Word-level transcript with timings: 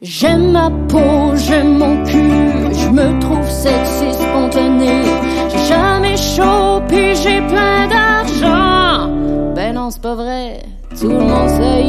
J'aime 0.00 0.52
ma 0.52 0.70
peau, 0.88 1.34
j'aime 1.34 1.78
mon 1.78 2.04
cul, 2.04 2.72
je 2.72 2.88
me 2.88 3.20
trouve 3.20 3.50
sexy 3.50 4.14
spontané. 4.14 5.02
J'ai 5.50 5.66
jamais 5.66 6.16
chaud, 6.16 6.80
puis 6.86 7.16
j'ai 7.16 7.40
plein 7.48 7.88
d'argent. 7.88 9.12
Ben 9.56 9.74
non, 9.74 9.90
c'est 9.90 10.00
pas 10.00 10.14
vrai, 10.14 10.62
tout 11.00 11.08
le 11.08 11.18
monde 11.18 11.48
sait. 11.48 11.82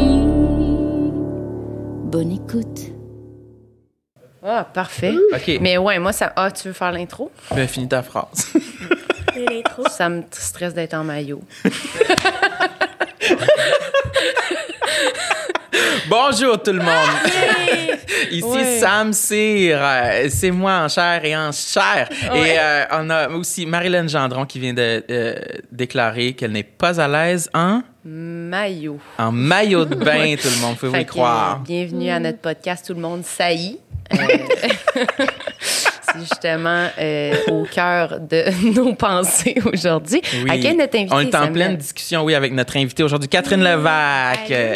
Bonne 2.10 2.32
écoute. 2.32 2.92
Ah, 4.44 4.64
parfait. 4.74 5.14
OK. 5.32 5.60
Mais 5.62 5.78
ouais, 5.78 6.00
moi, 6.00 6.12
ça. 6.12 6.34
Ah, 6.36 6.50
tu 6.50 6.70
veux 6.70 6.74
faire 6.74 6.92
l'intro? 6.92 7.30
Ben, 7.54 7.68
finis 7.68 7.90
ta 7.90 8.02
phrase. 8.02 8.54
Ça 9.92 10.10
me 10.10 10.24
stresse 10.32 10.74
d'être 10.74 10.96
en 10.96 11.04
maillot. 11.04 11.42
Bonjour 16.10 16.62
tout 16.62 16.72
le 16.72 16.80
monde. 16.82 17.10
Ici 18.32 18.44
Ouais. 18.44 18.80
Sam 18.80 19.14
Cyr. 19.14 19.78
Euh, 19.82 20.28
C'est 20.30 20.52
moi 20.52 20.74
en 20.84 20.88
chair 20.88 21.24
et 21.24 21.36
en 21.36 21.52
chair. 21.52 22.10
Ouais. 22.32 22.50
Et 22.52 22.60
euh, 22.60 22.86
on 22.92 23.10
a 23.10 23.30
aussi 23.30 23.66
Marilyn 23.66 24.08
Gendron 24.08 24.46
qui 24.46 24.60
vient 24.60 24.74
de 24.74 25.04
euh, 25.10 25.36
déclarer 25.72 26.34
qu'elle 26.34 26.52
n'est 26.52 26.64
pas 26.64 27.00
à 27.00 27.08
l'aise 27.08 27.50
en, 27.54 27.82
Maillot. 28.06 29.00
en 29.18 29.32
maillot 29.32 29.86
de 29.86 29.96
bain, 29.96 30.36
tout 30.42 30.48
le 30.50 30.62
monde. 30.62 30.78
Faut 30.78 30.88
vous 30.88 30.94
Fait 30.94 31.02
y 31.02 31.06
croire. 31.06 31.60
bienvenue 31.60 32.10
à 32.10 32.20
notre 32.20 32.40
podcast 32.40 32.86
Tout 32.88 32.94
le 32.94 33.02
monde 33.02 33.24
saillit. 33.24 33.80
Euh, 34.14 34.18
justement 36.18 36.88
euh, 37.00 37.34
au 37.52 37.64
cœur 37.66 38.20
de 38.20 38.46
nos 38.76 38.94
pensées 38.94 39.56
aujourd'hui. 39.72 40.22
Oui. 40.44 40.50
À 40.50 40.58
quel 40.58 40.78
notre 40.78 40.96
invité 40.98 41.14
On 41.16 41.20
est 41.20 41.28
en 41.28 41.32
Samuel? 41.32 41.52
pleine 41.54 41.78
discussion, 41.78 42.24
oui, 42.24 42.36
avec 42.36 42.54
notre 42.54 42.78
invitée 42.78 43.04
aujourd'hui, 43.04 43.30
Catherine 43.30 43.64
Levac. 43.64 44.50
Allô, 44.50 44.52
Euh. 44.52 44.76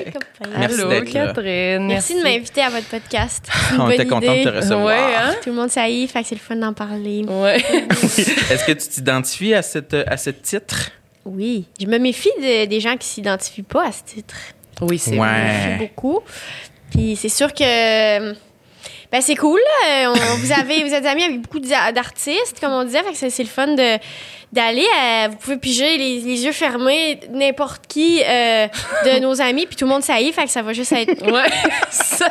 Merci 0.57 0.79
Allô, 0.81 0.89
d'être 0.89 1.13
là. 1.13 1.25
Catherine. 1.27 1.87
Merci 1.87 2.15
de 2.17 2.23
m'inviter 2.23 2.61
à 2.61 2.69
votre 2.69 2.87
podcast. 2.87 3.45
C'est 3.69 3.75
une 3.75 3.81
On 3.81 3.83
bonne 3.85 3.93
était 3.93 4.05
content 4.07 4.35
de 4.35 4.43
te 4.43 4.49
recevoir. 4.49 4.85
Ouais, 4.85 5.15
hein? 5.17 5.33
Tout 5.43 5.49
le 5.49 5.55
monde 5.55 5.69
est, 5.75 6.07
fait 6.07 6.21
que 6.21 6.27
c'est 6.27 6.35
le 6.35 6.41
fun 6.41 6.55
d'en 6.55 6.73
parler. 6.73 7.23
Ouais. 7.29 7.57
Est-ce 7.57 8.65
que 8.65 8.71
tu 8.73 8.87
t'identifies 8.87 9.53
à, 9.53 9.61
cette, 9.61 9.93
à 9.93 10.17
ce 10.17 10.29
titre? 10.29 10.91
Oui, 11.25 11.65
je 11.79 11.85
me 11.87 11.97
méfie 11.99 12.29
de- 12.39 12.65
des 12.65 12.79
gens 12.79 12.97
qui 12.97 13.07
s'identifient 13.07 13.63
pas 13.63 13.87
à 13.87 13.91
ce 13.91 14.03
titre. 14.03 14.35
Oui, 14.81 14.97
c'est 14.97 15.11
Ouais. 15.11 15.17
vrai. 15.17 15.51
Je 15.63 15.69
méfie 15.69 15.83
beaucoup. 15.85 16.19
Puis 16.91 17.15
c'est 17.15 17.29
sûr 17.29 17.53
que 17.53 18.33
ben 19.13 19.21
c'est 19.21 19.35
cool. 19.35 19.61
là. 19.85 20.11
On- 20.11 20.35
vous 20.37 20.51
avez 20.51 20.83
vous 20.83 20.93
êtes 20.93 21.05
amis 21.05 21.23
avec 21.23 21.39
beaucoup 21.41 21.59
d'a- 21.59 21.91
d'artistes, 21.93 22.59
comme 22.59 22.71
on 22.73 22.83
disait, 22.83 22.99
c'est 23.13 23.43
le 23.43 23.47
fun 23.49 23.67
de 23.67 23.97
d'aller. 24.51 24.85
euh, 25.01 25.27
vous 25.31 25.37
pouvez 25.37 25.57
piger 25.57 25.97
les, 25.97 26.19
les 26.19 26.45
yeux 26.45 26.51
fermés 26.51 27.19
n'importe 27.31 27.87
qui 27.87 28.21
euh, 28.23 28.67
de 29.05 29.19
nos 29.21 29.39
amis, 29.41 29.65
puis 29.67 29.75
tout 29.75 29.85
le 29.85 29.91
monde 29.91 30.03
ça 30.03 30.19
y 30.19 30.27
est, 30.27 30.31
fait 30.31 30.43
que 30.45 30.49
ça 30.51 30.61
va 30.63 30.73
juste 30.73 30.91
être 30.91 31.23
Ouais. 31.31 31.49
ça, 31.91 32.25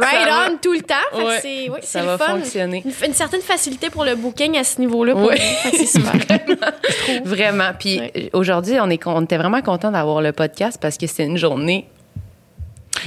right 0.00 0.24
ça 0.24 0.30
va- 0.30 0.48
on 0.52 0.56
tout 0.58 0.72
le 0.72 0.80
temps. 0.82 0.94
Fait 1.12 1.18
que 1.22 1.26
Ouais. 1.70 1.78
c'est 1.82 1.86
Ça 1.86 2.02
va 2.02 2.12
le 2.12 2.18
fun. 2.18 2.36
fonctionner. 2.38 2.82
Une, 2.84 3.06
une 3.08 3.14
certaine 3.14 3.40
facilité 3.42 3.88
pour 3.90 4.04
le 4.04 4.14
booking 4.14 4.56
à 4.58 4.64
ce 4.64 4.80
niveau-là. 4.80 5.14
Ouais. 5.14 5.38
c'est 5.72 5.86
super. 5.86 6.12
Vraiment. 7.24 7.70
Puis 7.78 7.98
euh, 8.00 8.28
aujourd'hui, 8.32 8.76
on, 8.80 8.88
est, 8.90 9.06
on 9.06 9.22
était 9.24 9.36
vraiment 9.38 9.62
content 9.62 9.90
d'avoir 9.90 10.20
le 10.22 10.32
podcast 10.32 10.78
parce 10.80 10.96
que 10.98 11.06
c'est 11.06 11.24
une 11.24 11.36
journée. 11.38 11.86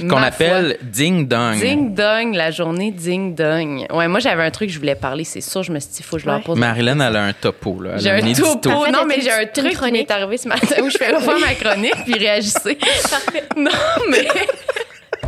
Qu'on 0.08 0.16
appelle 0.22 0.76
Ding 0.82 1.26
Dong. 1.28 1.58
Ding 1.60 1.94
Dong, 1.94 2.34
la 2.34 2.50
journée 2.50 2.90
Ding 2.90 3.34
Dong. 3.34 3.86
Ouais, 3.92 4.08
moi, 4.08 4.20
j'avais 4.20 4.42
un 4.42 4.50
truc 4.50 4.68
que 4.68 4.74
je 4.74 4.78
voulais 4.78 4.94
parler, 4.94 5.24
c'est 5.24 5.40
sûr. 5.40 5.62
Je 5.62 5.72
me 5.72 5.78
suis 5.80 5.90
dit, 5.90 5.96
il 6.00 6.04
faut 6.04 6.16
que 6.16 6.22
je 6.22 6.26
leur 6.26 6.36
Ouais. 6.36 6.42
pose. 6.42 6.58
Marilyn, 6.58 7.00
elle 7.00 7.16
a 7.16 7.24
un 7.24 7.32
topo. 7.32 7.80
Là. 7.80 7.98
J'ai 7.98 8.10
un 8.10 8.16
édito. 8.18 8.44
topo. 8.56 8.70
Parfait, 8.70 8.92
Non, 8.92 9.04
mais 9.06 9.20
j'ai 9.20 9.30
un 9.30 9.46
truc 9.46 9.70
qui 9.70 9.76
chronique. 9.76 10.08
m'est 10.08 10.14
arrivé 10.14 10.36
ce 10.38 10.48
matin 10.48 10.76
où 10.82 10.88
je 10.90 10.96
fais 10.98 11.14
refaire 11.14 11.38
ma 11.38 11.54
chronique 11.54 11.94
puis 12.04 12.14
réagissez. 12.14 12.78
Non, 13.56 13.70
mais. 14.10 14.26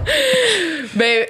ben, 0.94 1.26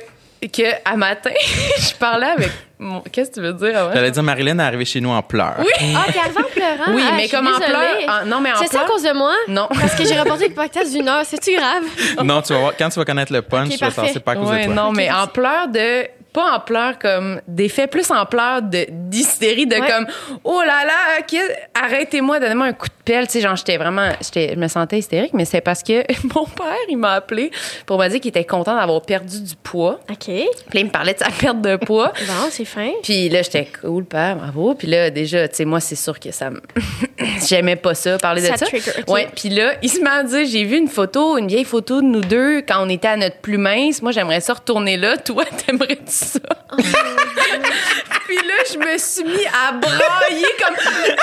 que 0.53 0.63
à 0.85 0.97
matin, 0.97 1.31
je 1.79 1.95
parlais 1.95 2.27
avec. 2.27 2.51
Mon- 2.83 3.01
Qu'est-ce 3.13 3.31
que 3.31 3.35
tu 3.37 3.41
veux 3.41 3.53
dire? 3.53 3.91
J'allais 3.95 4.11
dire, 4.11 4.23
Marilyn 4.23 4.59
est 4.59 4.63
arrivée 4.63 4.85
chez 4.85 5.01
nous 5.01 5.11
en 5.11 5.23
pleurs. 5.23 5.55
Oui. 5.61 5.67
Ah, 5.97 6.05
t'es 6.13 6.19
arrivé 6.19 6.39
en 6.39 6.43
pleurant? 6.55 6.93
Oui, 6.97 7.03
Ah, 7.09 7.13
mais 7.17 7.29
comme 7.29 7.47
en 7.47 7.57
pleurs. 7.59 8.23
en- 8.23 8.27
Non, 8.27 8.41
mais 8.41 8.53
en 8.53 8.57
C'est 8.57 8.69
ça 8.69 8.83
à 8.83 8.85
cause 8.85 9.03
de 9.03 9.13
moi? 9.13 9.33
Non. 9.49 9.69
Parce 9.69 9.95
que 9.95 10.05
j'ai 10.05 10.19
reporté 10.19 10.49
le 10.49 10.55
podcast 10.55 10.93
d'une 10.93 11.09
heure. 11.09 11.25
C'est-tu 11.25 11.53
grave? 11.57 11.85
Non, 12.25 12.43
tu 12.43 12.53
vas 12.53 12.59
voir, 12.61 12.73
quand 12.79 12.89
tu 12.89 12.99
vas 12.99 13.05
connaître 13.05 13.33
le 13.33 13.43
punch, 13.43 13.71
tu 13.71 13.77
vas 13.79 13.91
c'est 14.13 14.21
pas 14.21 14.33
à 14.33 14.37
cause 14.37 14.49
Ouais, 14.51 14.61
de 14.61 14.65
toi. 14.67 14.75
non, 14.75 14.93
mais 14.93 15.11
en 15.11 15.27
pleurs 15.27 15.69
de. 15.69 16.07
Pas 16.33 16.55
en 16.57 16.61
pleurs 16.61 16.99
comme 16.99 17.41
d'effets, 17.47 17.87
plus 17.87 18.11
en 18.11 18.25
pleurs 18.27 18.63
de- 18.63 18.87
d'hystérie, 18.89 19.67
de, 19.67 19.77
Ouais. 19.77 19.87
comme 19.91 20.07
oh 20.45 20.61
là 20.63 20.85
là, 20.87 21.23
que- 21.31 21.53
arrêtez-moi, 21.85 22.41
donnez-moi 22.41 22.67
un 22.67 22.73
coup 22.73 22.87
de 22.89 22.93
pelle. 23.05 23.27
Tu 23.27 23.33
sais, 23.35 23.41
genre, 23.41 23.57
j'étais 23.57 23.77
vraiment. 23.77 24.11
j'étais- 24.23 24.55
Je 24.55 24.59
me 24.59 24.69
sentais 24.69 24.99
hystérique, 24.99 25.33
mais 25.35 25.45
c'est 25.45 25.61
parce 25.61 25.83
que 25.83 26.03
mon 26.35 26.45
père, 26.47 26.77
il 26.89 26.97
m'a 26.97 27.13
appelé 27.15 27.51
pour 27.87 27.99
me 27.99 28.09
dire 28.09 28.21
qu'il 28.21 28.31
était 28.31 28.45
content 28.45 28.75
d'avoir 28.77 29.03
perdu 29.03 29.41
du 29.43 29.55
poids. 29.57 30.01
OK. 30.11 30.17
Puis 30.25 30.35
là, 30.75 30.81
il 30.81 30.87
me 30.87 30.91
parlait 30.91 31.15
de 31.15 31.19
sa 31.19 31.31
perte 31.31 31.61
de 31.61 31.77
poids. 31.77 32.13
Bon, 32.27 32.49
c'est 32.51 32.65
fin. 32.65 32.91
Puis 33.03 33.29
là, 33.29 33.43
j'étais 33.43 33.69
cool, 33.81 34.05
père, 34.05 34.37
bravo. 34.37 34.75
Puis 34.75 34.87
là, 34.89 35.11
déjà, 35.11 35.47
tu 35.49 35.57
sais, 35.57 35.65
moi, 35.65 35.81
c'est 35.81 35.97
sûr 35.97 36.19
que 36.19 36.31
ça 36.33 36.49
me. 36.51 36.61
J'aimais 37.49 37.77
pas 37.77 37.95
ça, 37.95 38.17
parler 38.19 38.41
Ça 38.43 38.53
de 38.55 38.59
ça. 38.59 38.67
trigger. 38.67 38.91
Ouais. 39.09 39.29
Puis 39.37 39.49
là, 39.49 39.75
il 39.83 39.89
se 39.91 40.03
à 40.03 40.23
dire 40.25 40.47
j'ai 40.47 40.65
vu 40.65 40.77
une 40.77 40.89
photo, 40.89 41.39
une 41.39 41.49
vieille 41.49 41.65
photo 41.65 42.01
de 42.01 42.07
nous 42.07 42.21
deux 42.21 42.63
quand 42.63 42.85
on 42.85 42.89
était 42.89 43.09
à 43.09 43.17
notre 43.17 43.37
plus 43.39 43.59
mince. 43.59 44.03
Moi, 44.03 44.13
j'aimerais 44.13 44.41
ça 44.41 44.55
retourner 44.55 44.97
là. 44.97 45.17
Toi, 45.25 45.45
t'aimerais-tu 45.45 46.22
ça? 46.23 46.39
Oh, 46.73 46.77
Puis 48.27 48.37
là, 48.37 48.55
je 48.73 48.79
me 48.79 48.99
suis 48.99 49.25
mis 49.25 49.47
à 49.47 49.73
brailler 49.73 50.47
comme. 50.65 50.77
Ah! 50.79 51.23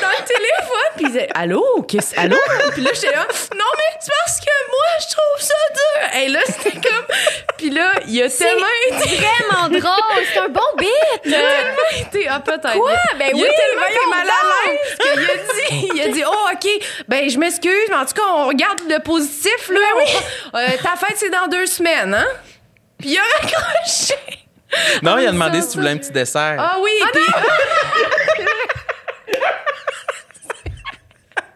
dans 0.00 0.08
le 0.08 0.24
téléphone. 0.24 0.90
Puis 0.96 1.04
il 1.04 1.06
disait 1.08 1.28
Allô? 1.34 1.82
Qu'est-ce... 1.86 2.18
Allô? 2.18 2.36
Puis 2.72 2.82
là, 2.82 2.90
j'étais 2.94 3.12
là 3.12 3.26
Non, 3.56 3.64
mais 3.76 3.98
c'est 4.00 4.12
parce 4.24 4.40
que 4.40 4.50
moi, 4.70 4.86
je 5.00 5.06
trouve 5.14 5.40
ça 5.40 5.54
dur. 5.74 6.20
Et 6.22 6.28
là, 6.28 6.40
c'était 6.46 6.88
comme. 6.88 7.06
Puis 7.58 7.70
là, 7.70 7.92
il 8.06 8.22
a 8.22 8.30
tellement 8.30 8.66
été. 8.88 9.16
Vraiment 9.16 9.68
drôle. 9.68 10.24
C'est 10.32 10.40
un 10.40 10.48
bon 10.48 10.60
bit. 10.78 10.88
Il 11.24 11.34
a 11.34 11.38
tellement 11.38 12.00
été. 12.06 12.28
Ah, 12.28 12.40
peut-être. 12.40 12.72
Quoi? 12.72 12.92
Ben 13.18 13.30
il 13.34 13.42
oui, 13.42 13.48
a 13.48 13.52
tellement 13.52 13.86
été 13.86 13.98
voyons 14.06 14.10
mal 14.10 14.28
à 14.28 14.70
l'aise 14.70 14.96
qu'il 15.00 15.30
a 15.30 15.34
dit, 15.36 15.90
il 15.94 16.02
a 16.02 16.08
dit, 16.08 16.22
oh, 16.26 16.48
OK, 16.52 16.68
ben, 17.08 17.28
je 17.28 17.38
m'excuse, 17.38 17.88
mais 17.88 17.96
en 17.96 18.06
tout 18.06 18.14
cas, 18.14 18.22
on 18.28 18.46
regarde 18.46 18.80
le 18.88 18.98
positif, 19.00 19.68
là. 19.68 19.80
On- 20.52 20.58
euh, 20.58 20.66
ta 20.82 20.96
fête, 20.96 21.16
c'est 21.16 21.30
dans 21.30 21.46
deux 21.48 21.66
semaines, 21.66 22.14
hein? 22.14 22.26
Puis 23.00 23.10
il 23.10 23.18
a 23.18 23.22
raccroché. 23.22 24.14
Non, 25.02 25.18
il 25.18 25.26
a 25.26 25.28
Ah, 25.30 25.32
demandé 25.32 25.60
si 25.62 25.70
tu 25.70 25.78
voulais 25.78 25.90
un 25.90 25.96
petit 25.98 26.12
dessert. 26.12 26.56
Ah 26.58 26.76
oui, 26.80 26.90
puis. 27.12 27.22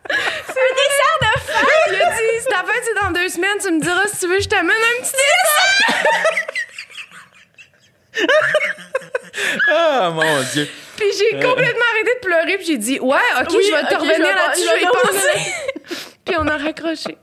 C'est 0.09 0.61
un 0.61 0.75
dessert 0.77 1.19
de 1.21 1.41
fête! 1.41 1.89
Il 1.89 1.95
a 2.03 2.11
dit, 2.11 2.41
si 2.43 2.47
ta 2.49 2.63
fête, 2.65 2.83
c'est 2.85 2.95
dans 3.03 3.11
deux 3.13 3.29
semaines, 3.29 3.59
tu 3.63 3.71
me 3.73 3.81
diras 3.81 4.07
si 4.13 4.19
tu 4.21 4.27
veux, 4.29 4.41
je 4.41 4.49
t'amène 4.49 4.71
un 4.71 5.03
petit 5.03 5.13
dessert! 5.13 6.05
Ah, 9.69 10.11
mon 10.15 10.43
Dieu. 10.53 10.69
Puis 10.97 11.07
j'ai 11.19 11.41
complètement 11.41 11.85
arrêté 11.93 12.15
de 12.15 12.21
pleurer, 12.21 12.57
puis 12.59 12.67
j'ai 12.67 12.79
dit, 12.79 13.01
ouais, 13.01 13.19
OK, 13.41 13.49
Oui, 13.51 13.65
je 13.69 13.75
vais 13.75 13.83
te 13.89 13.95
revenir 13.97 14.19
là-dessus, 14.21 14.65
pas- 14.67 14.71
je 14.71 14.77
vais 14.77 14.81
y 14.81 14.81
je 14.81 14.87
vais 14.87 14.93
penser. 15.03 16.07
puis 16.25 16.35
on 16.39 16.47
a 16.47 16.57
raccroché. 16.57 17.19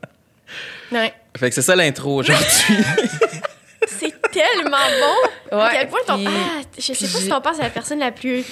Ouais. 0.92 1.14
Fait 1.40 1.48
que 1.50 1.56
c'est 1.56 1.62
ça 1.62 1.76
l'intro 1.76 2.18
aujourd'hui. 2.18 2.46
Tellement 4.32 4.78
bon. 5.52 5.58
Ouais, 5.58 5.64
à 5.64 5.70
quel 5.74 5.88
point 5.90 6.00
ton... 6.08 6.16
puis- 6.16 6.28
Ah, 6.28 6.62
je 6.78 6.82
sais 6.94 6.94
pas 6.94 7.20
si 7.20 7.30
ton 7.30 7.42
père, 7.42 7.54
c'est 7.56 7.64
la 7.64 7.70
personne 7.70 8.00
la 8.00 8.12
plus 8.12 8.44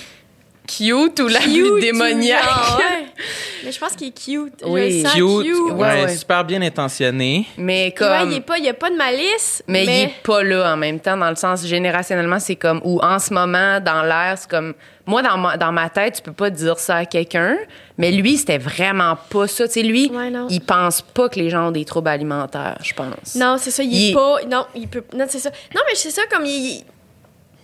Cute 0.67 1.19
ou 1.19 1.27
la 1.27 1.39
cute 1.39 1.53
plus 1.71 1.81
démoniaque? 1.81 2.43
genre, 2.43 2.77
ouais. 2.79 3.07
Mais 3.63 3.71
je 3.71 3.79
pense 3.79 3.93
qu'il 3.93 4.07
est 4.07 4.11
cute. 4.11 4.53
Je 4.61 4.65
Oui. 4.67 5.01
sens 5.03 5.13
Cute, 5.13 5.43
cute. 5.45 5.71
ouais, 5.73 6.03
ouais. 6.05 6.15
super 6.15 6.43
bien 6.45 6.61
intentionné. 6.61 7.45
Mais 7.57 7.91
Puis 7.95 8.05
ouais, 8.05 8.17
comme. 8.19 8.31
il 8.31 8.37
est 8.37 8.41
pas, 8.41 8.57
il 8.57 8.65
y 8.65 8.69
a 8.69 8.73
pas 8.73 8.89
de 8.89 8.95
malice. 8.95 9.63
mais, 9.67 9.83
Mais, 9.85 9.99
il 10.01 10.03
est 10.05 10.13
pas 10.23 10.43
là 10.43 10.73
en 10.73 10.77
même 10.77 10.99
temps, 10.99 11.17
dans 11.17 11.29
le 11.29 11.35
sens 11.35 11.65
générationnellement, 11.65 12.39
c'est 12.39 12.55
comme. 12.55 12.81
Ou 12.83 12.99
en 13.01 13.19
ce 13.19 13.33
moment, 13.33 13.79
dans 13.79 14.03
l'air, 14.03 14.35
c'est 14.37 14.49
comme. 14.49 14.73
Moi, 15.05 15.23
dans 15.23 15.37
ma, 15.37 15.57
dans 15.57 15.71
ma 15.71 15.89
tête, 15.89 16.15
tu 16.17 16.21
peux 16.21 16.33
pas 16.33 16.51
dire 16.51 16.77
ça 16.77 16.97
à 16.97 17.05
quelqu'un, 17.05 17.57
mais 17.97 18.11
lui, 18.11 18.37
c'était 18.37 18.59
vraiment 18.59 19.17
pas 19.29 19.47
ça. 19.47 19.65
Tu 19.67 19.73
sais, 19.73 19.81
lui, 19.81 20.11
Ouais, 20.13 20.31
il 20.49 20.61
pense 20.61 21.01
pas 21.01 21.29
que 21.29 21.39
les 21.39 21.49
gens 21.49 21.69
ont 21.69 21.71
des 21.71 21.83
troubles 21.85 22.09
alimentaires, 22.09 22.77
je 22.83 22.93
pense. 22.93 23.33
Non, 23.35 23.55
c'est 23.57 23.71
ça, 23.71 23.81
il, 23.81 23.91
Il 23.91 24.05
est 24.07 24.11
est- 24.11 24.13
pas. 24.13 24.37
Non, 24.47 24.65
il 24.75 24.87
peut. 24.87 25.03
Non, 25.15 25.25
c'est 25.27 25.39
ça. 25.39 25.49
Non, 25.73 25.81
mais 25.87 25.95
c'est 25.95 26.11
ça, 26.11 26.21
comme 26.31 26.45
il. 26.45 26.83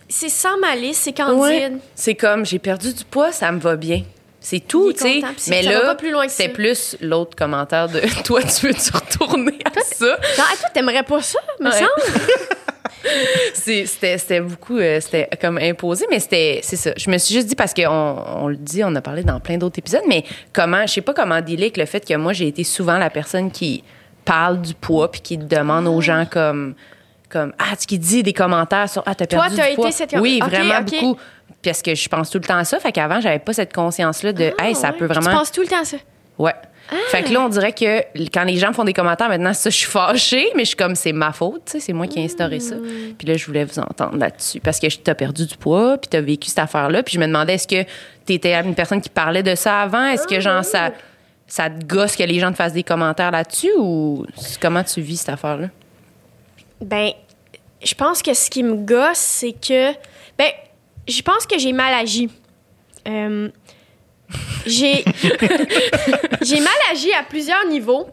C'est 0.10 0.30
sans 0.30 0.58
malice, 0.60 0.98
c'est 1.00 1.14
candide. 1.14 1.40
Ouais. 1.40 1.72
C'est 1.96 2.16
comme, 2.16 2.46
j'ai 2.46 2.60
perdu 2.60 2.94
du 2.94 3.04
poids, 3.04 3.32
ça 3.32 3.52
me 3.52 3.60
va 3.60 3.76
bien. 3.76 4.04
C'est 4.48 4.60
tout, 4.60 4.94
tu 4.94 5.00
sais. 5.00 5.22
Mais 5.48 5.64
ça 5.64 5.70
va 5.72 5.76
là, 5.80 5.86
pas 5.88 5.96
plus 5.96 6.12
loin 6.12 6.28
que 6.28 6.32
c'est 6.32 6.50
plus 6.50 6.96
l'autre 7.02 7.36
commentaire 7.36 7.90
de 7.90 8.00
toi, 8.24 8.44
tu 8.44 8.68
veux-tu 8.68 8.92
retourner 8.94 9.58
à 9.66 9.80
ça? 9.82 10.06
Genre, 10.06 10.18
ah, 10.38 10.56
toi, 10.60 10.70
t'aimerais 10.72 11.02
pas 11.02 11.20
ça, 11.22 11.40
me 11.60 11.66
Ouais. 11.66 11.72
semble? 11.72 12.20
C'est- 13.54 13.86
C'était 13.86 14.18
c'était 14.18 14.42
beaucoup, 14.42 14.78
euh, 14.78 15.00
c'était 15.00 15.30
comme 15.42 15.58
imposé, 15.58 16.06
mais 16.10 16.20
c'était, 16.20 16.60
c'est 16.64 16.76
ça. 16.76 16.92
Je 16.98 17.10
me 17.10 17.18
suis 17.18 17.34
juste 17.34 17.48
dit, 17.48 17.56
parce 17.56 17.74
qu'on 17.74 17.86
on 17.88 18.48
le 18.48 18.56
dit, 18.56 18.84
on 18.84 18.94
a 18.96 19.02
parlé 19.02 19.24
dans 19.24 19.40
plein 19.40 19.58
d'autres 19.58 19.80
épisodes, 19.80 20.02
mais 20.08 20.24
comment, 20.54 20.86
je 20.88 20.94
sais 20.94 21.02
pas 21.02 21.14
comment 21.14 21.42
dealer 21.42 21.64
avec 21.66 21.78
le 21.78 21.86
fait 21.86 22.06
que 22.06 22.14
moi, 22.16 22.34
j'ai 22.34 22.48
été 22.48 22.64
souvent 22.64 22.98
la 22.98 23.10
personne 23.10 23.52
qui 23.52 23.84
parle 24.26 24.62
du 24.62 24.74
poids 24.74 25.10
puis 25.12 25.22
qui 25.22 25.38
demande 25.38 25.88
aux 25.88 26.02
gens 26.02 26.26
comme, 26.30 26.74
comme 27.30 27.54
ah, 27.60 27.76
tu 27.80 27.86
qui 27.86 28.00
dit 28.00 28.24
des 28.24 28.34
commentaires 28.34 28.90
sur, 28.90 29.04
ah, 29.06 29.14
t'as 29.16 29.26
Toi, 29.28 29.42
perdu 29.42 29.56
t'as 29.56 29.62
du 29.64 29.68
été 29.70 29.76
poids. 29.76 29.92
cette- 29.92 30.16
Oui, 30.20 30.40
vraiment 30.40 30.82
beaucoup. 30.82 31.18
Parce 31.66 31.82
que 31.82 31.96
je 31.96 32.08
pense 32.08 32.30
tout 32.30 32.38
le 32.38 32.46
temps 32.46 32.58
à 32.58 32.64
ça. 32.64 32.80
Fait 32.80 32.92
qu'avant, 32.92 33.20
j'avais 33.20 33.40
pas 33.40 33.54
cette 33.54 33.74
conscience-là 33.74 34.34
de, 34.34 34.54
Ah, 34.58 34.68
hey, 34.70 34.76
ça 34.76 34.88
ouais. 34.88 34.94
peut 34.94 35.08
Puis 35.08 35.16
vraiment. 35.16 35.30
Tu 35.32 35.36
penses 35.36 35.52
tout 35.52 35.62
le 35.62 35.68
temps 35.68 35.82
à 35.82 35.86
ça. 35.86 35.98
Ouais. 36.38 36.54
Fait 37.10 37.24
que 37.24 37.34
là, 37.34 37.42
on 37.42 37.50
dirait 37.50 37.74
que 37.74 38.04
quand 38.30 38.44
les 38.44 38.58
gens 38.58 38.72
font 38.72 38.84
des 38.84 38.94
commentaires, 38.94 39.28
maintenant, 39.28 39.54
ça, 39.54 39.72
je 39.72 39.76
suis 39.76 39.88
fâchée, 39.88 40.50
mais 40.56 40.62
je 40.66 40.68
suis 40.70 40.76
comme, 40.76 40.94
c'est 40.94 41.14
ma 41.14 41.32
faute, 41.32 41.64
tu 41.66 41.72
sais, 41.72 41.80
c'est 41.80 41.94
moi 41.94 42.06
qui 42.06 42.20
ai 42.20 42.26
instauré 42.26 42.60
ça. 42.60 42.76
Puis 43.18 43.28
là, 43.28 43.36
je 43.38 43.46
voulais 43.48 43.66
vous 43.66 43.80
entendre 43.80 44.18
là-dessus 44.18 44.60
parce 44.60 44.80
que 44.80 44.86
tu 44.86 45.10
as 45.10 45.16
perdu 45.16 45.48
du 45.48 45.58
poids, 45.58 45.98
puis 45.98 46.10
tu 46.12 46.18
as 46.18 46.22
vécu 46.22 46.50
cette 46.50 46.60
affaire-là. 46.60 47.02
Puis 47.02 47.16
je 47.16 47.20
me 47.20 47.26
demandais, 47.26 47.56
est-ce 47.56 47.68
que 47.68 47.84
tu 48.28 48.34
étais 48.34 48.54
une 48.54 48.76
personne 48.76 49.02
qui 49.02 49.10
parlait 49.10 49.42
de 49.42 49.56
ça 49.56 49.82
avant? 49.82 50.06
Est-ce 50.06 50.28
que, 50.28 50.40
genre, 50.40 50.64
ça, 50.64 50.92
ça 51.48 51.72
te 51.72 51.84
gosse 51.86 52.16
que 52.16 52.24
les 52.24 52.40
gens 52.40 52.52
te 52.52 52.58
fassent 52.58 52.74
des 52.74 52.84
commentaires 52.84 53.32
là-dessus 53.32 53.72
ou 53.80 54.28
comment 54.62 54.84
tu 54.84 55.02
vis 55.02 55.18
cette 55.18 55.30
affaire-là? 55.30 55.70
Ben, 56.82 57.10
je 57.84 57.96
pense 57.96 58.22
que 58.22 58.36
ce 58.36 58.48
qui 58.50 58.62
me 58.62 58.76
gosse, 58.76 59.18
c'est 59.18 59.54
que. 59.54 59.92
Je 61.08 61.22
pense 61.22 61.46
que 61.46 61.58
j'ai 61.58 61.74
mal 61.74 61.94
agi. 61.94 62.30
Euh, 63.08 63.50
j'ai. 64.66 65.04
mal 65.06 66.74
agi 66.92 67.14
à 67.14 67.24
plusieurs 67.24 67.66
niveaux. 67.68 68.08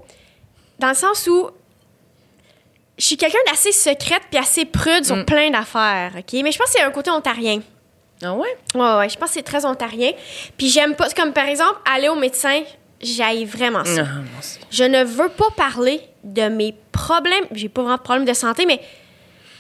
Dans 0.79 0.89
le 0.89 0.95
sens 0.95 1.27
où. 1.27 1.51
Je 2.99 3.07
suis 3.07 3.17
quelqu'un 3.17 3.39
d'assez 3.47 3.73
secrète 3.73 4.23
puis 4.31 4.39
assez 4.39 4.65
prude 4.65 5.05
sur 5.05 5.25
plein 5.25 5.51
d'affaires, 5.51 6.13
OK? 6.17 6.41
Mais 6.45 6.53
je 6.53 6.59
pense 6.59 6.69
que 6.69 6.75
c'est 6.75 6.83
un 6.83 6.91
côté 6.91 7.11
ontarien. 7.11 7.61
Ah 8.23 8.35
ouais? 8.35 8.57
Ouais, 8.75 8.97
ouais, 8.99 9.09
je 9.09 9.17
pense 9.17 9.31
que 9.31 9.35
c'est 9.35 9.43
très 9.43 9.65
ontarien. 9.65 10.13
Puis 10.57 10.69
j'aime 10.69 10.95
pas. 10.95 11.09
Comme 11.11 11.33
par 11.33 11.47
exemple, 11.47 11.81
aller 11.85 12.09
au 12.09 12.15
médecin, 12.15 12.63
j'aille 13.01 13.45
vraiment 13.45 13.85
ça. 13.85 14.03
Ah. 14.07 14.41
Je 14.71 14.85
ne 14.85 15.03
veux 15.03 15.31
pas 15.31 15.51
parler 15.57 16.01
de 16.23 16.49
mes 16.49 16.75
problèmes. 16.93 17.47
J'ai 17.53 17.69
pas 17.69 17.83
vraiment 17.83 17.97
de 17.97 18.03
problème 18.03 18.27
de 18.27 18.35
santé, 18.35 18.67
mais 18.67 18.81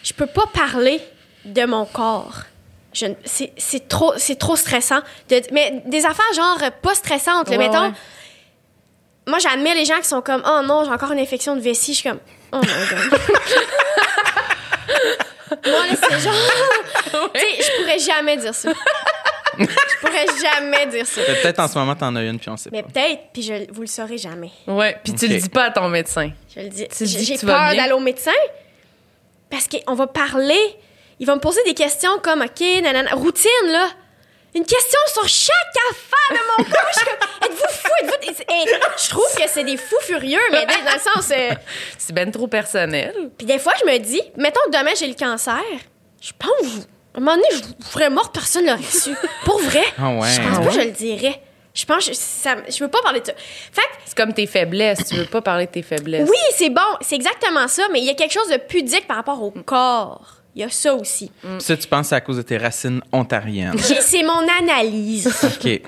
je 0.02 0.12
peux 0.12 0.26
pas 0.26 0.46
parler 0.52 1.00
de 1.44 1.64
mon 1.64 1.87
corps. 1.87 2.43
C'est 2.93 3.53
c'est 3.56 3.89
trop, 3.89 4.12
c'est 4.17 4.39
trop 4.39 4.56
stressant. 4.56 5.00
De- 5.29 5.43
mais 5.53 5.83
des 5.87 6.05
affaires 6.05 6.33
genre 6.35 6.59
pas 6.83 6.94
stressantes. 6.94 7.49
là, 7.49 7.56
Ouais, 7.56 7.69
mettons, 7.69 7.87
ouais. 7.89 7.93
moi 9.27 9.39
j'admire 9.39 9.75
les 9.75 9.85
gens 9.85 9.99
qui 9.99 10.09
sont 10.09 10.23
comme 10.23 10.43
Oh 10.47 10.61
non, 10.65 10.85
j'ai 10.85 10.91
encore 10.91 11.12
une 11.12 11.19
infection 11.21 11.55
de 11.56 11.61
vessie. 11.61 11.93
Je 11.94 11.99
suis 12.00 12.09
comme 12.09 12.21
Oh 12.53 12.61
my 12.61 12.87
god. 12.91 13.21
moi 15.67 15.87
là, 15.87 15.94
c'est 15.94 16.21
genre. 16.21 17.31
Tu 17.35 17.41
sais, 17.41 17.62
je 17.62 17.81
pourrais 17.81 17.99
jamais 17.99 18.37
dire 18.37 18.55
ça. 18.55 18.71
je 19.59 20.00
pourrais 20.00 20.27
jamais 20.41 20.87
dire 20.87 21.06
ça. 21.06 21.21
Peut-être 21.23 21.59
en 21.61 21.69
ce 21.69 21.79
moment, 21.79 21.94
t'en 21.94 22.15
as 22.17 22.23
une, 22.23 22.39
puis 22.39 22.49
on 22.50 22.56
sait 22.56 22.71
Mais 22.73 22.83
pas. 22.83 22.89
peut-être, 22.91 23.21
puis 23.33 23.43
je, 23.43 23.71
vous 23.73 23.83
le 23.83 23.87
saurez 23.87 24.19
jamais. 24.19 24.50
Ouais, 24.67 24.99
puis 25.05 25.12
tu 25.15 25.27
Ok. 25.27 25.31
le 25.33 25.39
dis 25.39 25.49
pas 25.49 25.65
à 25.65 25.71
ton 25.71 25.89
médecin. 25.89 26.31
Je 26.55 26.61
le 26.61 26.69
dis. 26.69 26.87
Tu 26.89 27.05
dis 27.05 27.25
J'ai 27.25 27.39
tu 27.39 27.47
peur 27.47 27.75
d'aller 27.75 27.93
au 27.93 28.00
médecin 28.00 28.33
parce 29.50 29.69
qu'on 29.69 29.94
va 29.94 30.06
parler. 30.06 30.59
Il 31.22 31.26
va 31.26 31.36
me 31.36 31.40
poser 31.40 31.62
des 31.62 31.74
questions 31.74 32.19
comme, 32.20 32.42
OK, 32.42 32.60
nanana, 32.82 33.14
routine, 33.14 33.48
là. 33.69 33.86
Une 34.56 34.64
question 34.66 34.98
sur 35.14 35.28
chaque 35.28 35.54
affaire 35.92 36.36
de 36.36 36.40
mon 36.64 36.64
corps. 36.69 36.88
Je 36.92 36.98
suis 36.98 37.06
comme, 37.06 37.28
êtes-vous 37.48 37.69
fou? 37.69 37.88
Êtes-vous... 38.02 38.42
Et 38.42 39.04
je 39.04 39.08
trouve 39.08 39.34
que 39.36 39.48
c'est 39.48 39.62
des 39.62 39.76
fous 39.76 40.00
furieux, 40.00 40.40
mais 40.50 40.66
dans 40.66 40.72
le 40.92 40.98
sens... 40.98 41.30
euh, 41.30 41.50
C'est 41.98 42.12
ben 42.12 42.28
trop 42.32 42.48
personnel. 42.48 43.30
Puis 43.38 43.46
des 43.46 43.60
fois, 43.60 43.72
je 43.80 43.86
me 43.88 43.96
dis, 43.98 44.20
mettons 44.36 44.60
que 44.66 44.76
demain, 44.76 44.90
j'ai 44.98 45.06
le 45.06 45.14
cancer. 45.14 45.60
Je 46.20 46.32
pense, 46.36 46.50
que 46.60 46.66
je- 46.66 46.80
à 47.14 47.19
un 47.19 47.20
moment 47.20 47.36
donné, 47.36 47.46
je 47.52 47.86
serais 47.88 48.10
morte, 48.10 48.34
personne 48.34 48.66
l'aurait 48.66 48.82
su. 48.82 49.14
Pour 49.44 49.60
vrai. 49.60 49.84
Ah 49.98 50.08
ouais. 50.10 50.28
Je 50.28 50.40
pense 50.40 50.58
pas 50.58 50.64
que 50.64 50.70
je 50.72 50.80
le 50.86 50.90
dirais. 50.90 51.40
Je 51.72 51.84
pense 51.86 52.08
que 52.08 52.14
ça, 52.14 52.56
je 52.69 52.82
veux 52.82 52.90
pas 52.90 53.00
parler 53.00 53.20
de 53.20 53.26
ça. 53.26 53.32
Fait 53.36 53.80
que 53.80 53.86
C'est 54.06 54.16
comme 54.16 54.34
tes 54.34 54.48
faiblesses. 54.48 55.06
Tu 55.08 55.14
veux 55.14 55.24
pas 55.26 55.40
parler 55.40 55.66
de 55.66 55.70
tes 55.70 55.82
faiblesses. 55.82 56.28
oui, 56.28 56.36
c'est 56.56 56.69
bon, 56.70 56.82
c'est 57.00 57.14
exactement 57.14 57.69
ça, 57.69 57.84
mais 57.92 58.00
il 58.00 58.06
y 58.06 58.10
a 58.10 58.14
quelque 58.14 58.32
chose 58.32 58.48
de 58.48 58.56
pudique 58.56 59.06
par 59.06 59.16
rapport 59.19 59.40
au 59.40 59.52
corps. 59.52 60.42
Il 60.54 60.60
y 60.60 60.64
a 60.64 60.69
ça 60.69 60.94
aussi. 60.94 61.31
Puis 61.40 61.50
Ça, 61.60 61.76
tu 61.76 61.88
penses 61.88 62.12
à 62.12 62.20
cause 62.20 62.37
de 62.37 62.43
tes 62.43 62.58
racines 62.58 63.00
ontariennes. 63.10 63.78
C'est 63.78 64.22
mon 64.22 64.46
analyse. 64.60 65.26
OK. 65.44 65.81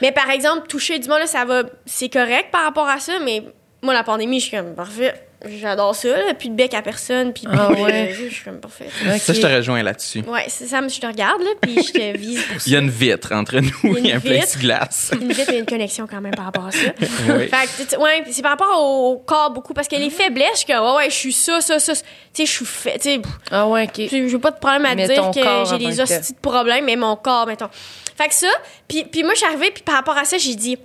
mais 0.00 0.12
par 0.12 0.30
exemple, 0.30 0.66
toucher 0.68 0.98
du 0.98 1.08
monde, 1.08 1.18
là, 1.18 1.26
ça 1.26 1.44
va, 1.44 1.64
c'est 1.84 2.08
correct 2.08 2.50
par 2.50 2.62
rapport 2.64 2.88
à 2.88 2.98
ça, 2.98 3.18
mais 3.22 3.42
moi, 3.82 3.92
la 3.92 4.04
pandémie, 4.04 4.40
je 4.40 4.46
suis 4.46 4.56
comme 4.56 4.74
parfait. 4.74 5.25
J'adore 5.44 5.94
ça, 5.94 6.08
là, 6.08 6.34
plus 6.34 6.48
de 6.48 6.54
bec 6.54 6.72
à 6.72 6.80
personne, 6.80 7.32
puis 7.32 7.44
Ah 7.52 7.70
ouais. 7.70 8.14
je 8.18 8.28
suis 8.34 8.42
comme 8.44 8.58
parfait. 8.58 8.86
Ça, 9.18 9.32
je 9.34 9.40
te 9.40 9.46
rejoins 9.46 9.82
là-dessus. 9.82 10.20
Ouais, 10.26 10.46
c'est 10.48 10.66
ça, 10.66 10.80
je 10.88 10.98
te 10.98 11.06
regarde, 11.06 11.42
là, 11.42 11.50
puis 11.60 11.74
je 11.86 11.92
te 11.92 12.16
vise 12.16 12.42
pour 12.42 12.60
ça. 12.60 12.64
Il 12.66 12.72
y 12.72 12.76
a 12.76 12.78
une 12.78 12.88
vitre 12.90 13.32
entre 13.32 13.58
nous, 13.60 13.70
Il 13.82 13.90
y 13.92 13.96
a 13.96 13.98
il 13.98 14.06
y 14.08 14.12
a 14.12 14.14
un 14.14 14.18
une 14.18 14.20
vitre. 14.22 14.30
plexiglas. 14.30 15.10
Une 15.20 15.32
vite 15.32 15.48
et 15.50 15.58
une 15.58 15.66
connexion 15.66 16.06
quand 16.10 16.20
même 16.22 16.34
par 16.34 16.46
rapport 16.46 16.66
à 16.66 16.70
ça. 16.72 16.78
Oui. 16.98 17.48
Fait 17.48 17.86
que, 17.96 18.00
ouais, 18.00 18.24
c'est 18.30 18.40
par 18.42 18.52
rapport 18.52 18.80
au 18.82 19.18
corps 19.18 19.50
beaucoup, 19.50 19.74
parce 19.74 19.88
que 19.88 19.96
les 19.96 20.10
faiblesses, 20.10 20.48
je 20.52 20.56
suis 20.58 20.66
comme, 20.66 20.84
ouais, 20.84 20.96
ouais, 20.96 21.10
je 21.10 21.14
suis 21.14 21.32
ça, 21.34 21.60
ça, 21.60 21.78
ça. 21.78 21.92
Tu 21.94 22.00
sais, 22.32 22.46
je 22.46 22.50
suis 22.52 22.64
fait, 22.64 22.98
tu 22.98 23.10
sais, 23.10 23.20
Ah 23.50 23.66
ouais, 23.68 23.84
OK. 23.84 24.06
J'ai 24.10 24.38
pas 24.38 24.50
de 24.50 24.58
problème 24.58 24.86
à 24.86 24.94
Mais 24.94 25.06
dire 25.06 25.30
que 25.30 25.40
j'ai 25.70 25.78
des 25.78 26.00
hosties 26.00 26.32
de 26.32 26.38
problèmes, 26.40 26.84
mais 26.86 26.96
mon 26.96 27.14
corps, 27.16 27.46
mettons. 27.46 27.68
Fait 28.16 28.28
que 28.28 28.34
ça, 28.34 28.48
puis, 28.88 29.04
puis 29.04 29.22
moi, 29.22 29.32
je 29.34 29.40
suis 29.40 29.46
arrivée, 29.46 29.70
puis 29.70 29.82
par 29.82 29.96
rapport 29.96 30.16
à 30.16 30.24
ça, 30.24 30.38
j'ai 30.38 30.54
dit, 30.54 30.78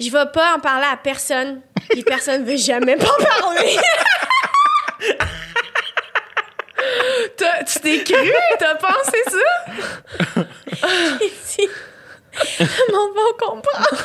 je 0.00 0.10
vais 0.10 0.26
pas 0.32 0.54
en 0.56 0.60
parler 0.60 0.86
à 0.92 0.96
personne, 0.96 1.60
puis 1.90 2.02
personne 2.02 2.44
veut 2.44 2.56
jamais 2.56 2.96
m'en 2.96 3.04
parler. 3.04 3.76
T'as- 7.36 7.64
Tu 7.64 7.80
t'es 7.80 8.02
cru? 8.04 8.32
T'as 8.58 8.74
pensé 8.76 9.22
ça? 9.28 10.44
Si. 11.44 11.68
Le 12.60 12.92
monde 12.92 13.10
va 13.14 13.46
comprendre. 13.46 14.04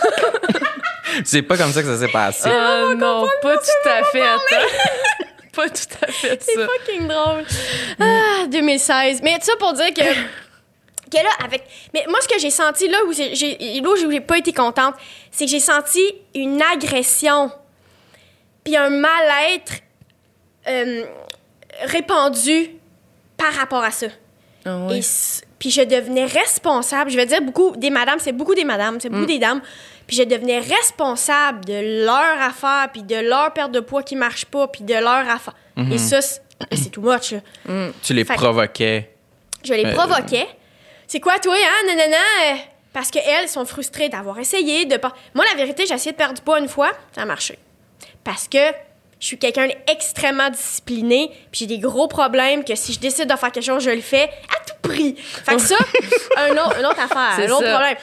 C'est 1.23 1.43
pas 1.43 1.55
comme 1.57 1.71
ça 1.71 1.81
que 1.81 1.87
ça 1.87 1.97
s'est 2.05 2.11
passé. 2.11 2.49
Ah 2.51 2.87
non, 2.97 3.25
pas 3.41 3.55
tout 3.57 3.89
à 3.89 4.03
fait. 4.05 4.21
Pas 5.55 5.69
tout 5.69 6.05
à 6.05 6.07
fait 6.11 6.37
C'est 6.43 6.55
ça. 6.55 6.67
fucking 6.67 7.07
drôle. 7.07 7.45
Ah, 7.97 8.45
2016. 8.49 9.21
Mais 9.23 9.37
ça 9.41 9.53
pour 9.57 9.71
dire 9.71 9.93
que. 9.93 10.01
Que 11.15 11.23
là, 11.23 11.29
avec. 11.45 11.63
Mais 11.93 12.03
moi, 12.09 12.19
ce 12.21 12.27
que 12.27 12.37
j'ai 12.39 12.49
senti 12.49 12.87
là 12.89 12.97
où 13.07 13.13
j'ai- 13.13 13.79
là 13.81 13.89
où 13.89 13.95
j'ai 14.11 14.19
pas 14.21 14.37
été 14.37 14.51
contente, 14.51 14.95
c'est 15.31 15.45
que 15.45 15.51
j'ai 15.51 15.59
senti 15.59 16.01
une 16.33 16.61
agression, 16.61 17.51
puis 18.63 18.75
un 18.75 18.89
mal-être 18.89 19.73
euh, 20.67 21.03
répandu 21.83 22.71
par 23.37 23.53
rapport 23.53 23.83
à 23.83 23.91
ça. 23.91 24.07
Ah. 24.65 24.87
Et 24.91 25.01
puis 25.59 25.69
je 25.69 25.81
devenais 25.81 26.25
responsable. 26.25 27.11
Je 27.11 27.17
vais 27.17 27.25
dire 27.25 27.41
beaucoup 27.41 27.75
des 27.77 27.89
madames, 27.89 28.19
c'est 28.19 28.31
beaucoup 28.31 28.55
des 28.55 28.65
madames, 28.65 28.99
c'est 28.99 29.09
Mm. 29.09 29.13
beaucoup 29.13 29.25
des 29.27 29.39
dames. 29.39 29.61
Puis 30.07 30.17
je 30.17 30.23
devenais 30.23 30.59
responsable 30.59 31.65
de 31.65 32.05
leur 32.05 32.41
affaire, 32.41 32.89
puis 32.91 33.03
de 33.03 33.15
leur 33.15 33.53
perte 33.53 33.71
de 33.71 33.79
poids 33.79 34.03
qui 34.03 34.15
marche 34.15 34.45
pas, 34.45 34.67
puis 34.67 34.83
de 34.83 34.93
leur 34.93 35.27
affaire. 35.29 35.55
Mm-hmm. 35.77 35.93
Et 35.93 35.97
ça, 35.97 36.21
c'est 36.21 36.89
too 36.91 37.01
much. 37.01 37.31
là. 37.31 37.89
Tu 38.03 38.13
les 38.13 38.25
Fait 38.25 38.33
provoquais. 38.35 39.11
Je 39.63 39.73
les 39.73 39.85
Euh, 39.85 39.93
provoquais. 39.93 40.47
C'est 41.07 41.19
quoi, 41.19 41.39
toi, 41.39 41.55
hein, 41.55 41.85
nanana? 41.87 42.61
Parce 42.93 43.11
qu'elles 43.11 43.49
sont 43.49 43.65
frustrées 43.65 44.09
d'avoir 44.09 44.39
essayé 44.39 44.85
de 44.85 44.97
pas. 44.97 45.13
Moi, 45.33 45.43
la 45.49 45.55
vérité, 45.55 45.85
j'ai 45.85 45.93
essayé 45.95 46.11
de 46.11 46.17
perdre 46.17 46.35
du 46.35 46.41
poids 46.41 46.59
une 46.59 46.69
fois, 46.69 46.91
ça 47.13 47.21
a 47.23 47.25
marché. 47.25 47.59
Parce 48.23 48.47
que 48.47 48.57
je 49.19 49.27
suis 49.27 49.37
quelqu'un 49.37 49.67
d'extrêmement 49.87 50.49
discipliné, 50.49 51.29
puis 51.51 51.59
j'ai 51.59 51.67
des 51.67 51.79
gros 51.79 52.07
problèmes 52.07 52.63
que 52.63 52.75
si 52.75 52.93
je 52.93 52.99
décide 52.99 53.29
de 53.29 53.35
faire 53.35 53.51
quelque 53.51 53.65
chose, 53.65 53.83
je 53.83 53.89
le 53.91 54.01
fais 54.01 54.23
à 54.23 54.63
tout 54.65 54.75
prix. 54.89 55.15
Fait 55.17 55.55
que 55.55 55.61
ça, 55.61 55.75
un 56.37 56.51
autre, 56.51 56.79
une 56.79 56.85
autre 56.85 56.99
affaire, 56.99 57.33
C'est 57.35 57.47
un 57.47 57.51
autre 57.51 57.65
ça. 57.65 57.71
problème. 57.71 57.97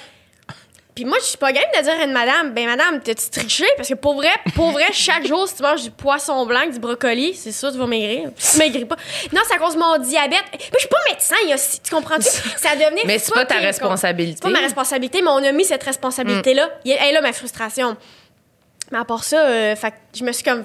Puis 0.94 1.06
moi, 1.06 1.16
je 1.20 1.25
suis 1.25 1.38
pas 1.38 1.52
game 1.52 1.64
de 1.75 1.82
dire 1.82 1.92
à 1.99 2.04
une 2.04 2.12
madame, 2.12 2.52
ben 2.52 2.66
madame, 2.66 3.00
t'as-tu 3.00 3.30
triché? 3.30 3.64
Parce 3.78 3.88
que 3.88 3.94
pour 3.94 4.14
vrai, 4.14 4.28
pour 4.54 4.72
vrai, 4.72 4.84
chaque 4.92 5.26
jour, 5.26 5.49
si 5.49 5.54
tu 5.56 5.62
manges 5.62 5.82
du 5.84 5.90
poisson 5.90 6.44
blanc, 6.44 6.66
du 6.70 6.78
brocoli, 6.78 7.34
c'est 7.34 7.50
sûr, 7.52 7.72
tu 7.72 7.78
vas 7.78 7.87
maigrir. 7.87 8.28
Tu 8.52 8.58
maigris 8.58 8.84
pas. 8.84 8.96
Non, 9.32 9.40
c'est 9.49 9.54
à 9.54 9.58
cause 9.58 9.75
de 9.75 9.78
mon 9.80 9.96
diabète. 9.96 10.44
Moi, 10.52 10.58
je 10.75 10.78
suis 10.80 10.88
pas 10.88 10.99
médecin, 11.08 11.37
il 11.44 11.49
y 11.49 11.52
a, 11.54 11.56
tu 11.56 11.90
comprends-tu? 11.94 12.25
Ça 12.58 12.75
devenait 12.76 13.02
Mais 13.06 13.18
c'est 13.18 13.32
pas 13.32 13.46
ta 13.46 13.56
responsabilité. 13.56 14.37
C'est 14.42 14.49
pas 14.52 14.58
ma 14.58 14.64
responsabilité, 14.64 15.22
mais 15.22 15.30
on 15.30 15.37
a 15.42 15.52
mis 15.52 15.64
cette 15.64 15.82
responsabilité-là. 15.82 16.64
A- 16.64 16.70
Elle 16.84 16.92
est 17.08 17.12
là, 17.12 17.20
ma 17.22 17.32
frustration. 17.32 17.96
Mais 18.90 18.99
à 18.99 19.04
part 19.06 19.25
ça, 19.25 19.46
euh, 19.46 19.75
fait 19.75 19.94
je 20.14 20.22
me 20.25 20.32
suis 20.32 20.44
comme. 20.44 20.64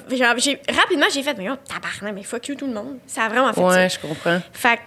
rapidement, 0.76 1.06
j'ai 1.14 1.24
fait, 1.24 1.36
mais 1.38 1.50
oh, 1.50 1.56
tabarnak, 1.70 2.14
mais 2.14 2.24
fuck 2.24 2.46
you 2.50 2.56
tout 2.56 2.68
le 2.68 2.74
monde. 2.74 2.98
Ça 3.08 3.24
a 3.24 3.30
vraiment 3.30 3.54
fait 3.54 3.62
Ouais, 3.62 3.74
ça. 3.74 3.88
je 3.88 4.00
comprends. 4.00 4.42
Fait 4.52 4.80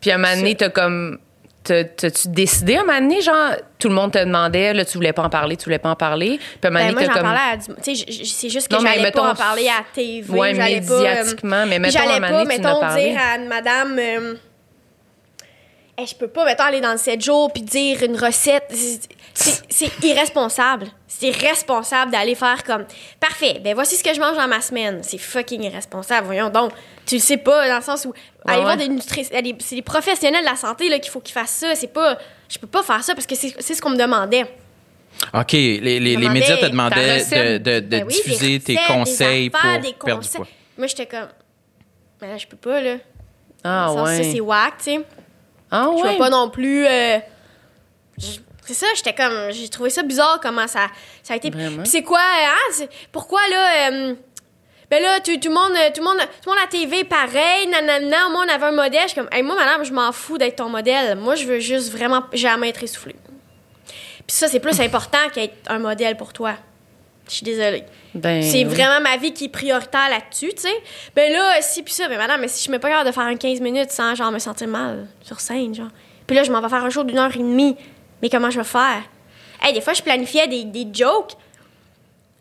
Puis 0.00 0.10
à 0.10 0.14
un 0.14 0.18
moment 0.18 0.34
donné, 0.34 0.54
t'as 0.54 0.70
comme. 0.70 1.18
T'as- 1.64 1.84
T'as-tu 1.84 2.28
décidé 2.28 2.76
à 2.76 2.80
un 2.80 2.84
moment 2.84 3.00
donné, 3.00 3.20
genre, 3.20 3.52
tout 3.78 3.88
le 3.88 3.94
monde 3.94 4.12
te 4.12 4.18
demandait, 4.18 4.72
là, 4.74 4.84
tu 4.84 4.98
voulais 4.98 5.12
pas 5.12 5.22
en 5.22 5.28
parler, 5.30 5.56
tu 5.56 5.64
voulais 5.64 5.78
pas 5.78 5.90
en 5.90 5.96
parler? 5.96 6.38
Puis 6.38 6.48
à 6.64 6.66
un 6.68 6.70
moment 6.70 6.84
Ben, 6.86 6.92
donné, 6.94 7.06
moi, 7.06 7.14
t'as 7.14 7.20
j'en 7.20 7.26
comme. 7.26 7.36
parlais 7.36 7.74
à. 7.76 7.82
Tu 7.82 7.96
sais, 7.96 8.24
c'est 8.24 8.48
juste 8.48 8.68
que 8.68 8.74
Non, 8.74 8.80
j'allais 8.80 9.02
mettons, 9.02 9.22
pas 9.22 9.30
en 9.32 9.34
parler 9.34 9.68
à 9.68 9.82
TV. 9.94 10.30
Ouais, 10.32 10.54
j'allais 10.54 10.80
pas, 10.80 10.92
euh, 10.94 11.02
médiatiquement, 11.16 11.66
mais 11.66 11.78
mettons, 11.78 11.98
à 11.98 12.02
un 12.02 12.04
J'allais 12.06 12.20
moment 12.20 12.32
pas, 12.38 12.44
donné, 12.44 12.54
tu 12.58 12.60
en 12.60 12.64
as 12.64 12.68
mettons, 12.68 12.80
parlé. 12.80 13.10
dire 13.10 13.20
à 13.20 13.36
une 13.36 13.48
madame... 13.48 13.98
euh, 13.98 14.34
Hey, 15.96 16.06
je 16.06 16.14
peux 16.14 16.28
pas, 16.28 16.44
mettons, 16.46 16.64
aller 16.64 16.80
dans 16.80 16.92
le 16.92 16.98
7 16.98 17.22
jours 17.22 17.52
puis 17.52 17.62
dire 17.62 18.02
une 18.02 18.16
recette. 18.16 18.72
C'est- 19.34 20.04
irresponsable. 20.04 20.86
C'est 21.06 21.28
irresponsable 21.28 22.10
d'aller 22.12 22.34
faire 22.34 22.64
comme... 22.64 22.84
Parfait, 23.20 23.60
ben 23.62 23.74
voici 23.74 23.96
ce 23.96 24.04
que 24.04 24.12
je 24.14 24.20
mange 24.20 24.36
dans 24.36 24.48
ma 24.48 24.60
semaine. 24.60 25.00
C'est 25.02 25.18
fucking 25.18 25.62
irresponsable, 25.62 26.26
voyons 26.26 26.48
donc. 26.50 26.72
Tu 27.06 27.16
le 27.16 27.20
sais 27.20 27.36
pas, 27.36 27.68
dans 27.68 27.76
le 27.76 27.82
sens 27.82 28.04
où... 28.06 28.12
aller 28.46 28.58
ouais. 28.58 28.62
voir 28.62 28.76
des 28.76 28.88
nutritionnistes... 28.88 29.60
C'est 29.60 29.76
des 29.76 29.82
professionnels 29.82 30.44
de 30.44 30.50
la 30.50 30.56
santé 30.56 30.88
là, 30.88 30.98
qu'il 30.98 31.10
faut 31.10 31.20
qu'ils 31.20 31.34
fassent 31.34 31.50
ça. 31.50 31.74
C'est 31.74 31.92
pas... 31.92 32.18
Je 32.48 32.58
peux 32.58 32.66
pas 32.66 32.82
faire 32.82 33.02
ça 33.04 33.14
parce 33.14 33.26
que 33.26 33.34
c'est 33.34 33.74
ce 33.74 33.80
qu'on 33.82 33.90
me 33.90 33.96
demandait. 33.98 34.44
OK, 35.34 35.52
les, 35.52 35.78
les, 35.80 36.00
les 36.00 36.28
médias 36.28 36.56
te 36.56 36.66
demandaient 36.66 37.24
de, 37.24 37.58
de, 37.58 37.80
de 37.80 37.88
Ben 37.88 38.04
oui, 38.06 38.14
diffuser 38.14 38.60
tes 38.60 38.76
recettes, 38.76 38.88
des 38.88 38.94
conseils 38.94 39.50
pour 39.50 39.60
des 39.62 39.92
perdre 39.92 40.22
du 40.22 40.28
conseils. 40.28 40.36
poids. 40.36 40.48
Moi, 40.78 40.86
j'étais 40.86 41.06
comme... 41.06 41.28
Mais 42.20 42.28
là, 42.28 42.38
je 42.38 42.46
peux 42.46 42.56
pas, 42.56 42.80
là. 42.80 42.96
Ah 43.64 43.92
ouais. 43.92 44.22
Ça, 44.22 44.30
c'est 44.30 44.40
whack, 44.40 44.78
tu 44.78 44.84
sais. 44.84 45.00
Ah 45.72 45.90
Je 45.98 46.02
ouais. 46.04 46.12
veux 46.12 46.18
pas 46.18 46.30
non 46.30 46.48
plus. 46.50 46.86
euh, 46.86 47.18
je- 48.18 48.38
C'est 48.64 48.74
ça, 48.74 48.86
j'étais 48.94 49.12
comme. 49.14 49.50
J'ai 49.50 49.68
trouvé 49.68 49.90
ça 49.90 50.02
bizarre 50.04 50.38
comment 50.40 50.68
ça, 50.68 50.86
ça 51.24 51.34
a 51.34 51.36
été. 51.36 51.50
Puis 51.50 51.60
c'est 51.84 52.02
quoi, 52.02 52.20
hein? 52.22 52.84
Pourquoi 53.10 53.40
là. 53.50 53.90
euh, 53.90 54.14
ben 54.90 55.02
là, 55.02 55.20
tout, 55.20 55.34
tout 55.38 55.48
le 55.48 55.54
monde, 55.54 55.72
tout 55.94 56.00
le 56.02 56.04
monde, 56.06 56.18
tout 56.18 56.50
le 56.50 56.50
monde 56.50 56.58
à 56.58 56.64
la 56.64 56.66
TV, 56.68 57.02
pareil, 57.04 57.66
nanana, 57.66 58.28
moi, 58.28 58.44
on 58.46 58.54
avait 58.54 58.66
un 58.66 58.72
modèle. 58.72 59.00
Je 59.04 59.08
suis 59.08 59.14
comme, 59.16 59.28
hey, 59.32 59.42
moi, 59.42 59.56
madame, 59.56 59.84
je 59.84 59.92
m'en 59.92 60.12
fous 60.12 60.36
d'être 60.36 60.56
ton 60.56 60.68
modèle. 60.68 61.16
Moi, 61.16 61.34
je 61.34 61.46
veux 61.46 61.60
juste 61.60 61.90
vraiment 61.90 62.22
jamais 62.34 62.68
être 62.68 62.82
essoufflée. 62.82 63.16
Puis 64.26 64.36
ça, 64.36 64.48
c'est 64.48 64.60
plus 64.60 64.78
important 64.82 65.30
qu'être 65.32 65.54
un 65.68 65.78
modèle 65.78 66.16
pour 66.18 66.34
toi. 66.34 66.54
Je 67.28 67.34
suis 67.34 67.44
désolée. 67.44 67.84
Ben, 68.14 68.42
C'est 68.42 68.64
vraiment 68.64 69.00
ma 69.00 69.16
vie 69.16 69.32
qui 69.32 69.46
est 69.46 69.48
prioritaire 69.48 70.10
là-dessus, 70.10 70.52
tu 70.54 70.62
sais. 70.62 70.82
Ben 71.16 71.32
là, 71.32 71.62
si, 71.62 71.82
puis 71.82 71.94
ça, 71.94 72.08
ben 72.08 72.18
madame, 72.18 72.40
mais 72.40 72.48
si 72.48 72.64
je 72.64 72.70
me 72.70 72.78
pas 72.78 72.88
capable 72.88 73.08
de 73.08 73.14
faire 73.14 73.24
un 73.24 73.36
15 73.36 73.60
minutes 73.60 73.90
sans, 73.90 74.14
genre, 74.14 74.30
me 74.30 74.38
sentir 74.38 74.68
mal 74.68 75.08
sur 75.22 75.40
scène, 75.40 75.74
genre. 75.74 75.88
Puis 76.26 76.36
là, 76.36 76.42
je 76.42 76.52
m'en 76.52 76.60
vais 76.60 76.68
faire 76.68 76.84
un 76.84 76.90
show 76.90 77.04
d'une 77.04 77.18
heure 77.18 77.34
et 77.34 77.38
demie. 77.38 77.76
Mais 78.20 78.28
comment 78.28 78.50
je 78.50 78.58
vais 78.58 78.64
faire? 78.64 79.02
Hey, 79.62 79.72
des 79.72 79.80
fois, 79.80 79.92
je 79.94 80.02
planifiais 80.02 80.46
des, 80.46 80.64
des 80.64 80.86
jokes 80.92 81.32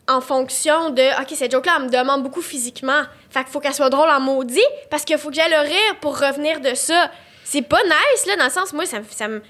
en 0.08 0.20
fonction 0.20 0.90
de, 0.90 1.22
OK, 1.22 1.30
cette 1.36 1.52
joke-là, 1.52 1.78
elle 1.78 1.86
me 1.86 1.90
demande 1.90 2.24
beaucoup 2.24 2.42
physiquement. 2.42 3.04
Fait 3.30 3.44
qu'il 3.44 3.52
faut 3.54 3.60
qu'elle 3.60 3.74
soit 3.74 3.90
drôle 3.90 4.10
en 4.10 4.20
maudit, 4.20 4.60
parce 4.90 5.06
qu'il 5.06 5.18
faut 5.18 5.30
que 5.30 5.36
j'aille 5.36 5.52
le 5.52 5.62
rire 5.62 5.96
pour 6.02 6.20
revenir 6.20 6.60
de 6.60 6.74
ça. 6.74 7.10
C'est 7.44 7.62
pas 7.62 7.82
nice, 7.84 8.26
là, 8.26 8.36
dans 8.36 8.46
le 8.46 8.50
sens, 8.52 8.74
moi, 8.74 8.86
ça 8.86 9.00
me... 9.00 9.06
Ça 9.10 9.28
me 9.28 9.42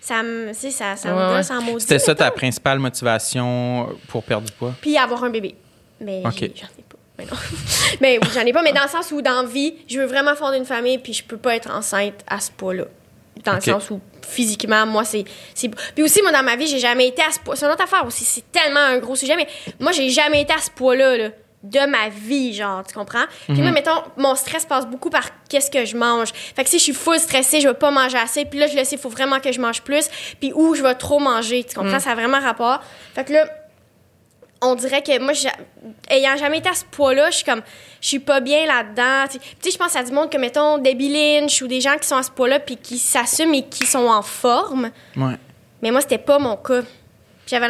ça 0.00 0.22
me, 0.22 0.52
sais, 0.52 0.70
ça, 0.70 0.96
ça 0.96 1.14
Ouais, 1.14 1.20
me 1.22 1.28
ouais. 1.30 1.36
gosse 1.38 1.50
en 1.50 1.62
maudit. 1.62 1.80
C'était 1.80 1.98
ça 1.98 2.14
ta 2.14 2.30
principale 2.30 2.78
motivation 2.78 3.88
pour 4.08 4.22
perdre 4.22 4.46
du 4.46 4.52
poids? 4.52 4.74
Puis 4.80 4.96
avoir 4.96 5.24
un 5.24 5.30
bébé. 5.30 5.54
Mais 6.00 6.22
Ok. 6.24 6.32
j'ai- 6.38 6.52
j'en 6.54 6.66
ai 6.66 6.82
pas. 6.88 6.96
Mais 7.18 7.24
non. 7.24 7.32
mais 8.00 8.18
oui, 8.22 8.28
j'en 8.32 8.42
ai 8.42 8.52
pas, 8.52 8.62
mais 8.62 8.72
dans 8.72 8.82
le 8.84 8.88
sens 8.88 9.10
où, 9.10 9.20
dans 9.22 9.42
la 9.42 9.48
vie, 9.48 9.74
je 9.88 9.98
veux 9.98 10.06
vraiment 10.06 10.34
fonder 10.36 10.58
une 10.58 10.64
famille, 10.64 10.98
puis 10.98 11.12
je 11.12 11.24
peux 11.24 11.36
pas 11.36 11.56
être 11.56 11.70
enceinte 11.70 12.14
à 12.28 12.38
ce 12.40 12.50
poids-là. 12.52 12.84
Dans 13.44 13.54
le 13.54 13.60
sens 13.60 13.90
où, 13.90 14.00
physiquement, 14.26 14.84
moi, 14.86 15.04
c'est. 15.04 15.24
Puis 15.94 16.02
aussi, 16.02 16.22
moi, 16.22 16.32
dans 16.32 16.42
ma 16.42 16.56
vie, 16.56 16.66
j'ai 16.66 16.78
jamais 16.80 17.06
été 17.08 17.22
à 17.22 17.30
ce 17.30 17.38
poids. 17.38 17.54
C'est 17.56 17.66
une 17.66 17.72
autre 17.72 17.84
affaire 17.84 18.04
aussi. 18.06 18.24
C'est 18.24 18.50
tellement 18.50 18.80
un 18.80 18.98
gros 18.98 19.14
sujet, 19.16 19.36
mais 19.36 19.46
moi, 19.78 19.92
j'ai 19.92 20.10
jamais 20.10 20.42
été 20.42 20.52
à 20.52 20.58
ce 20.58 20.70
poids-là, 20.70 21.16
là, 21.16 21.28
de 21.64 21.80
ma 21.90 22.08
vie, 22.08 22.54
genre, 22.54 22.84
tu 22.86 22.94
comprends? 22.94 23.24
Puis 23.46 23.54
Mhm. 23.54 23.62
moi, 23.62 23.72
mettons, 23.72 24.00
mon 24.16 24.34
stress 24.36 24.64
passe 24.64 24.86
beaucoup 24.86 25.10
par 25.10 25.24
qu'est-ce 25.48 25.70
que 25.70 25.84
je 25.84 25.96
mange. 25.96 26.28
Fait 26.32 26.62
que 26.62 26.70
si 26.70 26.78
je 26.78 26.84
suis 26.84 26.92
full 26.94 27.18
stressée, 27.18 27.60
je 27.60 27.66
vais 27.68 27.74
pas 27.74 27.90
manger 27.90 28.16
assez, 28.18 28.44
puis 28.44 28.58
là, 28.60 28.68
je 28.68 28.76
le 28.76 28.84
sais, 28.84 28.94
il 28.94 28.98
faut 29.00 29.08
vraiment 29.08 29.40
que 29.40 29.50
je 29.50 29.60
mange 29.60 29.82
plus, 29.82 30.08
puis 30.40 30.52
où 30.54 30.74
je 30.76 30.82
vais 30.82 30.94
trop 30.94 31.18
manger, 31.18 31.64
tu 31.64 31.74
comprends? 31.74 31.94
Mhm. 31.94 32.00
Ça 32.00 32.12
a 32.12 32.14
vraiment 32.14 32.38
rapport. 32.40 32.80
Fait 33.14 33.24
que 33.24 33.32
là, 33.32 33.46
on 34.60 34.74
dirait 34.74 35.02
que 35.02 35.18
moi, 35.20 35.32
ayant 36.10 36.36
jamais 36.36 36.58
été 36.58 36.68
à 36.68 36.74
ce 36.74 36.84
poids-là, 36.84 37.30
je 37.30 37.36
suis 37.36 37.44
comme, 37.44 37.62
je 38.00 38.06
suis 38.08 38.18
pas 38.18 38.40
bien 38.40 38.66
là-dedans. 38.66 39.26
Tu 39.30 39.38
sais, 39.38 39.44
Tu 39.60 39.70
sais, 39.70 39.70
je 39.72 39.78
pense 39.78 39.94
à 39.96 40.02
du 40.02 40.12
monde 40.12 40.30
que, 40.30 40.36
mettons, 40.38 40.78
Debbie 40.78 41.08
Lynch 41.12 41.62
ou 41.62 41.66
des 41.68 41.80
gens 41.80 41.96
qui 41.96 42.06
sont 42.06 42.16
à 42.16 42.22
ce 42.24 42.30
poids-là 42.30 42.58
puis 42.60 42.76
qui 42.76 42.98
s'assument 42.98 43.54
et 43.54 43.62
qui 43.68 43.86
sont 43.86 44.06
en 44.08 44.22
forme. 44.22 44.90
Ouais. 45.16 45.34
Mais 45.82 45.90
moi, 45.90 46.00
c'était 46.00 46.18
pas 46.18 46.38
mon 46.38 46.56
cas. 46.56 46.82
J'avais 47.46 47.68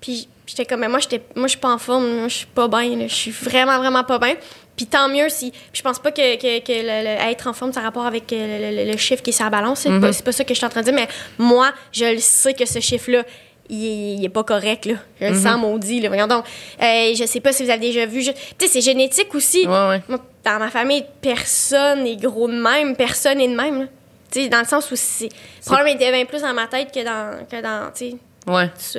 Puis 0.00 0.28
j'étais 0.50 0.64
comme, 0.66 0.80
mais 0.80 0.88
moi, 0.88 0.98
j'étais, 1.00 1.22
moi, 1.34 1.46
je 1.46 1.50
suis 1.52 1.58
pas 1.60 1.72
en 1.72 1.78
forme. 1.78 2.06
Moi, 2.18 2.28
je 2.28 2.34
suis 2.36 2.46
pas 2.46 2.68
bien. 2.68 3.06
Je 3.08 3.14
suis 3.14 3.30
vraiment, 3.30 3.78
vraiment 3.78 4.04
pas 4.04 4.18
bien. 4.18 4.34
Puis 4.76 4.86
tant 4.86 5.08
mieux 5.08 5.28
si. 5.28 5.50
Puis 5.50 5.60
je 5.74 5.82
pense 5.82 5.98
pas 5.98 6.10
que, 6.10 6.36
que, 6.36 6.60
que 6.64 6.72
le- 6.72 7.04
le- 7.04 7.30
être 7.30 7.46
en 7.46 7.52
forme, 7.52 7.72
ça 7.72 7.80
a 7.80 7.82
rapport 7.84 8.06
avec 8.06 8.32
euh, 8.32 8.70
le, 8.72 8.84
le- 8.84 8.90
le 8.92 8.96
chiffre 8.96 9.22
qui 9.22 9.30
est 9.30 9.32
sur 9.34 9.44
la 9.44 9.50
balance. 9.50 9.80
C'est, 9.80 10.00
pas, 10.00 10.12
c'est 10.12 10.24
pas 10.24 10.32
ça 10.32 10.42
que 10.44 10.54
je 10.54 10.58
suis 10.58 10.66
en 10.66 10.70
train 10.70 10.80
de 10.80 10.86
dire. 10.86 10.94
Mais 10.94 11.08
moi, 11.38 11.70
je 11.92 12.06
le 12.06 12.18
sais 12.18 12.54
que 12.54 12.64
ce 12.66 12.80
chiffre-là, 12.80 13.24
il 13.68 13.84
est, 13.84 14.14
il 14.16 14.24
est 14.24 14.28
pas 14.30 14.42
correct. 14.42 14.86
Là. 14.86 14.94
Je 15.20 15.26
le 15.26 15.34
sens 15.38 15.60
maudit. 15.60 16.00
Là. 16.00 16.08
Voyons 16.08 16.26
donc. 16.26 16.44
Euh, 16.82 17.14
je 17.14 17.24
sais 17.26 17.40
pas 17.40 17.52
si 17.52 17.62
vous 17.64 17.70
avez 17.70 17.78
déjà 17.80 18.06
vu. 18.06 18.22
je- 18.22 18.30
Tu 18.32 18.38
sais, 18.58 18.68
c'est 18.68 18.80
génétique 18.80 19.34
aussi. 19.34 19.66
Ouais, 19.66 19.88
ouais. 19.88 20.02
Moi, 20.08 20.18
dans 20.44 20.58
ma 20.58 20.70
famille, 20.70 21.04
personne 21.20 22.04
n'est 22.04 22.16
gros 22.16 22.48
de 22.48 22.54
même. 22.60 22.96
Personne 22.96 23.38
n'est 23.38 23.48
de 23.48 23.54
même. 23.54 23.80
là. 23.82 23.86
Tu 24.32 24.42
sais, 24.42 24.48
dans 24.48 24.60
le 24.60 24.64
sens 24.64 24.90
où 24.90 24.96
c'est. 24.96 25.28
Le 25.28 25.64
problème 25.66 25.88
était 25.96 26.10
bien 26.10 26.24
plus 26.24 26.40
dans 26.40 26.54
ma 26.54 26.66
tête 26.68 26.90
que 26.92 27.04
dans. 27.04 27.44
Que 27.46 27.60
dans 27.60 27.90
tu 27.92 28.10
sais, 28.10 28.16
Ouais. 28.46 28.70
ça. 28.78 28.98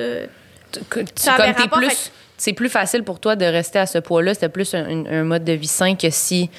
Comme 0.88 1.04
t'es 1.04 1.68
plus, 1.68 1.88
fait 1.88 2.12
c'est 2.36 2.52
plus 2.52 2.68
facile 2.68 3.04
pour 3.04 3.20
toi 3.20 3.36
de 3.36 3.44
rester 3.44 3.78
à 3.78 3.86
ce 3.86 3.98
poids-là. 3.98 4.34
C'était 4.34 4.48
plus 4.48 4.74
un, 4.74 4.84
un- 4.84 5.06
un 5.06 5.24
mode 5.24 5.44
de 5.44 5.52
vie 5.52 5.66
sain 5.68 5.94
que 5.94 6.10
si 6.10 6.50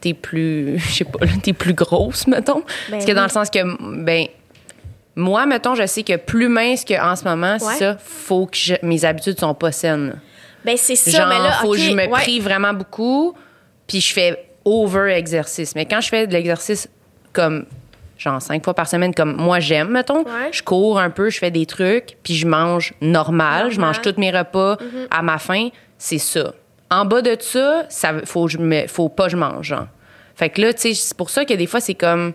t'es 0.00 0.14
plus, 0.14 0.78
je 0.88 0.92
sais 0.92 1.04
pas, 1.04 1.18
t'es 1.42 1.52
plus 1.52 1.74
grosse, 1.74 2.26
mettons. 2.26 2.62
Parce 2.90 3.04
que 3.04 3.12
dans 3.12 3.22
oui. 3.22 3.26
le 3.28 3.32
sens 3.32 3.50
que, 3.50 4.04
ben, 4.04 4.26
moi, 5.16 5.46
mettons, 5.46 5.74
je 5.74 5.86
sais 5.86 6.02
que 6.02 6.16
plus 6.16 6.48
mince 6.48 6.84
qu'en 6.84 7.16
ce 7.16 7.24
moment, 7.24 7.52
Ouais. 7.54 7.58
c'est 7.72 7.78
ça, 7.78 7.96
faut 7.98 8.46
que 8.46 8.56
je- 8.56 8.74
mes 8.82 9.04
habitudes 9.04 9.40
sont 9.40 9.54
pas 9.54 9.72
saines. 9.72 10.20
Ben, 10.64 10.76
c'est 10.76 10.96
ça, 10.96 11.10
Genre, 11.10 11.28
mais 11.28 11.38
là, 11.38 11.52
faut 11.62 11.72
que 11.72 11.78
je 11.78 11.90
me 11.92 12.02
ouais. 12.02 12.08
prive 12.08 12.44
vraiment 12.44 12.74
beaucoup, 12.74 13.34
puis 13.86 14.00
je 14.00 14.12
fais 14.12 14.44
over-exercice. 14.64 15.74
Mais 15.74 15.86
quand 15.86 16.00
je 16.00 16.08
fais 16.08 16.26
de 16.26 16.32
l'exercice 16.32 16.88
comme, 17.32 17.64
genre, 18.18 18.40
cinq 18.40 18.64
fois 18.64 18.74
par 18.74 18.88
semaine, 18.88 19.14
comme 19.14 19.36
moi 19.36 19.60
j'aime, 19.60 19.90
mettons, 19.90 20.20
Ouais. 20.24 20.50
je 20.52 20.62
cours 20.62 20.98
un 20.98 21.10
peu, 21.10 21.30
je 21.30 21.38
fais 21.38 21.50
des 21.50 21.66
trucs, 21.66 22.16
puis 22.22 22.34
je 22.34 22.46
mange 22.46 22.94
normal, 23.00 23.70
je 23.70 23.80
mange 23.80 24.00
tous 24.00 24.14
mes 24.18 24.30
repas 24.30 24.76
Mm-hmm. 24.76 25.06
à 25.10 25.22
ma 25.22 25.38
faim, 25.38 25.68
c'est 25.98 26.18
ça. 26.18 26.52
En 26.90 27.04
bas 27.04 27.20
de 27.22 27.36
ça, 27.40 27.84
ça 27.88 28.12
faut, 28.24 28.48
je 28.48 28.58
me, 28.58 28.86
faut 28.86 29.08
pas 29.08 29.24
que 29.24 29.30
je 29.32 29.36
mange, 29.36 29.66
genre. 29.66 29.86
Fait 30.34 30.50
que 30.50 30.60
là, 30.60 30.72
tu 30.74 30.80
sais, 30.82 30.94
c'est 30.94 31.16
pour 31.16 31.30
ça 31.30 31.44
que 31.44 31.54
des 31.54 31.66
fois, 31.66 31.80
c'est 31.80 31.94
comme 31.94 32.32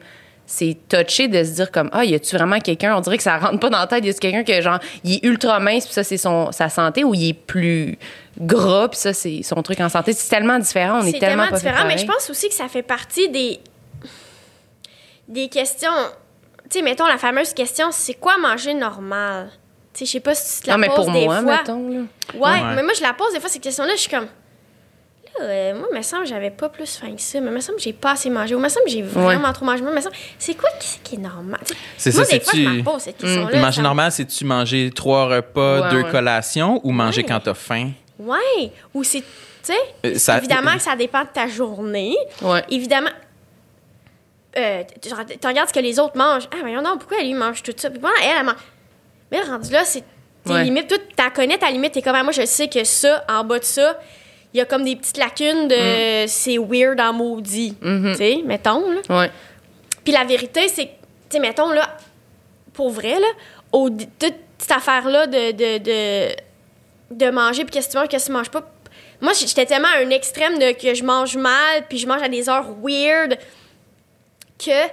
c'est 0.47 0.75
touché 0.89 1.29
de 1.29 1.41
se 1.45 1.51
dire 1.51 1.71
comme 1.71 1.89
ah 1.93 2.03
y 2.03 2.13
a-tu 2.13 2.35
vraiment 2.35 2.59
quelqu'un? 2.59 2.93
On 2.97 2.99
dirait 2.99 3.15
que 3.15 3.23
ça 3.23 3.37
rentre 3.37 3.59
pas 3.59 3.69
dans 3.69 3.77
la 3.77 3.87
tête 3.87 4.03
y 4.03 4.09
a-tu 4.09 4.19
quelqu'un 4.19 4.43
que 4.43 4.59
genre 4.61 4.79
il 5.05 5.13
est 5.13 5.23
ultra 5.25 5.59
mince 5.61 5.85
puis 5.85 5.93
ça 5.93 6.03
c'est 6.03 6.17
son 6.17 6.51
sa 6.51 6.67
santé 6.67 7.05
ou 7.05 7.13
il 7.13 7.29
est 7.29 7.33
plus 7.33 7.97
gras 8.37 8.89
puis 8.89 8.99
ça 8.99 9.13
c'est 9.13 9.43
son 9.43 9.61
truc 9.61 9.79
en 9.79 9.87
santé 9.87 10.11
c'est 10.11 10.29
tellement 10.29 10.59
différent 10.59 10.99
on 11.01 11.05
est, 11.05 11.11
tellement, 11.19 11.19
tellement 11.21 11.43
pas 11.43 11.57
fait 11.59 11.69
différent, 11.69 11.87
mais 11.87 11.97
je 11.97 12.05
pense 12.05 12.29
aussi 12.29 12.49
que 12.49 12.55
ça 12.55 12.67
fait 12.67 12.81
partie 12.81 13.29
des. 13.29 13.59
Des 15.31 15.47
questions. 15.49 15.89
Tu 16.69 16.77
sais, 16.79 16.81
mettons 16.83 17.05
la 17.07 17.17
fameuse 17.17 17.53
question 17.53 17.87
c'est 17.91 18.13
quoi 18.13 18.37
manger 18.37 18.73
normal? 18.73 19.49
Tu 19.93 19.99
sais, 19.99 20.05
je 20.05 20.11
sais 20.11 20.19
pas 20.21 20.33
si 20.35 20.57
tu 20.57 20.61
te 20.63 20.67
la 20.67 20.73
non 20.73 20.79
mais 20.79 20.87
poses 20.87 20.95
pour 21.05 21.11
des 21.11 21.25
moi 21.25 21.41
fois. 21.41 21.57
mettons 21.57 21.89
là 21.89 21.99
Ouais, 22.33 22.39
Ouais. 22.39 22.75
mais 22.75 22.83
moi, 22.83 22.93
je 22.95 23.01
la 23.01 23.13
pose 23.13 23.33
des 23.33 23.39
fois, 23.41 23.49
cette 23.49 23.61
question-là, 23.61 23.91
je 23.95 23.99
suis 24.01 24.09
comme. 24.09 24.27
Là, 25.39 25.45
euh, 25.45 25.75
moi, 25.75 25.87
il 25.91 25.97
me 25.97 26.01
semble 26.01 26.23
que 26.23 26.29
j'avais 26.29 26.49
pas 26.49 26.69
plus 26.69 26.97
faim 26.97 27.13
que 27.15 27.21
ça, 27.21 27.39
mais 27.41 27.47
il 27.47 27.53
me 27.53 27.59
semble 27.61 27.77
que 27.77 27.83
j'ai 27.83 27.91
pas 27.93 28.11
assez 28.11 28.29
mangé, 28.29 28.53
ou 28.55 28.59
il 28.59 28.63
me 28.63 28.69
semble 28.69 28.85
que 28.85 28.91
j'ai 28.91 29.01
vraiment 29.01 29.51
trop 29.53 29.65
mangé. 29.65 29.81
Moi, 29.81 29.91
il 29.91 29.95
me 29.95 30.01
semble, 30.01 30.15
c'est 30.39 30.55
quoi 30.55 30.69
qui, 30.79 30.99
qui 31.03 31.15
est 31.15 31.19
normal? 31.19 31.59
Tu 31.65 31.73
sais, 31.73 31.77
C'est 31.97 32.11
ça, 32.11 32.23
des 32.23 32.39
fois, 32.39 32.53
je 32.97 32.99
cette 33.03 33.17
question-là. 33.17 33.47
Puis 33.47 33.59
manger 33.59 33.75
ça- 33.77 33.81
normal, 33.81 34.11
c'est-tu 34.11 34.45
manger 34.45 34.91
trois 34.95 35.25
repas, 35.27 35.81
Ouais, 35.83 35.89
deux 35.91 36.03
ouais. 36.03 36.11
collations 36.11 36.79
ou 36.83 36.91
manger 36.91 37.21
Ouais. 37.21 37.27
quand 37.27 37.39
t'as 37.41 37.53
faim? 37.53 37.91
Ouais, 38.19 38.71
ou 38.93 39.03
c'est. 39.03 39.21
Tu 39.21 39.27
sais, 39.73 39.73
Euh, 40.05 40.15
ça- 40.17 40.37
évidemment 40.37 40.73
que 40.75 40.81
ça 40.81 40.95
dépend 40.95 41.21
de 41.23 41.29
ta 41.33 41.47
journée. 41.47 42.15
ouais 42.41 42.63
Évidemment. 42.69 43.09
Euh, 44.57 44.83
tu 45.01 45.09
regardes 45.47 45.69
ce 45.69 45.73
que 45.73 45.79
les 45.79 45.99
autres 45.99 46.17
mangent. 46.17 46.47
Ah, 46.51 46.57
voyons 46.61 46.81
donc, 46.81 46.99
pourquoi 46.99 47.21
lui 47.23 47.33
mange 47.33 47.63
tout 47.63 47.73
ça? 47.75 47.89
Puis 47.89 47.99
voilà, 47.99 48.15
elle, 48.23 48.37
elle 48.39 48.45
mange. 48.45 48.55
Mais 49.31 49.41
rendu 49.41 49.71
là, 49.71 49.83
c'est. 49.85 50.03
Tes 50.43 50.53
Ouais. 50.53 50.63
limites, 50.63 50.87
toi, 50.87 50.97
t'as 51.15 51.29
connais 51.29 51.57
ta 51.59 51.69
limite. 51.69 51.91
T'es 51.93 52.01
comme, 52.01 52.15
ah, 52.15 52.23
moi, 52.23 52.31
je 52.31 52.45
sais 52.45 52.67
que 52.67 52.83
ça, 52.83 53.23
en 53.29 53.43
bas 53.43 53.59
de 53.59 53.63
ça, 53.63 53.99
il 54.53 54.57
y 54.57 54.61
a 54.61 54.65
comme 54.65 54.83
des 54.83 54.95
petites 54.95 55.17
lacunes 55.17 55.67
de 55.67 56.25
c'est 56.27 56.57
weird 56.57 56.99
en 56.99 57.13
maudit. 57.13 57.75
Tu 57.79 58.15
sais, 58.15 58.39
mettons, 58.43 58.91
là. 58.91 59.01
ouais 59.21 59.31
Puis 60.03 60.11
la 60.11 60.23
vérité, 60.23 60.67
c'est 60.67 60.85
que, 60.87 60.91
tu 60.91 60.97
sais, 61.33 61.39
mettons, 61.39 61.69
là, 61.69 61.95
pour 62.73 62.89
vrai, 62.89 63.19
là, 63.19 63.27
au, 63.71 63.89
toute 63.91 64.33
cette 64.57 64.71
affaire-là 64.71 65.27
de, 65.27 65.51
de, 65.51 65.77
de, 65.77 66.35
de 67.11 67.29
manger, 67.31 67.63
puis 67.63 67.71
qu'est-ce 67.73 67.87
que 67.87 67.91
tu 67.93 67.97
manges, 67.99 68.07
qu'est-ce 68.09 68.25
que 68.25 68.31
tu 68.31 68.37
manges 68.37 68.49
pas. 68.49 68.67
Moi, 69.21 69.33
j'étais 69.33 69.67
tellement 69.67 69.89
à 69.89 69.99
un 70.03 70.09
extrême 70.09 70.57
de 70.57 70.71
que 70.71 70.95
je 70.95 71.03
mange 71.03 71.37
mal, 71.37 71.83
puis 71.87 71.99
je 71.99 72.07
mange 72.07 72.23
à 72.23 72.29
des 72.29 72.49
heures 72.49 72.65
weird, 72.83 73.37
que 74.63 74.91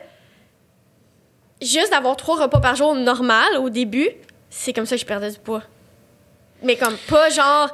juste 1.63 1.91
d'avoir 1.91 2.17
trois 2.17 2.41
repas 2.43 2.61
par 2.61 2.77
jour 2.77 2.95
normal 2.95 3.47
au 3.61 3.71
début, 3.71 4.09
c'est 4.51 4.73
comme 4.73 4.87
ça 4.87 4.97
que 4.97 5.01
je 5.01 5.07
perdais 5.07 5.31
du 5.31 5.39
poids. 5.39 5.63
Mais 6.63 6.77
comme 6.77 6.97
pas 7.09 7.29
genre 7.31 7.69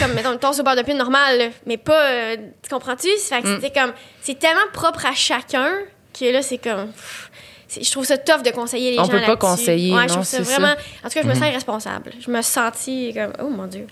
comme 0.00 0.12
mettons 0.12 0.32
une 0.32 0.38
toast 0.38 0.60
au 0.60 0.62
beurre 0.62 0.76
de 0.76 0.82
pin 0.82 0.94
normal, 0.94 1.50
mais 1.66 1.76
pas 1.78 2.10
euh, 2.10 2.36
tu 2.62 2.68
comprends-tu? 2.70 3.08
Fait 3.18 3.40
que 3.42 3.48
Mm. 3.48 3.60
c'était 3.60 3.80
comme 3.80 3.92
c'est 4.20 4.38
tellement 4.38 4.60
propre 4.72 5.06
à 5.06 5.12
chacun 5.14 5.70
que 6.18 6.30
là 6.32 6.42
c'est 6.42 6.58
comme 6.58 6.88
pff, 6.88 7.30
c'est- 7.66 7.82
je 7.82 7.90
trouve 7.90 8.04
ça 8.04 8.18
tough 8.18 8.42
de 8.42 8.50
conseiller 8.50 8.92
les 8.92 8.98
On 8.98 9.04
gens 9.04 9.08
peut 9.10 9.20
pas 9.20 9.26
là-dessus. 9.28 9.38
conseiller, 9.38 9.94
Ouais, 9.94 10.02
je 10.02 10.08
non, 10.08 10.14
trouve 10.16 10.24
ça 10.24 10.36
c'est 10.38 10.42
vraiment 10.42 10.74
ça. 10.74 10.82
en 11.04 11.08
tout 11.08 11.14
cas, 11.14 11.22
je 11.22 11.28
me 11.28 11.34
sens 11.34 11.48
irresponsable. 11.48 12.12
Je 12.20 12.30
me 12.30 12.42
sentis 12.42 13.12
comme 13.14 13.32
oh 13.40 13.48
mon 13.48 13.66
dieu. 13.66 13.86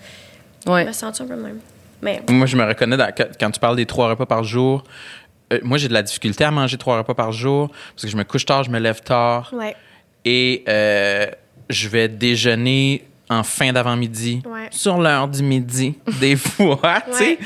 Je 0.65 0.71
ouais 0.71 0.85
me 0.85 0.91
sens 0.91 1.19
un 1.21 1.25
peu 1.25 1.35
même. 1.35 1.59
Mais 2.01 2.21
Moi, 2.29 2.45
je 2.45 2.55
me 2.55 2.63
reconnais 2.65 2.95
dans- 2.95 3.11
quand 3.39 3.51
tu 3.51 3.59
parles 3.59 3.75
des 3.75 3.85
trois 3.85 4.09
repas 4.09 4.25
par 4.25 4.43
jour. 4.43 4.83
Euh, 5.53 5.59
moi, 5.63 5.77
j'ai 5.77 5.87
de 5.87 5.93
la 5.93 6.03
difficulté 6.03 6.43
à 6.43 6.51
manger 6.51 6.77
trois 6.77 6.97
repas 6.97 7.13
par 7.15 7.31
jour 7.31 7.69
parce 7.93 8.03
que 8.03 8.07
je 8.07 8.17
me 8.17 8.23
couche 8.23 8.45
tard, 8.45 8.63
je 8.63 8.69
me 8.69 8.79
lève 8.79 9.01
tard 9.01 9.51
ouais. 9.53 9.75
et 10.25 10.63
euh, 10.67 11.27
je 11.69 11.87
vais 11.89 12.07
déjeuner 12.07 13.05
en 13.29 13.43
fin 13.43 13.71
d'avant-midi, 13.71 14.41
Ouais. 14.45 14.67
sur 14.71 14.97
l'heure 14.97 15.27
du 15.27 15.43
midi, 15.43 15.95
des 16.19 16.35
fois, 16.35 17.01
tu 17.11 17.13
sais. 17.17 17.37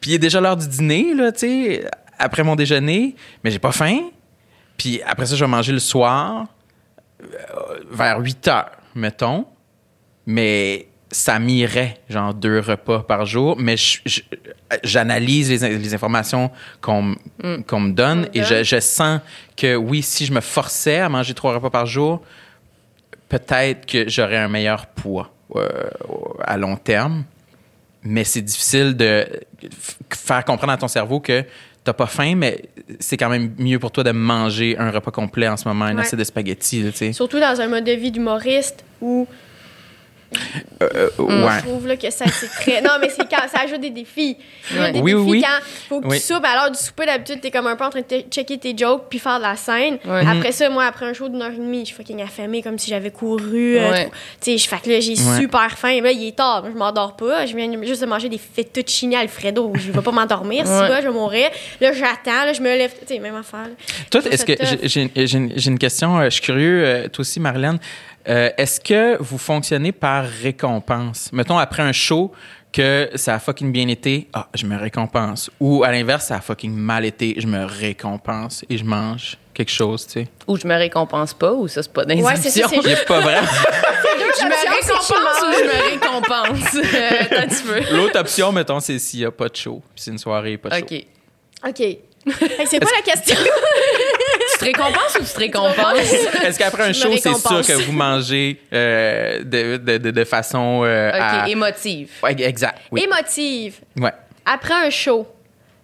Puis 0.00 0.12
il 0.12 0.14
est 0.14 0.18
déjà 0.18 0.40
l'heure 0.40 0.56
du 0.56 0.66
dîner, 0.66 1.12
là, 1.14 1.30
tu 1.32 1.40
sais, 1.40 1.84
après 2.18 2.42
mon 2.42 2.56
déjeuner, 2.56 3.14
mais 3.44 3.50
j'ai 3.50 3.58
pas 3.58 3.72
faim. 3.72 3.98
Puis 4.78 5.02
après 5.02 5.26
ça, 5.26 5.36
je 5.36 5.44
vais 5.44 5.50
manger 5.50 5.72
le 5.72 5.78
soir, 5.78 6.46
euh, 7.22 7.26
vers 7.90 8.18
8 8.18 8.48
heures, 8.48 8.70
mettons. 8.94 9.44
Mais 10.24 10.88
ça 11.12 11.38
m'irait, 11.38 11.96
genre 12.08 12.32
deux 12.34 12.60
repas 12.60 13.00
par 13.00 13.26
jour. 13.26 13.56
Mais 13.58 13.74
j'analyse 14.84 15.50
les, 15.62 15.78
les 15.78 15.94
informations 15.94 16.50
qu'on 16.80 17.14
m- 17.42 17.64
qu'on 17.64 17.80
me 17.80 17.92
donne 17.92 18.20
Mm. 18.22 18.28
Et 18.34 18.42
je, 18.64 18.80
sens 18.80 19.20
que 19.56 19.74
oui, 19.76 20.02
si 20.02 20.26
je 20.26 20.32
me 20.32 20.40
forçais 20.40 20.98
à 21.00 21.08
manger 21.08 21.34
trois 21.34 21.54
repas 21.54 21.70
par 21.70 21.86
jour, 21.86 22.20
peut-être 23.28 23.86
que 23.86 24.08
j'aurais 24.08 24.36
un 24.38 24.48
meilleur 24.48 24.86
poids 24.86 25.32
euh, 25.56 25.68
à 26.44 26.56
long 26.56 26.76
terme, 26.76 27.24
mais 28.02 28.24
c'est 28.24 28.42
difficile 28.42 28.96
de 28.96 29.26
faire 30.10 30.44
comprendre 30.44 30.72
à 30.72 30.76
ton 30.76 30.88
cerveau 30.88 31.20
que 31.20 31.44
t'as 31.84 31.92
pas 31.92 32.06
faim, 32.06 32.34
mais 32.36 32.62
c'est 32.98 33.16
quand 33.16 33.28
même 33.30 33.52
mieux 33.58 33.78
pour 33.78 33.90
toi 33.90 34.04
de 34.04 34.10
manger 34.12 34.76
un 34.78 34.90
repas 34.90 35.10
complet 35.10 35.48
en 35.48 35.56
ce 35.56 35.66
moment, 35.66 35.86
une 35.88 35.96
Ouais. 35.96 36.02
assiette 36.02 36.18
de 36.18 36.24
spaghettis, 36.24 36.82
là. 36.82 37.12
Surtout 37.12 37.40
dans 37.40 37.60
un 37.60 37.68
mode 37.68 37.84
de 37.84 37.92
vie 37.92 38.10
d'humoriste 38.10 38.84
où 39.00 39.26
Euh, 40.82 41.08
je 41.18 41.22
ouais. 41.22 41.58
trouve 41.62 41.86
là, 41.88 41.96
que 41.96 42.10
ça, 42.10 42.24
c'est 42.28 42.46
très. 42.48 42.80
Non, 42.82 42.92
mais 43.00 43.08
c'est 43.10 43.28
quand 43.28 43.46
ça 43.52 43.62
ajoute 43.64 43.80
des 43.80 43.90
défis. 43.90 44.36
Ouais. 44.74 44.92
Des 44.92 45.00
Oui, 45.00 45.12
défis 45.12 45.24
oui, 45.24 45.30
oui. 45.30 45.42
quand 45.42 45.64
faut 45.88 46.00
que 46.00 46.06
Oui. 46.06 46.18
tu 46.20 46.26
soupes. 46.26 46.44
À 46.44 46.54
l'heure 46.54 46.70
du 46.70 46.78
souper, 46.78 47.06
d'habitude, 47.06 47.40
t'es 47.40 47.50
comme 47.50 47.66
un 47.66 47.76
peu 47.76 47.84
en 47.84 47.90
train 47.90 48.00
de 48.00 48.20
checker 48.30 48.56
tes 48.58 48.74
jokes 48.76 49.06
puis 49.10 49.18
faire 49.18 49.38
de 49.38 49.42
la 49.42 49.56
scène. 49.56 49.98
Ouais. 50.04 50.22
Après 50.26 50.52
ça, 50.52 50.68
moi, 50.70 50.84
après 50.84 51.06
un 51.06 51.12
show 51.12 51.28
d'une 51.28 51.42
heure 51.42 51.50
et 51.52 51.56
demie, 51.56 51.80
je 51.80 51.86
suis 51.86 51.94
fucking 51.96 52.22
affamée 52.22 52.62
comme 52.62 52.78
si 52.78 52.88
j'avais 52.90 53.10
couru. 53.10 53.76
euh, 53.78 53.92
Tu 54.40 54.52
sais, 54.52 54.58
je 54.58 54.68
fais 54.68 54.78
que 54.78 54.88
là, 54.90 55.00
j'ai 55.00 55.12
Ouais. 55.20 55.40
super 55.40 55.70
faim. 55.76 56.00
Là, 56.02 56.12
il 56.12 56.28
est 56.28 56.36
tard. 56.36 56.64
Je 56.72 56.76
m'endors 56.78 57.16
pas. 57.16 57.44
Je 57.46 57.54
viens 57.56 57.70
juste 57.82 58.00
de 58.00 58.06
manger 58.06 58.28
des 58.28 58.38
fettuccine 58.38 59.14
Alfredo. 59.14 59.72
Je 59.74 59.90
vais 59.92 60.02
pas 60.02 60.12
m'endormir. 60.12 60.64
Si 60.66 60.72
Ouais. 60.72 60.88
va, 60.88 61.00
je 61.00 61.06
vais 61.08 61.12
mourir. 61.12 61.48
Là, 61.80 61.92
j'attends. 61.92 62.44
Là, 62.44 62.52
je 62.52 62.60
me 62.60 62.68
lève. 62.76 62.92
Tu 63.06 63.14
sais, 63.14 63.18
même 63.20 63.34
affaire. 63.36 63.64
là. 63.64 63.68
Toi, 64.10 64.20
Je 64.24 64.28
est-ce 64.28 64.44
que 64.44 65.36
une, 65.36 65.52
j'ai 65.56 65.70
une 65.70 65.78
question, 65.78 66.18
euh, 66.18 66.24
je 66.26 66.30
suis 66.30 66.42
curieux, 66.42 66.84
euh, 66.86 67.08
toi 67.08 67.20
aussi, 67.22 67.40
Marlène. 67.40 67.78
Euh, 68.28 68.50
est-ce 68.56 68.80
que 68.80 69.16
vous 69.20 69.38
fonctionnez 69.38 69.92
par 69.92 70.24
récompense? 70.24 71.30
Mettons, 71.32 71.58
après 71.58 71.82
un 71.82 71.92
show, 71.92 72.32
que 72.72 73.10
ça 73.14 73.34
a 73.34 73.38
fucking 73.38 73.72
bien 73.72 73.88
été, 73.88 74.28
ah, 74.32 74.48
je 74.54 74.66
me 74.66 74.76
récompense. 74.76 75.50
Ou 75.58 75.82
à 75.82 75.90
l'inverse, 75.90 76.26
ça 76.26 76.36
a 76.36 76.40
fucking 76.40 76.72
mal 76.72 77.04
été, 77.04 77.34
je 77.38 77.46
me 77.46 77.64
récompense 77.64 78.64
et 78.68 78.78
je 78.78 78.84
mange 78.84 79.38
quelque 79.54 79.72
chose, 79.72 80.06
tu 80.06 80.12
sais. 80.12 80.28
Ou 80.46 80.56
je 80.56 80.66
me 80.66 80.74
récompense 80.74 81.34
pas, 81.34 81.52
ou 81.52 81.66
ça, 81.66 81.82
c'est 81.82 81.92
pas 81.92 82.04
les 82.04 82.22
Ouais, 82.22 82.36
c'est 82.36 83.06
pas 83.06 83.20
vrai. 83.20 83.40
Je 84.40 84.44
me 84.46 84.50
récompense 84.50 85.42
ou 85.42 85.52
je 85.52 85.64
me 85.64 85.90
récompense? 85.90 86.74
Euh, 86.94 87.10
Attends 87.20 87.42
un 87.42 87.46
petit 87.48 87.62
peu. 87.64 87.96
L'autre 87.96 88.18
option, 88.20 88.52
mettons, 88.52 88.80
c'est 88.80 88.98
s'il 88.98 89.20
n'y 89.20 89.26
a 89.26 89.30
pas 89.30 89.48
de 89.48 89.56
show. 89.56 89.82
Puis 89.94 90.04
c'est 90.04 90.10
une 90.12 90.18
soirée, 90.18 90.56
pas 90.56 90.68
de 90.68 90.76
show. 90.76 90.84
OK. 90.84 91.06
OK. 91.68 91.98
Que 92.24 92.66
c'est 92.66 92.80
pas 92.80 92.90
la 92.96 93.02
question. 93.02 93.36
Tu 94.66 94.72
te 94.72 94.78
récompenses 94.78 95.16
ou 95.20 95.24
tu 95.24 95.32
te 95.32 95.38
récompenses? 95.38 96.12
Est-ce 96.44 96.58
qu'après 96.58 96.84
un 96.84 96.92
show, 96.92 97.08
c'est 97.16 97.34
sûr 97.34 97.66
que 97.66 97.82
vous 97.84 97.92
mangez 97.92 98.60
euh, 98.72 99.40
de, 99.42 99.76
de, 99.78 99.98
de, 99.98 100.10
de 100.10 100.24
façon. 100.24 100.82
euh, 100.84 101.10
OK, 101.10 101.16
à- 101.20 101.48
émotive. 101.48 102.10
Ouais, 102.22 102.36
exact. 102.42 102.78
Oui. 102.90 103.02
Émotive. 103.04 103.76
Ouais. 103.98 104.12
Après 104.46 104.74
un 104.74 104.90
show. 104.90 105.26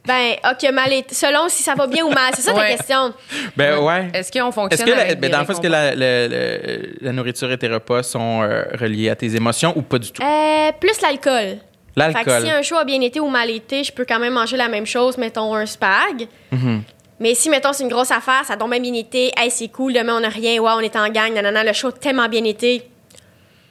Ben, 0.06 0.35
OK, 0.49 0.71
mal 0.73 0.92
été- 0.92 1.14
selon 1.16 1.49
si 1.49 1.64
ça 1.64 1.75
va 1.75 1.88
bien 1.88 2.04
ou 2.04 2.11
mal. 2.11 2.33
C'est 2.35 2.42
ça 2.42 2.52
ta 2.52 2.61
Ouais. 2.61 2.76
question. 2.76 3.12
Ben 3.56 3.78
ouais. 3.80 4.09
Est-ce 4.14 4.30
qu'on 4.30 4.47
Est-ce 4.49 4.54
fonctionne 4.54 4.87
que, 4.88 4.92
la, 4.95 5.00
avec 5.00 5.18
ben, 5.18 5.30
dans 5.33 5.40
le 5.40 5.45
fond, 5.47 5.52
est-ce 5.52 5.61
que 5.61 5.66
la, 5.66 5.97
la- 5.97 6.28
la- 6.28 6.59
la 7.00 7.12
nourriture 7.12 7.50
et 7.50 7.59
tes 7.59 7.66
repas 7.68 8.04
sont 8.04 8.42
euh, 8.42 8.62
reliés 8.80 9.11
à 9.11 9.16
tes 9.16 9.35
émotions 9.35 9.73
ou 9.76 9.83
pas 9.83 9.99
du 9.99 10.12
tout? 10.12 10.23
Euh, 10.23 10.71
plus 10.80 11.00
l'alcool. 11.00 11.59
Fait 11.99 12.12
que 12.12 12.12
L'alcool. 12.12 12.42
si 12.45 12.50
un 12.50 12.62
show 12.62 12.76
a 12.76 12.85
bien 12.85 13.00
été 13.00 13.18
ou 13.21 13.28
mal 13.28 13.50
été, 13.50 13.83
je 13.83 13.90
peux 13.90 14.04
quand 14.06 14.18
même 14.21 14.35
manger 14.35 14.56
la 14.59 14.68
même 14.68 14.85
chose, 14.87 15.16
mettons 15.16 15.54
un 15.54 15.64
spag. 15.66 16.28
Mhm. 16.52 16.83
Mais 17.20 17.35
si, 17.35 17.49
mettons, 17.49 17.73
c'est 17.73 17.82
une 17.82 17.88
grosse 17.90 18.11
affaire, 18.11 18.44
ça 18.44 18.54
a 18.54 18.56
donc 18.56 18.70
bien 18.70 18.80
bien 18.80 18.92
été, 18.94 19.32
hey, 19.37 19.50
c'est 19.50 19.68
cool, 19.68 19.92
demain 19.94 20.20
on 20.20 20.25
a 20.25 20.28
rien, 20.28 20.61
ouais, 20.61 20.70
on 20.76 20.80
est 20.80 20.94
en 20.96 21.08
gang, 21.08 21.32
nanana, 21.32 21.64
le 21.64 21.73
show 21.73 21.88
a 21.88 21.92
tellement 21.92 22.28
bien 22.28 22.44
été, 22.44 22.88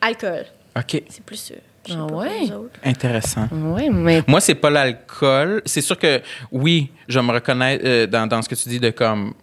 alcool. 0.02 0.46
OK. 0.78 1.04
C'est 1.10 1.24
plus 1.24 1.38
sûr. 1.40 1.58
Ah 1.92 2.06
ouais? 2.06 2.50
Intéressant. 2.84 3.48
Oui, 3.52 3.90
mais 3.92 4.24
Moi, 4.28 4.42
c'est 4.42 4.56
pas 4.56 4.72
l'alcool. 4.72 5.62
C'est 5.66 5.82
sûr 5.82 6.00
que, 6.00 6.20
oui, 6.52 6.92
je 7.08 7.20
me 7.20 7.32
reconnais 7.32 7.80
euh, 7.84 8.08
dans, 8.08 8.26
dans 8.28 8.42
ce 8.42 8.50
que 8.50 8.56
tu 8.56 8.68
dis 8.70 8.80
de 8.80 8.90
comme. 8.90 9.34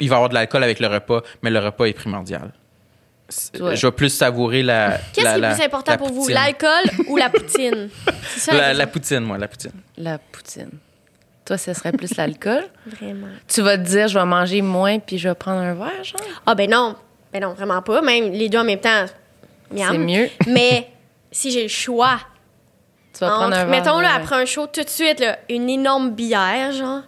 Il 0.00 0.08
va 0.08 0.14
y 0.14 0.16
avoir 0.16 0.30
de 0.30 0.34
l'alcool 0.34 0.64
avec 0.64 0.80
le 0.80 0.86
repas, 0.88 1.20
mais 1.42 1.50
le 1.50 1.58
repas 1.58 1.84
est 1.84 1.92
primordial. 1.92 2.50
Ouais. 3.60 3.76
Je 3.76 3.86
vais 3.86 3.92
plus 3.92 4.08
savourer 4.08 4.62
la. 4.62 4.98
Qu'est-ce 5.12 5.26
qui 5.28 5.34
est 5.34 5.38
la- 5.38 5.54
plus 5.54 5.64
important 5.64 5.96
pour 5.98 6.12
vous, 6.12 6.28
l'alcool 6.28 6.84
ou 7.08 7.16
la 7.18 7.28
poutine? 7.28 7.90
Ça 8.36 8.72
la, 8.72 8.86
poutine, 8.86 9.20
moi, 9.20 9.36
la 9.38 9.48
poutine. 9.48 9.72
la 9.98 10.18
poutine. 10.18 10.70
Toi, 11.44 11.58
ce 11.58 11.72
serait 11.74 11.92
plus 11.92 12.16
l'alcool? 12.16 12.64
Vraiment. 12.86 13.26
Tu 13.48 13.62
vas 13.62 13.76
te 13.76 13.82
dire, 13.82 14.08
je 14.08 14.18
vais 14.18 14.24
manger 14.24 14.62
moins 14.62 14.98
puis 14.98 15.18
je 15.18 15.28
vais 15.28 15.34
prendre 15.34 15.60
un 15.60 15.74
verre, 15.74 16.04
genre? 16.04 16.20
Ah 16.46 16.54
ben 16.54 16.70
non, 16.70 16.94
ben 17.32 17.40
non, 17.42 17.52
vraiment 17.54 17.82
pas. 17.82 18.00
Même 18.02 18.30
les 18.32 18.48
deux 18.48 18.58
en 18.58 18.64
même 18.64 18.80
temps, 18.80 19.06
miam. 19.72 19.88
C'est 19.92 19.98
mieux. 19.98 20.28
Mais 20.46 20.88
si 21.32 21.50
j'ai 21.50 21.62
le 21.62 21.68
choix, 21.68 22.18
Tu 23.12 23.20
vas 23.20 23.28
prendre 23.30 23.46
entre, 23.46 23.56
un 23.56 23.64
verre. 23.64 23.68
mettons 23.70 23.98
là, 24.00 24.10
ouais. 24.10 24.22
après 24.22 24.36
un 24.36 24.44
show, 24.46 24.66
tout 24.68 24.82
de 24.84 24.88
suite, 24.88 25.18
là, 25.20 25.38
une 25.48 25.68
énorme 25.68 26.10
bière, 26.12 26.72
genre, 26.72 27.02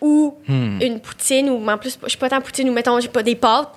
ou 0.00 0.36
Hmm. 0.48 0.80
une 0.80 1.00
poutine, 1.00 1.48
ou 1.50 1.68
en 1.68 1.78
plus, 1.78 1.98
je 2.02 2.08
suis 2.08 2.18
pas 2.18 2.28
tant 2.30 2.40
poutine, 2.40 2.68
ou 2.70 2.72
mettons, 2.72 2.98
j'ai 3.00 3.08
pas 3.08 3.22
des 3.22 3.34
pâtes. 3.36 3.70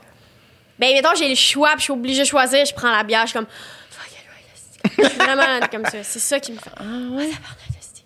Ben 0.79 0.93
mettons, 0.93 1.13
j'ai 1.15 1.29
le 1.29 1.35
choix, 1.35 1.69
puis 1.71 1.79
je 1.79 1.83
suis 1.83 1.93
obligée 1.93 2.21
de 2.23 2.27
choisir, 2.27 2.65
je 2.65 2.73
prends 2.73 2.91
la 2.91 3.03
bière, 3.03 3.21
je 3.23 3.27
suis 3.31 3.37
comme, 3.37 3.47
fuck 3.91 4.07
it, 4.11 4.25
right, 4.27 4.93
Je 4.97 5.09
suis 5.09 5.17
vraiment 5.19 5.67
comme 5.71 5.85
ça. 5.85 6.01
C'est 6.03 6.19
ça 6.19 6.39
qui 6.39 6.51
me 6.53 6.57
fait. 6.57 6.69
Ah 6.77 6.83
ouais? 7.11 7.29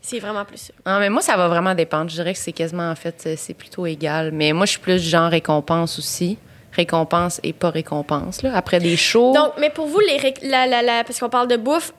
C'est 0.07 0.19
vraiment 0.19 0.45
plus 0.45 0.57
ça. 0.57 0.73
Ah, 0.85 0.99
mais 0.99 1.09
moi, 1.09 1.21
ça 1.23 1.35
va 1.35 1.47
vraiment 1.47 1.73
dépendre. 1.73 2.09
Je 2.11 2.15
dirais 2.15 2.33
que 2.33 2.39
c'est 2.39 2.51
quasiment, 2.51 2.91
en 2.91 2.95
fait, 2.95 3.27
c'est- 3.37 3.53
plutôt 3.55 3.87
égal. 3.87 4.31
Mais 4.31 4.53
moi, 4.53 4.67
je 4.67 4.71
suis 4.71 4.79
plus 4.79 5.01
genre 5.01 5.31
récompense 5.31 5.97
aussi. 5.97 6.37
Récompense 6.73 7.39
et 7.41 7.53
pas 7.53 7.71
récompense, 7.71 8.43
là. 8.43 8.55
Après 8.55 8.79
des 8.79 8.97
shows. 8.97 9.33
Donc, 9.33 9.53
mais 9.59 9.69
pour 9.71 9.87
vous, 9.87 9.99
les 10.01 10.33
la, 10.43 10.67
la, 10.67 10.81
la- 10.83 11.03
parce 11.03 11.19
qu'on 11.19 11.29
parle 11.29 11.47
de 11.47 11.57
bouffe, 11.57 11.91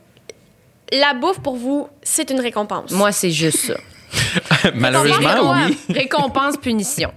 la 0.92 1.14
bouffe 1.14 1.40
pour 1.40 1.57
vous, 1.57 1.88
c'est 2.03 2.31
une 2.31 2.40
récompense. 2.40 2.92
moi, 2.92 3.11
c'est 3.11 3.31
juste 3.33 3.59
ça. 3.59 3.75
Malheureusement, 4.75 5.16
Récompense. 5.29 5.71
oui. 5.88 5.95
Récompense, 5.95 6.57
punition. 6.59 7.12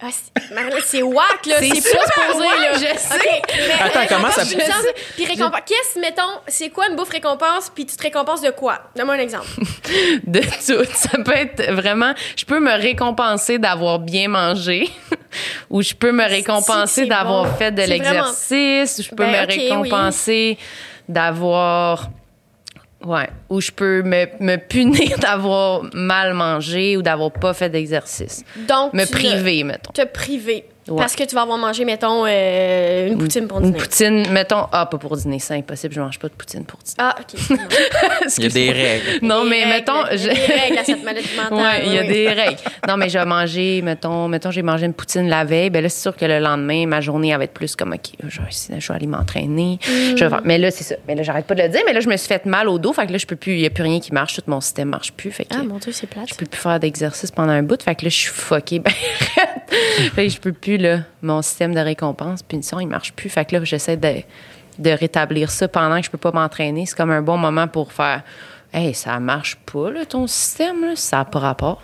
Ah, 0.00 0.10
c'est- 0.12 1.02
whack, 1.02 1.44
là. 1.46 1.56
C'est 1.58 1.74
super 1.74 2.02
supposé, 2.04 2.44
là. 2.44 2.72
je 2.74 2.98
sais. 2.98 3.42
Mais 3.56 3.72
Attends, 3.84 4.06
comment 4.08 4.30
ça- 4.30 4.44
chance, 4.44 4.84
Puis 5.16 5.24
récompense. 5.26 5.60
Qu'est-ce, 5.66 5.98
mettons, 5.98 6.22
c'est 6.46 6.70
quoi 6.70 6.88
une 6.88 6.94
bouffe 6.94 7.08
récompense, 7.10 7.70
puis 7.74 7.84
tu 7.84 7.96
te 7.96 8.02
récompenses 8.04 8.40
de 8.40 8.50
quoi? 8.50 8.78
Donne-moi 8.94 9.16
un 9.16 9.18
exemple. 9.18 9.46
de 10.24 10.40
tout. 10.40 10.84
Ça 10.94 11.18
peut 11.24 11.34
être 11.34 11.72
vraiment. 11.72 12.14
Je 12.36 12.44
peux 12.44 12.60
me 12.60 12.72
récompenser 12.80 13.58
d'avoir 13.58 13.98
bien 13.98 14.28
mangé, 14.28 14.88
ou 15.70 15.82
je 15.82 15.94
peux 15.94 16.12
me 16.12 16.24
récompenser 16.24 17.06
d'avoir 17.06 17.44
bon. 17.46 17.56
fait 17.56 17.72
de 17.72 17.82
l'exercice, 17.82 18.98
ou 18.98 19.02
je 19.02 19.08
peux 19.08 19.16
Ben, 19.24 19.32
me 19.32 19.52
oui. 19.52 19.68
récompenser 19.68 20.58
d'avoir. 21.08 22.08
Ouais. 23.04 23.28
Ou 23.48 23.60
je 23.60 23.70
peux 23.70 24.02
me, 24.02 24.26
me 24.40 24.56
punir 24.56 25.18
d'avoir 25.20 25.82
mal 25.94 26.34
mangé 26.34 26.96
ou 26.96 27.02
d'avoir 27.02 27.30
pas 27.30 27.54
fait 27.54 27.70
d'exercice. 27.70 28.44
Donc, 28.68 28.92
Me 28.92 29.04
priver, 29.10 29.64
mettons. 29.64 29.92
Te 29.92 30.04
priver. 30.04 30.64
Ouais. 30.88 30.96
Parce 30.96 31.14
que 31.16 31.24
tu 31.24 31.34
vas 31.34 31.42
avoir 31.42 31.58
mangé, 31.58 31.84
mettons, 31.84 32.24
euh, 32.26 33.08
une 33.08 33.18
poutine 33.18 33.46
pour 33.46 33.58
Une 33.58 33.66
dîner. 33.66 33.78
poutine, 33.78 34.30
mettons. 34.30 34.66
Ah, 34.72 34.86
pas 34.86 34.96
pour 34.98 35.16
dîner, 35.16 35.38
c'est 35.38 35.54
impossible, 35.54 35.94
je 35.94 36.00
mange 36.00 36.18
pas 36.18 36.28
de 36.28 36.32
poutine 36.34 36.64
pour 36.64 36.78
dîner. 36.80 36.94
Ah, 36.98 37.14
OK. 37.20 37.38
Il 38.38 38.42
y 38.44 38.46
a 38.46 38.48
des 38.48 38.72
règles. 38.72 39.26
Non, 39.26 39.44
Des 39.44 39.50
mais 39.50 39.64
règles, 39.64 39.70
mettons. 39.76 40.06
Il 40.12 40.20
y 40.24 40.30
a 40.30 40.34
des 40.34 40.40
règles 40.54 40.78
à 40.78 40.84
cette 40.84 41.04
maladie 41.04 41.28
mentale. 41.36 41.58
Ouais, 41.58 41.82
il 41.86 41.92
y 41.92 41.98
a 41.98 42.02
oui. 42.02 42.08
des 42.08 42.28
règles. 42.32 42.56
Non, 42.86 42.96
mais 42.96 43.08
j'ai 43.08 43.24
mangé, 43.24 43.82
mettons, 43.82 44.28
mettons 44.28 44.50
j'ai 44.50 44.62
mangé 44.62 44.86
une 44.86 44.94
poutine 44.94 45.28
la 45.28 45.44
veille. 45.44 45.70
Ben 45.70 45.82
là, 45.82 45.88
c'est 45.88 46.00
sûr 46.02 46.16
que 46.16 46.24
le 46.24 46.38
lendemain, 46.38 46.86
ma 46.86 47.00
journée 47.00 47.28
elle 47.30 47.38
va 47.38 47.44
être 47.44 47.52
plus 47.54 47.76
comme, 47.76 47.92
OK, 47.92 48.10
je 48.26 48.40
vais, 48.40 48.48
essayer- 48.48 48.80
je 48.80 48.88
vais 48.88 48.94
aller 48.94 49.06
m'entraîner. 49.06 49.78
Je 49.82 50.12
vais 50.24 50.28
faire- 50.30 50.40
Mais 50.44 50.58
là, 50.58 50.70
c'est 50.70 50.84
ça. 50.84 50.94
Mais 51.06 51.14
là, 51.14 51.22
j'arrête 51.22 51.46
pas 51.46 51.54
de 51.54 51.62
le 51.62 51.68
dire. 51.68 51.80
Mais 51.86 51.92
là, 51.92 52.00
je 52.00 52.08
me 52.08 52.16
suis 52.16 52.28
fait 52.28 52.46
mal 52.46 52.68
au 52.68 52.78
dos. 52.78 52.92
Fait 52.92 53.06
que 53.06 53.12
là, 53.12 53.18
je 53.18 53.26
peux 53.26 53.36
plus, 53.36 53.54
il 53.54 53.60
y 53.60 53.66
a 53.66 53.70
plus 53.70 53.82
rien 53.84 54.00
qui 54.00 54.12
marche. 54.14 54.34
Tout 54.36 54.42
mon 54.46 54.60
système 54.60 54.88
marche 54.88 55.12
plus. 55.12 55.30
Fait 55.30 55.44
que 55.44 55.54
Ah, 55.58 55.62
mon 55.64 55.76
Dieu, 55.78 55.92
c'est 55.92 56.06
plate. 56.06 56.28
je 56.28 56.34
peux 56.34 56.46
plus 56.46 56.60
faire 56.60 56.80
d'exercice 56.80 57.30
pendant 57.30 57.52
un 57.52 57.62
bout. 57.62 57.82
Fait 57.82 57.94
que 57.94 58.04
là, 58.04 58.08
je 58.10 58.16
suis 58.16 58.30
fuckée. 58.30 58.80
Ben, 59.70 60.10
fait 60.14 60.26
que 60.28 60.32
je 60.32 60.38
peux 60.40 60.52
plus, 60.52 60.77
là, 60.78 61.00
mon 61.22 61.42
système 61.42 61.74
de 61.74 61.80
récompense, 61.80 62.42
punition, 62.42 62.80
il 62.80 62.86
marche 62.86 63.12
plus. 63.12 63.28
Fait 63.28 63.44
que 63.44 63.56
là, 63.56 63.64
j'essaie 63.64 63.96
de, 63.96 64.22
de 64.78 64.90
rétablir 64.90 65.50
ça 65.50 65.68
pendant 65.68 65.98
que 65.98 66.06
je 66.06 66.10
peux 66.10 66.18
pas 66.18 66.32
m'entraîner. 66.32 66.86
C'est 66.86 66.96
comme 66.96 67.10
un 67.10 67.22
bon 67.22 67.36
moment 67.36 67.68
pour 67.68 67.92
faire, 67.92 68.22
hey, 68.72 68.94
ça 68.94 69.18
marche 69.20 69.56
pas, 69.56 69.90
là, 69.90 70.06
ton 70.06 70.26
système, 70.26 70.84
là. 70.84 70.96
Ça 70.96 71.18
n'a 71.18 71.24
pas 71.24 71.38
rapport. 71.38 71.82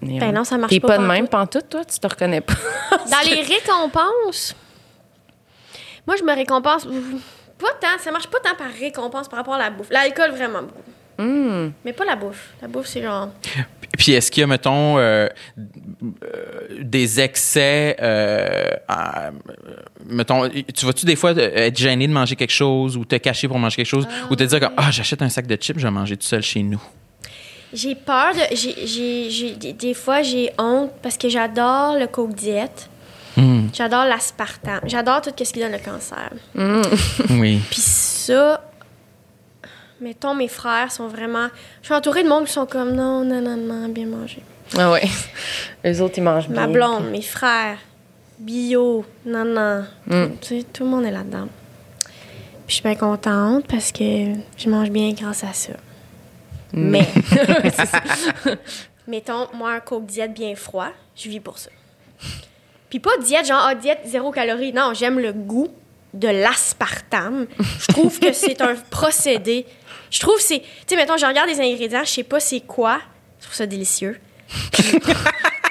Ben 0.00 0.32
non, 0.32 0.42
ça 0.42 0.58
marche 0.58 0.72
T'es 0.72 0.80
pas 0.80 0.88
pas 0.88 0.98
de 0.98 1.06
même, 1.06 1.28
pantoute, 1.28 1.68
toi? 1.68 1.84
Tu 1.84 1.98
te 1.98 2.06
reconnais 2.06 2.40
pas? 2.40 2.54
Dans 2.90 3.30
les 3.30 3.42
récompenses, 3.42 4.56
moi, 6.06 6.16
je 6.16 6.24
me 6.24 6.34
récompense. 6.34 6.86
Pas 7.58 7.72
tant, 7.80 7.98
ça 8.00 8.10
marche 8.10 8.26
pas 8.26 8.40
tant 8.40 8.56
par 8.56 8.66
récompense 8.78 9.28
par 9.28 9.38
rapport 9.38 9.54
à 9.54 9.58
la 9.58 9.70
bouffe. 9.70 9.90
L'alcool, 9.90 10.32
vraiment 10.32 10.62
beaucoup. 10.62 10.91
Hmm. 11.22 11.70
Mais 11.84 11.92
pas 11.92 12.04
la 12.04 12.16
bouffe. 12.16 12.50
La 12.60 12.68
bouffe, 12.68 12.86
c'est 12.86 13.02
genre. 13.02 13.28
Puis 13.98 14.12
est-ce 14.12 14.30
qu'il 14.30 14.40
y 14.40 14.44
a, 14.44 14.46
mettons, 14.46 14.98
euh, 14.98 15.28
euh, 15.58 16.78
des 16.80 17.20
excès, 17.20 17.96
euh, 18.00 18.70
à- 18.88 19.30
mettons, 20.06 20.48
tu 20.74 20.86
vas-tu 20.86 21.04
des 21.06 21.14
fois 21.16 21.32
être 21.32 21.76
gêné 21.78 22.06
de 22.08 22.12
manger 22.12 22.34
quelque 22.36 22.52
chose 22.52 22.96
ou 22.96 23.04
te 23.04 23.16
cacher 23.16 23.48
pour 23.48 23.58
manger 23.58 23.76
quelque 23.76 23.86
chose 23.86 24.08
ou 24.30 24.36
te 24.36 24.42
dire 24.44 24.60
comme, 24.60 24.72
ah, 24.76 24.90
j'achète 24.90 25.22
un 25.22 25.28
sac 25.28 25.46
de 25.46 25.56
chips, 25.56 25.78
je 25.78 25.84
vais 25.84 25.90
manger 25.90 26.16
tout 26.16 26.26
seul 26.26 26.42
chez 26.42 26.62
nous? 26.62 26.82
J'ai 27.72 27.94
peur 27.94 28.32
de. 28.34 28.54
J'ai, 28.56 28.86
j'ai, 28.86 29.30
j'ai- 29.30 29.54
des, 29.56 29.72
des 29.72 29.94
fois, 29.94 30.22
j'ai 30.22 30.50
honte 30.58 30.90
parce 31.02 31.16
que 31.16 31.28
j'adore 31.28 31.96
le 31.98 32.06
Coke 32.06 32.34
Diet. 32.34 32.88
Hmm. 33.36 33.68
J'adore 33.72 34.04
l'aspartame. 34.04 34.80
J'adore 34.86 35.22
tout 35.22 35.30
ce 35.42 35.52
qui 35.52 35.60
donne 35.60 35.72
le 35.72 35.78
cancer. 35.78 36.30
Oui. 37.30 37.60
Puis 37.70 37.80
ça, 37.80 38.60
mettons, 40.02 40.34
mes 40.34 40.48
frères 40.48 40.90
sont 40.90 41.08
vraiment. 41.08 41.48
Je 41.80 41.86
suis 41.86 41.94
entourée 41.94 42.22
de 42.22 42.28
monde 42.28 42.46
qui 42.46 42.52
sont 42.52 42.66
comme 42.66 42.92
non, 42.92 43.24
non, 43.24 43.40
non, 43.40 43.56
non, 43.56 43.88
bien 43.88 44.06
manger. 44.06 44.42
Ah 44.76 44.90
ouais. 44.90 45.02
Les 45.84 46.00
autres, 46.00 46.14
ils 46.18 46.22
mangent 46.22 46.48
bien. 46.48 46.66
Ma 46.66 46.66
blonde, 46.66 47.10
mes 47.10 47.22
frères, 47.22 47.78
bio, 48.38 49.04
non, 49.24 49.44
non. 49.44 49.84
Mm. 50.06 50.36
Tu 50.40 50.60
sais, 50.60 50.62
tout 50.64 50.84
le 50.84 50.90
monde 50.90 51.04
est 51.04 51.10
là-dedans. 51.10 51.48
Puis 52.66 52.68
je 52.68 52.74
suis 52.74 52.82
bien 52.82 52.94
contente 52.94 53.66
parce 53.68 53.92
que 53.92 54.34
je 54.56 54.68
mange 54.68 54.90
bien 54.90 55.12
grâce 55.12 55.44
à 55.44 55.52
ça. 55.52 55.72
Mais, 56.72 57.06
mettons, 59.06 59.46
moi, 59.54 59.72
un 59.72 59.80
Coke 59.80 60.06
diète 60.06 60.32
bien 60.32 60.54
froid, 60.54 60.88
je 61.14 61.28
vis 61.28 61.40
pour 61.40 61.58
ça. 61.58 61.70
Puis 62.88 62.98
pas 62.98 63.16
diète, 63.22 63.46
genre, 63.46 63.64
ah, 63.66 63.74
diète 63.74 64.00
zéro 64.06 64.30
calorie. 64.30 64.72
Non, 64.72 64.92
j'aime 64.94 65.18
le 65.18 65.32
goût 65.32 65.68
de 66.14 66.28
l'aspartame. 66.28 67.46
Je 67.78 67.86
trouve 67.86 68.18
que 68.18 68.32
c'est 68.32 68.60
un 68.60 68.74
procédé. 68.90 69.66
Je 70.12 70.20
trouve 70.20 70.36
que 70.36 70.42
c'est. 70.42 70.60
Tu 70.60 70.66
sais, 70.86 70.96
mettons, 70.96 71.16
je 71.16 71.26
regarde 71.26 71.48
les 71.48 71.60
ingrédients, 71.60 72.04
je 72.04 72.10
sais 72.10 72.22
pas 72.22 72.38
c'est 72.38 72.60
quoi. 72.60 73.00
Je 73.40 73.46
trouve 73.46 73.56
ça 73.56 73.66
délicieux. 73.66 74.20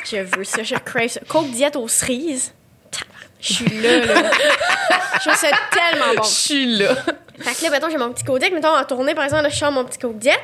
Je 0.04 0.18
veux 0.18 0.44
ça, 0.44 0.64
je 0.64 0.76
crave 0.76 1.08
ça. 1.08 1.20
Coke 1.28 1.52
diète 1.52 1.76
aux 1.76 1.88
cerises. 1.88 2.54
Je 3.40 3.54
suis 3.54 3.82
là, 3.82 4.06
là. 4.06 4.32
Je 5.16 5.20
trouve 5.30 5.36
ça 5.36 5.50
tellement 5.72 6.16
bon. 6.16 6.24
Je 6.24 6.28
suis 6.28 6.66
là. 6.78 6.96
Fait 7.40 7.56
que 7.56 7.64
là, 7.64 7.70
mettons, 7.70 7.90
j'ai 7.90 7.98
mon 7.98 8.12
petit 8.12 8.24
codec. 8.24 8.52
Mettons, 8.52 8.76
en 8.76 8.84
tournée, 8.84 9.14
par 9.14 9.24
exemple, 9.24 9.44
là, 9.44 9.50
je 9.50 9.56
sors 9.56 9.72
mon 9.72 9.86
petit 9.86 10.00
coke 10.00 10.18
diète. 10.18 10.40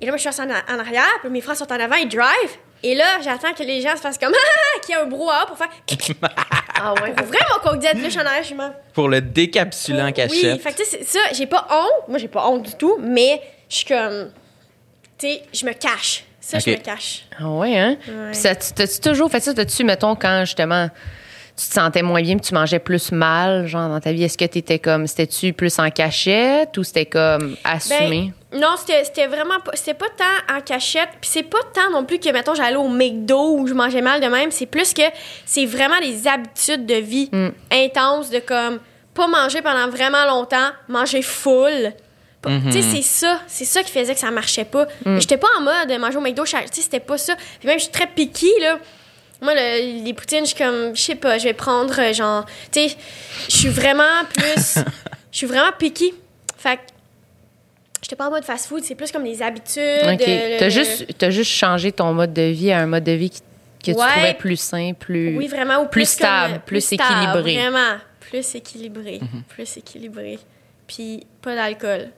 Et 0.00 0.06
là, 0.06 0.12
moi, 0.12 0.18
je 0.18 0.28
suis 0.28 0.42
en, 0.42 0.48
en 0.50 0.78
arrière. 0.78 1.08
Puis 1.20 1.30
mes 1.30 1.40
frères 1.40 1.56
sont 1.56 1.72
en 1.72 1.80
avant, 1.80 1.96
ils 1.96 2.08
drive. 2.08 2.50
Et 2.86 2.94
là, 2.94 3.04
j'attends 3.22 3.52
que 3.54 3.62
les 3.62 3.80
gens 3.80 3.96
se 3.96 4.00
fassent 4.02 4.18
comme 4.18 4.32
Ah, 4.76 4.80
qu'il 4.84 4.94
y 4.94 4.98
a 4.98 5.02
un 5.02 5.06
brouhaha 5.06 5.46
pour 5.46 5.56
faire 5.58 5.68
Ah 6.80 6.92
ouais. 7.02 7.12
pour 7.12 7.26
ouvrir 7.26 7.40
mon 7.52 7.68
coke 7.70 7.78
diète. 7.80 7.94
Là, 7.94 8.08
je 8.40 8.44
suis 8.46 8.54
en. 8.54 8.72
Pour 8.92 9.08
le 9.08 9.20
décapsuler 9.20 10.02
en 10.02 10.06
Oui, 10.06 10.12
cachette. 10.12 10.60
fait 10.60 10.72
que 10.72 10.76
tu 10.78 10.84
sais, 10.84 10.98
c'est 11.02 11.18
ça, 11.18 11.20
j'ai 11.32 11.46
pas 11.46 11.66
honte. 11.70 12.08
Moi, 12.08 12.18
j'ai 12.18 12.28
pas 12.28 12.46
honte 12.46 12.62
du 12.64 12.74
tout, 12.74 12.98
mais 13.00 13.40
je 13.68 13.76
suis 13.76 13.86
comme. 13.86 14.30
Tu 15.18 15.28
sais, 15.28 15.42
je 15.52 15.64
me 15.66 15.72
cache. 15.72 16.24
Ça, 16.40 16.58
je 16.58 16.70
me 16.70 16.76
cache. 16.76 17.24
Ah 17.40 17.48
ouais, 17.48 17.78
hein? 17.78 17.96
Ouais. 18.06 18.26
Puis 18.32 18.36
ça, 18.40 18.54
tu- 18.54 18.72
t'as-tu 18.74 19.00
toujours 19.00 19.30
fait 19.30 19.40
ça? 19.40 19.54
T'as-tu, 19.54 19.82
mettons, 19.82 20.14
quand 20.14 20.40
justement 20.44 20.90
tu 21.56 21.68
te 21.68 21.72
sentais 21.72 22.02
moins 22.02 22.20
bien 22.20 22.36
puis 22.36 22.48
tu 22.48 22.52
mangeais 22.52 22.80
plus 22.80 23.12
mal, 23.12 23.66
genre 23.66 23.88
dans 23.88 24.00
ta 24.00 24.12
vie, 24.12 24.24
est-ce 24.24 24.36
que 24.36 24.44
t'étais 24.44 24.78
comme, 24.80 25.06
c'était-tu 25.06 25.52
plus 25.54 25.78
en 25.78 25.88
cachette 25.90 26.76
ou 26.76 26.82
c'était 26.84 27.06
comme 27.06 27.56
assumé? 27.64 28.24
Ben, 28.26 28.32
non, 28.54 28.74
c'était 28.76 29.26
vraiment 29.26 29.60
pas. 29.60 29.72
C'était 29.74 29.94
pas 29.94 30.08
tant 30.16 30.54
en 30.56 30.60
cachette. 30.60 31.08
Puis 31.20 31.30
c'est 31.32 31.42
pas 31.42 31.58
tant 31.74 31.90
non 31.90 32.04
plus 32.04 32.18
que, 32.18 32.28
mettons, 32.30 32.54
j'allais 32.54 32.76
au 32.76 32.88
McDo 32.88 33.56
où 33.58 33.66
je 33.66 33.74
mangeais 33.74 34.00
mal 34.02 34.20
de 34.20 34.26
même. 34.26 34.50
C'est 34.50 34.66
plus 34.66 34.92
que 34.94 35.02
c'est 35.44 35.66
vraiment 35.66 35.98
des 36.00 36.26
habitudes 36.28 36.86
de 36.86 36.94
vie 36.94 37.28
Mm. 37.32 37.48
intenses 37.72 38.30
de 38.30 38.38
comme 38.38 38.78
pas 39.14 39.26
manger 39.28 39.62
pendant 39.62 39.88
vraiment 39.88 40.24
longtemps, 40.26 40.70
manger 40.88 41.22
full. 41.22 41.92
Mhm. 42.46 42.62
Tu 42.70 42.72
sais, 42.72 42.82
c'est 42.82 43.02
ça. 43.02 43.40
C'est 43.46 43.64
ça 43.64 43.82
qui 43.82 43.90
faisait 43.90 44.12
que 44.14 44.20
ça 44.20 44.30
marchait 44.30 44.64
pas. 44.66 44.86
Mm. 45.06 45.18
J'étais 45.18 45.36
pas 45.38 45.48
en 45.58 45.62
mode 45.62 45.98
manger 45.98 46.18
au 46.18 46.20
McDo. 46.20 46.44
Tu 46.44 46.50
sais, 46.50 46.66
c'était 46.82 47.00
pas 47.00 47.16
ça. 47.18 47.34
Puis 47.58 47.66
même, 47.68 47.78
je 47.78 47.84
suis 47.84 47.92
très 47.92 48.06
picky, 48.06 48.50
là. 48.60 48.78
Moi, 49.40 49.52
le- 49.54 50.04
les 50.04 50.14
poutines, 50.14 50.40
je 50.44 50.54
suis 50.54 50.56
comme, 50.56 50.94
je 50.94 51.00
sais 51.00 51.14
pas, 51.16 51.38
je 51.38 51.44
vais 51.44 51.54
prendre, 51.54 51.98
euh, 52.00 52.12
genre, 52.12 52.44
tu 52.72 52.88
sais, 52.88 52.96
je 53.48 53.56
suis 53.56 53.68
vraiment 53.68 54.24
plus, 54.32 54.74
je 55.32 55.36
suis 55.38 55.46
vraiment 55.46 55.72
picky. 55.78 56.14
Fait 56.56 56.76
que, 56.76 56.80
j'étais 58.04 58.16
pas 58.16 58.28
en 58.28 58.30
mode 58.30 58.44
fast-food, 58.44 58.84
c'est 58.84 58.94
plus 58.94 59.10
comme 59.10 59.24
des 59.24 59.42
habitudes. 59.42 60.02
OK. 60.04 60.20
euh, 60.28 60.56
T'as 60.58 60.64
le- 60.66 60.70
juste, 60.70 61.06
t'as 61.18 61.30
juste 61.30 61.50
changé 61.50 61.90
ton 61.90 62.12
mode 62.12 62.32
de 62.32 62.42
vie 62.42 62.70
à 62.70 62.78
un 62.80 62.86
mode 62.86 63.02
de 63.04 63.12
vie 63.12 63.30
qui- 63.30 63.40
que 63.40 63.90
tu 63.90 63.94
trouvais 63.96 64.34
plus 64.34 64.56
sain, 64.60 64.92
plus. 64.98 65.36
Oui, 65.36 65.48
vraiment, 65.48 65.78
ou 65.82 65.86
plus 65.86 66.08
stable, 66.08 66.60
plus 66.64 66.80
stable, 66.84 67.02
équilibré. 67.02 67.54
Vraiment, 67.56 67.98
plus 68.20 68.54
équilibré, 68.54 69.18
Mhm. 69.20 69.42
plus 69.48 69.76
équilibré. 69.76 70.38
Puis 70.86 71.26
pas 71.42 71.54
d'alcool. 71.54 72.08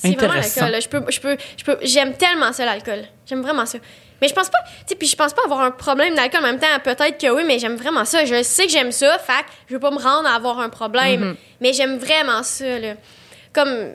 C'est 0.00 0.08
vraiment 0.16 0.32
Intéressant. 0.34 0.68
l'alcool. 0.68 0.82
Je 0.82 0.88
peux, 0.88 1.10
je 1.12 1.20
peux, 1.20 1.36
je 1.58 1.64
peux, 1.64 1.76
j'aime 1.82 2.14
tellement 2.14 2.52
ça 2.52 2.64
l'alcool. 2.64 3.02
J'aime 3.26 3.42
vraiment 3.42 3.66
ça. 3.66 3.78
Mais 4.20 4.28
je 4.28 4.34
pense 4.34 4.48
pas, 4.48 4.58
tu 4.64 4.70
sais, 4.86 4.94
puis 4.94 5.06
je 5.06 5.14
pense 5.16 5.34
pas 5.34 5.42
avoir 5.44 5.60
un 5.60 5.70
problème 5.70 6.14
d'alcool 6.14 6.40
en 6.40 6.46
même 6.46 6.58
temps. 6.58 6.66
Peut-être 6.82 7.18
que 7.20 7.30
oui, 7.30 7.42
mais 7.46 7.58
j'aime 7.58 7.76
vraiment 7.76 8.04
ça. 8.04 8.24
Je 8.24 8.42
sais 8.42 8.66
que 8.66 8.72
j'aime 8.72 8.90
ça, 8.92 9.18
fait 9.18 9.42
que 9.42 9.48
je 9.68 9.74
veux 9.74 9.80
pas 9.80 9.90
me 9.90 9.98
rendre 9.98 10.26
à 10.28 10.34
avoir 10.34 10.58
un 10.60 10.68
problème. 10.70 11.20
Mhm. 11.20 11.36
Mais 11.60 11.72
j'aime 11.72 11.98
vraiment 11.98 12.42
ça, 12.42 12.78
là. 12.78 12.94
Comme, 13.52 13.94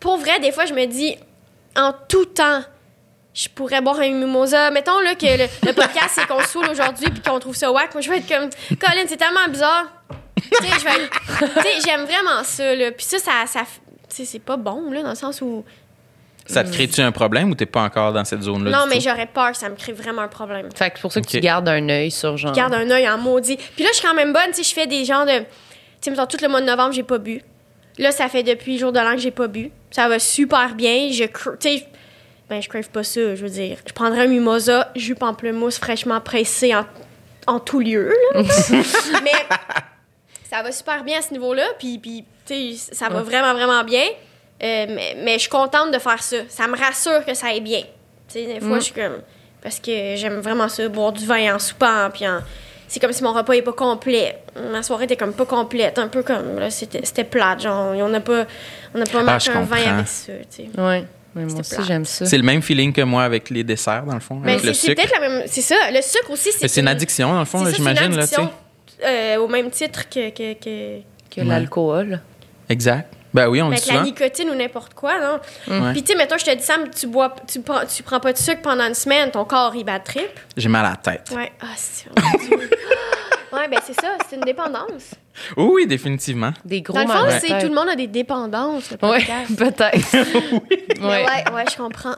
pour 0.00 0.16
vrai, 0.18 0.38
des 0.40 0.52
fois, 0.52 0.66
je 0.66 0.74
me 0.74 0.84
dis, 0.86 1.16
en 1.76 1.92
tout 2.08 2.26
temps, 2.26 2.62
je 3.32 3.48
pourrais 3.48 3.80
boire 3.80 3.98
un 4.00 4.10
mimosa. 4.10 4.70
Mettons 4.70 5.00
là, 5.00 5.14
que 5.14 5.26
le, 5.26 5.46
le 5.66 5.72
podcast, 5.72 6.10
c'est 6.12 6.26
qu'on 6.26 6.40
se 6.40 6.48
saoule 6.48 6.68
aujourd'hui 6.70 7.06
puis 7.10 7.20
qu'on 7.20 7.38
trouve 7.40 7.56
ça 7.56 7.70
whack. 7.72 7.92
Moi, 7.94 8.00
je 8.00 8.10
vais 8.10 8.18
être 8.18 8.28
comme, 8.28 8.48
Colin, 8.78 9.04
c'est 9.08 9.16
tellement 9.16 9.48
bizarre. 9.48 9.86
tu 10.36 10.48
sais, 10.66 10.78
je 10.78 10.84
vais 10.84 11.04
être- 11.04 11.54
tu 11.56 11.62
sais, 11.62 11.80
j'aime 11.84 12.02
vraiment 12.04 12.44
ça, 12.44 12.74
là. 12.74 12.92
Puis 12.92 13.04
ça, 13.06 13.18
ça, 13.46 13.62
c'est 14.08 14.38
pas 14.38 14.56
bon, 14.56 14.90
là, 14.92 15.02
dans 15.02 15.08
le 15.10 15.14
sens 15.16 15.40
où. 15.40 15.64
Ça 16.46 16.62
te 16.62 16.70
crée-tu 16.70 17.00
un 17.00 17.10
problème 17.10 17.50
ou 17.50 17.54
t'es 17.54 17.64
pas 17.64 17.80
encore 17.82 18.12
dans 18.12 18.24
cette 18.24 18.42
zone-là? 18.42 18.70
non, 18.70 18.82
du 18.84 18.90
mais 18.90 19.00
j'aurais 19.00 19.24
peur 19.26 19.56
ça 19.56 19.70
me 19.70 19.76
crée 19.76 19.92
vraiment 19.94 20.20
un 20.22 20.28
problème. 20.28 20.68
Fait 20.74 20.90
que 20.90 20.96
c'est 20.96 21.00
pour 21.00 21.10
ça 21.10 21.22
que 21.22 21.26
tu 21.26 21.40
gardes 21.40 21.66
un 21.70 21.88
œil 21.88 22.10
sur 22.10 22.36
genre. 22.36 22.52
Je 22.52 22.60
garde 22.60 22.74
un 22.74 22.90
œil 22.90 23.08
en 23.08 23.16
maudit. 23.16 23.56
Puis 23.56 23.82
là, 23.82 23.88
je 23.92 23.98
suis 23.98 24.06
quand 24.06 24.12
même 24.14 24.34
bonne, 24.34 24.48
tu 24.48 24.56
sais, 24.56 24.62
je 24.62 24.74
fais 24.74 24.86
des 24.86 25.06
genres 25.06 25.24
de. 25.24 25.38
Tu 26.02 26.14
sais, 26.14 26.26
tout 26.26 26.36
le 26.42 26.48
mois 26.48 26.60
de 26.60 26.66
novembre, 26.66 26.92
j'ai 26.92 27.02
pas 27.02 27.16
bu. 27.16 27.40
Là, 27.98 28.10
ça 28.12 28.28
fait 28.28 28.42
depuis 28.42 28.74
le 28.74 28.78
jour 28.80 28.92
de 28.92 28.98
l'an 28.98 29.12
que 29.12 29.18
j'ai 29.20 29.30
pas 29.30 29.46
bu. 29.46 29.70
Ça 29.90 30.08
va 30.08 30.18
super 30.18 30.74
bien. 30.74 31.10
Je. 31.12 31.24
sais, 31.60 31.86
ben, 32.48 32.60
je 32.60 32.68
crave 32.68 32.88
pas 32.90 33.04
ça, 33.04 33.34
je 33.34 33.42
veux 33.42 33.48
dire. 33.50 33.78
Je 33.86 33.92
prendrais 33.92 34.22
un 34.22 34.26
mimosa, 34.26 34.90
jus 34.96 35.14
pamplemousse 35.14 35.78
fraîchement 35.78 36.20
pressé 36.20 36.74
en, 36.74 36.84
en 37.46 37.60
tout 37.60 37.80
lieu, 37.80 38.12
là. 38.34 38.42
Mais 39.22 39.30
ça 40.50 40.62
va 40.62 40.72
super 40.72 41.04
bien 41.04 41.18
à 41.18 41.22
ce 41.22 41.32
niveau-là. 41.32 41.64
Puis, 41.78 41.98
puis 41.98 42.24
tu 42.46 42.74
sais, 42.74 42.94
ça 42.94 43.08
va 43.08 43.22
vraiment, 43.22 43.52
vraiment 43.54 43.84
bien. 43.84 44.04
Euh, 44.62 44.86
mais, 44.88 45.16
mais 45.22 45.34
je 45.34 45.40
suis 45.40 45.48
contente 45.50 45.90
de 45.92 45.98
faire 45.98 46.22
ça. 46.22 46.36
Ça 46.48 46.66
me 46.68 46.76
rassure 46.78 47.24
que 47.24 47.34
ça 47.34 47.48
aille 47.48 47.60
bien. 47.60 47.80
Tu 47.80 47.86
sais, 48.34 48.44
des 48.46 48.60
fois, 48.60 48.76
Mm. 48.76 48.80
je 48.80 48.84
suis 48.84 48.94
comme. 48.94 49.20
Parce 49.62 49.80
que 49.80 50.14
j'aime 50.16 50.40
vraiment 50.40 50.68
ça, 50.68 50.86
boire 50.88 51.12
du 51.12 51.26
vin 51.26 51.54
en 51.54 51.58
soupant, 51.58 52.08
puis 52.12 52.26
en- 52.28 52.40
C'est 52.88 53.00
comme 53.00 53.12
si 53.12 53.22
mon 53.22 53.32
repas 53.32 53.52
n'est 53.54 53.62
pas 53.62 53.72
complet. 53.72 54.38
Ma 54.70 54.82
soirée 54.82 55.04
était 55.04 55.16
comme 55.16 55.32
pas 55.32 55.46
complète, 55.46 55.98
un 55.98 56.08
peu 56.08 56.22
comme 56.22 56.58
là, 56.58 56.70
c'était 56.70 57.00
c'était 57.04 57.24
plate, 57.24 57.62
genre 57.62 57.94
on 57.96 58.08
n'a 58.08 58.20
pas 58.20 58.46
on 58.94 58.98
n'a 58.98 59.04
pas 59.06 59.18
Ah, 59.20 59.24
marqué 59.24 59.50
un 59.50 59.62
vin 59.62 59.94
avec 59.94 60.06
ça, 60.08 60.32
tu 60.54 60.62
sais. 60.72 60.80
Ouais. 60.80 61.04
Mais 61.34 61.44
moi 61.46 61.60
aussi, 61.60 61.74
plate. 61.74 61.86
j'aime 61.86 62.04
ça. 62.04 62.26
C'est 62.26 62.36
le 62.36 62.44
même 62.44 62.62
feeling 62.62 62.92
que 62.92 63.00
moi 63.02 63.24
avec 63.24 63.50
les 63.50 63.64
desserts, 63.64 64.04
dans 64.04 64.14
le 64.14 64.20
fond, 64.20 64.36
Mais 64.36 64.52
avec 64.52 64.62
le 64.64 64.68
Ben, 64.70 64.74
c'est 64.74 64.94
peut-être 64.94 65.12
la 65.20 65.28
même 65.28 65.42
c'est 65.46 65.62
ça, 65.62 65.74
le 65.90 66.00
sucre 66.00 66.30
aussi 66.30 66.50
c'est 66.52 66.68
c'est 66.68 66.80
une 66.80 66.88
addiction, 66.88 67.32
dans 67.32 67.40
le 67.40 67.44
fond, 67.44 67.58
c'est 67.58 67.64
là, 67.64 67.70
ça, 67.70 67.76
c'est 67.76 67.82
une 67.82 67.88
j'imagine. 67.88 68.16
là, 68.16 68.26
tu 68.28 68.34
sais. 68.34 68.40
addiction, 68.40 68.58
euh, 69.04 69.36
au 69.38 69.48
même 69.48 69.70
titre 69.70 70.08
que, 70.08 70.30
que, 70.30 70.52
que 70.54 71.00
Que 71.34 71.40
l'alcool. 71.40 72.20
Exact. 72.68 73.12
Ben 73.34 73.48
oui, 73.48 73.60
on 73.60 73.66
le 73.68 73.72
avec 73.72 73.82
dit 73.82 73.88
la 73.90 73.94
souvent. 73.96 74.04
nicotine 74.06 74.48
ou 74.50 74.54
n'importe 74.54 74.94
quoi, 74.94 75.14
non? 75.20 75.40
Ouais. 75.68 75.92
Puis 75.92 76.02
tu 76.04 76.12
sais, 76.12 76.18
mettons, 76.18 76.38
je 76.38 76.44
te 76.44 76.54
dis, 76.54 76.62
Sam, 76.62 76.88
tu 76.88 77.06
bois, 77.08 77.34
tu 77.50 77.60
prends, 77.60 77.80
tu 77.84 78.02
prends 78.04 78.20
pas 78.20 78.32
de 78.32 78.38
sucre 78.38 78.62
pendant 78.62 78.86
une 78.86 78.94
semaine, 78.94 79.30
ton 79.30 79.44
corps, 79.44 79.74
il 79.74 79.84
bat 79.84 79.98
trip. 79.98 80.30
J'ai 80.56 80.68
mal 80.68 80.86
à 80.86 80.90
la 80.90 80.96
tête. 80.96 81.30
Ouais. 81.34 81.52
Ah, 81.60 81.66
c'est... 81.76 82.06
mon 82.16 82.38
Dieu. 82.38 82.70
ouais, 83.52 83.68
ben 83.68 83.80
c'est 83.84 84.00
ça, 84.00 84.16
c'est 84.30 84.36
une 84.36 84.42
dépendance. 84.42 85.14
Oui, 85.56 85.68
oui, 85.72 85.86
définitivement. 85.88 86.52
Des 86.64 86.80
gros 86.80 86.94
Dans 86.94 87.00
le 87.02 87.08
fond, 87.08 87.38
c'est 87.40 87.58
tout 87.60 87.68
le 87.68 87.74
monde 87.74 87.88
a 87.88 87.96
des 87.96 88.06
dépendances, 88.06 88.90
le 88.92 89.08
Ouais, 89.08 89.18
podcast. 89.18 89.56
peut-être. 89.58 90.12
Mais 91.00 91.06
ouais. 91.06 91.24
ouais, 91.26 91.52
ouais, 91.54 91.64
je 91.70 91.76
comprends. 91.76 92.14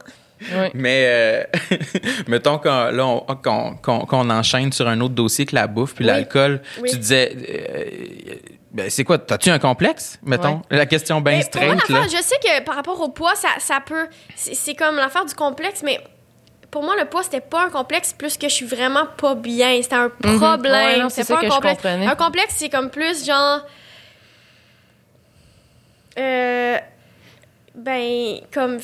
ouais. 0.54 0.70
Mais 0.74 1.04
euh, 1.06 1.44
mettons 2.28 2.58
qu'on 2.58 2.90
là, 2.90 3.06
on- 3.06 3.20
qu'on 3.36 3.74
qu'on- 3.76 4.00
qu'on 4.04 4.28
enchaîne 4.28 4.70
sur 4.70 4.86
un 4.86 5.00
autre 5.00 5.14
dossier 5.14 5.46
que 5.46 5.54
la 5.54 5.66
bouffe 5.66 5.94
puis 5.94 6.04
Oui. 6.04 6.10
l'alcool. 6.10 6.60
Oui. 6.82 6.90
Tu 6.90 6.98
disais, 6.98 7.34
euh, 7.34 8.34
ben, 8.72 8.90
c'est 8.90 9.04
quoi? 9.04 9.18
T'as-tu 9.18 9.50
un 9.50 9.58
complexe? 9.58 10.18
Mettons, 10.22 10.56
Ouais. 10.70 10.76
la 10.76 10.86
question 10.86 11.20
moi, 11.20 11.40
straight. 11.42 11.88
là. 11.88 12.02
je 12.04 12.22
sais 12.22 12.36
que 12.42 12.62
par 12.64 12.74
rapport 12.74 13.00
au 13.00 13.08
poids, 13.08 13.34
ça, 13.34 13.48
ça 13.58 13.80
peut. 13.84 14.08
C'est 14.34 14.74
comme 14.74 14.96
l'affaire 14.96 15.24
du 15.24 15.34
complexe, 15.34 15.82
mais 15.82 16.00
pour 16.70 16.82
moi, 16.82 16.94
le 16.98 17.06
poids, 17.06 17.22
c'était 17.22 17.40
pas 17.40 17.64
un 17.66 17.70
complexe, 17.70 18.12
plus 18.12 18.36
que 18.36 18.48
je 18.48 18.54
suis 18.54 18.66
vraiment 18.66 19.06
pas 19.16 19.34
bien. 19.34 19.80
C'était 19.82 19.94
un 19.96 20.10
Mhm. 20.24 20.38
problème. 20.38 20.72
Ouais, 20.72 20.98
non, 20.98 21.08
c'est 21.08 21.26
pas 21.26 21.36
que 21.36 21.46
un 21.46 21.48
je 21.48 21.54
complexe. 21.54 21.76
comprenais. 21.76 22.06
Un 22.06 22.14
complexe, 22.16 22.54
c'est 22.58 22.68
comme 22.68 22.90
plus 22.90 23.24
genre. 23.24 23.60
Euh. 26.18 26.76
Ben, 27.74 28.40
comme. 28.54 28.78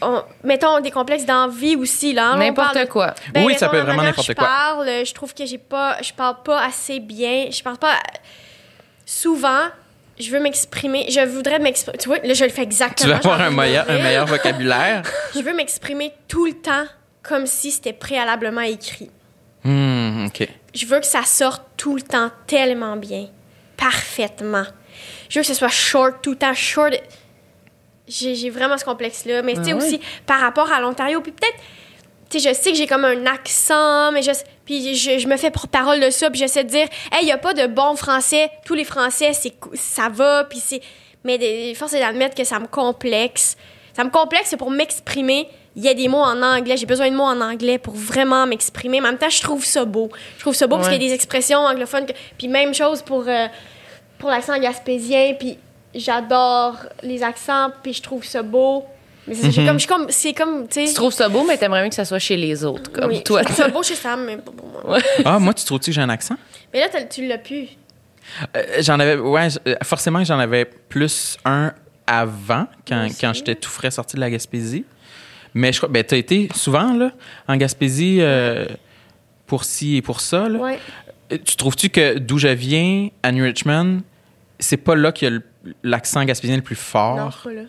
on- 0.00 0.22
mettons 0.44 0.80
des 0.80 0.90
complexes 0.90 1.26
d'envie 1.26 1.76
aussi, 1.76 2.14
là. 2.14 2.30
hein, 2.30 2.38
N'importe 2.38 2.88
quoi. 2.88 3.14
Ben, 3.34 3.44
Oui, 3.44 3.54
ça 3.58 3.68
peut 3.68 3.80
vraiment 3.80 4.02
n'importe 4.02 4.34
quoi. 4.34 4.44
Je 4.44 4.50
parle, 4.86 5.04
je 5.06 5.12
trouve 5.12 5.34
que 5.34 5.44
j'ai 5.44 5.58
pas, 5.58 5.98
je 6.02 6.12
parle 6.14 6.36
pas 6.42 6.62
assez 6.64 7.00
bien. 7.00 7.48
Je 7.50 7.62
parle 7.62 7.76
pas 7.76 7.96
souvent. 9.10 9.66
Je 10.18 10.30
veux 10.30 10.40
m'exprimer. 10.40 11.06
Je 11.10 11.20
voudrais 11.20 11.58
m'exprimer. 11.58 11.98
Tu 11.98 12.08
vois, 12.08 12.18
là, 12.18 12.34
je 12.34 12.44
le 12.44 12.50
fais 12.50 12.56
Tu 12.56 12.62
exactement. 12.62 13.10
vas 13.14 13.16
avoir 13.16 13.38
j'ai 13.38 13.44
un 13.44 13.50
meilleur, 13.50 13.84
un 13.84 13.92
mourir. 13.92 14.04
meilleur 14.04 14.26
vocabulaire? 14.26 15.02
Je 15.34 15.40
veux 15.40 15.54
m'exprimer 15.54 16.12
tout 16.28 16.44
le 16.46 16.52
temps 16.52 16.84
comme 17.22 17.46
si 17.46 17.70
c'était 17.70 17.92
préalablement 17.94 18.60
écrit. 18.60 19.10
Hmm, 19.64 20.26
OK. 20.26 20.46
Je 20.74 20.86
veux 20.86 21.00
que 21.00 21.06
ça 21.06 21.22
sorte 21.22 21.62
tout 21.76 21.96
le 21.96 22.02
temps 22.02 22.30
tellement 22.46 22.96
bien. 22.96 23.28
Parfaitement. 23.76 24.64
Je 25.28 25.38
veux 25.38 25.42
que 25.42 25.48
ce 25.48 25.54
soit 25.54 25.68
short 25.68 26.16
tout 26.22 26.30
le 26.32 26.36
temps. 26.36 26.54
Short. 26.54 26.92
J'ai 28.06 28.50
vraiment 28.50 28.76
ce 28.76 28.84
complexe-là. 28.84 29.42
Mais 29.42 29.54
tu 29.54 29.64
sais 29.64 29.72
Ah 29.72 29.76
aussi, 29.76 30.00
par 30.26 30.40
rapport 30.40 30.70
à 30.70 30.80
l'Ontario, 30.80 31.20
puis 31.20 31.32
peut-être, 31.32 31.56
tu 32.28 32.38
sais, 32.40 32.50
je 32.50 32.54
sais 32.54 32.72
que 32.72 32.76
j'ai 32.76 32.86
comme 32.86 33.04
un 33.04 33.26
accent, 33.26 34.12
mais 34.12 34.22
je, 34.22 34.32
puis 34.70 34.94
je, 34.94 35.18
je 35.18 35.26
me 35.26 35.36
fais 35.36 35.50
porte-parole 35.50 35.98
de 35.98 36.10
ça, 36.10 36.30
puis 36.30 36.38
j'essaie 36.38 36.62
de 36.62 36.68
dire, 36.68 36.86
hey, 37.12 37.22
il 37.22 37.24
n'y 37.24 37.32
a 37.32 37.38
pas 37.38 37.54
de 37.54 37.66
bon 37.66 37.96
français. 37.96 38.50
Tous 38.64 38.74
les 38.74 38.84
français, 38.84 39.32
c'est 39.32 39.52
ça 39.74 40.08
va, 40.08 40.44
puis 40.44 40.60
c'est. 40.60 40.80
Mais 41.24 41.38
des, 41.38 41.74
force 41.74 41.92
est 41.94 41.98
d'admettre 41.98 42.36
que 42.36 42.44
ça 42.44 42.60
me 42.60 42.68
complexe. 42.68 43.56
Ça 43.96 44.04
me 44.04 44.10
complexe, 44.10 44.50
c'est 44.50 44.56
pour 44.56 44.70
m'exprimer, 44.70 45.48
il 45.74 45.82
y 45.84 45.88
a 45.88 45.94
des 45.94 46.06
mots 46.06 46.22
en 46.22 46.40
anglais. 46.40 46.76
J'ai 46.76 46.86
besoin 46.86 47.10
de 47.10 47.16
mots 47.16 47.24
en 47.24 47.40
anglais 47.40 47.78
pour 47.78 47.94
vraiment 47.94 48.46
m'exprimer. 48.46 49.00
Mais 49.00 49.08
en 49.08 49.10
même 49.10 49.18
temps, 49.18 49.28
je 49.28 49.40
trouve 49.42 49.64
ça 49.64 49.84
beau. 49.84 50.08
Je 50.36 50.40
trouve 50.42 50.54
ça 50.54 50.68
beau 50.68 50.76
parce 50.76 50.88
qu'il 50.88 51.02
y 51.02 51.04
a 51.04 51.08
des 51.08 51.14
expressions 51.14 51.58
anglophones. 51.58 52.06
que- 52.06 52.12
Puis 52.38 52.46
même 52.46 52.72
chose 52.72 53.02
pour, 53.02 53.24
euh, 53.26 53.48
pour 54.18 54.30
l'accent 54.30 54.56
gaspésien. 54.58 55.34
Puis 55.38 55.58
j'adore 55.94 56.76
les 57.02 57.22
accents. 57.24 57.70
Puis 57.82 57.92
je 57.94 58.02
trouve 58.02 58.24
ça 58.24 58.42
beau. 58.42 58.84
Mais 59.26 59.34
c'est 59.34 59.64
comme, 59.64 59.74
je 59.74 59.78
suis 59.78 59.86
comme, 59.88 60.06
c'est 60.08 60.32
comme, 60.32 60.62
tu 60.68 60.80
Tu 60.80 60.86
sais. 60.88 60.94
trouves 60.94 61.12
ça 61.12 61.28
beau, 61.28 61.44
mais 61.46 61.56
t'aimerais 61.58 61.82
mieux 61.84 61.88
que 61.90 61.94
ça 61.94 62.04
soit 62.04 62.18
chez 62.18 62.36
les 62.36 62.64
autres, 62.64 62.90
comme 62.90 63.10
oui, 63.10 63.22
toi. 63.22 63.40
Je 63.40 63.44
trouve 63.46 63.56
ça 63.56 63.68
beau 63.68 63.82
chez 63.84 63.94
Sam, 63.94 64.24
mais 64.24 64.36
pas 64.38 64.50
pour 64.50 64.66
moi. 64.84 64.98
Ah, 65.24 65.38
moi, 65.38 65.54
tu 65.54 65.64
trouves-tu 65.64 65.90
que 65.90 65.94
j'ai 65.94 66.00
un 66.00 66.08
accent? 66.08 66.36
Mais 66.72 66.80
là, 66.80 66.88
t'as- 66.90 67.04
tu 67.04 67.26
l'as 67.26 67.38
pu. 67.38 67.68
Euh, 68.56 68.62
j'en 68.80 68.98
avais, 68.98 69.16
ouais, 69.16 69.48
euh, 69.66 69.74
forcément, 69.82 70.22
j'en 70.24 70.38
avais 70.38 70.64
plus 70.64 71.36
un 71.44 71.72
avant, 72.06 72.66
quand, 72.88 73.08
quand 73.20 73.32
j'étais 73.34 73.54
tout 73.54 73.70
frais 73.70 73.90
sorti 73.90 74.16
de 74.16 74.20
la 74.20 74.30
Gaspésie. 74.30 74.84
Mais 75.54 75.72
je 75.72 75.78
crois, 75.78 75.88
ben, 75.88 76.02
t'as 76.04 76.16
été 76.16 76.48
souvent, 76.54 76.92
là, 76.94 77.12
en 77.48 77.56
Gaspésie, 77.56 78.18
euh, 78.20 78.66
pour 79.46 79.64
ci 79.64 79.96
et 79.96 80.02
pour 80.02 80.20
ça, 80.20 80.48
là. 80.48 80.58
Ouais. 80.58 80.78
Tu 81.44 81.56
trouves-tu 81.56 81.90
que 81.90 82.18
d'où 82.18 82.38
je 82.38 82.48
viens, 82.48 83.08
à 83.22 83.30
New 83.32 83.44
Richmond, 83.44 84.00
c'est 84.58 84.76
pas 84.76 84.96
là 84.96 85.12
qu'il 85.12 85.32
y 85.32 85.36
a 85.36 85.38
l'accent 85.84 86.24
gaspésien 86.24 86.56
le 86.56 86.62
plus 86.62 86.74
Non, 86.76 86.80
fort? 86.80 87.40
c'est 87.44 87.48
pas 87.50 87.54
là. 87.54 87.62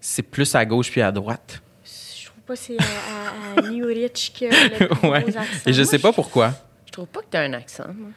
C'est 0.00 0.22
plus 0.22 0.54
à 0.54 0.64
gauche 0.64 0.90
puis 0.90 1.02
à 1.02 1.10
droite. 1.12 1.60
Je 1.84 2.26
trouve 2.26 2.42
pas 2.46 2.54
que 2.54 2.60
c'est 2.60 2.76
à, 2.78 3.60
à, 3.62 3.66
à 3.66 3.70
New 3.70 3.86
Rich 3.86 4.32
que 4.38 4.44
le 4.46 4.88
plus 4.96 5.08
ouais. 5.08 5.24
Et 5.66 5.72
je 5.72 5.82
Moi, 5.82 5.90
sais 5.90 5.98
pas 5.98 6.12
pourquoi. 6.12 6.52
Je 6.86 6.92
trouve 6.92 7.06
pas 7.06 7.20
que 7.20 7.26
t'as 7.30 7.42
un 7.42 7.52
accent. 7.52 7.84
moi. 7.94 8.10